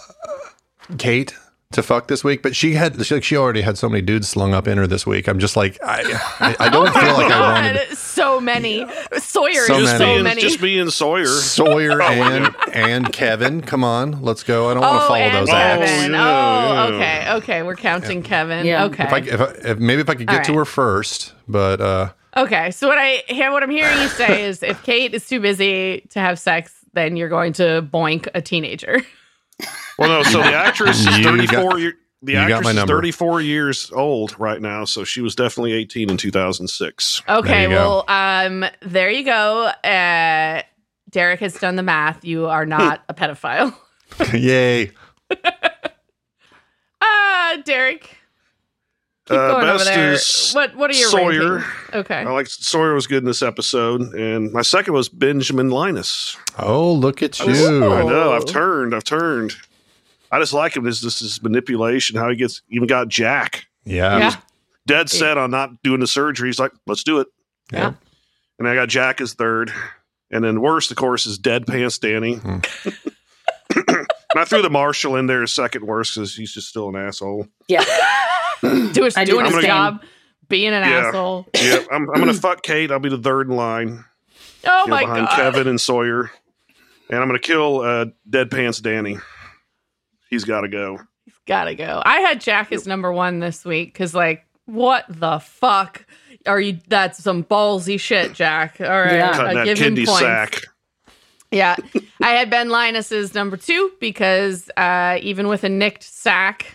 Kate 0.98 1.34
to 1.72 1.82
fuck 1.82 2.08
this 2.08 2.24
week, 2.24 2.42
but 2.42 2.56
she 2.56 2.74
had 2.74 3.04
she, 3.04 3.14
like, 3.14 3.24
she 3.24 3.36
already 3.36 3.60
had 3.60 3.76
so 3.76 3.90
many 3.90 4.00
dudes 4.00 4.26
slung 4.26 4.54
up 4.54 4.66
in 4.66 4.78
her 4.78 4.86
this 4.86 5.06
week. 5.06 5.28
I'm 5.28 5.38
just 5.38 5.54
like 5.54 5.78
I 5.82 6.00
I, 6.40 6.56
I 6.66 6.68
don't 6.70 6.90
feel 6.94 7.12
like 7.12 7.30
I 7.30 7.40
wanted 7.62 7.88
God, 7.88 7.96
so 7.98 8.40
many. 8.40 8.86
Sawyer 9.18 9.66
So 9.66 9.78
is 9.78 9.84
many. 9.84 9.98
so 9.98 10.04
Being- 10.06 10.22
many. 10.22 10.40
Just 10.40 10.60
being 10.62 10.88
Sawyer. 10.88 11.26
Sawyer 11.26 12.00
and 12.02 12.54
and 12.72 13.12
Kevin. 13.12 13.60
Come 13.60 13.84
on, 13.84 14.22
let's 14.22 14.42
go. 14.44 14.70
I 14.70 14.74
don't 14.74 14.82
want 14.82 14.98
to 15.00 15.04
oh, 15.04 15.08
follow 15.08 15.30
those 15.30 15.50
acts. 15.50 15.90
Oh, 15.90 16.04
oh, 16.06 16.08
yeah, 16.08 16.94
okay, 16.94 17.32
okay. 17.36 17.62
We're 17.62 17.76
counting 17.76 18.22
Kevin. 18.22 18.64
Yeah. 18.64 18.84
Okay. 18.84 19.04
If 19.04 19.12
I, 19.12 19.18
if 19.18 19.40
I 19.40 19.70
if, 19.72 19.78
maybe 19.78 20.00
if 20.00 20.08
I 20.08 20.14
could 20.14 20.26
get 20.26 20.38
All 20.38 20.44
to 20.46 20.54
her 20.58 20.64
first, 20.64 21.34
but 21.46 21.80
uh, 21.82 22.12
Okay, 22.36 22.70
so 22.70 22.88
what 22.88 22.98
I 22.98 23.22
hear, 23.26 23.50
what 23.52 23.62
I'm 23.62 23.70
hearing 23.70 24.00
you 24.00 24.08
say 24.08 24.44
is, 24.44 24.62
if 24.62 24.82
Kate 24.84 25.12
is 25.12 25.28
too 25.28 25.40
busy 25.40 26.02
to 26.10 26.20
have 26.20 26.38
sex, 26.38 26.72
then 26.92 27.16
you're 27.16 27.28
going 27.28 27.52
to 27.54 27.82
boink 27.92 28.28
a 28.34 28.40
teenager. 28.40 29.02
Well, 29.98 30.08
no. 30.08 30.22
So 30.22 30.38
the 30.38 30.54
actress 30.54 31.00
is 31.00 31.06
34 31.18 31.70
got- 31.70 31.80
year, 31.80 31.94
The 32.22 32.32
you 32.32 32.38
actress 32.38 32.76
is 32.76 32.84
34 32.84 33.40
years 33.40 33.90
old 33.92 34.38
right 34.38 34.60
now, 34.60 34.84
so 34.84 35.04
she 35.04 35.20
was 35.20 35.34
definitely 35.34 35.72
18 35.72 36.10
in 36.10 36.16
2006. 36.16 37.22
Okay, 37.28 37.62
you 37.64 37.68
well, 37.70 38.04
um, 38.08 38.64
there 38.82 39.10
you 39.10 39.24
go. 39.24 39.66
Uh, 39.84 40.62
Derek 41.10 41.40
has 41.40 41.54
done 41.54 41.76
the 41.76 41.82
math. 41.82 42.24
You 42.24 42.46
are 42.46 42.66
not 42.66 43.02
a 43.08 43.14
pedophile. 43.14 43.74
yay! 44.34 44.90
Ah, 47.00 47.58
Derek. 47.64 48.14
Keep 49.26 49.36
Uh, 49.36 49.48
going 49.52 49.68
over 49.68 49.78
best 49.78 49.84
there. 49.84 50.12
is 50.12 50.50
What 50.52 50.74
What 50.74 50.90
are 50.90 50.94
your 50.94 51.08
Sawyer. 51.10 51.58
rankings? 51.60 51.94
Okay. 51.94 52.14
I 52.20 52.30
like 52.30 52.46
Sawyer 52.46 52.94
was 52.94 53.06
good 53.06 53.18
in 53.18 53.26
this 53.26 53.42
episode, 53.42 54.00
and 54.14 54.52
my 54.52 54.62
second 54.62 54.94
was 54.94 55.08
Benjamin 55.10 55.70
Linus. 55.70 56.36
Oh, 56.58 56.92
look 56.92 57.22
at 57.22 57.38
I 57.40 57.44
was- 57.44 57.60
you! 57.60 57.92
I 57.92 58.02
know. 58.04 58.32
I've 58.32 58.46
turned. 58.46 58.94
I've 58.94 59.04
turned. 59.04 59.54
I 60.30 60.38
just 60.38 60.52
like 60.52 60.76
him. 60.76 60.84
This 60.84 61.00
this 61.00 61.22
is 61.22 61.42
manipulation. 61.42 62.16
How 62.16 62.28
he 62.30 62.36
gets 62.36 62.62
even 62.70 62.86
got 62.86 63.08
Jack 63.08 63.66
Yeah, 63.84 64.18
Yeah. 64.18 64.36
dead 64.86 65.08
set 65.10 65.38
on 65.38 65.50
not 65.50 65.82
doing 65.82 66.00
the 66.00 66.06
surgery. 66.06 66.48
He's 66.48 66.58
like, 66.58 66.72
let's 66.86 67.02
do 67.04 67.20
it. 67.20 67.28
yeah. 67.72 67.92
And 68.58 68.68
I 68.68 68.74
got 68.74 68.88
Jack 68.88 69.20
as 69.20 69.34
third, 69.34 69.72
and 70.30 70.42
then 70.44 70.60
worst, 70.60 70.90
of 70.90 70.96
course, 70.96 71.26
is 71.26 71.38
Dead 71.38 71.66
Pants 71.66 71.98
Danny. 71.98 72.34
Hmm. 72.34 72.58
and 73.76 74.06
I 74.34 74.44
threw 74.44 74.62
the 74.62 74.70
Marshall 74.70 75.16
in 75.16 75.26
there 75.26 75.42
as 75.42 75.52
second 75.52 75.84
worst 75.86 76.14
because 76.14 76.34
he's 76.34 76.52
just 76.52 76.68
still 76.68 76.88
an 76.88 76.96
asshole. 76.96 77.46
Yeah. 77.68 77.84
Doing, 78.62 79.12
I 79.16 79.24
did 79.24 79.30
doing 79.30 79.44
the 79.44 79.50
his 79.50 79.54
same. 79.60 79.62
job, 79.66 80.02
being 80.48 80.72
an 80.74 80.82
Yeah. 80.82 81.06
asshole. 81.06 81.46
Yeah, 81.54 81.84
I'm, 81.92 82.10
I'm 82.10 82.18
gonna 82.18 82.34
fuck 82.34 82.62
Kate. 82.62 82.90
I'll 82.90 82.98
be 82.98 83.08
the 83.08 83.16
third 83.18 83.48
in 83.48 83.54
line, 83.54 84.04
Oh 84.66 84.80
you 84.84 84.86
know, 84.90 84.96
my 84.96 85.02
behind 85.04 85.26
god. 85.28 85.36
Kevin 85.36 85.68
and 85.68 85.80
Sawyer, 85.80 86.30
and 87.08 87.20
I'm 87.20 87.28
gonna 87.28 87.38
kill 87.38 87.80
uh, 87.82 88.06
Dead 88.28 88.50
Pants 88.50 88.80
Danny. 88.80 89.18
He's 90.28 90.44
got 90.44 90.62
to 90.62 90.68
go. 90.68 90.98
He's 91.24 91.34
Gotta 91.46 91.74
go. 91.74 92.02
I 92.04 92.20
had 92.20 92.40
Jack 92.40 92.72
as 92.72 92.86
number 92.86 93.10
one 93.12 93.38
this 93.40 93.64
week 93.64 93.92
because, 93.92 94.14
like, 94.14 94.44
what 94.66 95.04
the 95.08 95.38
fuck 95.38 96.04
are 96.46 96.60
you? 96.60 96.78
That's 96.88 97.22
some 97.22 97.42
ballsy 97.44 97.98
shit, 97.98 98.34
Jack. 98.34 98.80
All 98.80 98.86
right, 98.88 99.14
Yeah. 99.14 99.32
Cutting 99.32 99.50
I 99.50 99.54
that 99.54 99.64
give 99.64 99.78
kidney 99.78 100.04
points. 100.06 100.20
sack. 100.20 100.62
Yeah, 101.50 101.76
I 102.22 102.32
had 102.32 102.50
Ben 102.50 102.68
Linus 102.68 103.10
as 103.10 103.34
number 103.34 103.56
two 103.56 103.90
because 104.00 104.68
uh, 104.76 105.16
even 105.22 105.48
with 105.48 105.64
a 105.64 105.70
nicked 105.70 106.02
sack, 106.02 106.74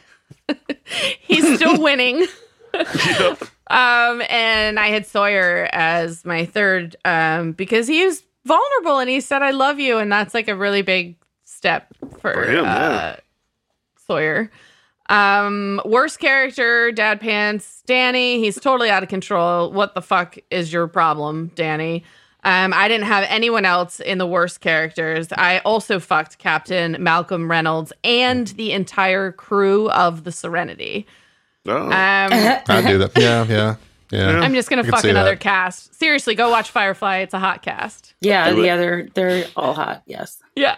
he's 1.19 1.55
still 1.55 1.79
winning. 1.81 2.25
Yep. 2.73 3.43
Um, 3.69 4.23
and 4.29 4.79
I 4.79 4.87
had 4.87 5.05
Sawyer 5.05 5.69
as 5.71 6.25
my 6.25 6.45
third 6.45 6.95
um, 7.05 7.51
because 7.51 7.87
he 7.87 8.03
was 8.05 8.23
vulnerable 8.45 8.97
and 8.97 9.09
he 9.09 9.21
said, 9.21 9.43
I 9.43 9.51
love 9.51 9.79
you. 9.79 9.99
And 9.99 10.11
that's 10.11 10.33
like 10.33 10.47
a 10.47 10.55
really 10.55 10.81
big 10.81 11.15
step 11.43 11.87
for, 12.19 12.33
For 12.33 12.43
him, 12.43 12.65
uh, 12.65 12.67
yeah. 12.67 13.15
Sawyer. 14.05 14.51
Um, 15.09 15.81
worst 15.85 16.19
character, 16.19 16.91
Dad 16.91 17.19
Pants, 17.19 17.83
Danny. 17.85 18.39
He's 18.39 18.59
totally 18.59 18.89
out 18.89 19.03
of 19.03 19.09
control. 19.09 19.71
What 19.71 19.95
the 19.95 20.01
fuck 20.01 20.37
is 20.49 20.71
your 20.71 20.87
problem, 20.87 21.51
Danny? 21.55 22.03
Um, 22.45 22.73
I 22.73 22.87
didn't 22.89 23.05
have 23.07 23.25
anyone 23.29 23.63
else 23.65 23.99
in 23.99 24.17
the 24.17 24.27
worst 24.27 24.59
characters. 24.59 25.27
I 25.31 25.59
also 25.59 25.99
fucked 25.99 26.39
Captain 26.39 26.97
Malcolm 26.99 27.49
Reynolds 27.49 27.93
and 28.03 28.47
the 28.47 28.73
entire 28.73 29.31
crew 29.31 29.89
of 29.91 30.25
the 30.25 30.31
Serenity. 30.31 31.07
Oh. 31.65 31.83
Um, 31.85 31.91
I 31.91 32.83
do 32.85 32.97
that. 32.97 33.11
Yeah, 33.17 33.45
yeah, 33.47 33.75
yeah. 34.11 34.41
I'm 34.41 34.53
just 34.53 34.69
gonna 34.69 34.81
I 34.83 34.89
fuck 34.89 35.05
another 35.05 35.31
that. 35.31 35.39
cast. 35.39 35.95
Seriously, 35.97 36.35
go 36.35 36.49
watch 36.49 36.69
Firefly. 36.71 37.19
It's 37.19 37.33
a 37.33 37.39
hot 37.39 37.61
cast. 37.61 38.13
Yeah, 38.19 38.49
Do 38.49 38.57
the 38.57 38.67
it. 38.67 38.71
other, 38.71 39.09
they're 39.13 39.45
all 39.55 39.73
hot. 39.73 40.03
Yes. 40.05 40.42
Yeah. 40.55 40.75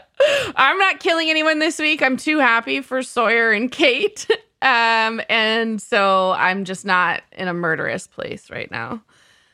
I'm 0.56 0.78
not 0.78 1.00
killing 1.02 1.30
anyone 1.30 1.60
this 1.60 1.80
week. 1.80 2.02
I'm 2.02 2.16
too 2.18 2.40
happy 2.40 2.80
for 2.82 3.04
Sawyer 3.04 3.52
and 3.52 3.72
Kate. 3.72 4.28
Um, 4.62 5.22
and 5.30 5.80
so 5.80 6.32
I'm 6.32 6.66
just 6.66 6.86
not 6.86 7.22
in 7.34 7.48
a 7.48 7.54
murderous 7.54 8.08
place 8.08 8.50
right 8.50 8.72
now. 8.72 9.04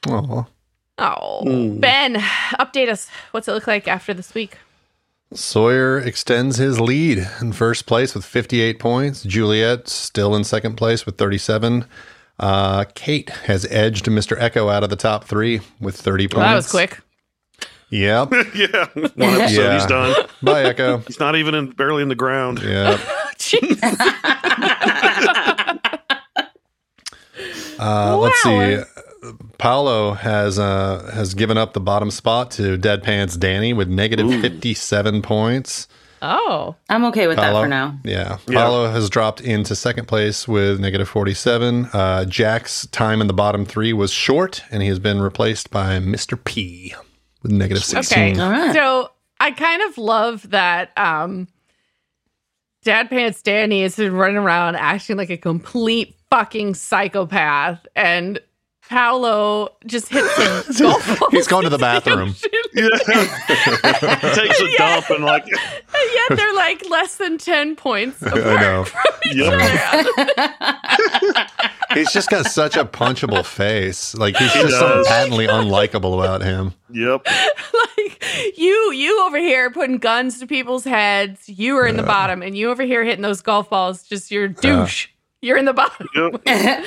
Aw. 0.07 0.45
Oh, 0.99 1.43
Mm. 1.45 1.81
Ben, 1.81 2.15
update 2.59 2.87
us. 2.87 3.09
What's 3.31 3.49
it 3.49 3.51
look 3.51 3.67
like 3.67 3.89
after 3.89 4.13
this 4.13 4.33
week? 4.33 4.57
Sawyer 5.33 5.97
extends 5.99 6.57
his 6.57 6.79
lead 6.79 7.27
in 7.41 7.51
first 7.51 7.87
place 7.87 8.13
with 8.15 8.23
58 8.23 8.79
points. 8.79 9.23
Juliet 9.23 9.89
still 9.89 10.33
in 10.35 10.45
second 10.45 10.75
place 10.75 11.05
with 11.05 11.17
37. 11.17 11.85
Uh, 12.39 12.85
Kate 12.95 13.29
has 13.29 13.65
edged 13.69 14.05
Mr. 14.05 14.37
Eko 14.39 14.71
out 14.71 14.83
of 14.83 14.89
the 14.89 14.95
top 14.95 15.25
three 15.25 15.59
with 15.81 15.95
30 15.95 16.27
points. 16.27 16.35
Well, 16.37 16.47
that 16.49 16.55
was 16.55 16.69
quick. 16.71 16.99
Yep. 17.91 18.31
yeah, 18.55 18.85
one 18.93 19.05
episode 19.19 19.61
Yeah. 19.61 19.73
he's 19.73 19.85
done. 19.85 20.25
Bye, 20.41 20.73
Eko. 20.73 21.05
He's 21.05 21.19
not 21.19 21.35
even 21.35 21.53
in, 21.53 21.71
barely 21.71 22.01
in 22.01 22.09
the 22.09 22.15
ground. 22.15 22.61
Yep. 22.71 22.99
Jeez. 23.37 23.79
Uh, 27.79 28.17
Let's 28.17 28.41
see. 28.43 28.49
Wow. 28.77 28.83
Paulo 29.57 30.13
has 30.13 30.57
uh, 30.59 31.11
has 31.13 31.33
given 31.33 31.57
up 31.57 31.73
the 31.73 31.79
bottom 31.79 32.11
spot 32.11 32.51
to 32.51 32.77
Dead 32.77 33.03
Pants 33.03 33.35
Danny 33.35 33.73
with 33.73 33.87
negative 33.89 34.29
57 34.41 35.21
points. 35.21 35.87
Oh. 36.21 36.75
I'm 36.89 37.05
okay 37.05 37.27
with 37.27 37.37
that 37.37 37.51
Paulo, 37.51 37.63
for 37.63 37.67
now. 37.67 37.99
Yeah. 38.03 38.37
Yeah. 38.47 38.63
Paulo 38.63 38.91
has 38.91 39.09
dropped 39.09 39.41
into 39.41 39.75
second 39.75 40.07
place 40.07 40.47
with 40.47 40.79
negative 40.79 41.09
47. 41.09 41.89
Uh, 41.91 42.25
Jack's 42.25 42.85
time 42.87 43.21
in 43.21 43.27
the 43.27 43.33
bottom 43.33 43.65
three 43.65 43.91
was 43.93 44.11
short, 44.11 44.63
and 44.71 44.83
he 44.83 44.87
has 44.87 44.99
been 44.99 45.19
replaced 45.19 45.71
by 45.71 45.97
Mr. 45.99 46.41
P 46.43 46.93
with 47.41 47.51
negative 47.51 47.83
16. 47.83 48.33
Okay. 48.33 48.39
All 48.39 48.49
right. 48.51 48.73
So 48.73 49.11
I 49.39 49.51
kind 49.51 49.81
of 49.83 49.97
love 49.97 50.49
that 50.51 50.97
um 50.97 51.47
Dad 52.83 53.09
Pants 53.09 53.41
Danny 53.41 53.83
is 53.83 53.99
running 53.99 54.37
around 54.37 54.75
acting 54.75 55.17
like 55.17 55.29
a 55.29 55.37
complete 55.37 56.15
fucking 56.31 56.73
psychopath 56.73 57.85
and 57.95 58.39
Paulo 58.91 59.69
just 59.87 60.09
hits 60.09 60.31
some 60.35 60.63
golf 60.91 61.07
balls. 61.19 61.31
He's 61.31 61.47
going 61.47 61.63
to 61.63 61.69
the 61.69 61.79
bathroom. 61.79 62.35
Yeah. 62.73 62.87
Takes 64.33 64.61
a 64.61 64.77
dump 64.77 65.09
and 65.09 65.25
like, 65.25 65.43
And 65.43 66.13
yet 66.13 66.37
they're 66.37 66.53
like 66.53 66.89
less 66.89 67.17
than 67.17 67.37
10 67.37 67.75
points 67.75 68.21
apart. 68.21 68.45
I 68.45 68.61
know. 68.61 68.85
yep. 69.33 70.07
He's 71.93 72.13
just 72.13 72.29
got 72.29 72.45
such 72.45 72.77
a 72.77 72.85
punchable 72.85 73.43
face. 73.45 74.15
Like, 74.15 74.37
he's 74.37 74.53
He 74.53 74.61
just 74.61 74.79
something 74.79 74.99
does. 74.99 75.07
patently 75.09 75.47
unlikable 75.47 76.13
about 76.17 76.43
him. 76.43 76.73
Yep. 76.91 77.27
like 77.27 78.23
you 78.57 78.93
you 78.93 79.21
over 79.25 79.37
here 79.37 79.69
putting 79.69 79.97
guns 79.97 80.39
to 80.39 80.47
people's 80.47 80.85
heads 80.85 81.49
you 81.49 81.75
are 81.77 81.85
in 81.87 81.97
the 81.97 82.03
bottom 82.03 82.41
and 82.41 82.57
you 82.57 82.69
over 82.69 82.83
here 82.83 83.03
hitting 83.03 83.21
those 83.21 83.41
golf 83.41 83.69
balls 83.69 84.03
just 84.03 84.31
you're 84.31 84.45
a 84.45 84.49
douche 84.53 85.07
you're 85.41 85.57
in 85.57 85.65
the 85.65 85.73
bottom 85.73 86.07
Yep. 86.15 86.41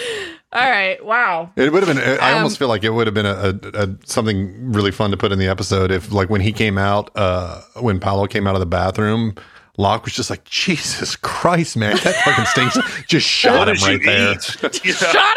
all 0.52 0.70
right 0.70 1.04
wow 1.04 1.50
It 1.56 1.72
would 1.72 1.82
have 1.86 1.96
been. 1.96 2.04
I 2.20 2.30
Um, 2.32 2.36
almost 2.38 2.58
feel 2.58 2.68
like 2.68 2.84
it 2.84 2.90
would 2.90 3.06
have 3.06 3.14
been 3.14 3.26
a, 3.26 3.58
a, 3.74 3.84
a 3.84 3.96
something 4.06 4.72
really 4.72 4.90
fun 4.92 5.10
to 5.10 5.16
put 5.16 5.32
in 5.32 5.38
the 5.38 5.48
episode 5.48 5.90
if, 5.90 6.12
like, 6.12 6.30
when 6.30 6.40
he 6.40 6.52
came 6.52 6.78
out, 6.78 7.10
uh, 7.16 7.60
when 7.80 7.98
Paulo 8.00 8.26
came 8.26 8.46
out 8.46 8.54
of 8.54 8.60
the 8.60 8.66
bathroom, 8.66 9.34
Locke 9.76 10.04
was 10.04 10.14
just 10.14 10.30
like, 10.30 10.44
"Jesus 10.44 11.16
Christ, 11.16 11.76
man, 11.76 11.96
that 12.04 12.14
fucking 12.24 12.44
stinks!" 12.44 12.78
Just 13.08 13.26
shot 13.26 13.68
him 13.68 13.76
right 13.82 14.00
there. 14.04 14.32
eat? 14.34 14.84
Yeah. 14.84 14.92
shot 14.94 15.36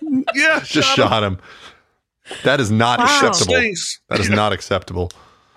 him 0.00 0.24
yeah. 0.34 0.60
Just 0.64 0.88
shot 0.96 1.22
him. 1.22 1.38
That 2.44 2.60
is 2.60 2.70
not 2.70 2.98
Wow. 3.00 3.04
acceptable. 3.04 3.54
Stinks. 3.56 4.00
That 4.08 4.20
is 4.20 4.30
not 4.30 4.54
acceptable. 4.54 5.10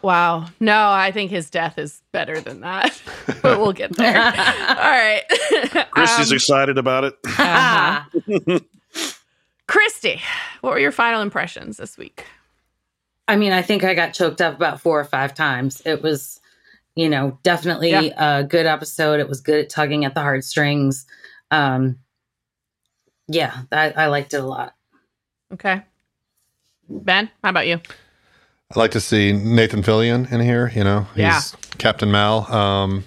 Wow 0.08 0.46
no 0.62 0.90
i 0.90 1.12
think 1.12 1.30
his 1.32 1.50
death 1.50 1.78
is 1.78 2.02
better 2.14 2.40
than 2.40 2.62
that 2.62 3.00
but 3.42 3.60
we'll 3.60 3.74
get 3.74 3.92
there 3.98 4.18
all 4.18 4.24
right 4.24 5.24
Christy's 5.92 6.32
Um, 6.32 6.36
excited 6.36 6.78
about 6.78 7.04
it. 7.04 7.14
uh-huh. 7.38 8.60
christy 9.68 10.22
what 10.62 10.72
were 10.72 10.80
your 10.80 10.92
final 10.94 11.22
impressions 11.22 11.76
this 11.78 11.98
week 11.98 12.26
I 13.30 13.36
mean, 13.36 13.52
I 13.52 13.62
think 13.62 13.84
I 13.84 13.94
got 13.94 14.14
choked 14.14 14.40
up 14.40 14.56
about 14.56 14.80
four 14.80 14.98
or 14.98 15.04
five 15.04 15.34
times. 15.34 15.82
It 15.86 16.02
was, 16.02 16.40
you 16.96 17.10
know, 17.10 17.38
definitely 17.44 17.90
Yeah. 17.90 18.38
a 18.40 18.44
good 18.46 18.66
episode. 18.66 19.20
It 19.20 19.28
was 19.28 19.42
good 19.42 19.60
at 19.66 19.70
tugging 19.70 20.06
at 20.06 20.14
the 20.14 20.22
heartstrings. 20.22 21.06
Um, 21.52 21.98
yeah, 23.28 23.64
I, 23.70 23.90
I 23.92 24.06
liked 24.08 24.34
it 24.34 24.38
a 24.38 24.46
lot. 24.46 24.76
okay 25.52 25.82
ben 26.88 27.30
how 27.44 27.50
about 27.50 27.68
you 27.68 27.82
I'd 28.72 28.78
like 28.78 28.92
to 28.92 29.00
see 29.02 29.32
Nathan 29.32 29.82
Fillion 29.82 30.32
in 30.32 30.42
here. 30.42 30.72
You 30.76 30.84
know, 30.84 31.08
he's 31.14 31.22
Yeah. 31.24 31.42
Captain 31.78 32.12
Mal. 32.12 32.52
Um, 32.54 33.06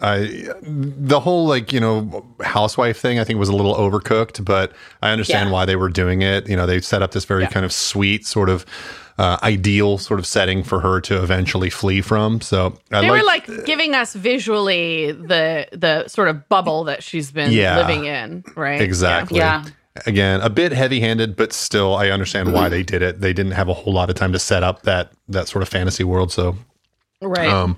I 0.00 0.48
the 0.62 1.20
whole 1.20 1.46
like 1.46 1.72
you 1.72 1.78
know 1.78 2.26
housewife 2.42 2.98
thing 2.98 3.20
I 3.20 3.24
think 3.24 3.38
was 3.38 3.48
a 3.48 3.54
little 3.54 3.76
overcooked, 3.76 4.44
but 4.44 4.72
I 5.00 5.10
understand 5.10 5.48
Yeah. 5.50 5.52
why 5.52 5.64
they 5.66 5.76
were 5.76 5.88
doing 5.88 6.22
it. 6.22 6.48
You 6.48 6.56
know, 6.56 6.66
they 6.66 6.80
set 6.80 7.00
up 7.00 7.12
this 7.12 7.24
very 7.24 7.42
Yeah. 7.44 7.50
kind 7.50 7.64
of 7.64 7.72
sweet 7.72 8.26
sort 8.26 8.48
of 8.48 8.66
uh, 9.18 9.36
ideal 9.42 9.98
sort 9.98 10.18
of 10.20 10.26
setting 10.26 10.62
for 10.64 10.78
her 10.80 11.00
to 11.02 11.22
eventually 11.22 11.70
flee 11.70 12.00
from. 12.00 12.40
So 12.40 12.76
I 12.92 13.00
they 13.00 13.10
like, 13.10 13.20
were 13.20 13.26
like 13.26 13.66
giving 13.66 13.94
us 13.94 14.14
visually 14.14 15.12
the 15.12 15.66
the 15.72 16.08
sort 16.08 16.26
of 16.28 16.48
bubble 16.48 16.84
that 16.84 17.04
she's 17.04 17.30
been 17.30 17.52
Yeah. 17.52 17.76
living 17.78 18.04
in, 18.06 18.42
right? 18.56 18.80
exactly. 18.80 19.38
Yeah. 19.38 19.62
Again, 20.06 20.40
a 20.40 20.50
bit 20.50 20.72
heavy-handed, 20.72 21.36
but 21.36 21.52
still, 21.52 21.94
I 21.96 22.10
understand 22.10 22.52
why 22.52 22.68
they 22.68 22.82
did 22.82 23.02
it. 23.02 23.20
They 23.20 23.32
didn't 23.32 23.52
have 23.52 23.68
a 23.68 23.74
whole 23.74 23.92
lot 23.92 24.10
of 24.10 24.16
time 24.16 24.32
to 24.32 24.38
set 24.38 24.62
up 24.62 24.82
that 24.82 25.12
that 25.28 25.48
sort 25.48 25.62
of 25.62 25.68
fantasy 25.68 26.04
world, 26.04 26.32
so 26.32 26.56
Right. 27.20 27.48
Um, 27.48 27.76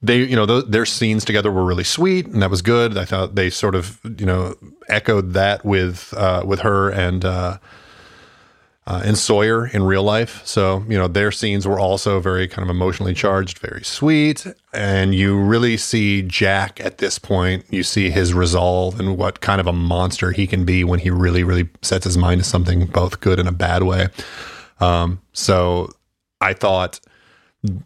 they, 0.00 0.18
you 0.18 0.36
know, 0.36 0.46
th- 0.46 0.66
their 0.66 0.86
scenes 0.86 1.24
together 1.24 1.50
were 1.50 1.64
really 1.64 1.84
sweet, 1.84 2.26
and 2.26 2.40
that 2.42 2.50
was 2.50 2.62
good. 2.62 2.96
I 2.96 3.04
thought 3.04 3.34
they 3.34 3.50
sort 3.50 3.74
of, 3.74 4.00
you 4.18 4.26
know, 4.26 4.54
echoed 4.88 5.32
that 5.32 5.64
with 5.64 6.14
uh, 6.16 6.44
with 6.46 6.60
her 6.60 6.90
and 6.90 7.24
uh, 7.24 7.58
uh, 8.88 9.02
and 9.04 9.18
Sawyer 9.18 9.66
in 9.66 9.82
real 9.82 10.02
life. 10.02 10.40
So, 10.46 10.82
you 10.88 10.96
know, 10.96 11.08
their 11.08 11.30
scenes 11.30 11.68
were 11.68 11.78
also 11.78 12.20
very 12.20 12.48
kind 12.48 12.64
of 12.64 12.74
emotionally 12.74 13.12
charged, 13.12 13.58
very 13.58 13.84
sweet, 13.84 14.46
and 14.72 15.14
you 15.14 15.38
really 15.38 15.76
see 15.76 16.22
Jack 16.22 16.80
at 16.80 16.96
this 16.96 17.18
point. 17.18 17.66
You 17.68 17.82
see 17.82 18.08
his 18.08 18.32
resolve 18.32 18.98
and 18.98 19.18
what 19.18 19.42
kind 19.42 19.60
of 19.60 19.66
a 19.66 19.74
monster 19.74 20.32
he 20.32 20.46
can 20.46 20.64
be 20.64 20.84
when 20.84 21.00
he 21.00 21.10
really, 21.10 21.44
really 21.44 21.68
sets 21.82 22.04
his 22.04 22.16
mind 22.16 22.40
to 22.40 22.48
something, 22.48 22.86
both 22.86 23.20
good 23.20 23.38
and 23.38 23.46
a 23.46 23.52
bad 23.52 23.82
way. 23.82 24.08
Um, 24.80 25.20
so, 25.34 25.92
I 26.40 26.54
thought 26.54 26.98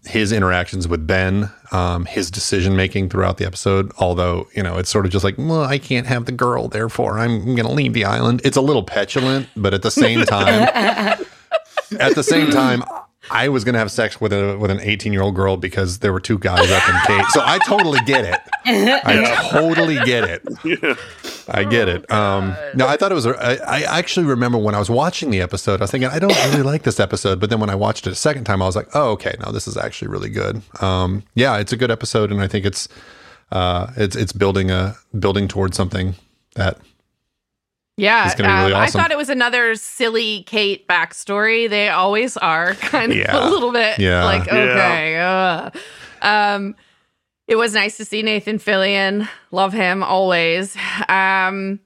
his 0.05 0.33
interactions 0.33 0.87
with 0.87 1.07
Ben, 1.07 1.51
um, 1.71 2.05
his 2.05 2.31
decision 2.31 2.77
making 2.77 3.09
throughout 3.09 3.39
the 3.39 3.47
episode. 3.47 3.93
Although 3.99 4.49
you 4.55 4.63
know, 4.63 4.79
it's 4.79 4.91
sort 4.91 5.07
of 5.07 5.13
just 5.13 5.25
like, 5.25 5.37
well, 5.39 5.63
I 5.63 5.79
can't 5.79 6.07
have 6.07 6.27
the 6.27 6.33
girl, 6.33 6.69
therefore 6.69 7.19
I'm 7.19 7.45
going 7.45 7.67
to 7.67 7.73
leave 7.73 7.93
the 7.95 8.05
island. 8.05 8.43
It's 8.45 8.57
a 8.57 8.61
little 8.61 8.83
petulant, 8.83 9.49
but 9.57 9.75
at 9.75 9.83
the 9.83 9.91
same 9.91 10.25
time, 10.25 10.69
at 11.99 12.15
the 12.15 12.23
same 12.23 12.51
time, 12.51 12.83
I 13.31 13.49
was 13.49 13.65
going 13.65 13.75
to 13.75 13.79
have 13.79 13.91
sex 13.91 14.21
with 14.21 14.33
a 14.33 14.57
with 14.59 14.71
an 14.71 14.81
18 14.81 15.13
year 15.13 15.23
old 15.23 15.35
girl 15.35 15.57
because 15.57 16.01
there 16.01 16.13
were 16.13 16.21
two 16.21 16.39
guys 16.39 16.71
up 16.71 16.89
in 16.89 16.95
Kate. 17.07 17.27
So 17.31 17.41
I 17.43 17.59
totally 17.67 18.01
get 18.05 18.25
it. 18.25 18.41
I 18.67 19.49
totally 19.51 19.97
get 20.05 20.25
it. 20.25 20.43
Yeah. 20.65 20.95
I 21.49 21.65
get 21.65 21.89
it. 21.89 22.11
Um, 22.11 22.55
no, 22.75 22.87
I 22.87 22.97
thought 22.97 23.13
it 23.13 23.15
was. 23.15 23.27
I 23.27 23.83
actually 23.83 24.27
remember 24.27 24.59
when 24.59 24.75
I 24.75 24.79
was 24.79 24.91
watching 24.91 25.31
the 25.31 25.41
episode, 25.41 25.81
I 25.81 25.85
was 25.85 25.91
thinking 25.91 26.11
I 26.11 26.19
don't 26.19 26.35
really 26.51 26.63
like 26.63 26.83
this 26.83 27.01
episode. 27.01 27.41
But 27.41 27.51
then 27.51 27.61
when 27.61 27.71
I 27.71 27.75
watched 27.75 28.07
it 28.07 28.11
a 28.13 28.17
second 28.17 28.45
time, 28.45 28.63
I 28.63 28.67
was 28.67 28.77
like, 28.77 28.89
oh, 28.95 29.11
okay, 29.13 29.35
no, 29.45 29.53
this 29.53 29.67
is 29.67 29.77
actually 29.77 30.09
really 30.09 30.31
good. 30.31 30.63
Um, 30.81 31.23
yeah, 31.35 31.59
it's 31.59 31.73
a 31.73 31.77
good 31.77 31.91
episode, 31.91 32.31
and 32.31 32.41
I 32.41 32.49
think 32.49 32.65
it's 32.67 32.89
uh, 33.51 33.93
it's 33.97 34.17
it's 34.17 34.33
building 34.33 34.71
a 34.71 34.97
building 35.19 35.49
towards 35.49 35.77
something 35.77 36.15
that 36.55 36.79
yeah. 37.97 38.27
it's 38.31 38.39
really 38.39 38.51
um, 38.51 38.73
awesome. 38.75 39.01
I 39.01 39.03
thought 39.03 39.11
it 39.11 39.19
was 39.19 39.29
another 39.29 39.75
silly 39.75 40.43
Kate 40.45 40.87
backstory. 40.89 41.69
They 41.69 41.89
always 41.89 42.37
are 42.39 42.75
kind 42.75 43.13
of 43.13 43.19
Yeah. 43.19 43.37
a 43.37 43.51
little 43.51 43.73
bit 43.73 43.99
Yeah. 43.99 44.25
like, 44.25 44.47
Yeah. 44.47 44.53
okay. 44.55 45.19
uh. 45.19 45.71
Um, 46.23 46.77
it 47.49 47.57
was 47.57 47.75
nice 47.75 47.97
to 47.97 48.05
see 48.05 48.23
Nathan 48.23 48.59
Fillion. 48.59 49.29
Love 49.51 49.73
him 49.73 50.03
always. 50.03 50.77
Um, 51.09 51.81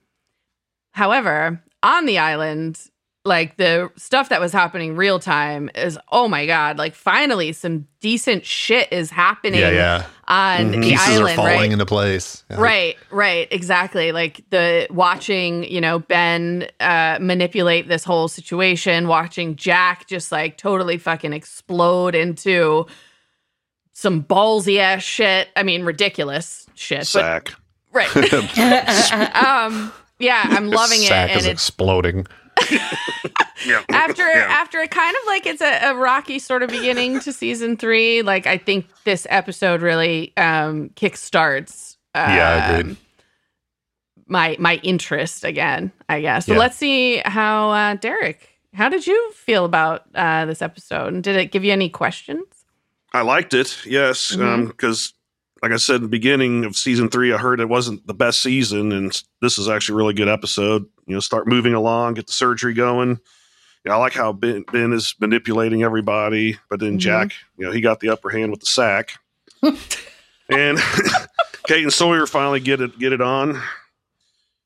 however, 0.92 1.62
on 1.82 2.06
the 2.06 2.18
island, 2.18 2.80
like 3.24 3.56
the 3.56 3.90
stuff 3.96 4.28
that 4.28 4.40
was 4.40 4.52
happening 4.52 4.96
real 4.96 5.18
time 5.18 5.68
is 5.74 5.98
oh 6.12 6.28
my 6.28 6.46
god! 6.46 6.78
Like 6.78 6.94
finally, 6.94 7.52
some 7.52 7.86
decent 8.00 8.46
shit 8.46 8.92
is 8.92 9.10
happening 9.10 9.60
yeah 9.60 9.70
yeah 9.70 10.06
on 10.28 10.70
the 10.70 10.78
pieces 10.78 11.08
island, 11.08 11.32
are 11.32 11.34
falling 11.36 11.56
right? 11.56 11.72
into 11.72 11.86
place. 11.86 12.44
Yeah. 12.50 12.60
Right, 12.60 12.96
right, 13.10 13.48
exactly. 13.50 14.12
Like 14.12 14.44
the 14.50 14.86
watching, 14.90 15.64
you 15.64 15.80
know, 15.80 16.00
Ben 16.00 16.68
uh, 16.80 17.18
manipulate 17.20 17.88
this 17.88 18.04
whole 18.04 18.28
situation, 18.28 19.08
watching 19.08 19.56
Jack 19.56 20.06
just 20.06 20.32
like 20.32 20.56
totally 20.56 20.98
fucking 20.98 21.32
explode 21.32 22.14
into 22.14 22.86
some 24.06 24.22
ballsy 24.22 24.78
ass 24.78 25.02
shit. 25.02 25.48
I 25.56 25.64
mean, 25.64 25.82
ridiculous 25.82 26.66
shit, 26.74 27.00
but 27.00 27.06
Sack. 27.06 27.54
right. 27.92 28.08
um, 29.44 29.92
yeah, 30.20 30.42
I'm 30.44 30.68
loving 30.70 31.02
it, 31.02 31.08
Sack 31.08 31.30
and 31.30 31.40
is 31.40 31.46
it's 31.46 31.52
exploding. 31.52 32.26
Yeah. 33.66 33.82
after 33.90 34.22
Yeah. 34.22 34.46
after 34.48 34.78
it 34.80 34.90
kind 34.90 35.16
of 35.16 35.26
like 35.26 35.46
it's 35.46 35.62
a, 35.62 35.90
a 35.90 35.94
rocky 35.96 36.38
sort 36.38 36.62
of 36.62 36.68
beginning 36.70 37.18
to 37.20 37.32
season 37.32 37.76
three. 37.76 38.22
Like 38.22 38.46
I 38.46 38.58
think 38.58 38.86
this 39.04 39.26
episode 39.30 39.80
really 39.82 40.32
um 40.36 40.90
kickstarts. 40.90 41.96
Um, 42.14 42.30
Yeah, 42.30 42.76
agreed. 42.78 42.96
My 44.28 44.56
my 44.60 44.76
interest 44.82 45.44
again, 45.44 45.90
I 46.08 46.20
guess. 46.20 46.46
So 46.46 46.52
Yeah. 46.52 46.58
let's 46.58 46.76
see 46.76 47.22
how 47.24 47.70
uh, 47.70 47.94
Derek. 47.94 48.48
How 48.74 48.88
did 48.90 49.06
you 49.06 49.32
feel 49.32 49.64
about 49.64 50.02
uh, 50.14 50.44
this 50.44 50.60
episode? 50.62 51.12
And 51.14 51.24
did 51.24 51.34
it 51.36 51.50
give 51.50 51.64
you 51.64 51.72
any 51.72 51.88
questions? 51.88 52.44
I 53.16 53.22
liked 53.22 53.54
it, 53.54 53.78
yes, 53.86 54.34
because 54.36 55.14
like 55.62 55.72
I 55.72 55.76
said 55.76 55.96
in 55.96 56.02
the 56.02 56.08
beginning 56.08 56.64
of 56.64 56.76
season 56.76 57.08
three, 57.08 57.32
I 57.32 57.38
heard 57.38 57.60
it 57.60 57.68
wasn't 57.68 58.06
the 58.06 58.14
best 58.14 58.42
season, 58.42 58.92
and 58.92 59.22
this 59.40 59.58
is 59.58 59.68
actually 59.68 59.94
a 59.94 59.96
really 59.98 60.14
good 60.14 60.28
episode. 60.28 60.84
You 61.06 61.14
know, 61.14 61.20
start 61.20 61.46
moving 61.48 61.72
along, 61.74 62.14
get 62.14 62.26
the 62.26 62.32
surgery 62.32 62.74
going. 62.74 63.18
Yeah, 63.84 63.94
I 63.94 63.96
like 63.96 64.12
how 64.12 64.32
Ben, 64.32 64.64
ben 64.70 64.92
is 64.92 65.14
manipulating 65.20 65.82
everybody, 65.82 66.58
but 66.68 66.78
then 66.80 66.96
Mhm. 66.96 67.00
Jack, 67.00 67.32
you 67.56 67.64
know, 67.64 67.72
he 67.72 67.80
got 67.80 68.00
the 68.00 68.10
upper 68.10 68.28
hand 68.30 68.50
with 68.50 68.60
the 68.60 68.66
sack, 68.66 69.18
and 69.62 70.78
Kate 71.66 71.82
and 71.84 71.92
Sawyer 71.92 72.26
finally 72.26 72.60
get 72.60 72.80
it 72.80 72.98
get 72.98 73.12
it 73.12 73.20
on, 73.22 73.62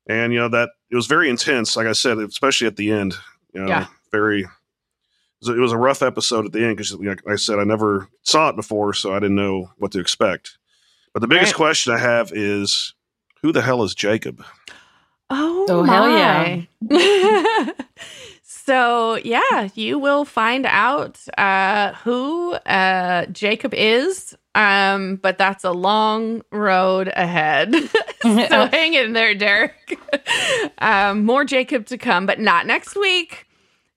and 0.09 0.33
you 0.33 0.39
know 0.41 0.49
that 0.49 0.71
it 0.91 0.97
was 0.97 1.07
very 1.07 1.29
intense. 1.31 1.77
Like 1.77 1.87
I 1.87 1.93
said, 1.93 2.19
especially 2.19 2.67
at 2.67 2.77
the 2.77 2.91
end, 2.91 3.15
you 3.55 3.61
know, 3.61 3.69
Yeah. 3.69 3.87
very. 4.11 4.47
It 5.43 5.47
was 5.47 5.55
a- 5.57 5.59
it 5.59 5.62
was 5.62 5.73
a 5.73 5.77
rough 5.79 6.03
episode 6.03 6.45
at 6.47 6.53
the 6.53 6.65
end 6.65 6.77
because, 6.77 6.93
like 6.95 7.23
I 7.29 7.37
said, 7.37 7.59
I 7.59 7.65
never 7.65 8.09
saw 8.23 8.49
it 8.51 8.57
before, 8.57 8.93
so 8.93 9.12
I 9.15 9.21
didn't 9.21 9.37
know 9.37 9.71
what 9.79 9.93
to 9.93 10.01
expect. 10.01 10.59
But 11.12 11.21
the 11.21 11.29
biggest 11.29 11.53
Right. 11.53 11.57
question 11.57 11.93
I 11.95 11.99
have 11.99 12.31
is, 12.33 12.95
who 13.43 13.51
the 13.53 13.62
hell 13.62 13.83
is 13.83 13.95
Jacob? 13.95 14.45
Oh, 15.31 15.67
Oh, 15.69 15.83
hell 15.85 16.11
yeah. 16.11 16.62
yeah. 16.91 17.71
so, 18.43 19.17
yeah, 19.25 19.69
you 19.75 19.99
will 19.99 20.25
find 20.25 20.67
out 20.67 21.19
uh, 21.39 21.93
who 22.05 22.53
uh, 22.53 23.27
Jacob 23.27 23.73
is, 23.75 24.37
um, 24.55 25.17
but 25.17 25.39
that's 25.39 25.65
a 25.65 25.71
long 25.73 26.43
road 26.51 27.09
ahead. 27.15 27.75
so, 28.23 28.67
hang 28.67 28.95
in 28.95 29.12
there, 29.12 29.35
Derek. 29.35 29.99
um, 30.79 31.25
more 31.25 31.45
Jacob 31.45 31.87
to 31.87 31.99
come, 31.99 32.27
but 32.27 32.41
not 32.41 32.67
next 32.67 32.97
week. 32.97 33.47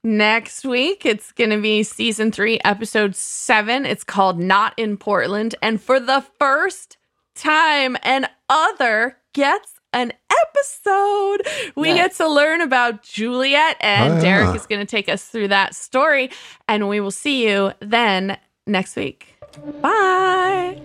Next 0.05 0.65
week, 0.65 1.05
it's 1.05 1.31
going 1.31 1.51
to 1.51 1.61
be 1.61 1.81
season 1.83 2.31
three, 2.31 2.59
episode 2.65 3.15
seven. 3.15 3.85
It's 3.85 4.03
called 4.03 4.37
Not 4.37 4.73
in 4.77 4.97
Portland. 4.97 5.55
And 5.61 5.81
for 5.81 5.97
the 5.99 6.25
first 6.39 6.97
time, 7.35 7.95
an 8.03 8.27
other 8.49 9.17
gets 9.33 9.79
an 9.93 10.11
episode. 10.29 11.47
We 11.77 11.89
Yes. 11.89 12.17
get 12.17 12.25
to 12.25 12.29
learn 12.29 12.59
about 12.61 13.03
Juliet, 13.03 13.77
and 13.79 14.15
Oh, 14.15 14.21
Derek 14.21 14.55
is 14.55 14.65
going 14.65 14.81
to 14.85 14.89
take 14.89 15.07
us 15.07 15.23
through 15.23 15.47
that 15.49 15.73
story. 15.73 16.31
And 16.67 16.89
we 16.89 16.99
will 16.99 17.11
see 17.11 17.47
you 17.47 17.71
then 17.79 18.37
next 18.67 18.97
week. 18.97 19.35
Bye. 19.81 20.81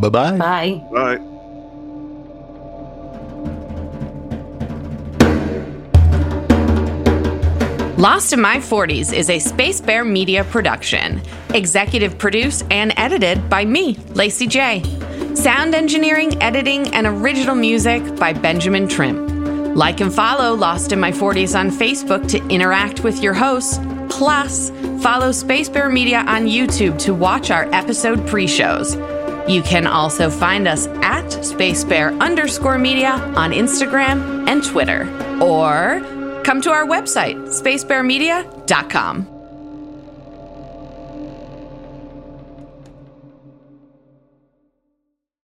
Bye 0.00 0.08
bye. 0.08 0.38
Bye. 0.90 1.20
Lost 8.00 8.32
in 8.32 8.40
My 8.40 8.56
40s 8.56 9.14
is 9.14 9.28
a 9.28 9.38
Space 9.38 9.78
Bear 9.82 10.06
Media 10.06 10.42
production. 10.44 11.20
Executive 11.52 12.16
produced 12.16 12.64
and 12.70 12.94
edited 12.96 13.50
by 13.50 13.66
me, 13.66 13.98
Lacey 14.14 14.46
J. 14.46 14.82
Sound 15.34 15.74
engineering, 15.74 16.42
editing, 16.42 16.88
and 16.94 17.06
original 17.06 17.54
music 17.54 18.02
by 18.16 18.32
Benjamin 18.32 18.88
Trim. 18.88 19.74
Like 19.74 20.00
and 20.00 20.10
follow 20.10 20.54
Lost 20.54 20.92
in 20.92 20.98
My 20.98 21.12
40s 21.12 21.54
on 21.54 21.68
Facebook 21.68 22.26
to 22.30 22.42
interact 22.48 23.04
with 23.04 23.22
your 23.22 23.34
hosts. 23.34 23.78
Plus, 24.08 24.70
follow 25.02 25.30
Space 25.30 25.68
Bear 25.68 25.90
Media 25.90 26.20
on 26.20 26.46
YouTube 26.46 26.98
to 27.00 27.12
watch 27.12 27.50
our 27.50 27.66
episode 27.74 28.26
pre 28.26 28.46
shows. 28.46 28.94
You 29.46 29.60
can 29.60 29.86
also 29.86 30.30
find 30.30 30.66
us 30.66 30.86
at 31.02 31.28
Space 31.44 31.84
Bear 31.84 32.12
underscore 32.14 32.78
media 32.78 33.10
on 33.36 33.52
Instagram 33.52 34.48
and 34.48 34.64
Twitter. 34.64 35.02
Or 35.42 36.00
come 36.44 36.60
to 36.62 36.70
our 36.70 36.86
website, 36.86 37.36
spacebearmedia.com. 37.48 39.39